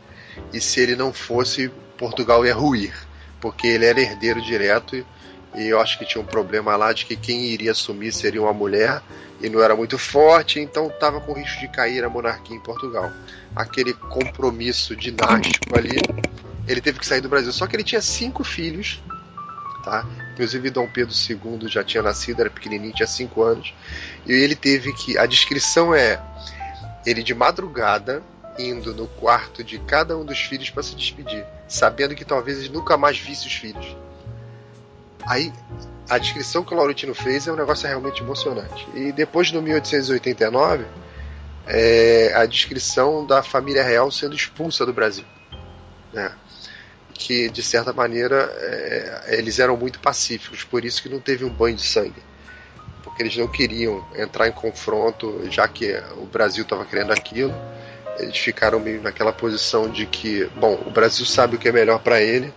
e 0.52 0.60
se 0.60 0.80
ele 0.80 0.96
não 0.96 1.12
fosse 1.12 1.70
Portugal 1.96 2.44
ia 2.44 2.54
ruir 2.54 2.92
porque 3.40 3.66
ele 3.66 3.86
era 3.86 4.00
herdeiro 4.00 4.42
direto 4.42 5.06
e 5.54 5.66
eu 5.66 5.80
acho 5.80 5.98
que 5.98 6.04
tinha 6.04 6.22
um 6.22 6.26
problema 6.26 6.76
lá 6.76 6.92
de 6.92 7.04
que 7.04 7.16
quem 7.16 7.44
iria 7.46 7.72
assumir 7.72 8.12
seria 8.12 8.40
uma 8.40 8.52
mulher 8.52 9.02
e 9.40 9.48
não 9.48 9.62
era 9.62 9.74
muito 9.74 9.98
forte, 9.98 10.60
então 10.60 10.88
estava 10.88 11.20
com 11.20 11.32
risco 11.32 11.60
de 11.60 11.68
cair 11.68 12.04
a 12.04 12.08
monarquia 12.08 12.56
em 12.56 12.60
Portugal. 12.60 13.10
Aquele 13.56 13.92
compromisso 13.94 14.94
dinástico 14.94 15.76
ali, 15.76 15.98
ele 16.68 16.80
teve 16.80 16.98
que 16.98 17.06
sair 17.06 17.20
do 17.20 17.28
Brasil. 17.28 17.52
Só 17.52 17.66
que 17.66 17.74
ele 17.74 17.82
tinha 17.82 18.00
cinco 18.00 18.44
filhos, 18.44 19.02
tá? 19.82 20.06
Inclusive 20.34 20.70
Dom 20.70 20.86
Pedro 20.86 21.14
II 21.14 21.68
já 21.68 21.82
tinha 21.82 22.02
nascido, 22.02 22.40
era 22.40 22.50
pequenininho, 22.50 22.94
tinha 22.94 23.06
cinco 23.06 23.42
anos, 23.42 23.74
e 24.26 24.32
ele 24.32 24.54
teve 24.54 24.92
que. 24.92 25.18
A 25.18 25.26
descrição 25.26 25.94
é 25.94 26.20
ele 27.04 27.22
de 27.22 27.34
madrugada 27.34 28.22
indo 28.58 28.94
no 28.94 29.06
quarto 29.06 29.64
de 29.64 29.78
cada 29.78 30.16
um 30.16 30.24
dos 30.24 30.38
filhos 30.38 30.70
para 30.70 30.82
se 30.82 30.94
despedir, 30.94 31.44
sabendo 31.66 32.14
que 32.14 32.24
talvez 32.24 32.58
ele 32.58 32.68
nunca 32.68 32.96
mais 32.96 33.18
visse 33.18 33.46
os 33.46 33.54
filhos. 33.54 33.96
Aí 35.26 35.52
a 36.08 36.18
descrição 36.18 36.64
que 36.64 36.74
o 36.74 36.76
Laurentino 36.76 37.14
fez 37.14 37.46
é 37.46 37.52
um 37.52 37.56
negócio 37.56 37.86
realmente 37.86 38.22
emocionante. 38.22 38.86
E 38.94 39.12
depois 39.12 39.52
no 39.52 39.62
1889, 39.62 40.84
é 41.66 42.32
a 42.34 42.44
descrição 42.46 43.24
da 43.24 43.42
família 43.42 43.84
real 43.84 44.10
sendo 44.10 44.34
expulsa 44.34 44.84
do 44.84 44.92
Brasil. 44.92 45.24
Né? 46.12 46.32
Que 47.14 47.48
de 47.48 47.62
certa 47.62 47.92
maneira 47.92 48.50
é, 48.56 49.36
eles 49.38 49.58
eram 49.58 49.76
muito 49.76 50.00
pacíficos, 50.00 50.64
por 50.64 50.84
isso 50.84 51.02
que 51.02 51.08
não 51.08 51.20
teve 51.20 51.44
um 51.44 51.50
banho 51.50 51.76
de 51.76 51.86
sangue. 51.86 52.22
Porque 53.04 53.22
eles 53.22 53.36
não 53.36 53.46
queriam 53.46 54.04
entrar 54.16 54.48
em 54.48 54.52
confronto, 54.52 55.48
já 55.50 55.68
que 55.68 55.92
o 56.16 56.26
Brasil 56.26 56.64
estava 56.64 56.84
querendo 56.84 57.12
aquilo. 57.12 57.54
Eles 58.18 58.36
ficaram 58.36 58.80
meio 58.80 59.00
naquela 59.00 59.32
posição 59.32 59.88
de 59.88 60.06
que, 60.06 60.44
bom, 60.56 60.82
o 60.86 60.90
Brasil 60.90 61.24
sabe 61.24 61.56
o 61.56 61.58
que 61.58 61.68
é 61.68 61.72
melhor 61.72 62.00
para 62.00 62.20
ele 62.20 62.52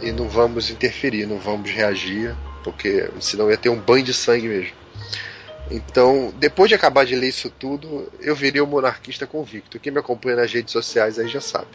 e 0.00 0.12
não 0.12 0.28
vamos 0.28 0.70
interferir, 0.70 1.26
não 1.26 1.38
vamos 1.38 1.70
reagir, 1.70 2.34
porque 2.62 3.08
senão 3.20 3.50
ia 3.50 3.56
ter 3.56 3.68
um 3.68 3.78
banho 3.78 4.04
de 4.04 4.14
sangue 4.14 4.48
mesmo. 4.48 4.74
Então, 5.70 6.32
depois 6.36 6.68
de 6.68 6.74
acabar 6.74 7.06
de 7.06 7.14
ler 7.14 7.28
isso 7.28 7.50
tudo, 7.50 8.10
eu 8.20 8.34
virei 8.34 8.60
um 8.60 8.66
monarquista 8.66 9.26
convicto. 9.26 9.80
Quem 9.80 9.92
me 9.92 9.98
acompanha 9.98 10.36
nas 10.36 10.52
redes 10.52 10.72
sociais 10.72 11.18
aí 11.18 11.28
já 11.28 11.40
sabe. 11.40 11.68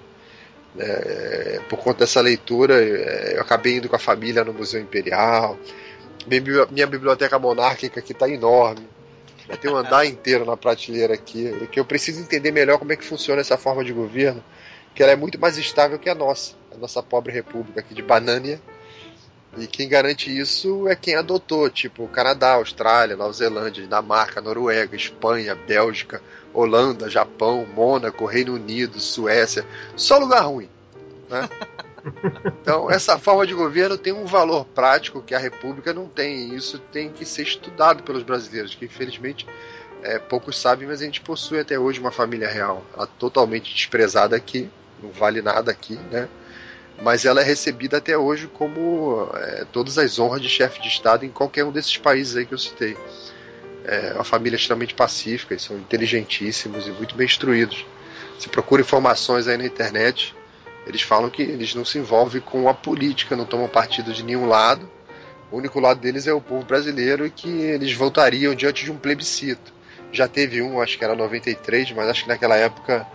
É, 0.77 1.59
por 1.67 1.79
conta 1.79 1.99
dessa 1.99 2.21
leitura, 2.21 2.75
é, 2.75 3.33
eu 3.35 3.41
acabei 3.41 3.77
indo 3.77 3.89
com 3.89 3.95
a 3.95 3.99
família 3.99 4.43
no 4.43 4.53
Museu 4.53 4.79
Imperial. 4.79 5.57
Minha 6.71 6.85
biblioteca 6.85 7.39
monárquica 7.39 7.99
aqui 7.99 8.11
está 8.11 8.29
enorme. 8.29 8.87
Tem 9.59 9.71
um 9.71 9.75
andar 9.75 10.05
inteiro 10.05 10.45
na 10.45 10.55
prateleira 10.55 11.15
aqui. 11.15 11.51
Que 11.71 11.79
eu 11.79 11.85
preciso 11.85 12.21
entender 12.21 12.51
melhor 12.51 12.77
como 12.77 12.93
é 12.93 12.95
que 12.95 13.03
funciona 13.03 13.41
essa 13.41 13.57
forma 13.57 13.83
de 13.83 13.91
governo, 13.91 14.43
que 14.99 15.03
ela 15.03 15.13
é 15.13 15.15
muito 15.15 15.39
mais 15.39 15.57
estável 15.57 15.97
que 15.97 16.09
a 16.09 16.13
nossa, 16.13 16.55
a 16.75 16.77
nossa 16.77 17.01
pobre 17.01 17.31
república 17.31 17.79
aqui 17.79 17.93
de 17.93 18.01
Banânia 18.01 18.59
e 19.57 19.65
quem 19.65 19.87
garante 19.87 20.29
isso 20.29 20.89
é 20.89 20.95
quem 20.95 21.15
adotou, 21.15 21.69
tipo 21.69 22.05
Canadá, 22.09 22.55
Austrália, 22.55 23.15
Nova 23.15 23.31
Zelândia, 23.31 23.81
Dinamarca, 23.81 24.41
Noruega, 24.41 24.97
Espanha, 24.97 25.55
Bélgica, 25.55 26.21
Holanda, 26.53 27.09
Japão, 27.09 27.65
Mônaco, 27.73 28.25
Reino 28.25 28.55
Unido, 28.55 28.99
Suécia. 28.99 29.65
Só 29.95 30.17
lugar 30.17 30.41
ruim. 30.41 30.67
Né? 31.29 31.47
Então, 32.61 32.89
essa 32.89 33.19
forma 33.19 33.45
de 33.45 33.53
governo 33.53 33.97
tem 33.97 34.13
um 34.13 34.25
valor 34.25 34.63
prático 34.63 35.21
que 35.21 35.35
a 35.35 35.37
República 35.37 35.93
não 35.93 36.07
tem, 36.07 36.47
e 36.47 36.55
isso 36.55 36.79
tem 36.79 37.09
que 37.09 37.25
ser 37.25 37.43
estudado 37.43 38.03
pelos 38.03 38.23
brasileiros, 38.23 38.73
que 38.73 38.85
infelizmente 38.85 39.45
é, 40.01 40.17
poucos 40.17 40.57
sabem, 40.57 40.87
mas 40.87 41.01
a 41.01 41.05
gente 41.05 41.19
possui 41.19 41.59
até 41.59 41.77
hoje 41.77 41.99
uma 41.99 42.09
família 42.09 42.47
real. 42.47 42.85
Ela 42.95 43.05
totalmente 43.05 43.75
desprezada 43.75 44.33
aqui, 44.33 44.69
não 45.01 45.11
vale 45.11 45.41
nada 45.41 45.71
aqui, 45.71 45.95
né? 46.11 46.27
mas 47.01 47.25
ela 47.25 47.41
é 47.41 47.43
recebida 47.43 47.97
até 47.97 48.17
hoje 48.17 48.47
como 48.47 49.29
é, 49.33 49.65
todas 49.71 49.97
as 49.97 50.19
honras 50.19 50.41
de 50.41 50.49
chefe 50.49 50.81
de 50.81 50.87
Estado 50.87 51.25
em 51.25 51.29
qualquer 51.29 51.63
um 51.63 51.71
desses 51.71 51.97
países 51.97 52.35
aí 52.35 52.45
que 52.45 52.53
eu 52.53 52.57
citei. 52.57 52.97
É 53.85 54.13
uma 54.13 54.23
família 54.23 54.57
extremamente 54.57 54.93
pacífica, 54.93 55.57
são 55.57 55.77
inteligentíssimos 55.77 56.87
e 56.87 56.91
muito 56.91 57.15
bem 57.15 57.25
instruídos. 57.25 57.85
Se 58.37 58.49
procura 58.49 58.81
informações 58.81 59.47
aí 59.47 59.57
na 59.57 59.65
internet, 59.65 60.35
eles 60.85 61.01
falam 61.01 61.29
que 61.29 61.41
eles 61.41 61.73
não 61.73 61.85
se 61.85 61.97
envolvem 61.97 62.41
com 62.41 62.67
a 62.69 62.73
política, 62.73 63.35
não 63.35 63.45
tomam 63.45 63.67
partido 63.67 64.13
de 64.13 64.23
nenhum 64.23 64.47
lado. 64.47 64.89
O 65.51 65.57
único 65.57 65.79
lado 65.79 65.99
deles 65.99 66.27
é 66.27 66.33
o 66.33 66.41
povo 66.41 66.65
brasileiro 66.65 67.25
e 67.25 67.31
que 67.31 67.49
eles 67.49 67.93
votariam 67.93 68.53
diante 68.53 68.83
de 68.83 68.91
um 68.91 68.97
plebiscito. 68.97 69.73
Já 70.11 70.27
teve 70.27 70.61
um, 70.61 70.81
acho 70.81 70.97
que 70.97 71.03
era 71.03 71.15
93, 71.15 71.91
mas 71.93 72.09
acho 72.09 72.23
que 72.23 72.29
naquela 72.29 72.55
época 72.55 73.07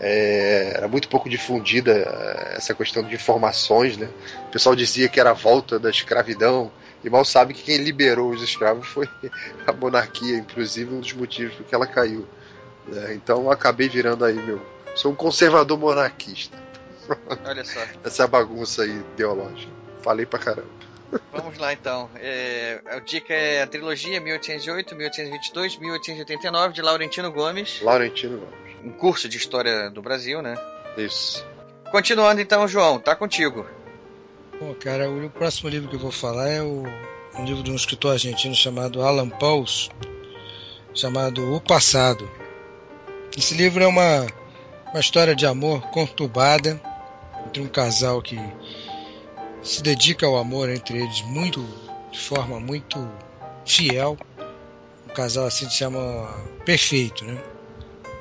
é, 0.00 0.72
era 0.74 0.88
muito 0.88 1.08
pouco 1.08 1.28
difundida 1.28 1.92
é, 1.92 2.56
essa 2.56 2.74
questão 2.74 3.02
de 3.02 3.14
informações, 3.14 3.98
né? 3.98 4.08
O 4.48 4.50
pessoal 4.50 4.74
dizia 4.74 5.08
que 5.08 5.20
era 5.20 5.30
a 5.30 5.34
volta 5.34 5.78
da 5.78 5.90
escravidão, 5.90 6.72
e 7.04 7.10
mal 7.10 7.24
sabe 7.24 7.52
que 7.52 7.62
quem 7.62 7.76
liberou 7.76 8.30
os 8.30 8.42
escravos 8.42 8.88
foi 8.88 9.06
a 9.66 9.72
monarquia, 9.72 10.36
inclusive 10.36 10.92
um 10.92 11.00
dos 11.00 11.12
motivos 11.12 11.54
por 11.54 11.66
que 11.66 11.74
ela 11.74 11.86
caiu. 11.86 12.26
Né? 12.88 13.14
Então 13.14 13.50
acabei 13.50 13.88
virando 13.88 14.24
aí, 14.24 14.34
meu. 14.34 14.60
Sou 14.94 15.12
um 15.12 15.14
conservador 15.14 15.78
monarquista. 15.78 16.56
Olha 17.44 17.64
só. 17.64 17.80
Essa 18.02 18.26
bagunça 18.26 18.82
aí 18.82 18.98
ideológica. 19.12 19.72
Falei 20.02 20.24
pra 20.24 20.38
caramba. 20.38 20.80
Vamos 21.32 21.58
lá 21.58 21.72
então. 21.72 22.10
É, 22.16 22.80
a 22.86 22.98
dica 23.00 23.34
é 23.34 23.62
a 23.62 23.66
trilogia 23.66 24.20
1808, 24.20 24.94
1822, 24.94 25.78
1889 25.78 26.74
de 26.74 26.82
Laurentino 26.82 27.32
Gomes. 27.32 27.80
Laurentino 27.82 28.38
Gomes 28.38 28.60
um 28.84 28.90
curso 28.90 29.28
de 29.28 29.36
história 29.36 29.90
do 29.90 30.02
Brasil, 30.02 30.42
né? 30.42 30.56
Isso. 30.96 31.46
Continuando 31.90 32.40
então, 32.40 32.66
João, 32.66 32.98
tá 32.98 33.14
contigo. 33.14 33.66
Bom, 34.58 34.74
cara, 34.74 35.10
o 35.10 35.30
próximo 35.30 35.68
livro 35.68 35.88
que 35.88 35.96
eu 35.96 36.00
vou 36.00 36.12
falar 36.12 36.48
é 36.48 36.62
o, 36.62 36.84
um 37.38 37.44
livro 37.44 37.62
de 37.62 37.70
um 37.70 37.76
escritor 37.76 38.12
argentino 38.12 38.54
chamado 38.54 39.02
Alan 39.02 39.28
Pauls, 39.28 39.90
chamado 40.94 41.54
O 41.54 41.60
Passado. 41.60 42.28
Esse 43.36 43.54
livro 43.54 43.82
é 43.82 43.86
uma, 43.86 44.26
uma 44.90 45.00
história 45.00 45.34
de 45.34 45.46
amor 45.46 45.82
conturbada 45.90 46.80
entre 47.46 47.62
um 47.62 47.68
casal 47.68 48.20
que 48.20 48.36
se 49.62 49.82
dedica 49.82 50.26
ao 50.26 50.36
amor 50.36 50.68
entre 50.68 50.98
eles 50.98 51.22
muito 51.22 51.66
de 52.10 52.18
forma 52.18 52.58
muito 52.58 53.08
fiel. 53.64 54.16
Um 55.08 55.12
casal 55.12 55.46
assim 55.46 55.68
se 55.68 55.76
chama 55.76 56.28
perfeito, 56.64 57.24
né? 57.24 57.38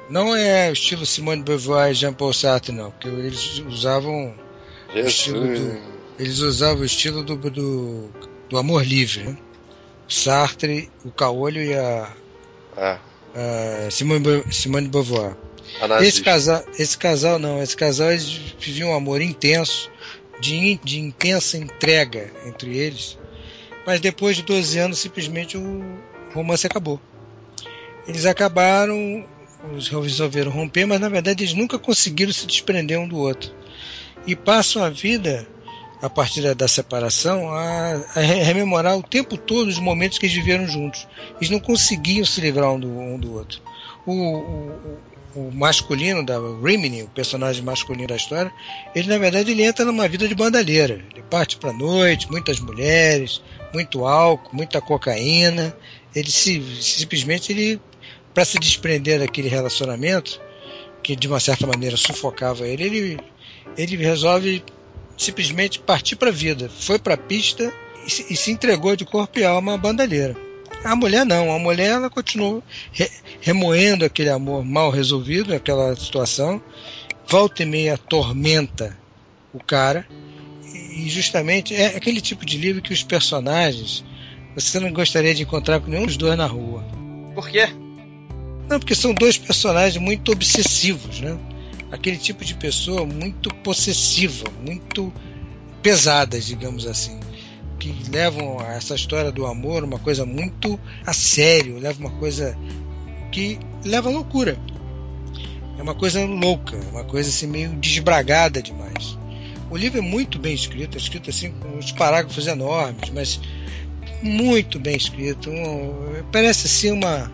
Não 0.10 0.36
é 0.36 0.70
o 0.70 0.74
estilo 0.74 1.06
Simone 1.06 1.38
de 1.38 1.46
Beauvoir 1.46 1.92
e 1.92 1.94
Jean-Paul 1.94 2.34
Sartre, 2.34 2.72
não, 2.72 2.90
porque 2.90 3.08
eles 3.08 3.60
usavam 3.60 4.34
o 4.94 5.00
estilo 5.00 5.42
do, 5.42 5.80
eles 6.18 6.40
usavam 6.40 6.82
o 6.82 6.86
estilo 6.86 7.24
do, 7.24 7.36
do, 7.38 8.10
do 8.50 8.58
amor 8.58 8.84
livre, 8.84 9.24
né? 9.24 9.38
Sartre, 10.08 10.90
o 11.06 11.12
Caolho 11.12 11.62
e 11.62 11.76
a, 11.76 12.12
ah. 12.76 12.98
a 13.36 13.92
Simone, 13.92 14.44
Simone 14.52 14.86
de 14.86 14.92
Beauvoir. 14.92 15.38
Esse 16.02 16.24
casal, 16.24 16.64
esse 16.78 16.98
casal 16.98 17.38
não, 17.38 17.62
esse 17.62 17.78
casal 17.78 18.12
eles 18.12 18.28
viviam 18.60 18.90
um 18.90 18.96
amor 18.96 19.22
intenso, 19.22 19.92
de, 20.40 20.80
de 20.84 21.00
intensa 21.00 21.58
entrega 21.58 22.32
entre 22.46 22.78
eles, 22.78 23.18
mas 23.86 24.00
depois 24.00 24.36
de 24.36 24.44
12 24.44 24.78
anos 24.78 25.00
simplesmente 25.00 25.58
o 25.58 26.00
romance 26.34 26.66
acabou. 26.66 27.00
Eles 28.08 28.26
acabaram 28.26 29.26
eles 29.72 29.88
resolveram 29.90 30.52
romper, 30.52 30.86
mas 30.86 31.00
na 31.00 31.10
verdade 31.10 31.44
eles 31.44 31.54
nunca 31.54 31.78
conseguiram 31.78 32.32
se 32.32 32.48
desprender 32.48 33.00
um 33.00 33.08
do 33.08 33.18
outro. 33.18 33.52
E 34.26 34.36
passam 34.36 34.84
a 34.84 34.90
vida, 34.90 35.48
a 36.02 36.10
partir 36.10 36.54
da 36.56 36.68
separação, 36.68 37.52
a, 37.52 38.02
a 38.16 38.20
rememorar 38.20 38.98
o 38.98 39.04
tempo 39.04 39.38
todo 39.38 39.68
os 39.68 39.80
momentos 39.80 40.18
que 40.18 40.26
eles 40.26 40.36
viveram 40.36 40.68
juntos. 40.68 41.08
Eles 41.38 41.50
não 41.50 41.60
conseguiam 41.60 42.26
se 42.26 42.40
livrar 42.40 42.72
um 42.72 42.80
do, 42.80 42.90
um 42.90 43.20
do 43.20 43.34
outro. 43.34 43.62
O, 44.06 44.14
o 45.36 45.52
masculino 45.52 46.26
da 46.26 46.38
Rimini, 46.38 47.04
o 47.04 47.08
personagem 47.10 47.64
masculino 47.64 48.08
da 48.08 48.16
história, 48.16 48.52
ele 48.96 49.08
na 49.08 49.18
verdade 49.18 49.52
ele 49.52 49.64
entra 49.64 49.86
numa 49.86 50.08
vida 50.08 50.28
de 50.28 50.36
bandalheira. 50.36 51.04
Ele 51.14 51.24
parte 51.30 51.58
para 51.58 51.72
noite, 51.72 52.30
muitas 52.30 52.60
mulheres, 52.60 53.42
muito 53.74 54.06
álcool, 54.06 54.56
muita 54.56 54.82
cocaína. 54.82 55.76
Ele 56.16 56.32
se 56.32 56.62
simplesmente 56.82 57.52
ele 57.52 57.80
para 58.34 58.46
se 58.46 58.58
desprender 58.60 59.20
daquele 59.20 59.50
relacionamento 59.50 60.40
que 61.04 61.16
de 61.16 61.28
uma 61.28 61.40
certa 61.40 61.66
maneira 61.66 61.98
sufocava 61.98 62.68
ele, 62.68 62.84
ele, 62.84 63.20
ele 63.78 63.96
resolve 63.98 64.64
simplesmente 65.18 65.80
partir 65.80 66.16
para 66.16 66.30
a 66.30 66.34
vida. 66.34 66.70
Foi 66.70 67.00
para 67.00 67.14
a 67.14 67.18
pista 67.18 67.72
e 68.06 68.10
se, 68.10 68.34
e 68.34 68.36
se, 68.36 68.52
entregou 68.52 68.96
de 68.96 69.06
corpo 69.06 69.40
e 69.40 69.44
alma 69.44 69.74
à 69.74 69.78
bandalheira. 69.78 70.36
A 70.84 70.96
mulher 70.96 71.26
não, 71.26 71.54
a 71.54 71.60
mulher 71.60 71.92
ela 71.92 72.10
continuou 72.10 72.64
re, 72.92 73.10
remoendo 73.42 74.06
aquele 74.06 74.30
amor 74.30 74.64
mal 74.64 74.90
resolvido, 74.90 75.54
aquela 75.54 75.96
situação, 75.96 76.62
volta 77.28 77.64
e 77.64 77.66
meia 77.66 77.98
tormenta 77.98 78.98
o 79.54 79.64
cara, 79.64 80.08
e 80.64 81.10
justamente 81.10 81.76
é 81.76 81.88
aquele 81.98 82.22
tipo 82.22 82.46
de 82.46 82.58
livro 82.58 82.82
que 82.82 82.94
os 82.94 83.04
personagens 83.04 84.04
você 84.56 84.80
não 84.80 84.92
gostaria 84.92 85.34
de 85.34 85.44
encontrar 85.44 85.80
com 85.80 85.90
nenhum 85.90 86.06
dos 86.06 86.18
dois 86.18 86.38
na 86.38 86.46
rua. 86.46 86.84
Por 87.34 87.50
quê? 87.50 87.68
Não, 88.68 88.80
porque 88.80 88.96
são 88.96 89.14
dois 89.14 89.38
personagens 89.38 90.02
muito 90.02 90.32
obsessivos, 90.32 91.22
né? 91.22 91.38
Aquele 91.92 92.18
tipo 92.18 92.44
de 92.44 92.54
pessoa 92.56 93.06
muito 93.06 93.54
possessiva, 93.56 94.46
muito 94.64 95.14
pesadas, 95.82 96.46
digamos 96.46 96.86
assim, 96.86 97.20
que 97.80 97.96
levam 98.12 98.62
essa 98.62 98.94
história 98.94 99.32
do 99.32 99.46
amor 99.46 99.84
uma 99.84 99.98
coisa 99.98 100.26
muito 100.26 100.80
a 101.06 101.14
sério, 101.14 101.80
leva 101.80 102.00
uma 102.00 102.12
coisa 102.12 102.58
que 103.32 103.58
leva 103.86 104.10
à 104.10 104.12
loucura. 104.12 104.58
É 105.78 105.82
uma 105.82 105.96
coisa 105.96 106.26
louca, 106.26 106.78
uma 106.92 107.06
coisa 107.06 107.30
assim 107.30 107.48
meio 107.48 107.70
desbragada 107.70 108.62
demais. 108.62 109.18
O 109.72 109.78
livro 109.78 110.00
é 110.00 110.02
muito 110.02 110.38
bem 110.38 110.54
escrito, 110.54 110.96
é 110.96 110.98
escrito 110.98 111.30
assim 111.30 111.52
com 111.52 111.78
uns 111.78 111.92
parágrafos 111.92 112.48
enormes, 112.48 113.10
mas 113.14 113.40
muito 114.22 114.78
bem 114.80 114.96
escrito. 114.96 115.50
Um, 115.50 116.24
parece 116.32 116.68
assim 116.68 116.92
uma 116.92 117.32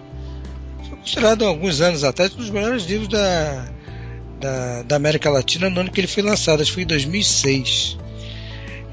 considerado 1.06 1.46
há 1.46 1.48
alguns 1.48 1.82
anos 1.82 2.04
atrás 2.04 2.34
um 2.34 2.38
dos 2.38 2.50
melhores 2.50 2.84
livros 2.86 3.08
da, 3.08 3.68
da, 4.40 4.82
da, 4.84 4.96
América 4.96 5.30
Latina 5.30 5.70
no 5.70 5.82
ano 5.82 5.92
que 5.92 6.00
ele 6.00 6.08
foi 6.08 6.24
lançado, 6.24 6.62
acho 6.62 6.72
que 6.72 6.76
foi 6.76 6.84
em 6.84 6.88
2006. 6.88 7.98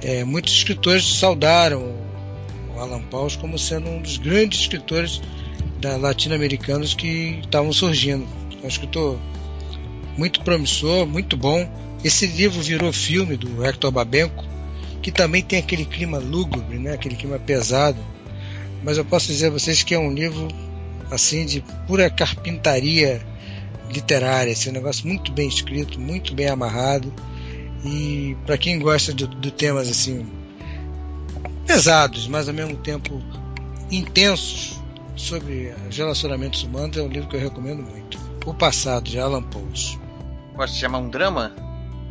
É, 0.03 0.25
muitos 0.25 0.53
escritores 0.53 1.19
saudaram 1.19 1.95
o 2.75 2.81
Alan 2.81 3.03
Paus 3.03 3.37
como 3.37 3.59
sendo 3.59 3.89
um 3.89 4.01
dos 4.01 4.17
grandes 4.17 4.61
escritores 4.61 5.21
latino-americanos 6.01 6.95
que 6.95 7.41
estavam 7.43 7.73
surgindo. 7.73 8.27
É 8.63 8.67
um 8.67 8.69
escritor 8.69 9.19
muito 10.17 10.41
promissor, 10.43 11.07
muito 11.07 11.37
bom. 11.37 11.69
Esse 12.05 12.27
livro 12.27 12.61
virou 12.61 12.93
filme 12.93 13.37
do 13.37 13.65
Hector 13.65 13.91
Babenco, 13.91 14.45
que 15.01 15.11
também 15.11 15.43
tem 15.43 15.59
aquele 15.59 15.85
clima 15.85 16.19
lúgubre, 16.19 16.79
né? 16.79 16.93
aquele 16.93 17.17
clima 17.17 17.39
pesado. 17.39 17.99
Mas 18.83 18.99
eu 18.99 19.05
posso 19.05 19.29
dizer 19.29 19.47
a 19.47 19.51
vocês 19.51 19.83
que 19.83 19.95
é 19.95 19.99
um 19.99 20.13
livro 20.13 20.49
assim 21.11 21.45
de 21.45 21.63
pura 21.87 22.11
carpintaria 22.11 23.21
literária, 23.93 24.51
esse 24.51 24.69
é 24.69 24.71
um 24.71 24.75
negócio 24.75 25.07
muito 25.07 25.31
bem 25.31 25.47
escrito, 25.47 26.01
muito 26.01 26.35
bem 26.35 26.49
amarrado. 26.49 27.13
E 27.85 28.37
para 28.47 28.57
quem 28.57 28.79
gosta 28.79 29.13
de, 29.13 29.27
de 29.27 29.51
temas 29.51 29.89
assim 29.89 30.27
pesados, 31.67 32.29
mas 32.29 32.49
ao 32.49 32.55
mesmo 32.55 32.77
tempo 32.77 33.23
intensos 33.91 34.81
sobre 35.17 35.75
os 35.89 35.97
relacionamentos 35.97 36.63
humanos, 36.63 36.97
é 36.97 37.03
um 37.03 37.09
livro 37.09 37.29
que 37.29 37.37
eu 37.37 37.41
recomendo 37.41 37.83
muito. 37.83 38.19
O 38.45 38.55
Passado, 38.55 39.05
de 39.05 39.19
Alan 39.19 39.43
Pauls. 39.43 39.99
Pode 40.55 40.73
se 40.73 40.79
chamar 40.79 40.99
um 40.99 41.09
drama? 41.09 41.53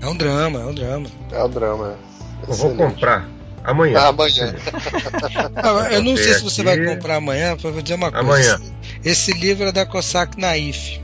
É 0.01 0.07
um 0.07 0.15
drama, 0.15 0.59
é 0.59 0.65
um 0.65 0.73
drama. 0.73 1.07
É 1.31 1.43
um 1.43 1.49
drama. 1.49 1.97
Eu 2.47 2.53
vou 2.53 2.75
comprar. 2.75 3.29
Amanhã. 3.63 3.99
Ah, 3.99 4.07
amanhã. 4.07 4.55
Ah, 5.55 5.93
eu 5.93 6.03
não 6.03 6.17
sei 6.17 6.33
se 6.33 6.43
você 6.43 6.63
vai 6.63 6.83
comprar 6.83 7.17
amanhã, 7.17 7.55
para 7.55 7.69
vou 7.69 7.81
dizer 7.81 7.95
uma 7.95 8.11
coisa. 8.11 8.55
Amanhã. 8.55 8.71
Esse, 9.03 9.33
livro 9.33 9.65
é 9.65 9.71
da 9.71 9.85
Cossack 9.85 10.39
Naif. 10.39 10.99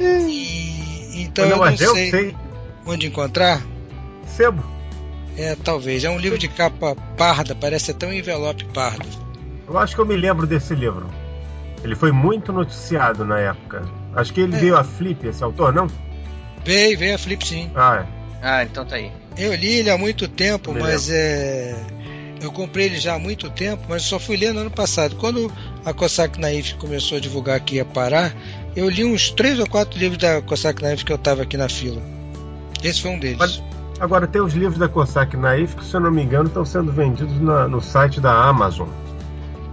E, 0.00 1.22
então 1.22 1.44
não, 1.44 1.56
eu 1.56 1.58
não 1.58 1.70
eu 1.70 1.94
sei, 1.94 2.10
sei 2.10 2.36
onde 2.86 3.06
encontrar. 3.06 3.62
Sebo. 4.36 4.62
É, 5.36 5.56
talvez. 5.56 6.04
É 6.04 6.10
um 6.10 6.18
livro 6.18 6.38
de 6.38 6.48
capa 6.48 6.96
parda, 7.16 7.54
parece 7.54 7.90
até 7.90 8.06
um 8.06 8.12
envelope 8.12 8.64
pardo. 8.66 9.06
Eu 9.66 9.78
acho 9.78 9.94
que 9.94 10.00
eu 10.00 10.06
me 10.06 10.16
lembro 10.16 10.46
desse 10.46 10.74
livro. 10.74 11.08
Ele 11.82 11.94
foi 11.94 12.12
muito 12.12 12.52
noticiado 12.52 13.24
na 13.24 13.38
época. 13.38 13.82
Acho 14.14 14.32
que 14.32 14.40
ele 14.40 14.54
é. 14.54 14.58
veio 14.58 14.76
a 14.76 14.84
Flip, 14.84 15.26
esse 15.26 15.42
autor, 15.42 15.72
não? 15.72 15.86
Veio, 16.64 16.98
veio 16.98 17.14
a 17.14 17.18
Flip 17.18 17.46
sim. 17.46 17.70
Ah, 17.74 18.04
é. 18.04 18.22
Ah, 18.42 18.62
então 18.62 18.84
tá 18.84 18.96
aí. 18.96 19.10
Eu 19.36 19.54
li 19.54 19.78
ele 19.78 19.90
há 19.90 19.96
muito 19.96 20.28
tempo, 20.28 20.72
mas 20.72 21.08
é. 21.10 21.74
Eu 22.40 22.50
comprei 22.50 22.86
ele 22.86 22.98
já 22.98 23.14
há 23.14 23.18
muito 23.18 23.48
tempo, 23.50 23.84
mas 23.88 24.02
só 24.02 24.18
fui 24.18 24.36
ler 24.36 24.52
no 24.52 24.60
ano 24.60 24.70
passado. 24.70 25.16
Quando 25.16 25.50
a 25.84 25.92
Cossack 25.92 26.40
Naif 26.40 26.74
começou 26.74 27.18
a 27.18 27.20
divulgar 27.20 27.60
que 27.60 27.76
ia 27.76 27.84
parar, 27.84 28.34
eu 28.74 28.88
li 28.88 29.04
uns 29.04 29.30
três 29.30 29.60
ou 29.60 29.68
quatro 29.68 29.98
livros 29.98 30.18
da 30.18 30.42
Cossack 30.42 30.82
Naif 30.82 31.04
que 31.04 31.12
eu 31.12 31.16
estava 31.16 31.42
aqui 31.42 31.56
na 31.56 31.68
fila. 31.68 32.02
Esse 32.82 33.00
foi 33.00 33.12
um 33.12 33.18
deles. 33.18 33.38
Mas, 33.38 33.62
agora, 34.02 34.26
tem 34.26 34.42
os 34.42 34.52
livros 34.52 34.78
da 34.78 34.88
Cossack 34.88 35.36
Naif 35.36 35.76
que, 35.76 35.84
se 35.84 35.94
eu 35.94 36.00
não 36.00 36.10
me 36.10 36.22
engano, 36.22 36.48
estão 36.48 36.64
sendo 36.64 36.90
vendidos 36.90 37.40
na, 37.40 37.68
no 37.68 37.80
site 37.80 38.20
da 38.20 38.32
Amazon. 38.32 38.88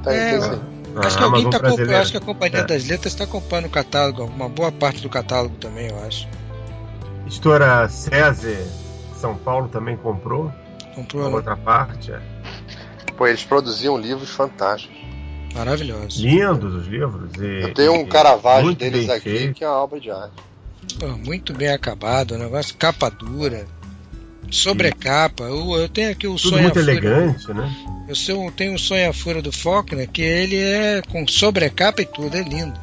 Tá 0.03 0.13
é, 0.13 0.35
acho, 0.35 1.17
que 1.17 1.23
alguém 1.23 1.49
tá 1.49 1.59
comprando, 1.59 1.91
acho 1.91 2.11
que 2.11 2.17
a 2.17 2.21
Companhia 2.21 2.59
é. 2.59 2.63
das 2.63 2.87
Letras 2.87 3.13
está 3.13 3.25
comprando 3.25 3.65
o 3.65 3.69
catálogo, 3.69 4.23
uma 4.23 4.47
boa 4.47 4.71
parte 4.71 5.01
do 5.01 5.09
catálogo 5.09 5.55
também, 5.55 5.89
eu 5.89 5.99
acho. 6.03 6.27
Editora 7.25 7.89
César 7.89 8.63
São 9.15 9.35
Paulo 9.35 9.67
também 9.67 9.97
comprou. 9.97 10.51
Comprou. 10.93 11.25
A 11.25 11.29
né? 11.29 11.35
outra 11.35 11.57
parte, 11.57 12.11
é. 12.11 12.21
Pô, 13.17 13.27
eles 13.27 13.43
produziam 13.43 13.97
livros 13.97 14.29
fantásticos. 14.29 14.97
Maravilhosos. 15.55 16.19
Lindos 16.19 16.75
os 16.75 16.85
livros. 16.87 17.31
E, 17.39 17.63
Eu 17.63 17.73
tenho 17.73 17.93
um 17.93 18.05
Caravaggio 18.05 18.75
deles 18.75 19.09
aqui 19.09 19.29
feito. 19.29 19.53
que 19.55 19.63
é 19.63 19.67
uma 19.67 19.77
obra 19.77 19.99
de 19.99 20.11
arte. 20.11 20.33
Pô, 20.99 21.07
muito 21.07 21.51
bem 21.51 21.69
acabado, 21.69 22.35
o 22.35 22.37
negócio 22.37 22.75
capa 22.77 23.09
dura, 23.09 23.65
sobrecapa. 24.51 25.43
Eu, 25.43 25.77
eu 25.77 25.89
tenho 25.89 26.11
aqui 26.11 26.27
o 26.27 26.35
Tudo 26.35 26.49
sonho 26.49 26.63
muito 26.63 26.79
elegante, 26.79 27.53
né? 27.53 27.71
Eu 28.07 28.51
tenho 28.51 28.73
o 28.73 28.79
sonho 28.79 29.09
a 29.09 29.13
fura 29.13 29.41
do 29.41 29.51
Faulkner, 29.51 30.09
que 30.09 30.21
ele 30.21 30.57
é 30.57 31.01
com 31.11 31.27
sobrecapa 31.27 32.01
e 32.01 32.05
tudo, 32.05 32.35
é 32.35 32.41
lindo. 32.41 32.79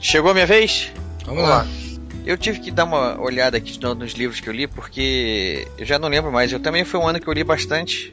Chegou 0.00 0.30
a 0.30 0.34
minha 0.34 0.46
vez? 0.46 0.90
Vamos, 1.26 1.42
Vamos 1.42 1.42
lá. 1.42 1.62
lá. 1.62 1.66
Eu 2.24 2.36
tive 2.36 2.60
que 2.60 2.70
dar 2.70 2.84
uma 2.84 3.20
olhada 3.20 3.56
aqui 3.56 3.78
nos 3.94 4.12
livros 4.12 4.40
que 4.40 4.48
eu 4.48 4.52
li, 4.52 4.66
porque 4.66 5.66
eu 5.78 5.86
já 5.86 5.98
não 5.98 6.08
lembro 6.08 6.30
mais. 6.30 6.52
Eu 6.52 6.60
também 6.60 6.84
foi 6.84 7.00
um 7.00 7.06
ano 7.06 7.20
que 7.20 7.26
eu 7.26 7.32
li 7.32 7.42
bastante, 7.42 8.12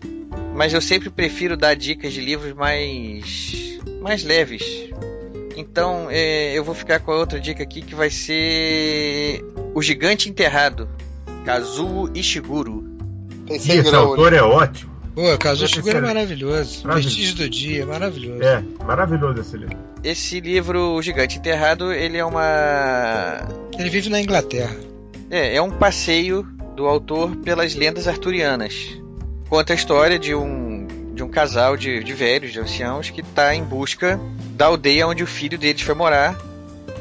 mas 0.56 0.74
eu 0.74 0.82
sempre 0.82 1.10
prefiro 1.10 1.56
dar 1.56 1.76
dicas 1.76 2.14
de 2.14 2.22
livros 2.22 2.54
mais 2.54 3.78
mais 4.02 4.24
leves. 4.24 4.64
Então 5.56 6.08
é, 6.10 6.58
eu 6.58 6.64
vou 6.64 6.76
ficar 6.76 7.00
com 7.00 7.12
a 7.12 7.18
outra 7.18 7.40
dica 7.40 7.64
aqui 7.64 7.82
que 7.82 7.96
vai 7.96 8.10
ser 8.10 9.44
O 9.74 9.82
Gigante 9.82 10.30
Enterrado, 10.30 10.90
Kazuo 11.46 12.10
Ishiguro. 12.14 12.97
Esse 13.50 13.96
autor 13.96 14.34
é 14.34 14.42
ótimo. 14.42 14.98
Pô, 15.18 15.36
Kazuo 15.40 15.66
Ishiguro 15.66 15.98
é 15.98 16.02
maravilhoso. 16.02 16.88
Vestígio 16.94 17.36
do 17.38 17.50
Dia, 17.50 17.88
maravilhoso. 17.88 18.44
É, 18.44 18.64
maravilhoso 18.86 19.42
esse 19.42 19.58
livro. 19.58 19.78
Esse 20.04 20.40
livro, 20.40 20.94
O 20.94 21.02
Gigante 21.02 21.40
Enterrado, 21.40 21.92
ele 21.92 22.18
é 22.18 22.24
uma. 22.24 23.48
Ele 23.80 23.90
vive 23.90 24.10
na 24.10 24.22
Inglaterra. 24.22 24.76
É, 25.32 25.56
é 25.56 25.62
um 25.62 25.72
passeio 25.72 26.44
do 26.76 26.86
autor 26.86 27.36
pelas 27.38 27.74
lendas 27.74 28.08
arturianas. 28.08 29.02
Conta 29.50 29.74
a 29.74 29.76
história 29.76 30.20
de 30.20 30.36
um 30.36 30.86
de 31.16 31.24
um 31.24 31.30
casal 31.30 31.76
de, 31.76 32.04
de 32.04 32.14
velhos, 32.14 32.52
de 32.52 32.60
anciãos, 32.60 33.10
que 33.10 33.22
está 33.22 33.56
em 33.56 33.64
busca 33.64 34.20
da 34.52 34.68
aldeia 34.68 35.08
onde 35.08 35.24
o 35.24 35.28
filho 35.28 35.58
deles 35.58 35.82
foi 35.82 35.96
morar. 35.96 36.38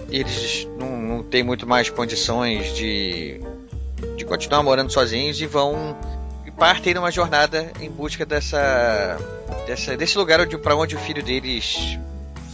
Eles 0.09 0.67
não, 0.79 0.97
não 0.97 1.23
têm 1.23 1.43
muito 1.43 1.67
mais 1.67 1.91
condições 1.91 2.75
de, 2.75 3.39
de 4.17 4.25
continuar 4.25 4.63
morando 4.63 4.91
sozinhos 4.91 5.39
e 5.39 5.47
vão 5.47 5.95
partem 6.59 6.95
numa 6.95 7.11
jornada 7.11 7.71
em 7.81 7.91
busca 7.91 8.25
dessa, 8.25 9.19
dessa 9.67 9.97
desse 9.97 10.17
lugar 10.17 10.41
onde, 10.41 10.57
para 10.59 10.75
onde 10.75 10.97
o 10.97 10.99
filho 10.99 11.23
deles 11.23 11.99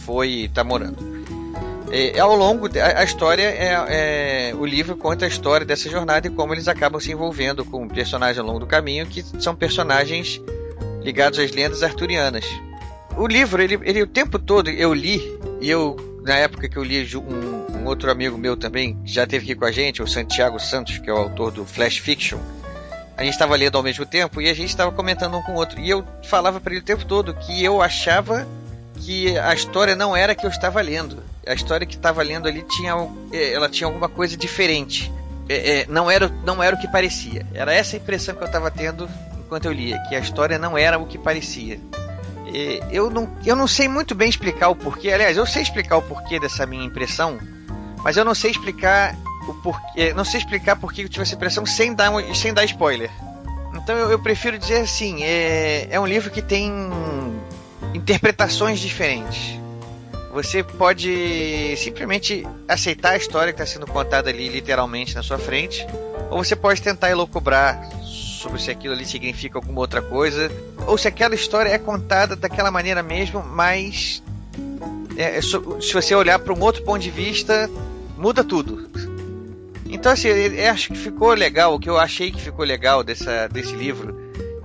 foi 0.05 0.29
e 0.29 0.45
está 0.45 0.63
morando. 0.63 1.23
É, 1.91 2.17
é, 2.17 2.19
ao 2.19 2.35
longo 2.35 2.67
a, 2.67 2.99
a 2.99 3.03
história 3.03 3.43
é, 3.43 4.49
é, 4.49 4.55
o 4.55 4.65
livro 4.65 4.97
conta 4.97 5.25
a 5.25 5.27
história 5.27 5.65
dessa 5.65 5.89
jornada 5.89 6.27
e 6.27 6.29
como 6.29 6.53
eles 6.53 6.67
acabam 6.67 6.99
se 6.99 7.11
envolvendo 7.11 7.63
com 7.63 7.87
personagens 7.87 8.39
ao 8.39 8.45
longo 8.45 8.59
do 8.59 8.65
caminho 8.65 9.05
que 9.05 9.23
são 9.39 9.55
personagens 9.55 10.41
ligados 11.03 11.37
às 11.39 11.51
lendas 11.51 11.83
arturianas. 11.83 12.45
O 13.15 13.27
livro, 13.27 13.61
ele, 13.61 13.79
ele 13.83 14.01
o 14.01 14.07
tempo 14.07 14.39
todo 14.39 14.69
eu 14.69 14.93
li, 14.93 15.21
e 15.61 15.69
eu, 15.69 15.95
na 16.23 16.35
época 16.35 16.67
que 16.67 16.77
eu 16.77 16.83
li, 16.83 17.05
um, 17.15 17.77
um 17.77 17.85
outro 17.85 18.09
amigo 18.09 18.37
meu 18.37 18.57
também, 18.57 18.97
já 19.05 19.23
esteve 19.23 19.45
aqui 19.45 19.55
com 19.55 19.65
a 19.65 19.71
gente, 19.71 20.01
o 20.01 20.07
Santiago 20.07 20.59
Santos, 20.59 20.97
que 20.97 21.09
é 21.09 21.13
o 21.13 21.17
autor 21.17 21.51
do 21.51 21.65
Flash 21.65 21.97
Fiction, 21.97 22.39
a 23.15 23.23
gente 23.23 23.33
estava 23.33 23.55
lendo 23.55 23.77
ao 23.77 23.83
mesmo 23.83 24.05
tempo 24.05 24.41
e 24.41 24.49
a 24.49 24.53
gente 24.53 24.69
estava 24.69 24.91
comentando 24.91 25.37
um 25.37 25.41
com 25.41 25.53
o 25.53 25.55
outro. 25.55 25.79
E 25.79 25.89
eu 25.89 26.05
falava 26.23 26.59
para 26.59 26.73
ele 26.73 26.81
o 26.81 26.85
tempo 26.85 27.05
todo 27.05 27.33
que 27.33 27.63
eu 27.63 27.81
achava 27.81 28.47
que 28.95 29.37
a 29.37 29.53
história 29.53 29.95
não 29.95 30.15
era 30.15 30.33
que 30.33 30.45
eu 30.45 30.49
estava 30.49 30.81
lendo. 30.81 31.21
A 31.45 31.53
história 31.53 31.85
que 31.85 31.95
estava 31.95 32.23
lendo 32.23 32.47
ali 32.47 32.63
tinha, 32.63 32.93
é, 33.31 33.53
ela 33.53 33.69
tinha 33.69 33.87
alguma 33.87 34.09
coisa 34.09 34.35
diferente. 34.35 35.11
É, 35.47 35.81
é, 35.81 35.85
não, 35.87 36.09
era, 36.09 36.29
não 36.45 36.63
era 36.63 36.75
o 36.75 36.79
que 36.79 36.87
parecia. 36.87 37.45
Era 37.53 37.73
essa 37.73 37.95
a 37.95 37.99
impressão 37.99 38.33
que 38.33 38.41
eu 38.41 38.47
estava 38.47 38.71
tendo 38.71 39.09
enquanto 39.39 39.65
eu 39.65 39.71
lia, 39.71 39.99
que 40.09 40.15
a 40.15 40.19
história 40.19 40.57
não 40.57 40.77
era 40.77 40.97
o 40.97 41.05
que 41.05 41.17
parecia. 41.17 41.79
Eu 42.91 43.09
não, 43.09 43.29
eu 43.45 43.55
não 43.55 43.67
sei 43.67 43.87
muito 43.87 44.13
bem 44.13 44.29
explicar 44.29 44.69
o 44.69 44.75
porquê. 44.75 45.11
Aliás, 45.11 45.37
eu 45.37 45.45
sei 45.45 45.63
explicar 45.63 45.97
o 45.97 46.01
porquê 46.01 46.39
dessa 46.39 46.65
minha 46.65 46.85
impressão, 46.85 47.39
mas 48.03 48.15
eu 48.15 48.23
não 48.23 48.35
sei 48.35 48.51
explicar 48.51 49.15
o 49.47 49.53
porquê. 49.55 50.13
Não 50.13 50.25
sei 50.25 50.39
explicar 50.39 50.75
porquê 50.75 51.03
eu 51.03 51.09
tive 51.09 51.23
essa 51.23 51.35
impressão 51.35 51.65
sem 51.65 51.93
dar, 51.93 52.11
sem 52.35 52.53
dar 52.53 52.63
spoiler. 52.65 53.09
Então 53.73 53.95
eu, 53.97 54.11
eu 54.11 54.19
prefiro 54.19 54.57
dizer 54.57 54.81
assim: 54.81 55.23
é, 55.23 55.87
é 55.89 55.99
um 55.99 56.05
livro 56.05 56.29
que 56.29 56.41
tem 56.41 56.71
interpretações 57.93 58.79
diferentes. 58.79 59.59
Você 60.33 60.63
pode 60.63 61.75
simplesmente 61.77 62.47
aceitar 62.67 63.11
a 63.11 63.17
história 63.17 63.53
que 63.53 63.61
está 63.61 63.71
sendo 63.71 63.85
contada 63.85 64.31
ali 64.31 64.49
literalmente 64.49 65.13
na 65.13 65.21
sua 65.21 65.37
frente, 65.37 65.85
ou 66.31 66.43
você 66.43 66.55
pode 66.55 66.81
tentar 66.81 67.11
elocubrar 67.11 67.87
sobre 68.01 68.59
se 68.59 68.71
aquilo 68.71 68.93
ali 68.93 69.05
significa 69.05 69.59
alguma 69.59 69.79
outra 69.79 70.01
coisa, 70.01 70.51
ou 70.87 70.97
se 70.97 71.07
aquela 71.07 71.35
história 71.35 71.69
é 71.69 71.77
contada 71.77 72.35
daquela 72.35 72.71
maneira 72.71 73.03
mesmo, 73.03 73.43
mas 73.43 74.23
é, 75.15 75.37
é 75.37 75.41
se 75.41 75.93
você 75.93 76.15
olhar 76.15 76.39
para 76.39 76.53
um 76.53 76.59
outro 76.61 76.83
ponto 76.83 76.99
de 76.99 77.11
vista, 77.11 77.69
muda 78.17 78.43
tudo. 78.43 78.89
Então, 80.03 80.11
assim, 80.11 80.27
eu 80.27 80.69
acho 80.69 80.89
que 80.89 80.97
ficou 80.97 81.33
legal, 81.33 81.73
o 81.73 81.79
que 81.79 81.89
eu 81.89 81.97
achei 81.97 82.29
que 82.29 82.41
ficou 82.41 82.65
legal 82.65 83.05
dessa, 83.05 83.47
desse 83.47 83.73
livro 83.73 84.13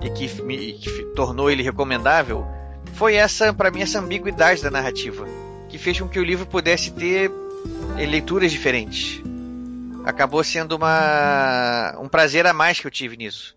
e 0.01 0.09
que, 0.09 0.41
me, 0.41 0.73
que 0.73 1.03
tornou 1.15 1.49
ele 1.49 1.63
recomendável 1.63 2.45
foi 2.95 3.15
essa, 3.15 3.53
para 3.53 3.71
mim, 3.71 3.81
essa 3.81 3.99
ambiguidade 3.99 4.61
da 4.61 4.69
narrativa, 4.69 5.25
que 5.69 5.77
fez 5.77 5.97
com 5.97 6.09
que 6.09 6.19
o 6.19 6.25
livro 6.25 6.45
pudesse 6.45 6.91
ter 6.91 7.31
eh, 7.97 8.05
leituras 8.05 8.51
diferentes. 8.51 9.23
Acabou 10.03 10.43
sendo 10.43 10.75
uma, 10.75 11.95
um 12.01 12.09
prazer 12.09 12.45
a 12.45 12.51
mais 12.51 12.81
que 12.81 12.87
eu 12.87 12.91
tive 12.91 13.15
nisso. 13.15 13.55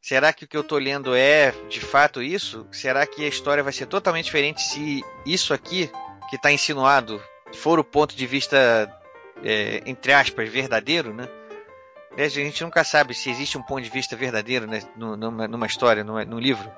Será 0.00 0.32
que 0.32 0.44
o 0.44 0.48
que 0.48 0.56
eu 0.56 0.60
estou 0.60 0.78
lendo 0.78 1.12
é 1.12 1.52
de 1.68 1.80
fato 1.80 2.22
isso? 2.22 2.68
Será 2.70 3.04
que 3.04 3.24
a 3.24 3.28
história 3.28 3.64
vai 3.64 3.72
ser 3.72 3.86
totalmente 3.86 4.26
diferente 4.26 4.62
se 4.62 5.04
isso 5.26 5.52
aqui 5.52 5.90
que 6.30 6.36
está 6.36 6.52
insinuado 6.52 7.20
for 7.52 7.80
o 7.80 7.84
ponto 7.84 8.14
de 8.14 8.26
vista, 8.26 8.88
é, 9.44 9.82
entre 9.86 10.12
aspas, 10.12 10.48
verdadeiro, 10.48 11.12
né? 11.12 11.28
né, 12.16 12.24
a 12.24 12.28
gente 12.28 12.64
nunca 12.64 12.82
sabe 12.82 13.14
se 13.14 13.30
existe 13.30 13.58
um 13.58 13.62
ponto 13.62 13.82
de 13.82 13.90
vista 13.90 14.16
verdadeiro 14.16 14.66
né, 14.66 14.82
numa, 14.96 15.46
numa 15.46 15.66
história, 15.66 16.02
numa, 16.02 16.24
num 16.24 16.38
livro. 16.38 16.70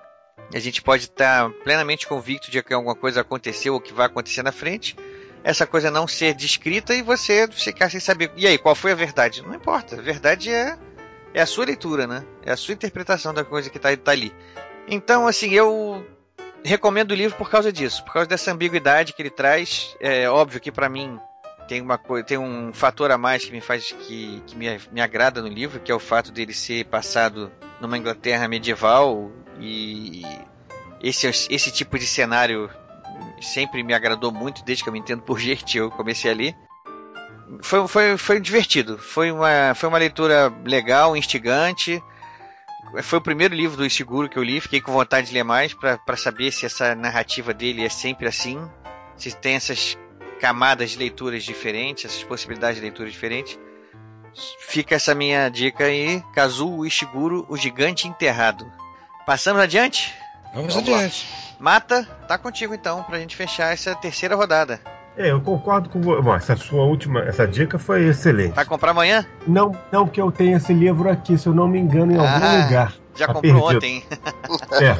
A 0.52 0.58
gente 0.58 0.82
pode 0.82 1.04
estar 1.04 1.50
plenamente 1.62 2.06
convicto 2.06 2.50
de 2.50 2.62
que 2.62 2.72
alguma 2.72 2.94
coisa 2.94 3.20
aconteceu 3.20 3.74
ou 3.74 3.80
que 3.80 3.92
vai 3.92 4.06
acontecer 4.06 4.42
na 4.42 4.52
frente, 4.52 4.96
essa 5.44 5.66
coisa 5.66 5.90
não 5.90 6.06
ser 6.06 6.34
descrita 6.34 6.94
e 6.94 7.02
você 7.02 7.46
ficar 7.48 7.90
sem 7.90 8.00
saber. 8.00 8.30
E 8.36 8.46
aí, 8.46 8.58
qual 8.58 8.74
foi 8.74 8.92
a 8.92 8.94
verdade? 8.94 9.42
Não 9.42 9.54
importa. 9.54 9.96
A 9.96 10.02
verdade 10.02 10.50
é, 10.50 10.76
é 11.34 11.40
a 11.40 11.46
sua 11.46 11.66
leitura, 11.66 12.06
né? 12.06 12.24
É 12.44 12.52
a 12.52 12.56
sua 12.56 12.74
interpretação 12.74 13.32
da 13.32 13.44
coisa 13.44 13.70
que 13.70 13.76
está 13.76 13.94
tá 13.96 14.12
ali. 14.12 14.32
Então, 14.88 15.26
assim, 15.26 15.52
eu 15.52 16.04
recomendo 16.64 17.12
o 17.12 17.14
livro 17.14 17.36
por 17.36 17.50
causa 17.50 17.72
disso, 17.72 18.04
por 18.04 18.12
causa 18.14 18.28
dessa 18.28 18.50
ambiguidade 18.50 19.12
que 19.12 19.22
ele 19.22 19.30
traz. 19.30 19.96
É 20.00 20.28
óbvio 20.28 20.60
que 20.60 20.72
para 20.72 20.88
mim 20.88 21.18
tem 21.68 21.82
uma 21.82 21.98
tem 22.26 22.38
um 22.38 22.72
fator 22.72 23.12
a 23.12 23.18
mais 23.18 23.44
que 23.44 23.52
me 23.52 23.60
faz 23.60 23.92
que, 23.92 24.42
que 24.46 24.56
me, 24.56 24.80
me 24.90 25.00
agrada 25.00 25.42
no 25.42 25.48
livro, 25.48 25.78
que 25.78 25.92
é 25.92 25.94
o 25.94 26.00
fato 26.00 26.32
dele 26.32 26.54
ser 26.54 26.86
passado 26.86 27.52
numa 27.80 27.96
Inglaterra 27.96 28.48
medieval 28.48 29.30
e 29.60 30.24
esse 31.00 31.28
esse 31.28 31.70
tipo 31.70 31.98
de 31.98 32.06
cenário 32.06 32.70
sempre 33.40 33.82
me 33.82 33.92
agradou 33.92 34.32
muito 34.32 34.64
desde 34.64 34.82
que 34.82 34.88
eu 34.88 34.92
me 34.92 34.98
entendo 34.98 35.22
por 35.22 35.38
gente, 35.38 35.76
eu 35.76 35.90
comecei 35.90 36.30
ali. 36.30 36.56
Foi, 37.62 37.86
foi, 37.88 38.16
foi 38.18 38.40
divertido, 38.40 38.98
foi 38.98 39.30
uma, 39.30 39.74
foi 39.74 39.88
uma 39.88 39.98
leitura 39.98 40.52
legal, 40.64 41.16
instigante. 41.16 42.02
Foi 43.02 43.18
o 43.18 43.22
primeiro 43.22 43.54
livro 43.54 43.76
do 43.76 43.88
Seguro 43.88 44.28
que 44.28 44.38
eu 44.38 44.42
li, 44.42 44.60
fiquei 44.60 44.80
com 44.80 44.92
vontade 44.92 45.28
de 45.28 45.34
ler 45.34 45.44
mais 45.44 45.74
para 45.74 46.16
saber 46.16 46.50
se 46.52 46.66
essa 46.66 46.94
narrativa 46.94 47.52
dele 47.52 47.84
é 47.84 47.88
sempre 47.88 48.26
assim, 48.26 48.58
se 49.16 49.34
tem 49.34 49.54
essas 49.56 49.96
camadas 50.38 50.90
de 50.90 50.98
leituras 50.98 51.44
diferentes, 51.44 52.06
essas 52.06 52.24
possibilidades 52.24 52.76
de 52.76 52.82
leitura 52.82 53.10
diferentes. 53.10 53.58
Fica 54.60 54.94
essa 54.94 55.14
minha 55.14 55.48
dica 55.48 55.84
aí, 55.84 56.22
Kazuo 56.34 56.86
Ishiguro, 56.86 57.44
o 57.48 57.56
gigante 57.56 58.06
enterrado. 58.06 58.70
Passamos 59.26 59.60
adiante? 59.60 60.14
Vamos, 60.54 60.74
Vamos 60.74 60.88
adiante. 60.88 61.26
Lá. 61.30 61.48
Mata, 61.58 62.04
tá 62.26 62.38
contigo 62.38 62.72
então, 62.72 63.02
pra 63.02 63.18
gente 63.18 63.36
fechar 63.36 63.72
essa 63.72 63.94
terceira 63.94 64.36
rodada. 64.36 64.80
É, 65.16 65.32
eu 65.32 65.40
concordo 65.40 65.88
com 65.88 66.00
você. 66.00 66.22
Bom, 66.22 66.34
essa 66.34 66.54
sua 66.54 66.84
última, 66.84 67.22
essa 67.22 67.46
dica 67.46 67.76
foi 67.76 68.06
excelente. 68.06 68.54
Vai 68.54 68.64
comprar 68.64 68.92
amanhã? 68.92 69.26
Não, 69.46 69.72
não, 69.90 70.06
porque 70.06 70.20
eu 70.20 70.30
tenho 70.30 70.56
esse 70.56 70.72
livro 70.72 71.10
aqui, 71.10 71.36
se 71.36 71.48
eu 71.48 71.54
não 71.54 71.66
me 71.66 71.80
engano, 71.80 72.12
em 72.12 72.16
algum 72.16 72.46
ah, 72.46 72.62
lugar. 72.62 72.94
Já 73.16 73.26
tá 73.26 73.34
comprou 73.34 73.66
perdido. 73.66 73.76
ontem. 73.76 74.04
É. 74.80 74.92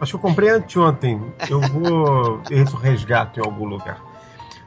Acho 0.00 0.12
que 0.12 0.16
eu 0.16 0.20
comprei 0.20 0.50
anteontem. 0.50 1.20
Eu 1.48 1.60
vou 1.60 2.42
ver 2.48 2.68
se 2.68 2.74
eu 2.74 2.78
resgato 2.78 3.40
em 3.40 3.42
algum 3.42 3.64
lugar. 3.64 4.09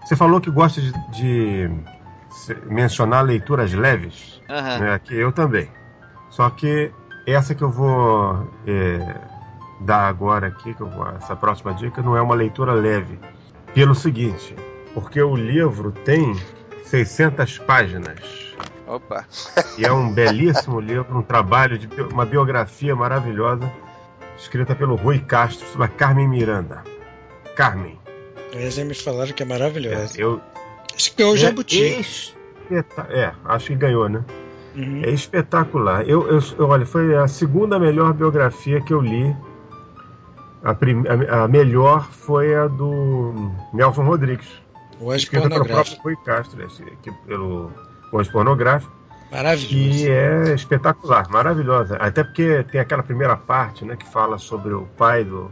Você 0.04 0.16
falou 0.16 0.42
que 0.42 0.52
gosta 0.52 0.82
de, 0.82 0.92
de 1.12 1.72
mencionar 2.66 3.24
leituras 3.24 3.74
leves. 3.74 4.42
Uhum. 4.50 4.80
Né, 4.80 5.00
que 5.00 5.16
eu 5.16 5.32
também. 5.32 5.70
Só 6.30 6.50
que 6.50 6.92
essa 7.26 7.56
que 7.56 7.64
eu 7.64 7.70
vou 7.70 8.48
é, 8.68 9.16
dar 9.82 10.08
agora 10.08 10.48
aqui, 10.48 10.74
que 10.74 10.82
eu 10.82 10.90
vou, 10.90 11.08
essa 11.10 11.36
próxima 11.36 11.74
dica, 11.74 12.02
não 12.02 12.18
é 12.18 12.22
uma 12.22 12.36
leitura 12.36 12.74
leve. 12.74 13.20
Pelo 13.74 13.96
seguinte, 13.96 14.56
porque 14.94 15.22
o 15.22 15.36
livro 15.36 15.92
tem 15.92 16.36
600 16.86 17.60
páginas. 17.60 18.54
Opa! 18.86 19.26
E 19.78 19.86
é 19.86 19.92
um 19.92 20.14
belíssimo 20.14 20.80
livro, 20.80 21.18
um 21.18 21.24
trabalho 21.24 21.78
de 21.78 21.88
uma 22.02 22.26
biografia 22.26 22.96
maravilhosa, 22.96 23.72
escrita 24.38 24.76
pelo 24.76 24.96
Rui 24.96 25.20
Castro 25.20 25.66
sobre 25.68 25.86
a 25.86 25.90
Carmen 25.90 26.28
Miranda. 26.28 26.84
Carmen. 27.56 28.03
Eles 28.54 28.78
me 28.78 28.94
falaram 28.94 29.34
que 29.34 29.44
é 29.44 29.46
maravilhosa. 29.46 30.18
É, 30.18 30.24
eu, 30.24 30.42
acho 30.96 31.12
que 31.12 31.18
ganhou 31.18 31.34
o 31.34 31.38
Jabuti. 31.38 32.06
É, 32.72 32.84
é, 33.10 33.32
acho 33.46 33.68
que 33.68 33.76
ganhou, 33.76 34.08
né? 34.08 34.24
Uhum. 34.76 35.04
É 35.04 35.10
espetacular. 35.10 36.08
Eu, 36.08 36.28
eu, 36.28 36.42
olha, 36.68 36.86
foi 36.86 37.16
a 37.16 37.28
segunda 37.28 37.80
melhor 37.80 38.14
biografia 38.14 38.82
que 38.82 38.94
eu 38.94 39.02
li 39.02 39.36
a, 40.64 40.74
prim, 40.74 41.04
a, 41.08 41.44
a, 41.44 41.48
melhor 41.48 42.10
foi 42.12 42.56
a 42.56 42.68
do 42.68 43.52
Nelson 43.74 44.04
Rodrigues. 44.04 44.48
O 45.00 45.12
Anjo 45.12 45.30
Pornográfico. 45.30 46.04
Rui 46.04 46.16
Castro, 46.24 46.64
esse, 46.66 46.84
aqui, 46.84 47.12
pelo 47.28 47.72
Anjo 48.14 48.32
Pornográfico. 48.32 48.92
Maravilhoso. 49.30 49.76
E 49.76 50.10
é 50.10 50.54
espetacular, 50.54 51.28
maravilhosa. 51.30 51.98
Até 51.98 52.24
porque 52.24 52.64
tem 52.72 52.80
aquela 52.80 53.04
primeira 53.04 53.36
parte 53.36 53.84
né, 53.84 53.96
que 53.96 54.08
fala 54.08 54.38
sobre 54.38 54.74
o 54.74 54.86
pai 54.98 55.24
do 55.24 55.52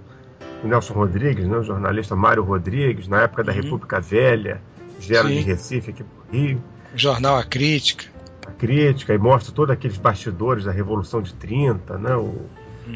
Nelson 0.63 0.93
Rodrigues, 0.93 1.47
né, 1.47 1.57
o 1.57 1.63
jornalista 1.63 2.15
Mário 2.15 2.43
Rodrigues, 2.43 3.07
na 3.07 3.21
época 3.21 3.43
da 3.43 3.51
uhum. 3.51 3.61
República 3.61 3.99
Velha, 3.99 4.61
gera 4.99 5.27
de 5.27 5.39
Recife 5.39 5.91
aqui 5.91 6.03
pro 6.03 6.37
Rio. 6.37 6.63
O 6.93 6.97
jornal 6.97 7.37
A 7.37 7.43
Crítica. 7.43 8.05
A 8.47 8.51
Crítica, 8.51 9.13
e 9.13 9.17
mostra 9.17 9.53
todos 9.53 9.73
aqueles 9.73 9.97
bastidores 9.97 10.65
da 10.65 10.71
Revolução 10.71 11.21
de 11.21 11.33
30, 11.33 11.97
né, 11.97 12.15
o, 12.15 12.45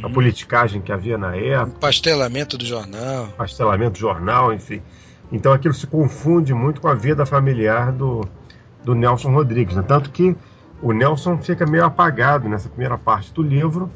a 0.03 0.09
politicagem 0.09 0.81
que 0.81 0.91
havia 0.91 1.17
na 1.17 1.35
época. 1.35 1.77
O 1.77 1.80
pastelamento 1.80 2.57
do 2.57 2.65
jornal. 2.65 3.27
Pastelamento 3.38 3.93
do 3.93 3.99
jornal, 3.99 4.53
enfim. 4.53 4.81
Então 5.31 5.51
aquilo 5.51 5.73
se 5.73 5.88
confunde 5.88 6.53
muito 6.53 6.81
com 6.81 6.88
a 6.88 6.93
vida 6.93 7.26
familiar 7.26 7.91
do, 7.91 8.27
do 8.84 8.93
Nelson 8.93 9.31
Rodrigues. 9.31 9.76
Né? 9.76 9.84
Tanto 9.88 10.09
que 10.11 10.35
o 10.81 10.91
Nelson 10.91 11.38
fica 11.39 11.65
meio 11.65 11.85
apagado 11.85 12.47
nessa 12.47 12.69
primeira 12.69 12.97
parte 12.97 13.34
do 13.34 13.41
livro 13.41 13.91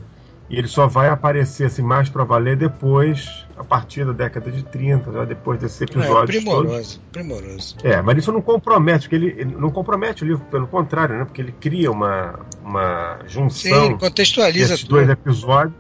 e 0.50 0.58
ele 0.58 0.68
só 0.68 0.88
vai 0.88 1.10
aparecer 1.10 1.66
assim, 1.66 1.84
mais 1.84 2.10
para 2.10 2.24
valer 2.24 2.58
depois, 2.58 3.46
a 3.56 3.64
partir 3.64 4.04
da 4.04 4.14
década 4.14 4.52
de 4.52 4.64
30, 4.64 5.12
já 5.12 5.24
depois 5.24 5.60
desse 5.60 5.84
episódio. 5.84 6.24
É, 6.24 6.26
primoroso, 6.26 6.72
todos. 6.72 7.02
primoroso. 7.12 7.76
É, 7.84 8.02
mas 8.02 8.18
isso 8.18 8.32
não 8.32 8.42
compromete, 8.42 9.02
porque 9.02 9.16
ele, 9.16 9.36
ele, 9.38 9.56
não 9.56 9.70
compromete 9.70 10.24
o 10.24 10.28
livro, 10.28 10.44
pelo 10.46 10.66
contrário, 10.66 11.20
né? 11.20 11.26
Porque 11.26 11.40
ele 11.40 11.52
cria 11.52 11.92
uma, 11.92 12.40
uma 12.64 13.20
junção 13.28 13.90
Sim, 13.90 13.98
contextualiza 13.98 14.70
desses 14.70 14.86
dois 14.86 15.08
episódios, 15.08 15.76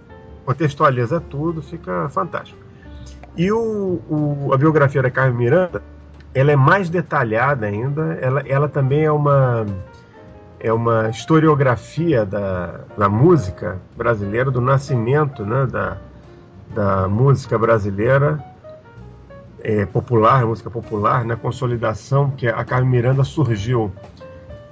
contextualiza 0.46 1.20
tudo, 1.20 1.64
fica 1.64 2.08
fantástico. 2.10 2.60
E 3.36 3.52
o, 3.52 4.02
o, 4.08 4.52
a 4.54 4.58
biografia 4.58 5.02
da 5.02 5.10
Carmen 5.10 5.36
Miranda, 5.36 5.82
ela 6.32 6.52
é 6.52 6.56
mais 6.56 6.92
detalhada 6.92 7.66
ainda, 7.66 8.20
ela, 8.22 8.44
ela 8.46 8.70
também 8.70 9.04
é 9.04 9.12
uma 9.12 9.66
é 10.60 10.72
uma 10.74 11.10
historiografia 11.10 12.26
da, 12.26 12.82
da 12.98 13.08
música 13.08 13.80
brasileira, 13.96 14.52
do 14.52 14.60
nascimento 14.60 15.46
né, 15.46 15.66
da, 15.66 15.98
da 16.74 17.08
música 17.08 17.58
brasileira 17.58 18.44
é, 19.62 19.86
popular, 19.86 20.46
música 20.46 20.70
popular, 20.70 21.20
na 21.20 21.36
né, 21.36 21.40
consolidação, 21.42 22.32
que 22.32 22.48
a 22.48 22.64
Carmen 22.64 22.90
Miranda 22.90 23.24
surgiu 23.24 23.92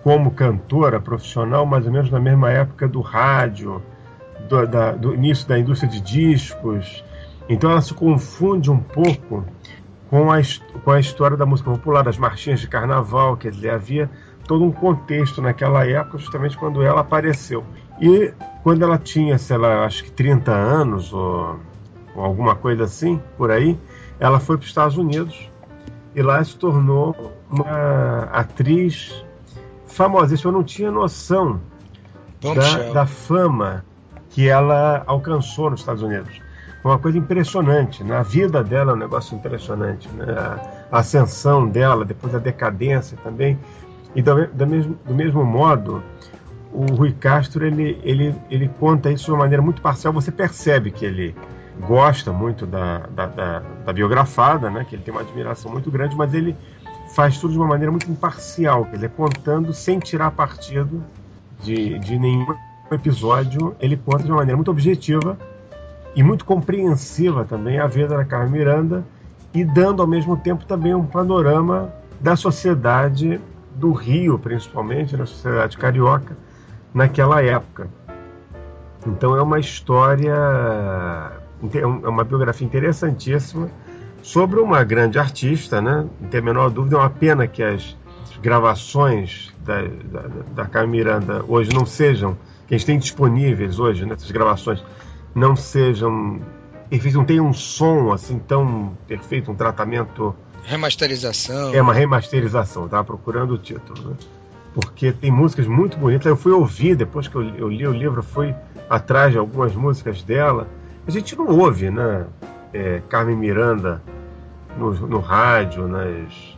como 0.03 0.31
cantora 0.31 0.99
profissional 0.99 1.65
mais 1.65 1.85
ou 1.85 1.91
menos 1.91 2.09
na 2.11 2.19
mesma 2.19 2.51
época 2.51 2.87
do 2.87 3.01
rádio, 3.01 3.81
do, 4.47 4.65
da, 4.67 4.91
do 4.91 5.13
início 5.13 5.47
da 5.47 5.57
indústria 5.57 5.89
de 5.89 6.01
discos. 6.01 7.03
Então 7.49 7.71
ela 7.71 7.81
se 7.81 7.93
confunde 7.93 8.69
um 8.69 8.79
pouco 8.79 9.45
com 10.09 10.31
a, 10.31 10.37
com 10.83 10.91
a 10.91 10.99
história 10.99 11.35
da 11.35 11.45
música 11.45 11.69
popular, 11.69 12.03
das 12.03 12.17
marchinhas 12.17 12.59
de 12.59 12.67
carnaval, 12.67 13.35
quer 13.35 13.51
dizer, 13.51 13.71
havia 13.71 14.09
todo 14.47 14.63
um 14.63 14.71
contexto 14.71 15.41
naquela 15.41 15.85
época, 15.85 16.17
justamente 16.17 16.57
quando 16.57 16.81
ela 16.81 17.01
apareceu. 17.01 17.63
E 17.99 18.33
quando 18.63 18.83
ela 18.83 18.97
tinha, 18.97 19.37
sei 19.37 19.57
lá, 19.57 19.85
acho 19.85 20.05
que 20.05 20.11
30 20.11 20.51
anos 20.51 21.11
ou, 21.13 21.59
ou 22.15 22.23
alguma 22.23 22.55
coisa 22.55 22.85
assim, 22.85 23.21
por 23.37 23.51
aí, 23.51 23.77
ela 24.19 24.39
foi 24.39 24.57
para 24.57 24.63
os 24.63 24.69
Estados 24.69 24.97
Unidos 24.97 25.49
e 26.15 26.21
lá 26.21 26.43
se 26.43 26.55
tornou 26.55 27.15
uma 27.49 28.23
atriz 28.31 29.23
famosíssima. 29.85 30.49
Eu 30.49 30.53
não 30.53 30.63
tinha 30.63 30.91
noção 30.91 31.59
da, 32.41 32.93
da, 32.93 33.05
fama 33.05 33.83
que 34.29 34.47
ela 34.47 35.03
alcançou 35.05 35.69
nos 35.69 35.81
Estados 35.81 36.01
Unidos. 36.01 36.41
Foi 36.81 36.91
uma 36.91 36.99
coisa 36.99 37.17
impressionante. 37.17 38.03
Na 38.03 38.19
né? 38.19 38.23
vida 38.23 38.63
dela 38.63 38.91
é 38.91 38.95
um 38.95 38.97
negócio 38.97 39.35
impressionante. 39.35 40.07
Né? 40.09 40.25
A 40.91 40.99
ascensão 40.99 41.67
dela, 41.67 42.05
depois 42.05 42.33
a 42.33 42.39
decadência 42.39 43.17
também. 43.23 43.59
E 44.15 44.21
do, 44.21 44.47
do, 44.47 44.67
mesmo, 44.67 44.97
do 45.05 45.13
mesmo 45.13 45.43
modo, 45.45 46.03
o 46.71 46.85
Rui 46.93 47.11
Castro 47.11 47.65
ele, 47.65 47.99
ele, 48.03 48.35
ele 48.49 48.67
conta 48.79 49.11
isso 49.11 49.25
de 49.25 49.31
uma 49.31 49.39
maneira 49.39 49.61
muito 49.61 49.81
parcial. 49.81 50.13
Você 50.13 50.31
percebe 50.31 50.91
que 50.91 51.05
ele 51.05 51.35
gosta 51.85 52.31
muito 52.31 52.65
da, 52.65 52.99
da, 53.07 53.25
da, 53.27 53.61
da, 53.85 53.93
biografada, 53.93 54.69
né? 54.69 54.85
que 54.87 54.95
ele 54.95 55.03
tem 55.03 55.13
uma 55.13 55.21
admiração 55.21 55.71
muito 55.71 55.91
grande, 55.91 56.15
mas 56.15 56.33
ele 56.33 56.55
faz 57.13 57.37
tudo 57.37 57.51
de 57.51 57.57
uma 57.57 57.67
maneira 57.67 57.91
muito 57.91 58.09
imparcial, 58.09 58.87
ele 58.91 59.05
é 59.05 59.09
contando 59.09 59.73
sem 59.73 59.99
tirar 59.99 60.31
partido 60.31 61.03
de, 61.63 61.97
de 61.99 62.19
nenhum 62.19 62.45
episódio, 62.91 63.75
ele 63.79 63.97
conta 63.97 64.23
de 64.23 64.31
uma 64.31 64.37
maneira 64.37 64.55
muito 64.55 64.71
objetiva 64.71 65.37
e 66.15 66.23
muito 66.23 66.45
compreensiva 66.45 67.45
também 67.45 67.79
a 67.79 67.87
vida 67.87 68.15
da 68.15 68.25
Carmen 68.25 68.51
Miranda 68.51 69.05
e 69.53 69.63
dando 69.63 70.01
ao 70.01 70.07
mesmo 70.07 70.35
tempo 70.37 70.65
também 70.65 70.93
um 70.93 71.05
panorama 71.05 71.93
da 72.19 72.35
sociedade 72.35 73.39
do 73.77 73.91
Rio, 73.91 74.39
principalmente, 74.39 75.15
na 75.15 75.25
sociedade 75.25 75.77
carioca, 75.77 76.35
naquela 76.93 77.41
época. 77.41 77.89
Então 79.05 79.35
é 79.35 79.41
uma 79.41 79.59
história, 79.59 80.35
é, 81.73 81.79
é 81.79 81.85
uma 81.85 82.23
biografia 82.23 82.65
interessantíssima 82.65 83.69
sobre 84.21 84.59
uma 84.59 84.83
grande 84.83 85.19
artista, 85.19 85.79
né? 85.79 86.05
Não 86.19 86.29
tem 86.29 86.39
a 86.39 86.43
menor 86.43 86.69
dúvida, 86.69 86.97
é 86.97 86.99
uma 86.99 87.09
pena 87.09 87.47
que 87.47 87.63
as 87.63 87.95
gravações 88.41 89.53
da, 89.63 89.81
da, 89.81 90.27
da 90.53 90.65
Carmen 90.65 90.99
Miranda 90.99 91.45
hoje 91.47 91.69
não 91.73 91.85
sejam, 91.85 92.37
que 92.67 92.75
a 92.75 92.77
gente 92.77 92.85
tem 92.85 92.99
disponíveis 92.99 93.79
hoje, 93.79 94.05
nessas 94.05 94.29
gravações, 94.31 94.83
não 95.33 95.55
sejam 95.55 96.41
perfeitos, 96.89 97.15
não 97.15 97.25
tem 97.25 97.39
um 97.39 97.53
som 97.53 98.11
assim 98.11 98.39
tão 98.39 98.97
perfeito, 99.07 99.51
um 99.51 99.55
tratamento. 99.55 100.35
Remasterização. 100.67 101.73
É 101.73 101.81
uma 101.81 101.93
remasterização, 101.93 102.85
estava 102.85 103.01
procurando 103.01 103.53
o 103.53 103.57
título, 103.57 104.09
né? 104.09 104.17
Porque 104.73 105.13
tem 105.13 105.31
músicas 105.31 105.65
muito 105.65 105.97
bonitas. 105.97 106.25
Eu 106.25 106.35
fui 106.35 106.51
ouvir, 106.51 106.93
depois 106.93 107.25
que 107.29 107.35
eu, 107.35 107.43
eu 107.55 107.69
li 107.69 107.87
o 107.87 107.93
livro, 107.93 108.21
fui 108.21 108.53
atrás 108.89 109.31
de 109.31 109.37
algumas 109.37 109.73
músicas 109.73 110.21
dela. 110.21 110.67
A 111.07 111.11
gente 111.11 111.37
não 111.37 111.47
ouve, 111.47 111.89
né? 111.89 112.25
É, 112.73 113.01
Carmen 113.07 113.37
Miranda 113.37 114.03
no, 114.77 114.93
no 114.93 115.19
rádio, 115.19 115.87
nas, 115.87 116.57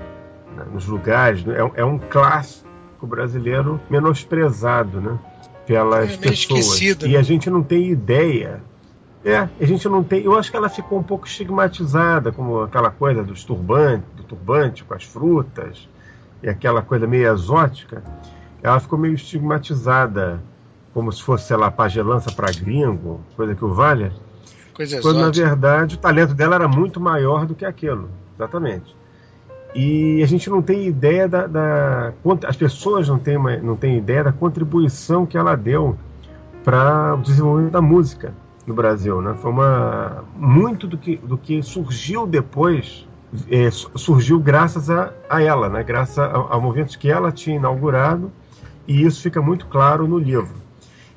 nos 0.74 0.88
lugares. 0.88 1.46
Né? 1.46 1.56
É, 1.60 1.82
é, 1.82 1.86
um 1.86 2.00
clássico 2.00 3.06
brasileiro 3.06 3.80
menosprezado, 3.92 5.00
né? 5.00 5.20
Pelas 5.68 6.16
é 6.16 6.18
pessoas. 6.18 6.82
E 6.82 7.10
né? 7.10 7.18
a 7.18 7.22
gente 7.22 7.48
não 7.48 7.62
tem 7.62 7.92
ideia. 7.92 8.60
É, 9.24 9.38
a 9.38 9.66
gente 9.66 9.88
não 9.90 10.02
tem. 10.02 10.24
Eu 10.24 10.38
acho 10.38 10.50
que 10.50 10.56
ela 10.56 10.70
ficou 10.70 10.98
um 10.98 11.04
pouco 11.04 11.28
estigmatizada, 11.28 12.32
como 12.32 12.62
aquela 12.62 12.90
coisa 12.90 13.22
dos 13.22 13.44
turbantes, 13.44 14.08
do 14.16 14.24
turbante 14.24 14.84
com 14.84 14.94
as 14.94 15.04
frutas 15.04 15.90
e 16.42 16.50
aquela 16.50 16.82
coisa 16.82 17.06
meio 17.06 17.32
exótica. 17.32 18.02
Ela 18.64 18.80
ficou 18.80 18.98
meio 18.98 19.14
estigmatizada, 19.14 20.42
como 20.94 21.12
se 21.12 21.22
fosse, 21.22 21.48
sei 21.48 21.58
lá, 21.58 21.70
pagelança 21.70 22.32
para 22.32 22.52
gringo, 22.52 23.20
coisa 23.36 23.54
que 23.56 23.64
o 23.64 23.74
valha. 23.74 24.14
Coisa 24.74 25.02
Quando, 25.02 25.20
na 25.20 25.30
verdade, 25.30 25.96
o 25.96 25.98
talento 25.98 26.34
dela 26.34 26.56
era 26.56 26.68
muito 26.68 27.02
maior 27.02 27.46
do 27.46 27.54
que 27.54 27.66
aquilo. 27.66 28.10
Exatamente. 28.38 28.96
E 29.76 30.24
a 30.24 30.26
gente 30.26 30.50
não 30.50 30.62
tem 30.62 30.88
ideia 30.88 31.28
da. 31.28 31.46
da 31.46 32.14
as 32.48 32.56
pessoas 32.56 33.10
não 33.10 33.20
têm, 33.20 33.36
uma, 33.36 33.58
não 33.58 33.76
têm 33.76 33.98
ideia 33.98 34.24
da 34.24 34.32
contribuição 34.32 35.26
que 35.26 35.38
ela 35.38 35.56
deu 35.56 35.98
para 36.64 37.16
o 37.16 37.22
desenvolvimento 37.22 37.74
da 37.74 37.82
música 37.82 38.34
no 38.66 38.74
Brasil. 38.74 39.22
Né? 39.22 39.36
Foi 39.42 39.52
uma. 39.52 40.24
Muito 40.36 40.88
do 40.88 40.98
que, 40.98 41.18
do 41.18 41.38
que 41.38 41.62
surgiu 41.62 42.26
depois. 42.28 43.08
é, 43.50 43.70
surgiu 43.72 44.40
graças 44.40 44.90
a, 44.90 45.12
a 45.30 45.42
ela, 45.42 45.70
né? 45.70 45.84
graças 45.84 46.18
a, 46.18 46.58
movimentos 46.60 46.96
que 46.96 47.12
ela 47.12 47.32
tinha 47.32 47.58
inaugurado, 47.58 48.32
e 48.88 49.04
isso 49.04 49.22
fica 49.22 49.42
muito 49.42 49.68
claro 49.68 50.08
no 50.08 50.18
livro. 50.18 50.56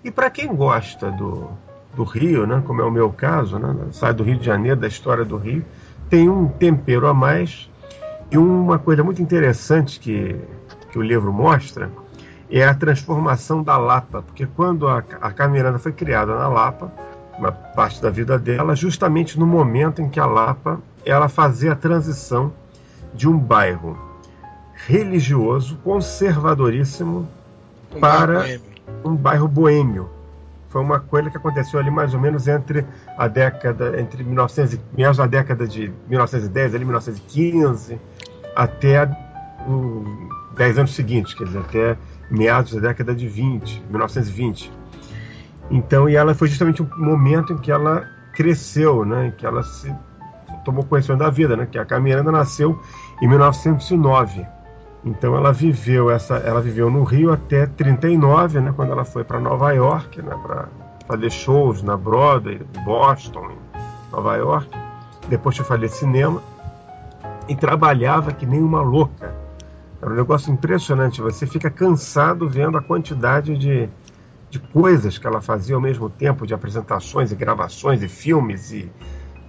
E 0.04 0.10
para 0.10 0.28
quem 0.28 0.54
gosta 0.54 1.10
do, 1.10 1.48
do 1.94 2.04
Rio, 2.04 2.46
né, 2.46 2.62
como 2.66 2.80
é 2.80 2.84
o 2.84 2.90
meu 2.90 3.10
caso, 3.10 3.58
né, 3.58 3.74
sai 3.92 4.12
do 4.12 4.24
Rio 4.24 4.36
de 4.36 4.44
Janeiro, 4.44 4.80
da 4.80 4.88
história 4.88 5.24
do 5.24 5.36
Rio, 5.36 5.64
tem 6.08 6.28
um 6.28 6.48
tempero 6.48 7.06
a 7.06 7.14
mais 7.14 7.70
e 8.30 8.38
uma 8.38 8.78
coisa 8.78 9.04
muito 9.04 9.22
interessante 9.22 10.00
que, 10.00 10.36
que 10.90 10.98
o 10.98 11.02
livro 11.02 11.32
mostra 11.32 11.90
é 12.50 12.64
a 12.64 12.74
transformação 12.74 13.62
da 13.62 13.78
Lapa, 13.78 14.22
porque 14.22 14.46
quando 14.46 14.86
a, 14.86 15.02
a 15.20 15.30
Camiranda 15.30 15.78
foi 15.78 15.92
criada 15.92 16.34
na 16.34 16.48
Lapa, 16.48 16.92
uma 17.38 17.50
parte 17.52 18.00
da 18.02 18.10
vida 18.10 18.38
dela, 18.38 18.74
justamente 18.76 19.38
no 19.38 19.46
momento 19.46 20.00
em 20.02 20.08
que 20.08 20.20
a 20.20 20.26
Lapa 20.26 20.80
ela 21.04 21.28
fazia 21.28 21.72
a 21.72 21.76
transição 21.76 22.52
de 23.14 23.28
um 23.28 23.36
bairro 23.36 23.98
religioso, 24.86 25.76
conservadoríssimo, 25.84 27.28
Um 27.94 28.00
para- 28.00 28.44
um 29.04 29.14
bairro 29.14 29.46
boêmio. 29.46 30.08
Foi 30.70 30.80
uma 30.80 30.98
coisa 30.98 31.28
que 31.30 31.36
aconteceu 31.36 31.78
ali 31.78 31.90
mais 31.90 32.14
ou 32.14 32.20
menos 32.20 32.48
entre 32.48 32.86
a 33.18 33.28
década, 33.28 34.00
entre 34.00 34.24
1900, 34.24 34.74
e- 34.74 34.80
meados 34.96 35.18
da 35.18 35.26
década 35.26 35.66
de 35.66 35.92
1910, 36.08 36.74
ali 36.74 36.84
1915, 36.84 38.00
até 38.56 39.04
os 39.68 40.56
10 40.56 40.78
anos 40.78 40.94
seguintes, 40.94 41.34
quer 41.34 41.44
dizer, 41.44 41.58
até 41.58 41.96
meados 42.30 42.72
da 42.74 42.80
década 42.88 43.14
de 43.14 43.28
20, 43.28 43.82
1920. 43.90 44.72
Então, 45.72 46.06
e 46.06 46.14
ela 46.14 46.34
foi 46.34 46.48
justamente 46.48 46.82
um 46.82 46.88
momento 46.98 47.54
em 47.54 47.56
que 47.56 47.72
ela 47.72 48.06
cresceu, 48.34 49.06
né, 49.06 49.28
em 49.28 49.30
que 49.30 49.46
ela 49.46 49.62
se 49.62 49.92
tomou 50.66 50.84
conhecimento 50.84 51.20
da 51.20 51.30
vida, 51.30 51.56
né, 51.56 51.66
que 51.66 51.78
a 51.78 51.84
Camiranda 51.84 52.30
nasceu 52.30 52.78
em 53.22 53.26
1909. 53.26 54.46
Então 55.02 55.34
ela 55.34 55.50
viveu 55.50 56.10
essa, 56.10 56.34
ela 56.36 56.60
viveu 56.60 56.90
no 56.90 57.02
Rio 57.04 57.32
até 57.32 57.66
39, 57.66 58.60
né, 58.60 58.72
quando 58.76 58.92
ela 58.92 59.04
foi 59.04 59.24
para 59.24 59.40
Nova 59.40 59.72
York, 59.72 60.20
né, 60.20 60.38
para 60.42 60.68
fazer 61.08 61.30
shows 61.30 61.82
na 61.82 61.96
Broadway, 61.96 62.60
Boston, 62.84 63.52
Nova 64.12 64.36
York. 64.36 64.68
Depois 65.28 65.56
foi 65.56 65.64
fazer 65.64 65.88
cinema 65.88 66.42
e 67.48 67.56
trabalhava 67.56 68.30
que 68.32 68.44
nem 68.44 68.62
uma 68.62 68.82
louca. 68.82 69.34
Era 70.02 70.10
um 70.10 70.16
negócio 70.16 70.52
impressionante. 70.52 71.22
Você 71.22 71.46
fica 71.46 71.70
cansado 71.70 72.48
vendo 72.48 72.76
a 72.76 72.82
quantidade 72.82 73.56
de, 73.56 73.88
de 74.52 74.58
coisas 74.58 75.16
que 75.16 75.26
ela 75.26 75.40
fazia 75.40 75.74
ao 75.74 75.80
mesmo 75.80 76.10
tempo, 76.10 76.46
de 76.46 76.52
apresentações 76.52 77.32
e 77.32 77.34
gravações 77.34 78.02
e 78.02 78.08
filmes 78.08 78.70
e, 78.70 78.92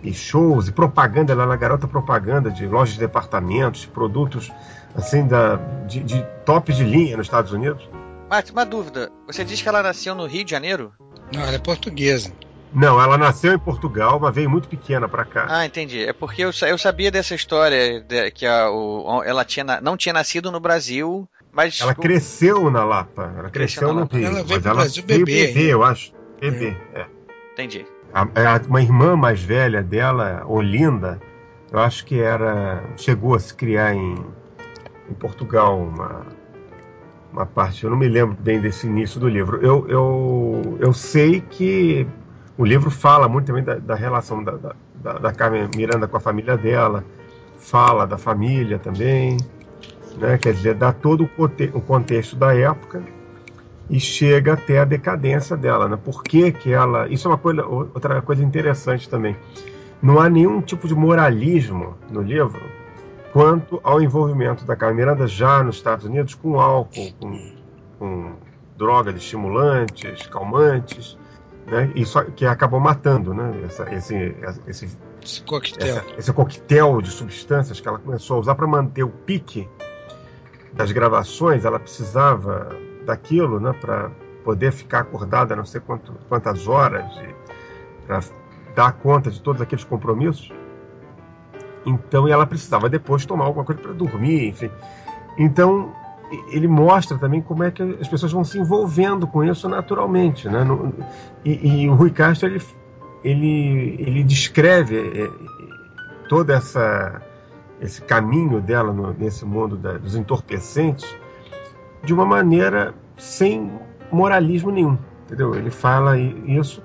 e 0.02 0.14
shows 0.14 0.70
e 0.70 0.72
propaganda. 0.72 1.34
Ela 1.34 1.44
era 1.44 1.56
garota 1.58 1.86
propaganda 1.90 2.50
de 2.50 2.66
lojas 2.66 2.94
de 2.94 3.02
departamentos, 3.02 3.82
de 3.82 3.88
produtos 3.90 4.50
assim 4.96 5.28
da, 5.28 5.58
de, 5.88 6.00
de 6.02 6.24
top 6.46 6.72
de 6.72 6.86
linha 6.86 7.18
nos 7.18 7.26
Estados 7.28 7.52
Unidos. 7.52 7.84
Mas, 8.30 8.50
uma 8.50 8.66
dúvida. 8.66 9.12
Você 9.28 9.44
diz 9.44 9.62
que 9.62 9.68
ela 9.68 9.84
nasceu 9.84 10.16
no 10.16 10.26
Rio 10.26 10.46
de 10.46 10.52
Janeiro? 10.52 10.94
Não, 11.34 11.42
ela 11.42 11.56
é 11.56 11.60
portuguesa. 11.60 12.32
Não, 12.74 13.00
ela 13.00 13.18
nasceu 13.18 13.54
em 13.54 13.60
Portugal, 13.60 14.18
mas 14.22 14.34
veio 14.34 14.50
muito 14.50 14.70
pequena 14.70 15.10
para 15.10 15.26
cá. 15.26 15.48
Ah, 15.50 15.66
entendi. 15.66 16.06
É 16.06 16.14
porque 16.14 16.42
eu, 16.46 16.52
eu 16.66 16.78
sabia 16.78 17.12
dessa 17.12 17.36
história 17.36 18.00
de- 18.00 18.32
que 18.32 18.46
a, 18.46 18.72
o, 18.72 19.22
ela 19.22 19.44
tinha, 19.44 19.66
não 19.82 19.98
tinha 19.98 20.14
nascido 20.14 20.50
no 20.50 20.62
Brasil, 20.62 21.28
mas. 21.54 21.80
Ela 21.80 21.94
cresceu 21.96 22.70
na 22.72 22.84
Lapa, 22.84 23.32
ela 23.38 23.50
Cresceu 23.50 23.84
cresceu 23.84 23.88
na 23.90 23.94
no 23.94 24.00
Lapa. 24.02 24.18
Rio. 24.18 24.28
Ela 24.28 24.36
veio 24.44 24.48
mas 24.50 24.66
ela 24.66 24.76
Brasil 24.76 25.04
bebê 25.06 25.48
bebê, 25.48 25.74
eu 25.74 25.84
acho. 25.84 26.14
Bebê, 26.42 26.76
é. 26.94 27.06
Entendi. 27.54 27.86
A, 28.14 28.22
a- 28.24 28.62
uma 28.68 28.82
irmã 28.82 29.16
mais 29.16 29.42
velha 29.42 29.82
dela, 29.82 30.44
Olinda, 30.48 31.20
eu 31.72 31.80
acho 31.80 32.06
que 32.06 32.20
era 32.20 32.84
chegou 32.98 33.36
a 33.36 33.40
se 33.40 33.54
criar 33.54 33.94
em, 33.96 34.16
em 35.10 35.14
Portugal 35.14 35.80
uma, 35.80 36.26
uma 37.32 37.46
parte. 37.46 37.84
Eu 37.84 37.90
não 37.90 37.98
me 37.98 38.08
lembro 38.08 38.36
bem 38.40 38.60
desse 38.60 38.86
início 38.88 39.20
do 39.20 39.28
livro. 39.28 39.58
Eu, 39.66 39.88
eu, 39.88 40.78
eu 40.80 40.94
sei 40.94 41.42
que 41.42 42.06
o 42.58 42.66
livro 42.66 42.92
fala 42.92 43.28
muito 43.28 43.48
também 43.48 43.64
da, 43.64 43.76
da 43.76 43.96
relação 43.96 44.44
da, 44.44 44.52
da, 44.52 44.76
da, 44.96 45.14
da 45.14 45.32
Carmen 45.34 45.68
Miranda 45.76 46.08
com 46.08 46.18
a 46.18 46.20
família 46.20 46.56
dela, 46.56 47.04
fala 47.58 48.06
da 48.06 48.18
família 48.18 48.78
também, 48.78 49.38
né? 50.18 50.38
quer 50.38 50.54
dizer, 50.54 50.76
dá 50.76 50.92
todo 50.92 51.24
o, 51.24 51.28
conte- 51.28 51.72
o 51.74 51.82
contexto 51.82 52.36
da 52.36 52.56
época 52.56 53.04
e 53.90 54.00
chega 54.00 54.54
até 54.54 54.80
a 54.80 54.86
decadência 54.86 55.56
dela, 55.58 55.88
né? 55.90 55.98
Por 56.02 56.24
que, 56.24 56.52
que 56.52 56.72
ela. 56.72 57.08
Isso 57.10 57.28
é 57.28 57.32
uma 57.32 57.38
coisa, 57.38 57.66
outra 57.66 58.22
coisa 58.22 58.44
interessante 58.44 59.10
também. 59.10 59.36
Não 60.02 60.20
há 60.20 60.30
nenhum 60.30 60.62
tipo 60.62 60.88
de 60.88 60.96
moralismo 60.96 61.96
no 62.10 62.22
livro 62.22 62.62
quanto 63.32 63.80
ao 63.84 64.02
envolvimento 64.02 64.64
da 64.66 64.76
Carmen 64.76 64.98
Miranda 64.98 65.26
já 65.28 65.64
nos 65.64 65.78
Estados 65.78 66.06
Unidos 66.06 66.36
com 66.36 66.60
álcool, 66.60 67.14
com, 67.20 67.52
com 68.00 68.32
drogas 68.78 69.16
estimulantes, 69.16 70.28
calmantes, 70.28 71.18
né? 71.68 71.90
Isso 71.96 72.22
que 72.36 72.46
acabou 72.46 72.80
matando, 72.80 73.34
né? 73.34 73.52
Essa, 73.66 73.94
esse, 73.94 74.36
esse, 74.68 74.98
Esse 75.24 75.42
coquetel. 75.44 75.88
essa- 75.88 76.06
esse 76.18 76.34
coquetel 76.34 77.02
de 77.02 77.10
substâncias 77.10 77.80
que 77.80 77.88
ela 77.88 77.98
começou 78.00 78.38
a 78.38 78.40
usar 78.42 78.56
para 78.56 78.68
manter 78.68 79.04
o 79.04 79.10
pique 79.10 79.68
das 80.74 80.92
gravações, 80.92 81.66
ela 81.66 81.80
precisava 81.80 82.70
daquilo, 83.06 83.60
né, 83.60 83.74
para 83.74 84.12
poder 84.44 84.72
ficar 84.72 85.00
acordada 85.00 85.56
não 85.56 85.66
sei 85.66 85.80
quanto, 85.80 86.14
quantas 86.28 86.68
horas, 86.68 87.06
para 88.06 88.20
dar 88.76 88.92
conta 88.94 89.30
de 89.30 89.42
todos 89.42 89.62
aqueles 89.62 89.84
compromissos. 89.84 90.52
Então, 91.86 92.28
ela 92.28 92.46
precisava 92.46 92.90
depois 92.90 93.26
tomar 93.26 93.46
alguma 93.46 93.66
coisa 93.66 93.82
para 93.82 93.94
dormir, 93.94 94.48
enfim. 94.48 94.72
Então, 95.38 95.94
ele 96.50 96.68
mostra 96.68 97.18
também 97.18 97.42
como 97.42 97.64
é 97.64 97.72
que 97.72 97.84
as 97.84 98.08
pessoas 98.08 98.32
vão 98.32 98.44
se 98.44 98.58
envolvendo 98.58 99.28
com 99.28 99.44
isso 99.44 99.68
naturalmente, 99.68 100.48
né? 100.48 100.66
E, 101.44 101.84
e 101.84 101.90
o 101.90 101.94
Rui 101.94 102.10
Castro 102.10 102.48
ele, 102.48 102.62
ele, 103.24 103.96
ele 104.00 104.24
descreve 104.24 104.98
eh, 104.98 105.32
todo 106.30 106.52
essa 106.52 107.22
esse 107.84 108.02
caminho 108.02 108.62
dela 108.62 108.92
no- 108.94 109.14
nesse 109.14 109.44
mundo 109.46 109.76
da- 109.76 109.98
dos 109.98 110.16
entorpecentes 110.16 111.06
de 112.04 112.14
uma 112.14 112.26
maneira 112.26 112.94
sem 113.18 113.72
moralismo 114.12 114.72
nenhum, 114.72 114.98
entendeu? 115.26 115.54
Ele 115.54 115.70
fala 115.70 116.18
isso, 116.18 116.82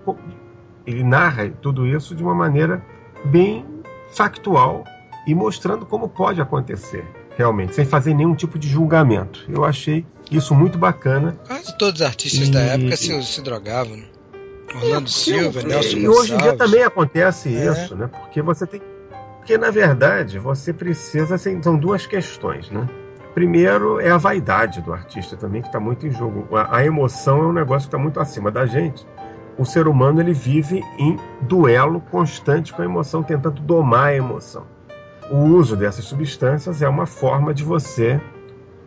ele 0.86 1.02
narra 1.04 1.48
tudo 1.62 1.86
isso 1.86 2.14
de 2.14 2.22
uma 2.22 2.34
maneira 2.34 2.84
bem 3.24 3.64
factual 4.10 4.84
e 5.26 5.34
mostrando 5.34 5.86
como 5.86 6.08
pode 6.08 6.40
acontecer 6.40 7.04
realmente, 7.36 7.74
sem 7.74 7.84
fazer 7.84 8.14
nenhum 8.14 8.34
tipo 8.34 8.58
de 8.58 8.68
julgamento. 8.68 9.44
Eu 9.48 9.64
achei 9.64 10.04
isso 10.30 10.54
muito 10.54 10.76
bacana. 10.76 11.36
Quase 11.46 11.76
todos 11.78 12.00
os 12.00 12.06
artistas 12.06 12.48
E- 12.48 12.50
da 12.50 12.60
época 12.60 12.96
se, 12.96 13.22
se 13.22 13.40
drogavam. 13.42 13.96
né? 13.96 14.04
Orlando 14.74 15.08
Silva, 15.08 15.62
Nelson 15.62 15.96
e 15.96 16.08
hoje 16.08 16.34
em 16.34 16.36
dia 16.38 16.54
também 16.56 16.82
acontece 16.82 17.48
É. 17.54 17.70
isso, 17.72 17.94
né? 17.96 18.06
Porque 18.08 18.42
você 18.42 18.66
tem. 18.66 18.82
Porque 19.48 19.56
na 19.56 19.70
verdade 19.70 20.38
você 20.38 20.74
precisa. 20.74 21.36
Assim, 21.36 21.62
são 21.62 21.74
duas 21.78 22.06
questões, 22.06 22.70
né? 22.70 22.86
Primeiro 23.32 23.98
é 23.98 24.10
a 24.10 24.18
vaidade 24.18 24.82
do 24.82 24.92
artista 24.92 25.38
também, 25.38 25.62
que 25.62 25.68
está 25.68 25.80
muito 25.80 26.06
em 26.06 26.10
jogo. 26.10 26.54
A, 26.54 26.76
a 26.76 26.84
emoção 26.84 27.42
é 27.42 27.46
um 27.46 27.52
negócio 27.54 27.88
que 27.88 27.96
está 27.96 27.96
muito 27.96 28.20
acima 28.20 28.50
da 28.50 28.66
gente. 28.66 29.06
O 29.56 29.64
ser 29.64 29.88
humano 29.88 30.20
ele 30.20 30.34
vive 30.34 30.84
em 30.98 31.16
duelo 31.40 31.98
constante 32.10 32.74
com 32.74 32.82
a 32.82 32.84
emoção, 32.84 33.22
tentando 33.22 33.62
domar 33.62 34.08
a 34.08 34.14
emoção. 34.14 34.66
O 35.30 35.38
uso 35.38 35.76
dessas 35.76 36.04
substâncias 36.04 36.82
é 36.82 36.88
uma 36.88 37.06
forma 37.06 37.54
de 37.54 37.64
você. 37.64 38.20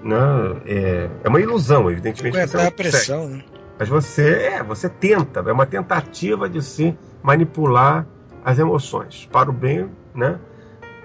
Né, 0.04 0.18
é, 0.68 1.10
é 1.24 1.28
uma 1.28 1.42
ilusão, 1.42 1.90
evidentemente. 1.90 2.38
Você 2.38 2.58
não 2.58 2.68
a 2.68 2.72
pressão, 2.72 3.28
né? 3.28 3.44
Mas 3.80 3.90
você, 3.90 4.30
é, 4.30 4.64
você 4.64 4.88
tenta, 4.88 5.40
é 5.40 5.52
uma 5.52 5.66
tentativa 5.66 6.48
de 6.48 6.62
se 6.62 6.96
manipular 7.24 8.06
as 8.46 8.60
emoções, 8.60 9.28
para 9.32 9.50
o 9.50 9.54
bem 9.54 9.90
né, 10.14 10.40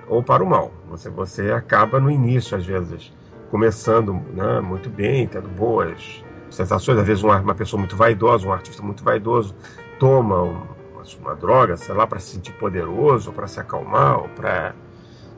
ou 0.08 0.22
para 0.22 0.42
o 0.42 0.46
mal. 0.46 0.72
Você, 0.88 1.10
você 1.10 1.50
acaba 1.52 2.00
no 2.00 2.10
início, 2.10 2.56
às 2.56 2.64
vezes, 2.64 3.12
começando 3.50 4.12
né, 4.32 4.60
muito 4.60 4.88
bem, 4.88 5.26
tendo 5.26 5.48
boas 5.48 6.24
sensações. 6.50 6.98
Às 6.98 7.06
vezes, 7.06 7.22
uma, 7.22 7.40
uma 7.40 7.54
pessoa 7.54 7.78
muito 7.78 7.96
vaidosa, 7.96 8.46
um 8.46 8.52
artista 8.52 8.82
muito 8.82 9.02
vaidoso, 9.02 9.54
toma 9.98 10.42
uma, 10.42 11.02
uma 11.20 11.34
droga, 11.34 11.76
sei 11.76 11.94
lá, 11.94 12.06
para 12.06 12.18
se 12.18 12.34
sentir 12.34 12.52
poderoso, 12.52 13.32
para 13.32 13.46
se 13.46 13.60
acalmar, 13.60 14.20
ou 14.20 14.28
para. 14.28 14.74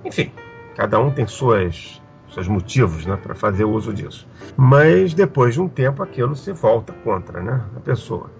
Enfim, 0.05 0.33
cada 0.77 0.99
um 1.01 1.11
tem 1.11 1.27
suas, 1.27 2.01
seus 2.33 2.47
motivos 2.47 3.05
né, 3.07 3.17
para 3.17 3.35
fazer 3.35 3.65
uso 3.65 3.93
disso. 3.93 4.29
Mas 4.57 5.15
depois 5.15 5.55
de 5.55 5.61
um 5.61 5.69
tempo, 5.69 6.03
aquilo 6.03 6.37
se 6.37 6.53
volta 6.53 6.93
contra 7.05 7.43
né, 7.43 7.63
a 7.77 7.81
pessoa. 7.81 8.31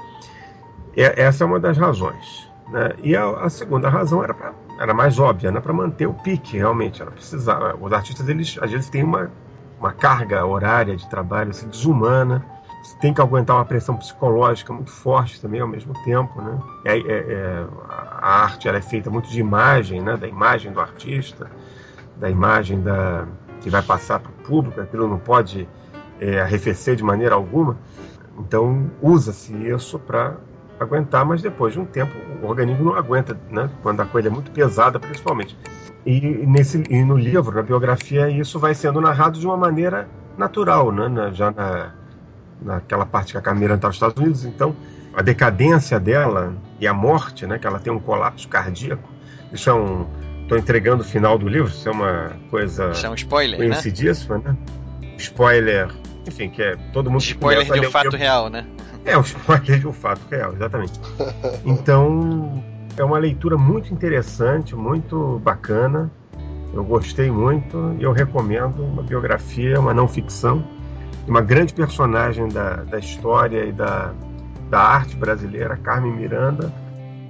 E, 0.97 1.03
essa 1.03 1.45
é 1.45 1.47
uma 1.47 1.61
das 1.61 1.77
razões. 1.77 2.49
Né? 2.71 2.93
E 3.03 3.17
a, 3.17 3.29
a 3.29 3.51
segunda 3.51 3.89
razão 3.89 4.23
era, 4.23 4.35
pra, 4.35 4.53
era 4.79 4.95
mais 4.95 5.19
óbvia, 5.19 5.51
né? 5.51 5.61
para 5.61 5.73
manter 5.73 6.07
o 6.07 6.15
pique, 6.15 6.57
realmente. 6.57 7.03
Ela 7.03 7.11
precisava. 7.11 7.77
Os 7.81 7.93
artistas, 7.93 8.29
eles, 8.29 8.57
às 8.61 8.71
vezes, 8.71 8.89
têm 8.89 9.03
uma, 9.03 9.31
uma 9.79 9.93
carga 9.93 10.45
horária 10.47 10.97
de 10.97 11.09
trabalho 11.09 11.51
assim, 11.51 11.69
desumana. 11.69 12.45
Você 12.83 12.97
tem 12.99 13.13
que 13.13 13.21
aguentar 13.21 13.57
uma 13.57 13.65
pressão 13.65 13.97
psicológica 13.97 14.73
muito 14.73 14.91
forte 14.91 15.41
também 15.41 15.61
ao 15.61 15.67
mesmo 15.67 15.93
tempo. 16.05 16.41
Né? 16.41 16.59
É, 16.85 16.97
é, 16.97 17.03
é, 17.03 17.67
a 17.89 18.43
arte 18.43 18.69
ela 18.69 18.79
é 18.79 18.83
feita 18.83 19.11
muito 19.11 19.29
de 19.29 19.41
imagem, 19.41 20.01
né? 20.01 20.17
da 20.17 20.29
imagem 20.29 20.73
do 20.73 20.81
artista, 20.81 21.51
da 22.17 22.31
imagem 22.31 22.81
da, 22.81 23.27
que 23.61 23.69
vai 23.69 23.83
passar 23.83 24.21
para 24.21 24.31
o 24.31 24.35
público, 24.47 24.81
aquilo 24.81 25.09
não 25.09 25.19
pode 25.19 25.69
é, 26.21 26.41
arrefecer 26.41 26.95
de 26.95 27.03
maneira 27.03 27.35
alguma. 27.35 27.77
Então, 28.39 28.91
usa-se 29.03 29.53
isso 29.53 29.99
para 29.99 30.37
aguentar, 30.79 31.25
mas 31.25 31.43
depois 31.43 31.73
de 31.73 31.81
um 31.81 31.85
tempo 31.85 32.13
o 32.43 32.47
organismo 32.47 32.85
não 32.85 32.95
aguenta, 32.95 33.39
né? 33.51 33.69
Quando 33.83 34.01
a 34.01 34.07
coisa 34.07 34.29
é 34.29 34.31
muito 34.31 34.51
pesada, 34.51 34.99
principalmente. 34.99 35.57
E, 36.07 36.21
nesse, 36.21 36.83
e 36.89 37.05
no 37.05 37.17
livro, 37.17 37.55
na 37.55 37.63
biografia, 37.63 38.31
isso 38.31 38.59
vai 38.59 38.75
sendo 38.75 39.01
narrado 39.01 39.39
de 39.39 39.47
uma 39.47 39.57
maneira 39.57 40.09
natural, 40.37 40.93
né? 40.93 41.09
Na, 41.09 41.31
já 41.31 41.51
na, 41.51 41.93
naquela 42.63 43.05
parte 43.05 43.33
que 43.33 43.39
a 43.39 43.43
Camila 43.43 43.75
está 43.75 43.89
nos 43.89 43.97
Estados 43.97 44.17
Unidos. 44.17 44.45
Então, 44.45 44.75
a 45.15 45.23
decadência 45.23 45.99
dela 45.99 46.55
e 46.81 46.87
a 46.87 46.95
morte, 46.95 47.47
né? 47.47 47.59
Que 47.59 47.67
ela 47.67 47.79
tem 47.79 47.93
um 47.93 47.99
colapso 47.99 48.49
cardíaco. 48.49 49.09
Isso 49.53 49.69
é 49.69 49.75
um. 49.75 50.07
Estou 50.43 50.57
entregando 50.57 51.03
o 51.03 51.05
final 51.05 51.37
do 51.37 51.47
livro, 51.47 51.69
isso 51.69 51.87
é 51.87 51.93
uma 51.93 52.33
coisa. 52.51 52.91
Isso 52.91 53.05
é 53.05 53.11
um 53.11 53.15
spoiler, 53.15 53.59
né? 53.59 53.67
né? 54.39 54.57
Spoiler, 55.19 55.89
enfim, 56.29 56.49
que 56.49 56.63
é 56.63 56.77
todo 56.93 57.11
mundo. 57.11 57.21
Spoiler 57.21 57.65
de 57.65 57.81
um 57.81 57.91
fato 57.91 58.17
real, 58.17 58.49
né? 58.49 58.67
É, 59.05 59.17
um 59.17 59.23
spoiler 59.23 59.79
de 59.79 59.87
um 59.87 59.93
fato 59.93 60.21
real, 60.31 60.53
exatamente. 60.53 61.01
Então, 61.65 62.63
é 62.97 63.05
uma 63.05 63.19
leitura 63.19 63.57
muito 63.57 63.93
interessante, 63.93 64.75
muito 64.75 65.41
bacana. 65.43 66.11
Eu 66.73 66.85
gostei 66.85 67.31
muito 67.31 67.97
e 67.99 68.03
eu 68.03 68.13
recomendo 68.13 68.85
uma 68.85 69.03
biografia, 69.03 69.81
uma 69.81 69.95
não 69.95 70.07
ficção, 70.07 70.63
uma 71.27 71.41
grande 71.41 71.73
personagem 71.73 72.49
da, 72.49 72.77
da 72.85 72.99
história 72.99 73.65
e 73.65 73.73
da, 73.73 74.13
da 74.69 74.81
arte 74.81 75.17
brasileira, 75.17 75.77
Carmen 75.77 76.13
Miranda. 76.13 76.73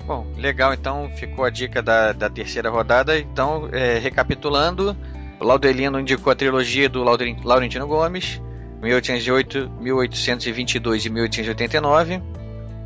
Bom, 0.07 0.27
legal, 0.37 0.73
então 0.73 1.11
ficou 1.17 1.45
a 1.45 1.51
dica 1.51 1.83
da, 1.83 2.13
da 2.13 2.31
terceira 2.31 2.71
rodada. 2.71 3.19
Então, 3.19 3.69
é, 3.71 3.99
recapitulando, 3.99 4.97
o 5.39 5.45
Laudelino 5.45 6.01
indicou 6.01 6.33
a 6.33 6.37
trilogia 6.37 6.89
do 6.89 7.05
Laurentino 7.05 7.87
Gomes, 7.87 8.41
1808, 8.81 9.71
1822 9.81 11.05
e 11.05 11.11
1889. 11.11 12.23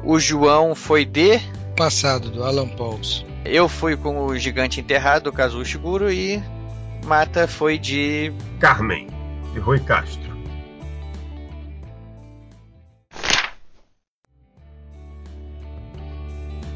O 0.04 0.18
João 0.18 0.74
foi 0.74 1.04
de. 1.04 1.38
Passado, 1.76 2.30
do 2.30 2.44
Alan 2.44 2.68
Pauls. 2.68 3.24
Eu 3.44 3.68
fui 3.68 3.96
com 3.96 4.26
o 4.26 4.36
Gigante 4.36 4.80
Enterrado, 4.80 5.24
do 5.24 5.32
Kazuo 5.32 5.64
Shiguro, 5.64 6.10
e 6.10 6.42
Mata 7.04 7.46
foi 7.46 7.78
de. 7.78 8.32
Carmen, 8.58 9.08
de 9.52 9.58
Rui 9.58 9.80
Castro. 9.80 10.32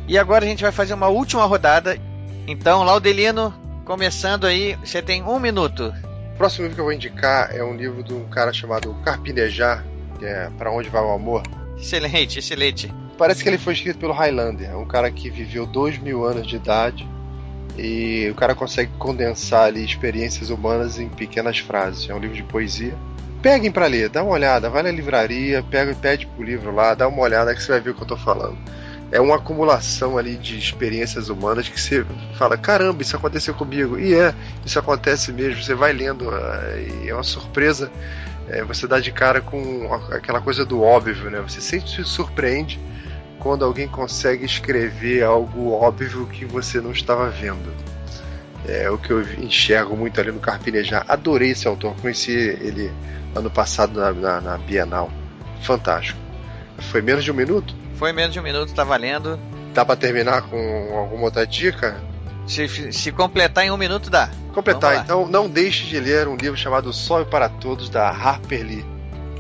E 0.09 0.17
agora 0.17 0.45
a 0.45 0.49
gente 0.49 0.63
vai 0.63 0.71
fazer 0.71 0.95
uma 0.95 1.09
última 1.09 1.45
rodada. 1.45 1.99
Então, 2.47 2.85
Laudelino, 2.85 3.53
começando 3.85 4.47
aí, 4.47 4.77
você 4.77 5.03
tem 5.03 5.23
um 5.23 5.41
minuto. 5.41 5.93
O 6.37 6.39
próximo 6.39 6.65
livro 6.65 6.75
que 6.75 6.81
eu 6.83 6.85
vou 6.85 6.93
indicar 6.93 7.57
é 7.57 7.65
um 7.65 7.75
livro 7.75 8.03
de 8.03 8.13
um 8.13 8.29
cara 8.29 8.53
chamado 8.53 8.93
Carpinejar, 9.03 9.83
que 10.19 10.27
é 10.27 10.51
Para 10.59 10.71
Onde 10.71 10.91
Vai 10.91 11.01
o 11.01 11.11
Amor. 11.11 11.43
Excelente, 11.79 12.41
excelente. 12.41 12.93
Parece 13.17 13.43
que 13.43 13.49
ele 13.49 13.57
foi 13.57 13.73
escrito 13.73 13.99
pelo 13.99 14.13
Highlander, 14.13 14.77
um 14.77 14.85
cara 14.85 15.11
que 15.11 15.31
viveu 15.31 15.65
dois 15.65 15.97
mil 15.97 16.27
anos 16.27 16.47
de 16.47 16.57
idade 16.57 17.09
e 17.79 18.29
o 18.31 18.35
cara 18.35 18.55
consegue 18.55 18.93
condensar 18.99 19.65
ali 19.65 19.83
experiências 19.83 20.51
humanas 20.51 20.99
em 20.99 21.09
pequenas 21.09 21.57
frases. 21.57 22.07
É 22.11 22.15
um 22.15 22.19
livro 22.19 22.37
de 22.37 22.43
poesia. 22.43 22.93
Peguem 23.41 23.73
para 23.73 23.87
ler, 23.87 24.11
dá 24.11 24.23
uma 24.23 24.33
olhada, 24.33 24.69
vai 24.69 24.83
na 24.83 24.91
livraria, 24.91 25.63
pega, 25.63 25.95
pede 25.95 26.27
pro 26.27 26.45
livro 26.45 26.71
lá, 26.71 26.93
dá 26.93 27.09
uma 27.09 27.23
olhada 27.23 27.55
que 27.55 27.63
você 27.63 27.73
vai 27.73 27.81
ver 27.81 27.91
o 27.93 27.95
que 27.95 28.03
eu 28.03 28.09
tô 28.09 28.17
falando 28.19 28.59
é 29.11 29.21
uma 29.21 29.37
acumulação 29.37 30.19
ali 30.19 30.37
de 30.37 30.59
experiências 30.59 31.29
humanas 31.29 31.69
que 31.69 31.81
você 31.81 32.05
fala, 32.35 32.57
caramba, 32.57 33.03
isso 33.03 33.17
aconteceu 33.17 33.55
comigo. 33.55 33.99
E 33.99 34.15
é, 34.15 34.35
isso 34.65 34.79
acontece 34.79 35.33
mesmo. 35.33 35.63
Você 35.63 35.75
vai 35.75 35.93
lendo 35.93 36.29
uh, 36.29 37.05
e 37.05 37.09
é 37.09 37.15
uma 37.15 37.23
surpresa. 37.23 37.91
É, 38.49 38.65
você 38.65 38.87
dá 38.87 38.99
de 38.99 39.13
cara 39.13 39.41
com 39.41 39.93
aquela 40.11 40.41
coisa 40.41 40.65
do 40.65 40.83
óbvio, 40.83 41.31
né? 41.31 41.41
Você 41.41 41.61
sempre 41.61 41.89
se 41.89 42.05
surpreende 42.05 42.81
quando 43.39 43.65
alguém 43.65 43.87
consegue 43.87 44.45
escrever 44.45 45.23
algo 45.23 45.73
óbvio 45.73 46.27
que 46.27 46.45
você 46.45 46.81
não 46.81 46.91
estava 46.91 47.29
vendo. 47.29 47.73
É 48.67 48.91
o 48.91 48.99
que 48.99 49.13
eu 49.13 49.23
enxergo 49.39 49.97
muito 49.97 50.21
ali 50.21 50.33
no 50.33 50.41
Carpinejar. 50.41 51.05
Adorei 51.07 51.51
esse 51.51 51.69
autor, 51.69 51.95
conheci 52.01 52.33
ele 52.33 52.93
ano 53.35 53.51
passado 53.51 54.01
na, 54.01 54.13
na, 54.13 54.41
na 54.41 54.59
Bienal. 54.59 55.11
Fantástico. 55.63 56.26
Foi 56.91 57.03
menos 57.03 57.25
de 57.25 57.31
um 57.31 57.35
minuto? 57.35 57.75
Foi 57.97 58.13
menos 58.13 58.33
de 58.33 58.41
um 58.41 58.43
minuto, 58.43 58.73
tá 58.75 58.85
valendo. 58.85 59.39
Dá 59.75 59.85
pra 59.85 59.97
terminar 59.97 60.43
com 60.43 60.97
alguma 60.97 61.25
outra 61.25 61.47
dica? 61.47 61.97
Se, 62.47 62.93
se 62.93 63.13
completar 63.13 63.65
em 63.65 63.71
um 63.71 63.77
minuto, 63.77 64.09
dá. 64.09 64.31
Completar, 64.55 65.03
então 65.03 65.27
não 65.27 65.49
deixe 65.49 65.85
de 65.87 65.99
ler 65.99 66.29
um 66.29 66.37
livro 66.37 66.57
chamado 66.57 66.93
Sol 66.93 67.27
para 67.27 67.49
Todos, 67.49 67.91
da 67.91 68.09
Harper 68.09 68.65
Lee. 68.65 68.85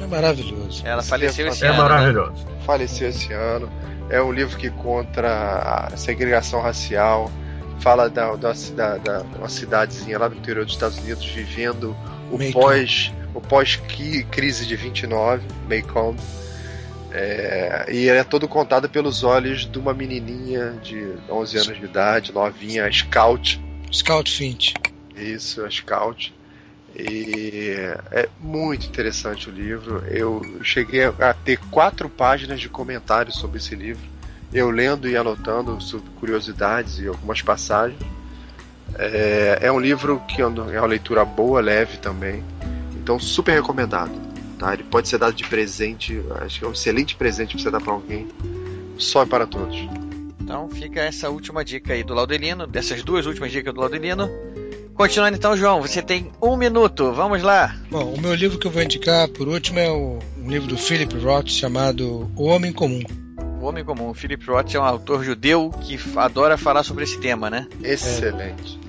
É 0.00 0.06
maravilhoso. 0.06 0.86
Ela 0.86 1.02
faleceu 1.02 1.46
esse 1.48 1.64
é 1.64 1.68
ano. 1.68 1.76
É 1.76 1.82
maravilhoso. 1.82 2.44
Né? 2.44 2.56
Faleceu 2.66 3.08
esse 3.08 3.32
ano. 3.32 3.70
É 4.10 4.20
um 4.20 4.32
livro 4.32 4.56
que 4.56 4.70
contra 4.70 5.90
a 5.92 5.96
segregação 5.96 6.60
racial. 6.60 7.30
Fala 7.80 8.10
da, 8.10 8.34
da, 8.34 8.52
da, 8.52 8.96
da 8.98 9.22
uma 9.38 9.48
cidadezinha 9.48 10.18
lá 10.18 10.28
do 10.28 10.36
interior 10.36 10.64
dos 10.64 10.74
Estados 10.74 10.98
Unidos 10.98 11.24
vivendo 11.26 11.96
o 12.30 12.52
pós 12.52 13.12
o 13.34 13.40
pós 13.40 13.76
crise 14.30 14.64
de 14.64 14.74
29, 14.76 15.42
Macomb 15.68 16.18
é, 17.12 17.86
e 17.88 18.08
ele 18.08 18.18
é 18.18 18.24
todo 18.24 18.48
contado 18.48 18.88
pelos 18.88 19.22
olhos 19.22 19.70
de 19.70 19.78
uma 19.78 19.94
menininha 19.94 20.72
de 20.82 21.12
11 21.28 21.56
anos 21.58 21.78
de 21.78 21.84
idade, 21.84 22.32
novinha, 22.32 22.86
a 22.86 22.92
Scout. 22.92 23.60
Scout 23.92 24.30
Finch. 24.30 24.74
Isso, 25.16 25.64
a 25.64 25.70
Scout. 25.70 26.34
E 26.98 27.74
é 28.10 28.28
muito 28.40 28.86
interessante 28.86 29.50
o 29.50 29.52
livro. 29.52 30.02
Eu 30.08 30.42
cheguei 30.62 31.04
a 31.04 31.34
ter 31.34 31.58
quatro 31.70 32.08
páginas 32.08 32.60
de 32.60 32.68
comentários 32.68 33.36
sobre 33.36 33.58
esse 33.58 33.74
livro. 33.74 34.02
Eu 34.52 34.70
lendo 34.70 35.08
e 35.08 35.16
anotando 35.16 35.80
sobre 35.80 36.08
curiosidades 36.18 36.98
e 36.98 37.06
algumas 37.06 37.42
passagens. 37.42 38.00
É, 38.98 39.58
é 39.62 39.72
um 39.72 39.78
livro 39.78 40.22
que 40.26 40.40
é 40.40 40.46
uma 40.46 40.86
leitura 40.86 41.24
boa, 41.24 41.60
leve 41.60 41.98
também. 41.98 42.42
Então, 42.94 43.20
super 43.20 43.52
recomendado. 43.52 44.25
Tá? 44.58 44.72
Ele 44.72 44.84
pode 44.84 45.08
ser 45.08 45.18
dado 45.18 45.34
de 45.34 45.44
presente, 45.44 46.20
acho 46.40 46.58
que 46.58 46.64
é 46.64 46.68
um 46.68 46.72
excelente 46.72 47.14
presente 47.16 47.54
pra 47.54 47.62
você 47.62 47.70
dar 47.70 47.80
para 47.80 47.92
alguém. 47.92 48.26
Só 48.98 49.22
é 49.22 49.26
para 49.26 49.46
todos. 49.46 49.76
Então 50.40 50.68
fica 50.70 51.00
essa 51.00 51.28
última 51.28 51.64
dica 51.64 51.92
aí 51.92 52.02
do 52.02 52.14
Laudelino, 52.14 52.66
dessas 52.66 53.02
duas 53.02 53.26
últimas 53.26 53.50
dicas 53.52 53.74
do 53.74 53.80
Laudelino. 53.80 54.30
Continuando 54.94 55.36
então, 55.36 55.54
João, 55.56 55.82
você 55.82 56.00
tem 56.00 56.32
um 56.40 56.56
minuto, 56.56 57.12
vamos 57.12 57.42
lá. 57.42 57.76
Bom, 57.90 58.14
o 58.14 58.20
meu 58.20 58.34
livro 58.34 58.58
que 58.58 58.66
eu 58.66 58.70
vou 58.70 58.82
indicar 58.82 59.28
por 59.28 59.46
último 59.46 59.78
é 59.78 59.90
o, 59.90 60.18
um 60.42 60.48
livro 60.48 60.66
do 60.68 60.78
Philip 60.78 61.14
Roth 61.18 61.48
chamado 61.48 62.30
O 62.34 62.44
Homem 62.44 62.72
Comum. 62.72 63.02
O 63.60 63.66
Homem 63.66 63.84
Comum. 63.84 64.08
O 64.08 64.14
Philip 64.14 64.46
Roth 64.46 64.74
é 64.74 64.80
um 64.80 64.84
autor 64.84 65.22
judeu 65.22 65.70
que 65.82 65.98
adora 66.16 66.56
falar 66.56 66.82
sobre 66.82 67.04
esse 67.04 67.18
tema, 67.18 67.50
né? 67.50 67.66
Excelente. 67.82 68.80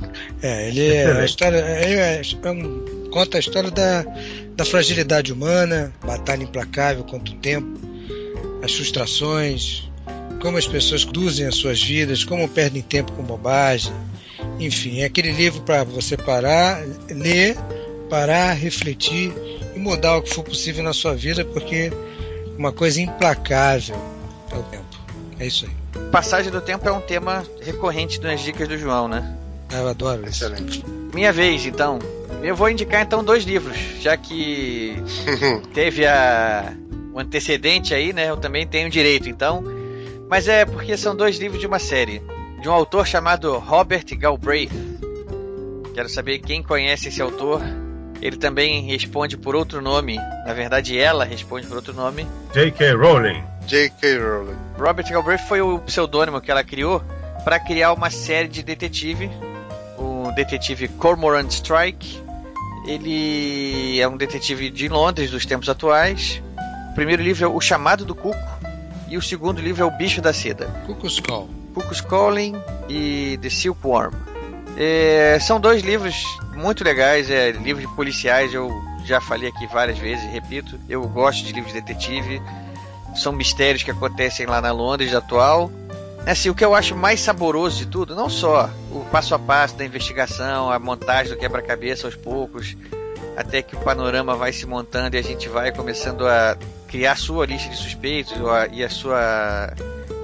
É, 0.42 0.70
ele 0.70 0.88
é, 0.94 1.12
a 1.12 1.26
história 1.26 1.58
é, 1.58 1.94
é, 1.94 2.22
é 2.22 2.52
um 2.52 2.97
conta 3.18 3.38
a 3.38 3.40
história 3.40 3.72
da, 3.72 4.06
da 4.56 4.64
fragilidade 4.64 5.34
humana, 5.34 5.92
batalha 6.06 6.44
implacável 6.44 7.04
contra 7.04 7.34
o 7.34 7.38
tempo, 7.40 7.68
as 8.62 8.72
frustrações, 8.76 9.90
como 10.40 10.56
as 10.56 10.68
pessoas 10.68 11.04
conduzem 11.04 11.48
as 11.48 11.56
suas 11.56 11.82
vidas, 11.82 12.24
como 12.24 12.48
perdem 12.48 12.84
tempo 12.84 13.12
com 13.14 13.24
bobagem. 13.24 13.92
Enfim, 14.60 15.00
é 15.00 15.06
aquele 15.06 15.32
livro 15.32 15.62
para 15.62 15.84
você 15.84 16.16
parar, 16.16 16.80
ler, 17.10 17.58
parar, 18.08 18.54
refletir 18.54 19.34
e 19.76 19.80
mudar 19.80 20.18
o 20.18 20.22
que 20.22 20.30
for 20.32 20.44
possível 20.44 20.84
na 20.84 20.94
sua 20.94 21.16
vida, 21.16 21.44
porque 21.44 21.92
uma 22.56 22.72
coisa 22.72 23.02
implacável 23.02 24.00
é 24.52 24.56
o 24.58 24.64
tempo. 24.64 24.86
É 25.40 25.48
isso 25.48 25.66
aí. 25.66 26.10
Passagem 26.12 26.52
do 26.52 26.62
tempo 26.62 26.88
é 26.88 26.92
um 26.92 27.02
tema 27.02 27.44
recorrente 27.62 28.22
nas 28.22 28.42
dicas 28.42 28.68
do 28.68 28.78
João, 28.78 29.08
né? 29.08 29.36
Eu 29.72 29.88
adoro 29.88 30.22
isso. 30.28 30.46
Excelente. 30.46 30.84
Minha 31.14 31.32
vez, 31.32 31.66
então. 31.66 32.00
Eu 32.44 32.56
vou 32.56 32.70
indicar 32.70 33.02
então 33.02 33.24
dois 33.24 33.44
livros, 33.44 33.78
já 34.00 34.16
que 34.16 34.96
teve 35.74 36.06
a 36.06 36.74
o 37.18 37.20
antecedente 37.20 37.96
aí, 37.96 38.14
né? 38.14 38.30
Eu 38.30 38.38
também 38.38 38.68
tenho 38.68 38.90
direito, 38.92 39.28
então. 39.28 39.64
Mas 40.30 40.48
é 40.48 40.66
porque 40.66 40.96
são 40.96 41.16
dois 41.16 41.38
livros 41.40 41.60
de 41.60 41.66
uma 41.66 41.80
série, 41.80 42.22
de 42.62 42.70
um 42.70 42.72
autor 42.72 43.08
chamado 43.08 43.58
Robert 43.58 44.06
Galbraith. 44.12 44.72
Quero 45.96 46.10
saber 46.10 46.38
quem 46.38 46.62
conhece 46.62 47.08
esse 47.08 47.20
autor. 47.20 47.60
Ele 48.22 48.38
também 48.38 48.84
responde 48.84 49.36
por 49.36 49.56
outro 49.56 49.82
nome. 49.82 50.16
Na 50.46 50.54
verdade, 50.54 50.98
ela 50.98 51.26
responde 51.26 51.66
por 51.66 51.78
outro 51.78 51.94
nome. 51.94 52.28
J.K. 52.54 52.94
Rowling. 52.94 53.44
J.K. 53.66 54.20
Rowling. 54.20 54.58
Robert 54.78 55.10
Galbraith 55.10 55.48
foi 55.48 55.62
o 55.62 55.80
pseudônimo 55.80 56.40
que 56.40 56.52
ela 56.52 56.64
criou 56.64 57.02
para 57.44 57.60
criar 57.60 57.94
uma 57.94 58.12
série 58.12 58.48
de 58.48 58.62
detetive, 58.62 59.32
detetive 60.38 60.88
Cormorant 60.88 61.50
Strike. 61.50 62.22
Ele 62.86 64.00
é 64.00 64.08
um 64.08 64.16
detetive 64.16 64.70
de 64.70 64.88
Londres 64.88 65.32
dos 65.32 65.46
tempos 65.46 65.68
atuais. 65.68 66.42
O 66.92 66.96
primeiro 66.96 67.22
livro 67.22 67.44
é 67.44 67.48
O 67.48 67.60
Chamado 67.60 68.06
do 68.06 68.14
Cuco 68.14 68.38
e 69.10 69.18
o 69.18 69.22
segundo 69.22 69.60
livro 69.60 69.84
é 69.84 69.86
O 69.86 69.92
Bicho 69.92 70.22
da 70.22 70.32
Seda. 70.32 70.68
Cuckoo's 70.86 71.20
Call. 71.20 71.50
Cuckoo's 71.74 72.02
Calling 72.02 72.56
e 72.88 73.38
The 73.42 73.50
Silkworm. 73.50 74.14
É, 74.78 75.40
são 75.42 75.60
dois 75.60 75.82
livros 75.82 76.24
muito 76.56 76.84
legais, 76.84 77.32
é, 77.32 77.52
livros 77.52 77.88
de 77.88 77.96
policiais, 77.96 78.54
eu 78.54 78.72
já 79.06 79.20
falei 79.20 79.50
aqui 79.50 79.66
várias 79.66 79.98
vezes, 79.98 80.24
repito, 80.32 80.80
eu 80.88 81.08
gosto 81.08 81.44
de 81.44 81.52
livros 81.52 81.74
de 81.74 81.82
detetive, 81.82 82.42
são 83.16 83.32
mistérios 83.32 83.82
que 83.82 83.90
acontecem 83.90 84.46
lá 84.46 84.62
na 84.62 84.72
Londres 84.72 85.16
atual. 85.16 85.72
Assim, 86.28 86.50
o 86.50 86.56
que 86.56 86.66
eu 86.66 86.76
acho 86.76 86.94
mais 86.94 87.22
saboroso 87.22 87.78
de 87.78 87.86
tudo, 87.86 88.14
não 88.14 88.30
só 88.30 88.70
o 88.92 89.06
passo 89.06 89.34
a 89.34 89.40
passo 89.40 89.78
da 89.78 89.86
investigação, 89.86 90.70
a 90.70 90.78
montagem 90.78 91.34
do 91.34 91.40
quebra-cabeça 91.40 92.06
aos 92.06 92.16
poucos, 92.16 92.76
até 93.38 93.62
que 93.62 93.78
o 93.78 93.80
panorama 93.80 94.36
vai 94.36 94.52
se 94.52 94.66
montando 94.66 95.16
e 95.16 95.20
a 95.20 95.22
gente 95.22 95.48
vai 95.48 95.72
começando 95.72 96.28
a 96.28 96.58
criar 96.88 97.14
a 97.14 97.16
sua 97.16 97.46
lista 97.46 97.70
de 97.70 97.78
suspeitos 97.78 98.34
e 98.74 98.84
a 98.84 98.90
sua 98.90 99.74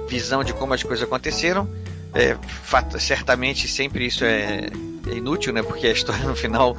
visão 0.06 0.44
de 0.44 0.52
como 0.52 0.74
as 0.74 0.82
coisas 0.82 1.06
aconteceram. 1.06 1.66
É, 2.12 2.36
fato, 2.46 2.98
certamente 3.00 3.66
sempre 3.66 4.06
isso 4.06 4.24
é, 4.24 4.66
é, 5.06 5.14
inútil, 5.14 5.52
né? 5.52 5.62
Porque 5.62 5.86
a 5.86 5.90
história 5.90 6.24
no 6.28 6.36
final 6.36 6.76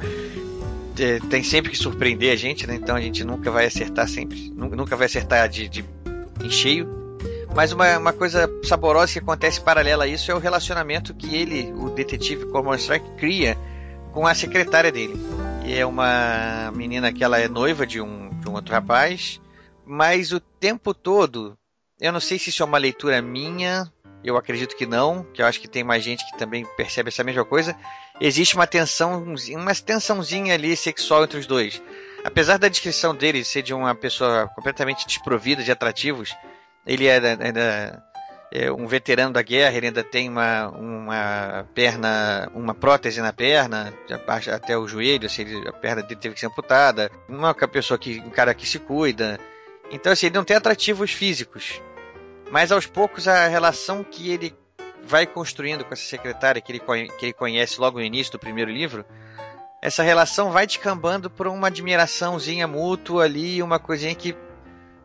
é, 0.98 1.18
tem 1.28 1.42
sempre 1.42 1.72
que 1.72 1.76
surpreender 1.76 2.32
a 2.32 2.36
gente, 2.36 2.66
né? 2.66 2.76
Então 2.76 2.94
a 2.94 3.00
gente 3.00 3.24
nunca 3.24 3.50
vai 3.50 3.66
acertar 3.66 4.08
sempre, 4.08 4.52
nunca 4.54 4.94
vai 4.94 5.06
acertar 5.06 5.48
de, 5.48 5.68
de 5.68 5.84
em 6.42 6.50
cheio. 6.50 7.05
Mas 7.56 7.72
uma, 7.72 7.96
uma 7.96 8.12
coisa 8.12 8.50
saborosa 8.64 9.14
que 9.14 9.18
acontece 9.18 9.62
paralela 9.62 10.04
a 10.04 10.06
isso 10.06 10.30
é 10.30 10.34
o 10.34 10.38
relacionamento 10.38 11.14
que 11.14 11.34
ele, 11.34 11.72
o 11.72 11.88
detetive 11.88 12.44
Cormoran 12.50 12.76
Strike, 12.76 13.16
cria 13.16 13.56
com 14.12 14.26
a 14.26 14.34
secretária 14.34 14.92
dele. 14.92 15.14
E 15.64 15.72
é 15.72 15.86
uma 15.86 16.70
menina 16.74 17.10
que 17.10 17.24
ela 17.24 17.38
é 17.38 17.48
noiva 17.48 17.86
de 17.86 17.98
um, 17.98 18.28
de 18.40 18.46
um 18.46 18.52
outro 18.52 18.74
rapaz, 18.74 19.40
mas 19.86 20.32
o 20.32 20.38
tempo 20.38 20.92
todo, 20.92 21.56
eu 21.98 22.12
não 22.12 22.20
sei 22.20 22.38
se 22.38 22.50
isso 22.50 22.62
é 22.62 22.66
uma 22.66 22.76
leitura 22.76 23.22
minha, 23.22 23.90
eu 24.22 24.36
acredito 24.36 24.76
que 24.76 24.84
não, 24.84 25.24
que 25.32 25.40
eu 25.40 25.46
acho 25.46 25.58
que 25.58 25.66
tem 25.66 25.82
mais 25.82 26.04
gente 26.04 26.30
que 26.30 26.36
também 26.36 26.66
percebe 26.76 27.08
essa 27.08 27.24
mesma 27.24 27.44
coisa. 27.46 27.74
Existe 28.20 28.54
uma 28.54 28.66
tensão, 28.66 29.24
uma 29.52 29.74
tensãozinha 29.74 30.52
ali 30.52 30.76
sexual 30.76 31.24
entre 31.24 31.38
os 31.38 31.46
dois. 31.46 31.82
Apesar 32.22 32.58
da 32.58 32.68
descrição 32.68 33.14
dele 33.14 33.42
ser 33.42 33.62
de 33.62 33.72
uma 33.72 33.94
pessoa 33.94 34.46
completamente 34.54 35.06
desprovida 35.06 35.62
de 35.62 35.72
atrativos, 35.72 36.36
ele 36.86 37.06
é, 37.06 37.16
é, 37.16 37.98
é, 38.52 38.72
um 38.72 38.86
veterano 38.86 39.32
da 39.32 39.42
guerra, 39.42 39.76
ele 39.76 39.86
ainda 39.86 40.04
tem 40.04 40.28
uma, 40.28 40.68
uma 40.68 41.68
perna, 41.74 42.50
uma 42.54 42.74
prótese 42.74 43.20
na 43.20 43.32
perna, 43.32 43.92
até 44.52 44.78
o 44.78 44.86
joelho, 44.86 45.26
assim, 45.26 45.66
a 45.66 45.72
perna 45.72 46.02
dele 46.02 46.20
teve 46.20 46.34
que 46.34 46.40
ser 46.40 46.46
amputada. 46.46 47.10
Uma 47.28 47.52
pessoa 47.54 47.98
que, 47.98 48.20
um 48.20 48.30
cara 48.30 48.54
que 48.54 48.66
se 48.66 48.78
cuida. 48.78 49.38
Então, 49.90 50.12
assim, 50.12 50.26
ele 50.26 50.36
não 50.36 50.44
tem 50.44 50.56
atrativos 50.56 51.10
físicos. 51.10 51.82
Mas 52.50 52.70
aos 52.70 52.86
poucos 52.86 53.26
a 53.26 53.48
relação 53.48 54.04
que 54.04 54.30
ele 54.30 54.54
vai 55.04 55.26
construindo 55.26 55.84
com 55.84 55.92
essa 55.92 56.04
secretária 56.04 56.60
que 56.60 56.72
ele, 56.72 56.80
que 56.80 57.26
ele 57.26 57.32
conhece 57.32 57.80
logo 57.80 57.98
no 57.98 58.04
início 58.04 58.32
do 58.32 58.38
primeiro 58.38 58.70
livro, 58.70 59.04
essa 59.82 60.02
relação 60.02 60.50
vai 60.50 60.66
descambando 60.66 61.28
por 61.28 61.46
uma 61.46 61.68
admiraçãozinha 61.68 62.66
mútua 62.66 63.24
ali, 63.24 63.62
uma 63.62 63.78
coisinha 63.78 64.14
que 64.14 64.36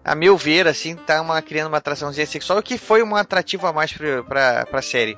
a 0.03 0.15
meu 0.15 0.35
ver, 0.35 0.67
assim, 0.67 0.95
tá 0.95 1.21
uma, 1.21 1.41
criando 1.41 1.67
uma 1.67 1.77
atraçãozinha 1.77 2.25
sexual, 2.25 2.61
que 2.61 2.77
foi 2.77 3.03
um 3.03 3.15
atrativo 3.15 3.67
a 3.67 3.73
mais 3.73 3.93
para 3.93 4.65
a 4.71 4.81
série. 4.81 5.17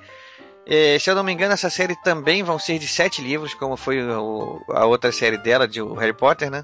É, 0.65 0.97
se 0.97 1.09
eu 1.09 1.15
não 1.15 1.23
me 1.23 1.31
engano, 1.31 1.53
essa 1.53 1.69
série 1.69 1.95
também 2.03 2.43
vão 2.43 2.57
ser 2.57 2.79
de 2.79 2.87
sete 2.87 3.21
livros, 3.21 3.53
como 3.53 3.75
foi 3.75 4.01
o, 4.01 4.61
a 4.69 4.85
outra 4.85 5.11
série 5.11 5.37
dela, 5.37 5.67
de 5.67 5.81
Harry 5.81 6.13
Potter, 6.13 6.49
né? 6.49 6.63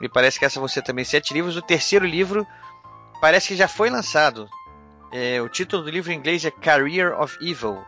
Me 0.00 0.08
parece 0.08 0.38
que 0.38 0.44
essa 0.44 0.60
vão 0.60 0.68
ser 0.68 0.82
também 0.82 1.04
sete 1.04 1.34
livros. 1.34 1.56
O 1.56 1.62
terceiro 1.62 2.06
livro 2.06 2.46
parece 3.20 3.48
que 3.48 3.56
já 3.56 3.68
foi 3.68 3.90
lançado. 3.90 4.48
É, 5.12 5.40
o 5.40 5.48
título 5.48 5.82
do 5.82 5.90
livro 5.90 6.12
em 6.12 6.16
inglês 6.16 6.44
é 6.44 6.50
Career 6.50 7.20
of 7.20 7.36
Evil. 7.40 7.78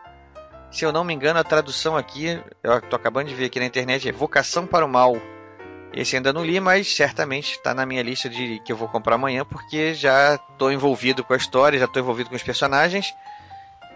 Se 0.71 0.85
eu 0.85 0.91
não 0.91 1.03
me 1.03 1.13
engano, 1.13 1.39
a 1.39 1.43
tradução 1.43 1.97
aqui, 1.97 2.41
eu 2.63 2.77
estou 2.77 2.97
acabando 2.97 3.27
de 3.27 3.35
ver 3.35 3.45
aqui 3.45 3.59
na 3.59 3.65
internet, 3.65 4.07
é 4.07 4.11
Vocação 4.11 4.65
para 4.65 4.85
o 4.85 4.89
Mal. 4.89 5.17
Esse 5.93 6.15
ainda 6.15 6.31
não 6.31 6.43
li, 6.43 6.59
mas 6.59 6.95
certamente 6.95 7.53
está 7.53 7.73
na 7.73 7.85
minha 7.85 8.01
lista 8.01 8.29
de 8.29 8.59
que 8.59 8.71
eu 8.71 8.77
vou 8.77 8.87
comprar 8.87 9.15
amanhã, 9.15 9.43
porque 9.43 9.93
já 9.93 10.35
estou 10.35 10.71
envolvido 10.71 11.23
com 11.23 11.33
a 11.33 11.37
história, 11.37 11.77
já 11.77 11.85
estou 11.85 12.01
envolvido 12.01 12.29
com 12.29 12.35
os 12.35 12.43
personagens. 12.43 13.13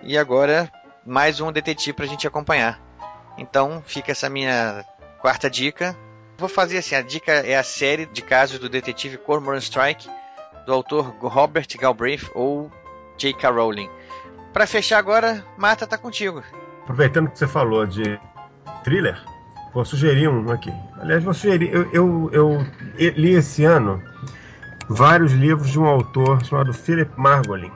E 0.04 0.18
agora 0.18 0.70
mais 1.06 1.40
um 1.40 1.52
detetive 1.52 1.94
para 1.94 2.06
a 2.06 2.08
gente 2.08 2.28
acompanhar. 2.28 2.82
Então 3.38 3.82
fica 3.86 4.12
essa 4.12 4.30
minha 4.30 4.84
quarta 5.20 5.50
dica. 5.50 5.96
Vou 6.38 6.50
fazer 6.50 6.80
assim: 6.80 6.96
a 6.96 7.02
dica 7.02 7.32
é 7.32 7.56
a 7.56 7.64
série 7.64 8.06
de 8.06 8.22
casos 8.22 8.60
do 8.60 8.68
detetive 8.68 9.18
Cormoran 9.18 9.60
Strike, 9.60 10.10
do 10.66 10.74
autor 10.74 11.16
Robert 11.22 11.68
Galbraith 11.80 12.30
ou 12.34 12.70
J.K. 13.18 13.50
Rowling. 13.50 13.90
Para 14.52 14.68
fechar 14.68 14.98
agora, 14.98 15.46
Marta 15.58 15.88
tá 15.88 15.98
contigo. 15.98 16.44
Aproveitando 16.84 17.30
que 17.30 17.40
você 17.40 17.48
falou 17.48 17.86
de 17.86 18.20
thriller, 18.84 19.22
Vou 19.76 19.84
sugerir 19.84 20.30
um 20.30 20.50
aqui. 20.52 20.74
Aliás, 21.02 21.22
vou 21.22 21.34
sugerir. 21.34 21.70
Eu, 21.74 21.92
eu, 21.92 22.30
eu 22.32 22.66
li 22.98 23.34
esse 23.34 23.66
ano 23.66 24.02
vários 24.88 25.34
livros 25.34 25.70
de 25.70 25.78
um 25.78 25.86
autor 25.86 26.46
chamado 26.46 26.74
Philip 26.74 27.12
Margolin, 27.18 27.70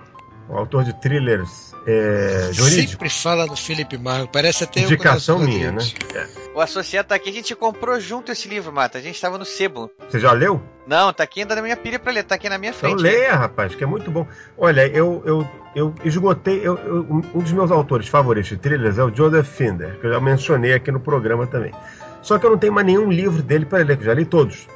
um 0.49 0.55
autor 0.55 0.85
de 0.85 0.93
thrillers 0.93 1.68
é, 1.89 2.49
jurídicos. 2.53 2.91
Sempre 2.91 3.09
fala 3.09 3.47
do 3.47 3.55
Philip 3.55 3.97
Margolin, 3.97 4.29
parece 4.31 4.63
até 4.63 4.81
Indicação 4.81 5.39
minha, 5.39 5.71
né? 5.71 5.81
É. 6.13 6.27
O 6.53 6.61
associado 6.61 7.07
tá 7.07 7.15
aqui, 7.15 7.29
a 7.29 7.33
gente 7.33 7.55
comprou 7.55 7.99
junto 7.99 8.31
esse 8.31 8.47
livro, 8.47 8.71
Mata. 8.71 8.97
A 8.97 9.01
gente 9.01 9.15
estava 9.15 9.37
no 9.37 9.45
sebo. 9.45 9.89
Você 10.09 10.19
já 10.19 10.31
leu? 10.31 10.61
Não, 10.85 11.11
tá 11.11 11.23
aqui 11.23 11.41
ainda 11.41 11.55
na 11.55 11.61
minha 11.61 11.77
pilha 11.77 11.97
para 11.97 12.11
ler, 12.11 12.23
tá 12.23 12.35
aqui 12.35 12.49
na 12.49 12.57
minha 12.57 12.73
frente. 12.73 12.93
Então 12.93 13.03
leia, 13.03 13.35
rapaz, 13.35 13.73
que 13.73 13.83
é 13.83 13.87
muito 13.87 14.11
bom. 14.11 14.27
Olha, 14.57 14.85
eu, 14.87 15.23
eu, 15.25 15.49
eu 15.75 15.95
esgotei. 16.03 16.59
Eu, 16.61 16.77
eu, 16.77 17.05
um 17.09 17.39
dos 17.39 17.51
meus 17.51 17.71
autores 17.71 18.07
favoritos 18.07 18.49
de 18.49 18.57
thrillers 18.57 18.97
é 18.97 19.03
o 19.03 19.15
Joseph 19.15 19.47
Finder, 19.47 19.99
que 19.99 20.07
eu 20.07 20.13
já 20.13 20.19
mencionei 20.19 20.73
aqui 20.73 20.91
no 20.91 20.99
programa 20.99 21.47
também. 21.47 21.71
Só 22.21 22.37
que 22.37 22.45
eu 22.45 22.49
não 22.51 22.57
tenho 22.57 22.73
mais 22.73 22.85
nenhum 22.85 23.09
livro 23.09 23.41
dele 23.41 23.65
para 23.65 23.83
ler, 23.83 23.95
que 23.95 24.03
eu 24.03 24.07
já 24.07 24.13
li 24.13 24.25
todos. 24.25 24.67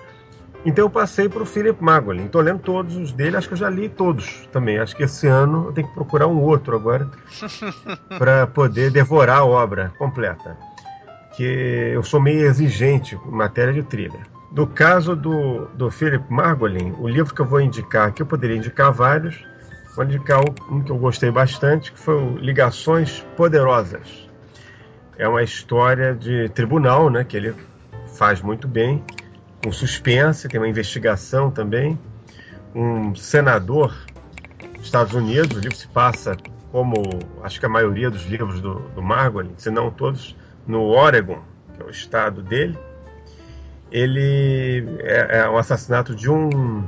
Então 0.65 0.85
eu 0.85 0.89
passei 0.89 1.27
para 1.27 1.43
o 1.43 1.45
Philip 1.45 1.83
Magolin. 1.83 2.25
Estou 2.25 2.41
lendo 2.41 2.59
todos 2.59 2.95
os 2.95 3.11
dele, 3.11 3.35
acho 3.35 3.47
que 3.47 3.53
eu 3.53 3.57
já 3.57 3.69
li 3.69 3.89
todos 3.89 4.47
também. 4.51 4.79
Acho 4.79 4.95
que 4.95 5.03
esse 5.03 5.27
ano 5.27 5.65
eu 5.67 5.73
tenho 5.73 5.87
que 5.87 5.93
procurar 5.93 6.27
um 6.27 6.39
outro 6.39 6.75
agora 6.75 7.09
para 8.17 8.47
poder 8.47 8.89
devorar 8.89 9.39
a 9.39 9.45
obra 9.45 9.91
completa. 9.97 10.57
Que 11.35 11.91
eu 11.93 12.03
sou 12.03 12.21
meio 12.21 12.45
exigente 12.45 13.15
em 13.15 13.31
matéria 13.31 13.73
de 13.73 13.83
thriller. 13.83 14.21
No 14.51 14.67
caso 14.67 15.15
do, 15.15 15.65
do 15.73 15.89
Philip 15.89 16.23
Margolin, 16.31 16.93
o 16.99 17.07
livro 17.07 17.33
que 17.33 17.41
eu 17.41 17.45
vou 17.45 17.59
indicar 17.59 18.07
aqui, 18.07 18.21
eu 18.21 18.25
poderia 18.25 18.55
indicar 18.55 18.91
vários, 18.91 19.43
vou 19.95 20.05
indicar 20.05 20.41
um 20.69 20.81
que 20.81 20.91
eu 20.91 20.97
gostei 20.97 21.31
bastante, 21.31 21.91
que 21.91 21.99
foi 21.99 22.35
Ligações 22.35 23.25
Poderosas. 23.35 24.29
É 25.17 25.27
uma 25.27 25.41
história 25.41 26.13
de 26.13 26.49
tribunal, 26.49 27.09
né, 27.09 27.23
que 27.23 27.35
ele 27.35 27.55
faz 28.15 28.41
muito 28.41 28.67
bem, 28.67 29.03
com 29.63 29.71
suspense, 29.71 30.49
tem 30.49 30.59
uma 30.59 30.67
investigação 30.67 31.49
também. 31.49 31.97
Um 32.75 33.15
senador 33.15 33.95
dos 34.75 34.83
Estados 34.83 35.13
Unidos, 35.13 35.55
o 35.55 35.59
livro 35.59 35.75
se 35.75 35.87
passa 35.87 36.35
como 36.71 36.95
acho 37.43 37.59
que 37.59 37.65
a 37.65 37.69
maioria 37.69 38.09
dos 38.09 38.25
livros 38.25 38.59
do, 38.59 38.79
do 38.89 39.01
Margolin, 39.01 39.53
se 39.57 39.69
não 39.69 39.89
todos, 39.89 40.35
no 40.67 40.83
Oregon, 40.83 41.39
que 41.75 41.81
é 41.81 41.85
o 41.85 41.89
estado 41.89 42.41
dele 42.41 42.77
Ele 43.91 44.85
é, 44.99 45.39
é 45.39 45.49
um 45.49 45.57
assassinato 45.57 46.15
de 46.15 46.29
um 46.29 46.83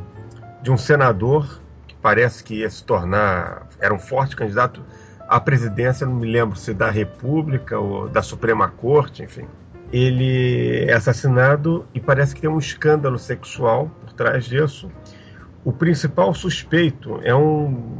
de 0.62 0.72
um 0.72 0.78
senador 0.78 1.62
que 1.88 1.96
parece 1.96 2.44
que 2.44 2.56
ia 2.56 2.70
se 2.70 2.84
tornar 2.84 3.68
era 3.80 3.94
um 3.94 4.00
forte 4.00 4.36
candidato 4.36 4.82
à 5.28 5.40
presidência, 5.40 6.08
não 6.08 6.16
me 6.16 6.28
lembro 6.28 6.58
se 6.58 6.74
da 6.74 6.90
República 6.90 7.78
ou 7.80 8.10
da 8.10 8.24
Suprema 8.24 8.68
Corte, 8.68 9.24
enfim. 9.24 9.48
Ele 9.92 10.86
é 10.88 10.94
assassinado 10.94 11.86
e 11.94 12.00
parece 12.00 12.36
que 12.36 12.42
tem 12.42 12.50
um 12.50 12.58
escândalo 12.58 13.18
sexual 13.18 13.90
por 14.02 14.14
trás 14.14 14.46
disso. 14.46 14.90
O 15.64 15.72
principal 15.72 16.34
suspeito 16.34 17.20
é 17.24 17.34
um 17.34 18.00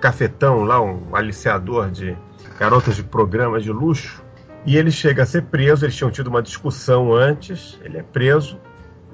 cafetão 0.00 0.64
lá, 0.64 0.80
um 0.80 1.14
aliciador 1.14 1.90
de 1.90 2.16
garotas 2.58 2.96
de 2.96 3.02
programas 3.02 3.62
de 3.62 3.72
luxo, 3.72 4.22
e 4.66 4.76
ele 4.76 4.90
chega 4.90 5.22
a 5.22 5.26
ser 5.26 5.42
preso. 5.42 5.84
Eles 5.84 5.96
tinham 5.96 6.10
tido 6.10 6.28
uma 6.28 6.42
discussão 6.42 7.12
antes, 7.12 7.78
ele 7.82 7.98
é 7.98 8.02
preso, 8.02 8.58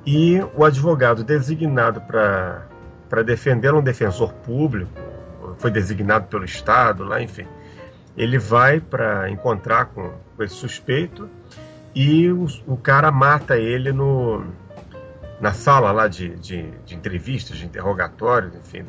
e 0.07 0.41
o 0.55 0.65
advogado 0.65 1.23
designado 1.23 2.01
para 2.01 3.23
defendê-lo, 3.25 3.79
um 3.79 3.83
defensor 3.83 4.33
público, 4.33 4.91
foi 5.59 5.71
designado 5.71 6.27
pelo 6.27 6.45
Estado, 6.45 7.05
lá, 7.05 7.23
enfim. 7.23 7.47
Ele 8.17 8.39
vai 8.39 8.81
para 8.81 9.31
encontrar 9.31 9.87
com, 9.87 10.11
com, 10.37 10.43
esse 10.43 10.55
suspeito 10.55 11.29
e 11.95 12.31
o, 12.31 12.47
o, 12.67 12.77
cara 12.77 13.11
mata 13.11 13.57
ele 13.57 13.93
no, 13.93 14.45
na 15.41 15.53
sala 15.53 15.91
lá 15.93 16.09
de, 16.09 16.37
de, 16.37 16.71
de 16.85 16.95
entrevistas, 16.95 17.57
de 17.57 17.67
interrogatórios, 17.67 18.55
enfim, 18.55 18.85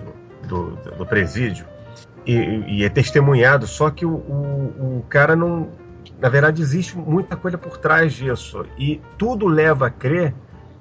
do, 0.48 0.76
do, 0.76 0.92
do 0.98 1.06
presídio 1.06 1.66
e, 2.26 2.34
e, 2.68 2.84
é 2.84 2.90
testemunhado, 2.90 3.66
só 3.66 3.90
que 3.90 4.06
o, 4.06 4.14
o, 4.14 5.00
o, 5.00 5.06
cara 5.10 5.36
não. 5.36 5.70
Na 6.20 6.30
verdade, 6.30 6.62
existe 6.62 6.98
muita 6.98 7.36
coisa 7.36 7.58
por 7.58 7.78
trás 7.78 8.14
disso. 8.14 8.66
E 8.78 9.02
tudo 9.18 9.48
leva 9.48 9.88
a 9.88 9.90
crer 9.90 10.34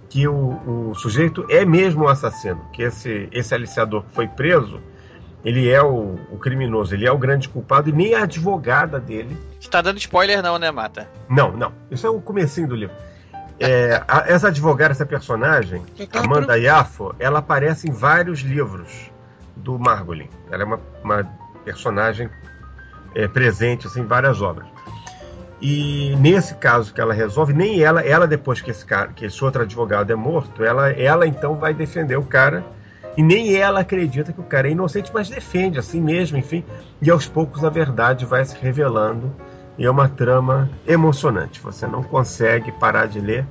que 0.09 0.29
o, 0.29 0.91
o 0.91 0.95
sujeito 0.95 1.47
é 1.49 1.65
mesmo 1.65 2.05
o 2.05 2.09
assassino, 2.09 2.61
que 2.73 2.83
esse, 2.83 3.29
esse 3.33 3.55
aliciador 3.55 4.03
que 4.05 4.15
foi 4.15 4.27
preso, 4.27 4.81
ele 5.45 5.71
é 5.71 5.83
o, 5.83 6.19
o, 6.31 6.39
criminoso, 6.39 6.95
ele 6.95 7.07
é 7.07 7.12
o 7.12 7.19
grande 7.19 7.49
culpado 7.49 7.89
e 7.89 7.93
nem 7.93 8.15
a 8.15 8.25
advogada 8.25 9.01
dele. 9.01 9.37
Você 9.59 9.71
tá 9.71 9.81
dando 9.81 9.99
spoiler 9.99 10.43
não, 10.43 10.59
né, 10.59 10.71
Mata? 10.71 11.09
Não, 11.29 11.53
não. 11.53 11.73
Isso 11.91 12.07
é 12.07 12.11
o 12.11 12.21
comecinho 12.21 12.69
do 12.69 12.77
livro. 12.77 12.95
É, 13.59 14.03
a, 14.07 14.25
essa 14.27 14.49
advogada, 14.49 14.93
essa 14.93 15.07
personagem, 15.07 15.83
Amanda 16.15 16.57
Yafo, 16.57 17.15
ela 17.19 17.39
aparece 17.39 17.89
em 17.89 17.93
vários 17.93 18.41
livros 18.41 19.11
do 19.57 19.79
Margolin. 19.79 20.29
Ela 20.51 20.62
é 20.62 20.67
uma, 20.67 20.81
uma 21.03 21.31
personagem 21.65 22.29
é, 23.15 23.29
presente 23.29 23.87
assim, 23.87 24.01
em 24.01 24.07
várias 24.07 24.41
obras. 24.43 24.67
E 25.61 26.17
nesse 26.17 26.55
caso 26.55 26.93
que 26.93 27.01
ela 27.01 27.12
resolve, 27.12 27.53
nem 27.53 27.83
ela, 27.83 28.01
ela 28.01 28.27
depois 28.27 28.62
que 28.62 28.71
esse 28.71 28.85
cara, 28.85 29.09
que 29.09 29.27
esse 29.27 29.45
outro 29.45 29.62
advogado 29.62 30.11
é 30.11 30.15
morto, 30.15 30.65
ela, 30.65 30.91
ela 30.91 31.27
então 31.27 31.57
vai 31.57 31.75
defender 31.75 32.17
o 32.17 32.25
cara 32.25 32.65
e 33.16 33.23
nem 33.23 33.57
ela 33.57 33.81
acredita 33.81 34.32
que 34.32 34.41
o 34.41 34.45
cara 34.45 34.69
é 34.69 34.70
inocente, 34.70 35.11
mas 35.12 35.28
defende 35.28 35.78
assim 35.78 36.01
mesmo, 36.01 36.39
enfim. 36.39 36.65
E 37.03 37.11
aos 37.11 37.27
poucos 37.27 37.65
a 37.65 37.70
verdade 37.70 38.24
vai 38.24 38.45
se 38.45 38.57
revelando 38.57 39.32
e 39.77 39.85
é 39.85 39.91
uma 39.91 40.09
trama 40.09 40.70
emocionante. 40.87 41.61
Você 41.61 41.87
não 41.87 42.03
consegue 42.03 42.70
parar 42.73 43.07
de 43.07 43.20
ler. 43.20 43.47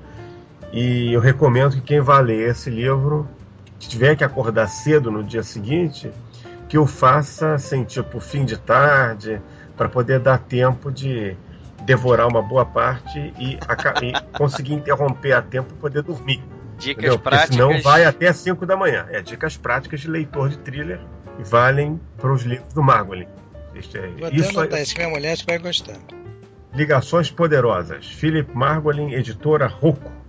E 0.71 1.11
eu 1.11 1.19
recomendo 1.19 1.75
que 1.75 1.81
quem 1.81 1.99
vá 1.99 2.19
ler 2.19 2.49
esse 2.49 2.69
livro 2.69 3.27
que 3.79 3.87
tiver 3.87 4.15
que 4.15 4.23
acordar 4.23 4.67
cedo 4.67 5.09
no 5.09 5.23
dia 5.23 5.41
seguinte, 5.41 6.11
que 6.67 6.77
o 6.77 6.85
faça 6.85 7.53
assim, 7.53 7.83
tipo, 7.83 8.19
fim 8.19 8.45
de 8.45 8.57
tarde, 8.57 9.41
para 9.75 9.89
poder 9.89 10.19
dar 10.19 10.37
tempo 10.37 10.91
de 10.91 11.35
devorar 11.85 12.27
uma 12.27 12.41
boa 12.41 12.65
parte 12.65 13.33
e, 13.39 13.53
e 13.53 14.37
conseguir 14.37 14.73
interromper 14.73 15.31
a 15.33 15.41
tempo 15.41 15.69
para 15.69 15.77
poder 15.77 16.03
dormir. 16.03 16.43
Dicas 16.79 17.03
entendeu? 17.03 17.19
práticas. 17.19 17.57
Porque 17.57 17.73
senão 17.73 17.81
vai 17.81 18.05
até 18.05 18.31
5 18.31 18.65
da 18.65 18.75
manhã. 18.75 19.05
É 19.09 19.21
dicas 19.21 19.57
práticas 19.57 19.99
de 19.99 20.07
leitor 20.07 20.49
de 20.49 20.57
thriller 20.59 20.99
e 21.37 21.43
valem 21.43 21.99
para 22.17 22.31
os 22.31 22.43
livros 22.43 22.73
do 22.73 22.81
Margolin. 22.81 23.27
Isso, 23.75 23.97
é, 23.97 24.07
Vou 24.07 24.29
isso, 24.29 24.61
é, 24.61 24.81
isso 24.81 24.97
minha 24.97 25.09
mulher 25.09 25.37
vai 25.45 25.59
gostar. 25.59 25.97
Ligações 26.73 27.29
Poderosas. 27.29 28.07
Philip 28.07 28.55
Margolin, 28.55 29.13
editora 29.13 29.67
Rocco. 29.67 30.19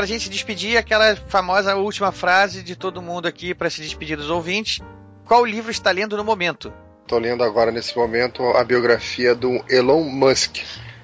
pra 0.00 0.06
gente 0.06 0.30
despedir, 0.30 0.78
aquela 0.78 1.14
famosa 1.14 1.76
última 1.76 2.10
frase 2.10 2.62
de 2.62 2.74
todo 2.74 3.02
mundo 3.02 3.28
aqui 3.28 3.54
para 3.54 3.68
se 3.68 3.82
despedir 3.82 4.16
dos 4.16 4.30
ouvintes. 4.30 4.80
Qual 5.26 5.44
livro 5.44 5.70
está 5.70 5.90
lendo 5.90 6.16
no 6.16 6.24
momento? 6.24 6.72
Estou 7.10 7.18
lendo 7.18 7.42
agora, 7.42 7.72
nesse 7.72 7.96
momento, 7.96 8.40
a 8.50 8.62
biografia 8.62 9.34
do 9.34 9.64
Elon 9.68 10.04
Musk, 10.04 10.58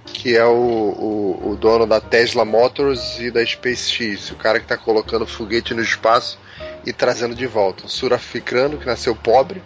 que 0.05 0.37
é 0.37 0.45
o, 0.45 0.53
o, 0.53 1.51
o 1.51 1.57
dono 1.57 1.85
da 1.85 2.01
Tesla 2.01 2.45
Motors 2.45 3.19
e 3.19 3.29
da 3.29 3.45
SpaceX, 3.45 4.31
o 4.31 4.37
cara 4.37 4.61
que 4.61 4.67
está 4.67 4.77
colocando 4.77 5.27
foguete 5.27 5.75
no 5.75 5.83
espaço 5.83 6.39
e 6.87 6.93
trazendo 6.93 7.35
de 7.35 7.45
volta. 7.45 7.87
Um 7.87 7.89
sul-africano 7.89 8.79
que 8.79 8.87
nasceu 8.87 9.17
pobre, 9.17 9.61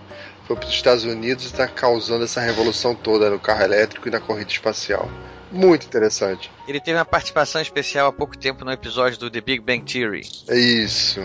foi 0.47 0.57
para 0.57 0.67
os 0.67 0.73
Estados 0.73 1.05
Unidos 1.05 1.45
e 1.45 1.49
está 1.49 1.69
causando 1.69 2.25
essa 2.25 2.41
revolução 2.41 2.95
toda 2.95 3.29
no 3.29 3.39
carro 3.39 3.63
elétrico 3.63 4.09
e 4.09 4.11
na 4.11 4.19
corrida 4.19 4.51
espacial. 4.51 5.11
Muito 5.53 5.85
interessante. 5.85 6.51
Ele 6.67 6.81
teve 6.81 6.97
uma 6.97 7.05
participação 7.05 7.61
especial 7.61 8.09
há 8.09 8.13
pouco 8.15 8.39
tempo 8.39 8.65
no 8.65 8.73
episódio 8.73 9.19
do 9.19 9.31
The 9.31 9.43
Big 9.43 9.61
Bang 9.61 9.83
Theory. 9.85 10.23
É 10.49 10.57
isso. 10.59 11.21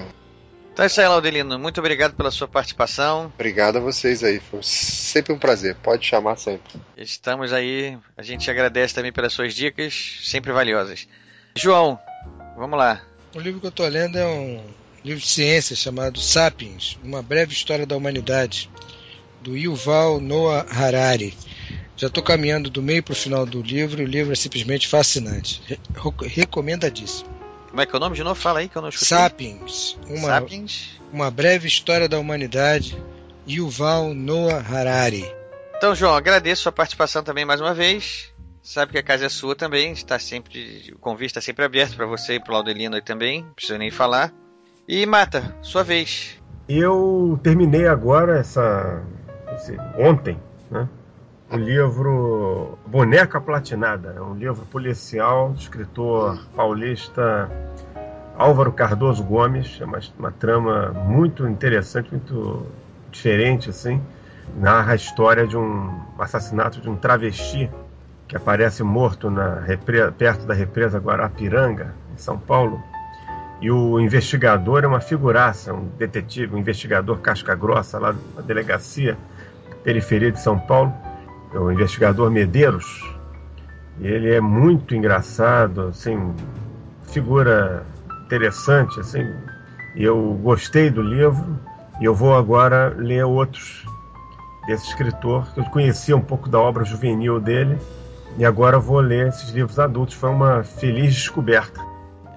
Então 0.76 0.84
é 0.84 0.88
isso 0.88 1.00
aí, 1.00 1.08
Laudelino. 1.08 1.58
Muito 1.58 1.80
obrigado 1.80 2.16
pela 2.16 2.30
sua 2.30 2.50
participação. 2.50 3.32
Obrigado 3.34 3.78
a 3.78 3.80
vocês 3.80 4.22
aí. 4.26 4.42
Foi 4.42 4.60
sempre 4.62 5.32
um 5.32 5.40
prazer. 5.40 5.74
Pode 5.76 6.06
chamar 6.06 6.36
sempre. 6.36 6.70
Estamos 6.98 7.54
aí. 7.54 7.98
A 8.18 8.22
gente 8.22 8.52
agradece 8.52 8.94
também 8.94 9.14
pelas 9.14 9.32
suas 9.32 9.54
dicas, 9.54 10.20
sempre 10.22 10.52
valiosas. 10.52 11.08
João, 11.56 11.98
vamos 12.58 12.78
lá. 12.78 13.02
O 13.34 13.40
livro 13.40 13.62
que 13.62 13.68
eu 13.68 13.70
estou 13.70 13.88
lendo 13.88 14.18
é 14.18 14.28
um 14.28 14.62
livro 15.02 15.22
de 15.22 15.30
ciência 15.30 15.78
chamado 15.78 16.20
Sapiens, 16.20 17.00
Uma 17.02 17.24
Breve 17.24 17.54
História 17.54 17.86
da 17.86 17.96
Humanidade, 17.96 18.70
do 19.42 19.56
Yuval 19.56 20.20
Noah 20.20 20.66
Harari. 20.70 21.38
Já 21.96 22.08
estou 22.08 22.22
caminhando 22.22 22.70
do 22.70 22.84
meio 22.84 23.02
para 23.02 23.14
o 23.14 23.16
final 23.16 23.46
do 23.46 23.62
livro 23.62 24.02
e 24.02 24.06
o 24.06 24.10
livro 24.10 24.34
é 24.34 24.36
simplesmente 24.36 24.90
fascinante. 24.90 25.62
Re 25.66 25.80
recomendadíssimo. 26.28 27.34
Como 27.76 27.82
é 27.82 27.86
que 27.86 27.94
é 27.94 27.98
o 27.98 28.00
nome 28.00 28.16
de 28.16 28.24
novo? 28.24 28.40
Fala 28.40 28.60
aí 28.60 28.70
que 28.70 28.78
eu 28.78 28.82
não 28.82 28.88
escutei. 28.88 29.18
Sapiens. 29.18 30.00
Uma, 30.08 30.30
Sapiens. 30.30 31.02
Uma 31.12 31.30
breve 31.30 31.68
história 31.68 32.08
da 32.08 32.18
humanidade. 32.18 32.98
Yuval 33.46 34.14
Noah 34.14 34.66
Harari. 34.66 35.30
Então, 35.76 35.94
João, 35.94 36.16
agradeço 36.16 36.62
a 36.62 36.64
sua 36.64 36.72
participação 36.72 37.22
também 37.22 37.44
mais 37.44 37.60
uma 37.60 37.74
vez. 37.74 38.34
Sabe 38.64 38.94
que 38.94 38.98
a 38.98 39.04
casa 39.04 39.26
é 39.26 39.30
sua 39.30 39.58
também. 39.58 39.92
Está 39.92 40.18
sempre, 40.18 40.94
o 40.96 41.00
convite 41.00 41.32
está 41.32 41.42
sempre 41.42 41.66
aberto 41.66 41.98
para 41.98 42.06
você 42.06 42.36
e 42.36 42.40
para 42.40 42.52
o 42.52 42.54
Laudelino 42.54 42.96
aí 42.96 43.02
também. 43.02 43.44
Não 43.44 43.52
precisa 43.52 43.78
nem 43.78 43.92
falar. 43.92 44.32
E 44.88 45.06
Mata, 45.06 45.54
sua 45.62 45.84
vez. 45.84 46.40
Eu 46.70 47.38
terminei 47.44 47.90
agora 47.90 48.40
essa, 48.40 49.04
ontem, 50.00 50.40
né? 50.72 50.88
O 51.52 51.58
livro 51.58 52.78
Boneca 52.88 53.40
Platinada, 53.40 54.16
é 54.18 54.22
um 54.22 54.34
livro 54.34 54.66
policial 54.66 55.52
do 55.52 55.60
escritor 55.60 56.40
paulista 56.56 57.50
Álvaro 58.36 58.72
Cardoso 58.72 59.24
Gomes, 59.24 59.78
é 59.80 59.86
uma, 59.86 60.00
uma 60.18 60.32
trama 60.32 60.92
muito 60.92 61.48
interessante, 61.48 62.12
muito 62.12 62.66
diferente 63.12 63.70
assim, 63.70 64.02
narra 64.58 64.94
a 64.94 64.96
história 64.96 65.46
de 65.46 65.56
um 65.56 66.02
assassinato 66.18 66.82
de 66.82 66.90
um 66.90 66.96
travesti 66.96 67.70
que 68.28 68.36
aparece 68.36 68.82
morto 68.82 69.30
na 69.30 69.64
perto 70.18 70.48
da 70.48 70.54
represa 70.54 70.98
Guarapiranga, 70.98 71.94
em 72.14 72.18
São 72.18 72.40
Paulo. 72.40 72.82
E 73.62 73.72
o 73.72 74.00
investigador 74.00 74.84
é 74.84 74.88
uma 74.88 75.00
figuraça, 75.00 75.74
um 75.74 75.88
detetive, 75.98 76.56
um 76.56 76.58
investigador 76.58 77.20
casca 77.20 77.56
grossa 77.56 78.00
lá 78.00 78.14
na 78.36 78.42
delegacia, 78.42 79.16
periferia 79.84 80.32
de 80.32 80.42
São 80.42 80.60
Paulo 80.60 80.92
o 81.56 81.72
investigador 81.72 82.30
Medeiros. 82.30 82.86
Ele 84.00 84.34
é 84.34 84.42
muito 84.42 84.94
engraçado, 84.94 85.88
assim, 85.88 86.34
figura 87.06 87.86
interessante, 88.26 89.00
assim. 89.00 89.26
Eu 89.96 90.38
gostei 90.44 90.90
do 90.90 91.02
livro 91.02 91.58
e 92.02 92.06
eu 92.06 92.14
vou 92.14 92.36
agora 92.36 92.94
ler 92.98 93.24
outros 93.24 93.86
desse 94.68 94.88
escritor. 94.88 95.48
Eu 95.56 95.64
conhecia 95.66 96.16
um 96.16 96.22
pouco 96.22 96.50
da 96.50 96.60
obra 96.60 96.84
juvenil 96.84 97.40
dele 97.40 97.78
e 98.38 98.46
agora 98.46 98.78
vou 98.78 99.00
ler 99.00 99.28
esses 99.28 99.50
livros 99.52 99.80
adultos. 99.80 100.16
Foi 100.16 100.30
uma 100.30 100.64
feliz 100.64 101.14
descoberta. 101.14 101.80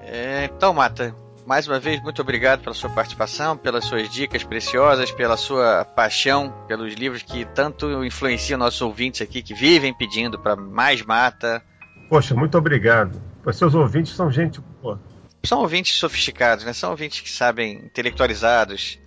É, 0.00 0.44
então, 0.44 0.72
Mata, 0.72 1.12
mais 1.48 1.66
uma 1.66 1.80
vez, 1.80 1.98
muito 2.02 2.20
obrigado 2.20 2.60
pela 2.60 2.74
sua 2.74 2.90
participação, 2.90 3.56
pelas 3.56 3.86
suas 3.86 4.10
dicas 4.10 4.44
preciosas, 4.44 5.10
pela 5.10 5.34
sua 5.34 5.82
paixão 5.82 6.52
pelos 6.68 6.92
livros 6.92 7.22
que 7.22 7.46
tanto 7.46 8.04
influenciam 8.04 8.58
nossos 8.58 8.82
ouvintes 8.82 9.22
aqui, 9.22 9.42
que 9.42 9.54
vivem 9.54 9.94
pedindo 9.94 10.38
para 10.38 10.54
mais 10.54 11.00
mata. 11.00 11.62
Poxa, 12.10 12.34
muito 12.34 12.58
obrigado. 12.58 13.18
Pois 13.42 13.56
seus 13.56 13.74
ouvintes 13.74 14.14
são 14.14 14.30
gente. 14.30 14.60
Pô. 14.82 14.98
São 15.42 15.60
ouvintes 15.60 15.96
sofisticados, 15.96 16.66
né? 16.66 16.74
São 16.74 16.90
ouvintes 16.90 17.22
que 17.22 17.30
sabem, 17.30 17.76
intelectualizados, 17.78 18.98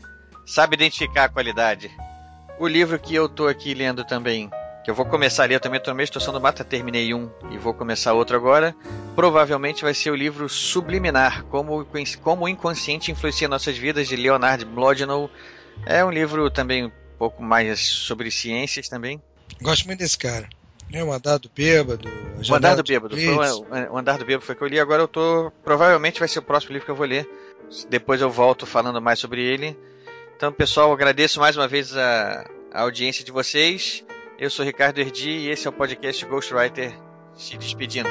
sabem 0.44 0.78
identificar 0.78 1.26
a 1.26 1.30
qualidade. 1.30 1.92
O 2.60 2.68
livro 2.68 2.98
que 2.98 3.14
eu 3.14 3.28
estou 3.28 3.48
aqui 3.48 3.76
lendo 3.76 4.04
também 4.04 4.50
que 4.84 4.90
eu 4.90 4.96
vou 4.96 5.06
começar 5.06 5.44
ali, 5.44 5.54
eu 5.54 5.60
também 5.60 5.78
estou 5.78 5.94
na 5.94 5.98
mesma 5.98 6.08
situação 6.08 6.34
do 6.34 6.42
Mata, 6.42 6.64
terminei 6.64 7.14
um 7.14 7.30
e 7.52 7.58
vou 7.58 7.74
começar 7.74 8.14
outro 8.14 8.36
agora. 8.36 8.76
Provavelmente 9.16 9.84
vai 9.84 9.94
ser 9.94 10.10
o 10.12 10.16
livro 10.16 10.50
Subliminar, 10.50 11.44
como, 11.46 11.86
como 12.22 12.46
o 12.46 12.50
inconsciente 12.50 13.12
influencia 13.12 13.48
nossas 13.48 13.78
vidas, 13.78 14.08
de 14.08 14.16
Leonard 14.16 14.66
Mlodinow. 14.66 15.30
É 15.86 16.04
um 16.04 16.10
livro 16.10 16.50
também 16.50 16.86
um 16.86 16.92
pouco 17.18 17.44
mais 17.44 17.80
sobre 17.80 18.32
ciências 18.32 18.90
também. 18.90 19.22
Gosto 19.62 19.86
muito 19.86 20.00
desse 20.00 20.18
cara. 20.18 20.50
É 20.92 21.04
o 21.04 21.14
Andar 21.14 21.38
do 21.38 21.50
Bêbado. 21.50 22.10
O 22.50 22.54
Andar 22.54 22.76
do 22.76 22.84
Bêbado. 22.84 23.16
Foi, 23.16 23.88
o 23.90 23.98
Andar 23.98 24.18
do 24.18 24.26
Bêbado 24.26 24.46
foi 24.46 24.56
que 24.56 24.62
eu 24.62 24.68
li. 24.68 24.80
Agora 24.80 25.04
eu 25.04 25.08
tô. 25.08 25.52
Provavelmente 25.64 26.20
vai 26.20 26.28
ser 26.28 26.40
o 26.40 26.44
próximo 26.44 26.74
livro 26.74 26.86
que 26.86 26.92
eu 26.92 26.96
vou 26.96 27.06
ler. 27.06 27.30
Depois 27.90 28.20
eu 28.20 28.30
volto 28.30 28.66
falando 28.66 29.02
mais 29.02 29.20
sobre 29.20 29.42
ele. 29.42 29.78
Então, 30.36 30.52
pessoal, 30.52 30.92
agradeço 30.92 31.40
mais 31.40 31.56
uma 31.56 31.68
vez 31.68 31.96
a, 31.96 32.46
a 32.74 32.82
audiência 32.82 33.24
de 33.24 33.32
vocês. 33.32 34.04
Eu 34.42 34.50
sou 34.50 34.66
Ricardo 34.66 35.00
Erdi 35.00 35.30
e 35.30 35.50
esse 35.52 35.68
é 35.68 35.70
o 35.70 35.74
podcast 35.74 36.26
Ghostwriter 36.26 36.92
se 37.36 37.56
despedindo. 37.60 38.10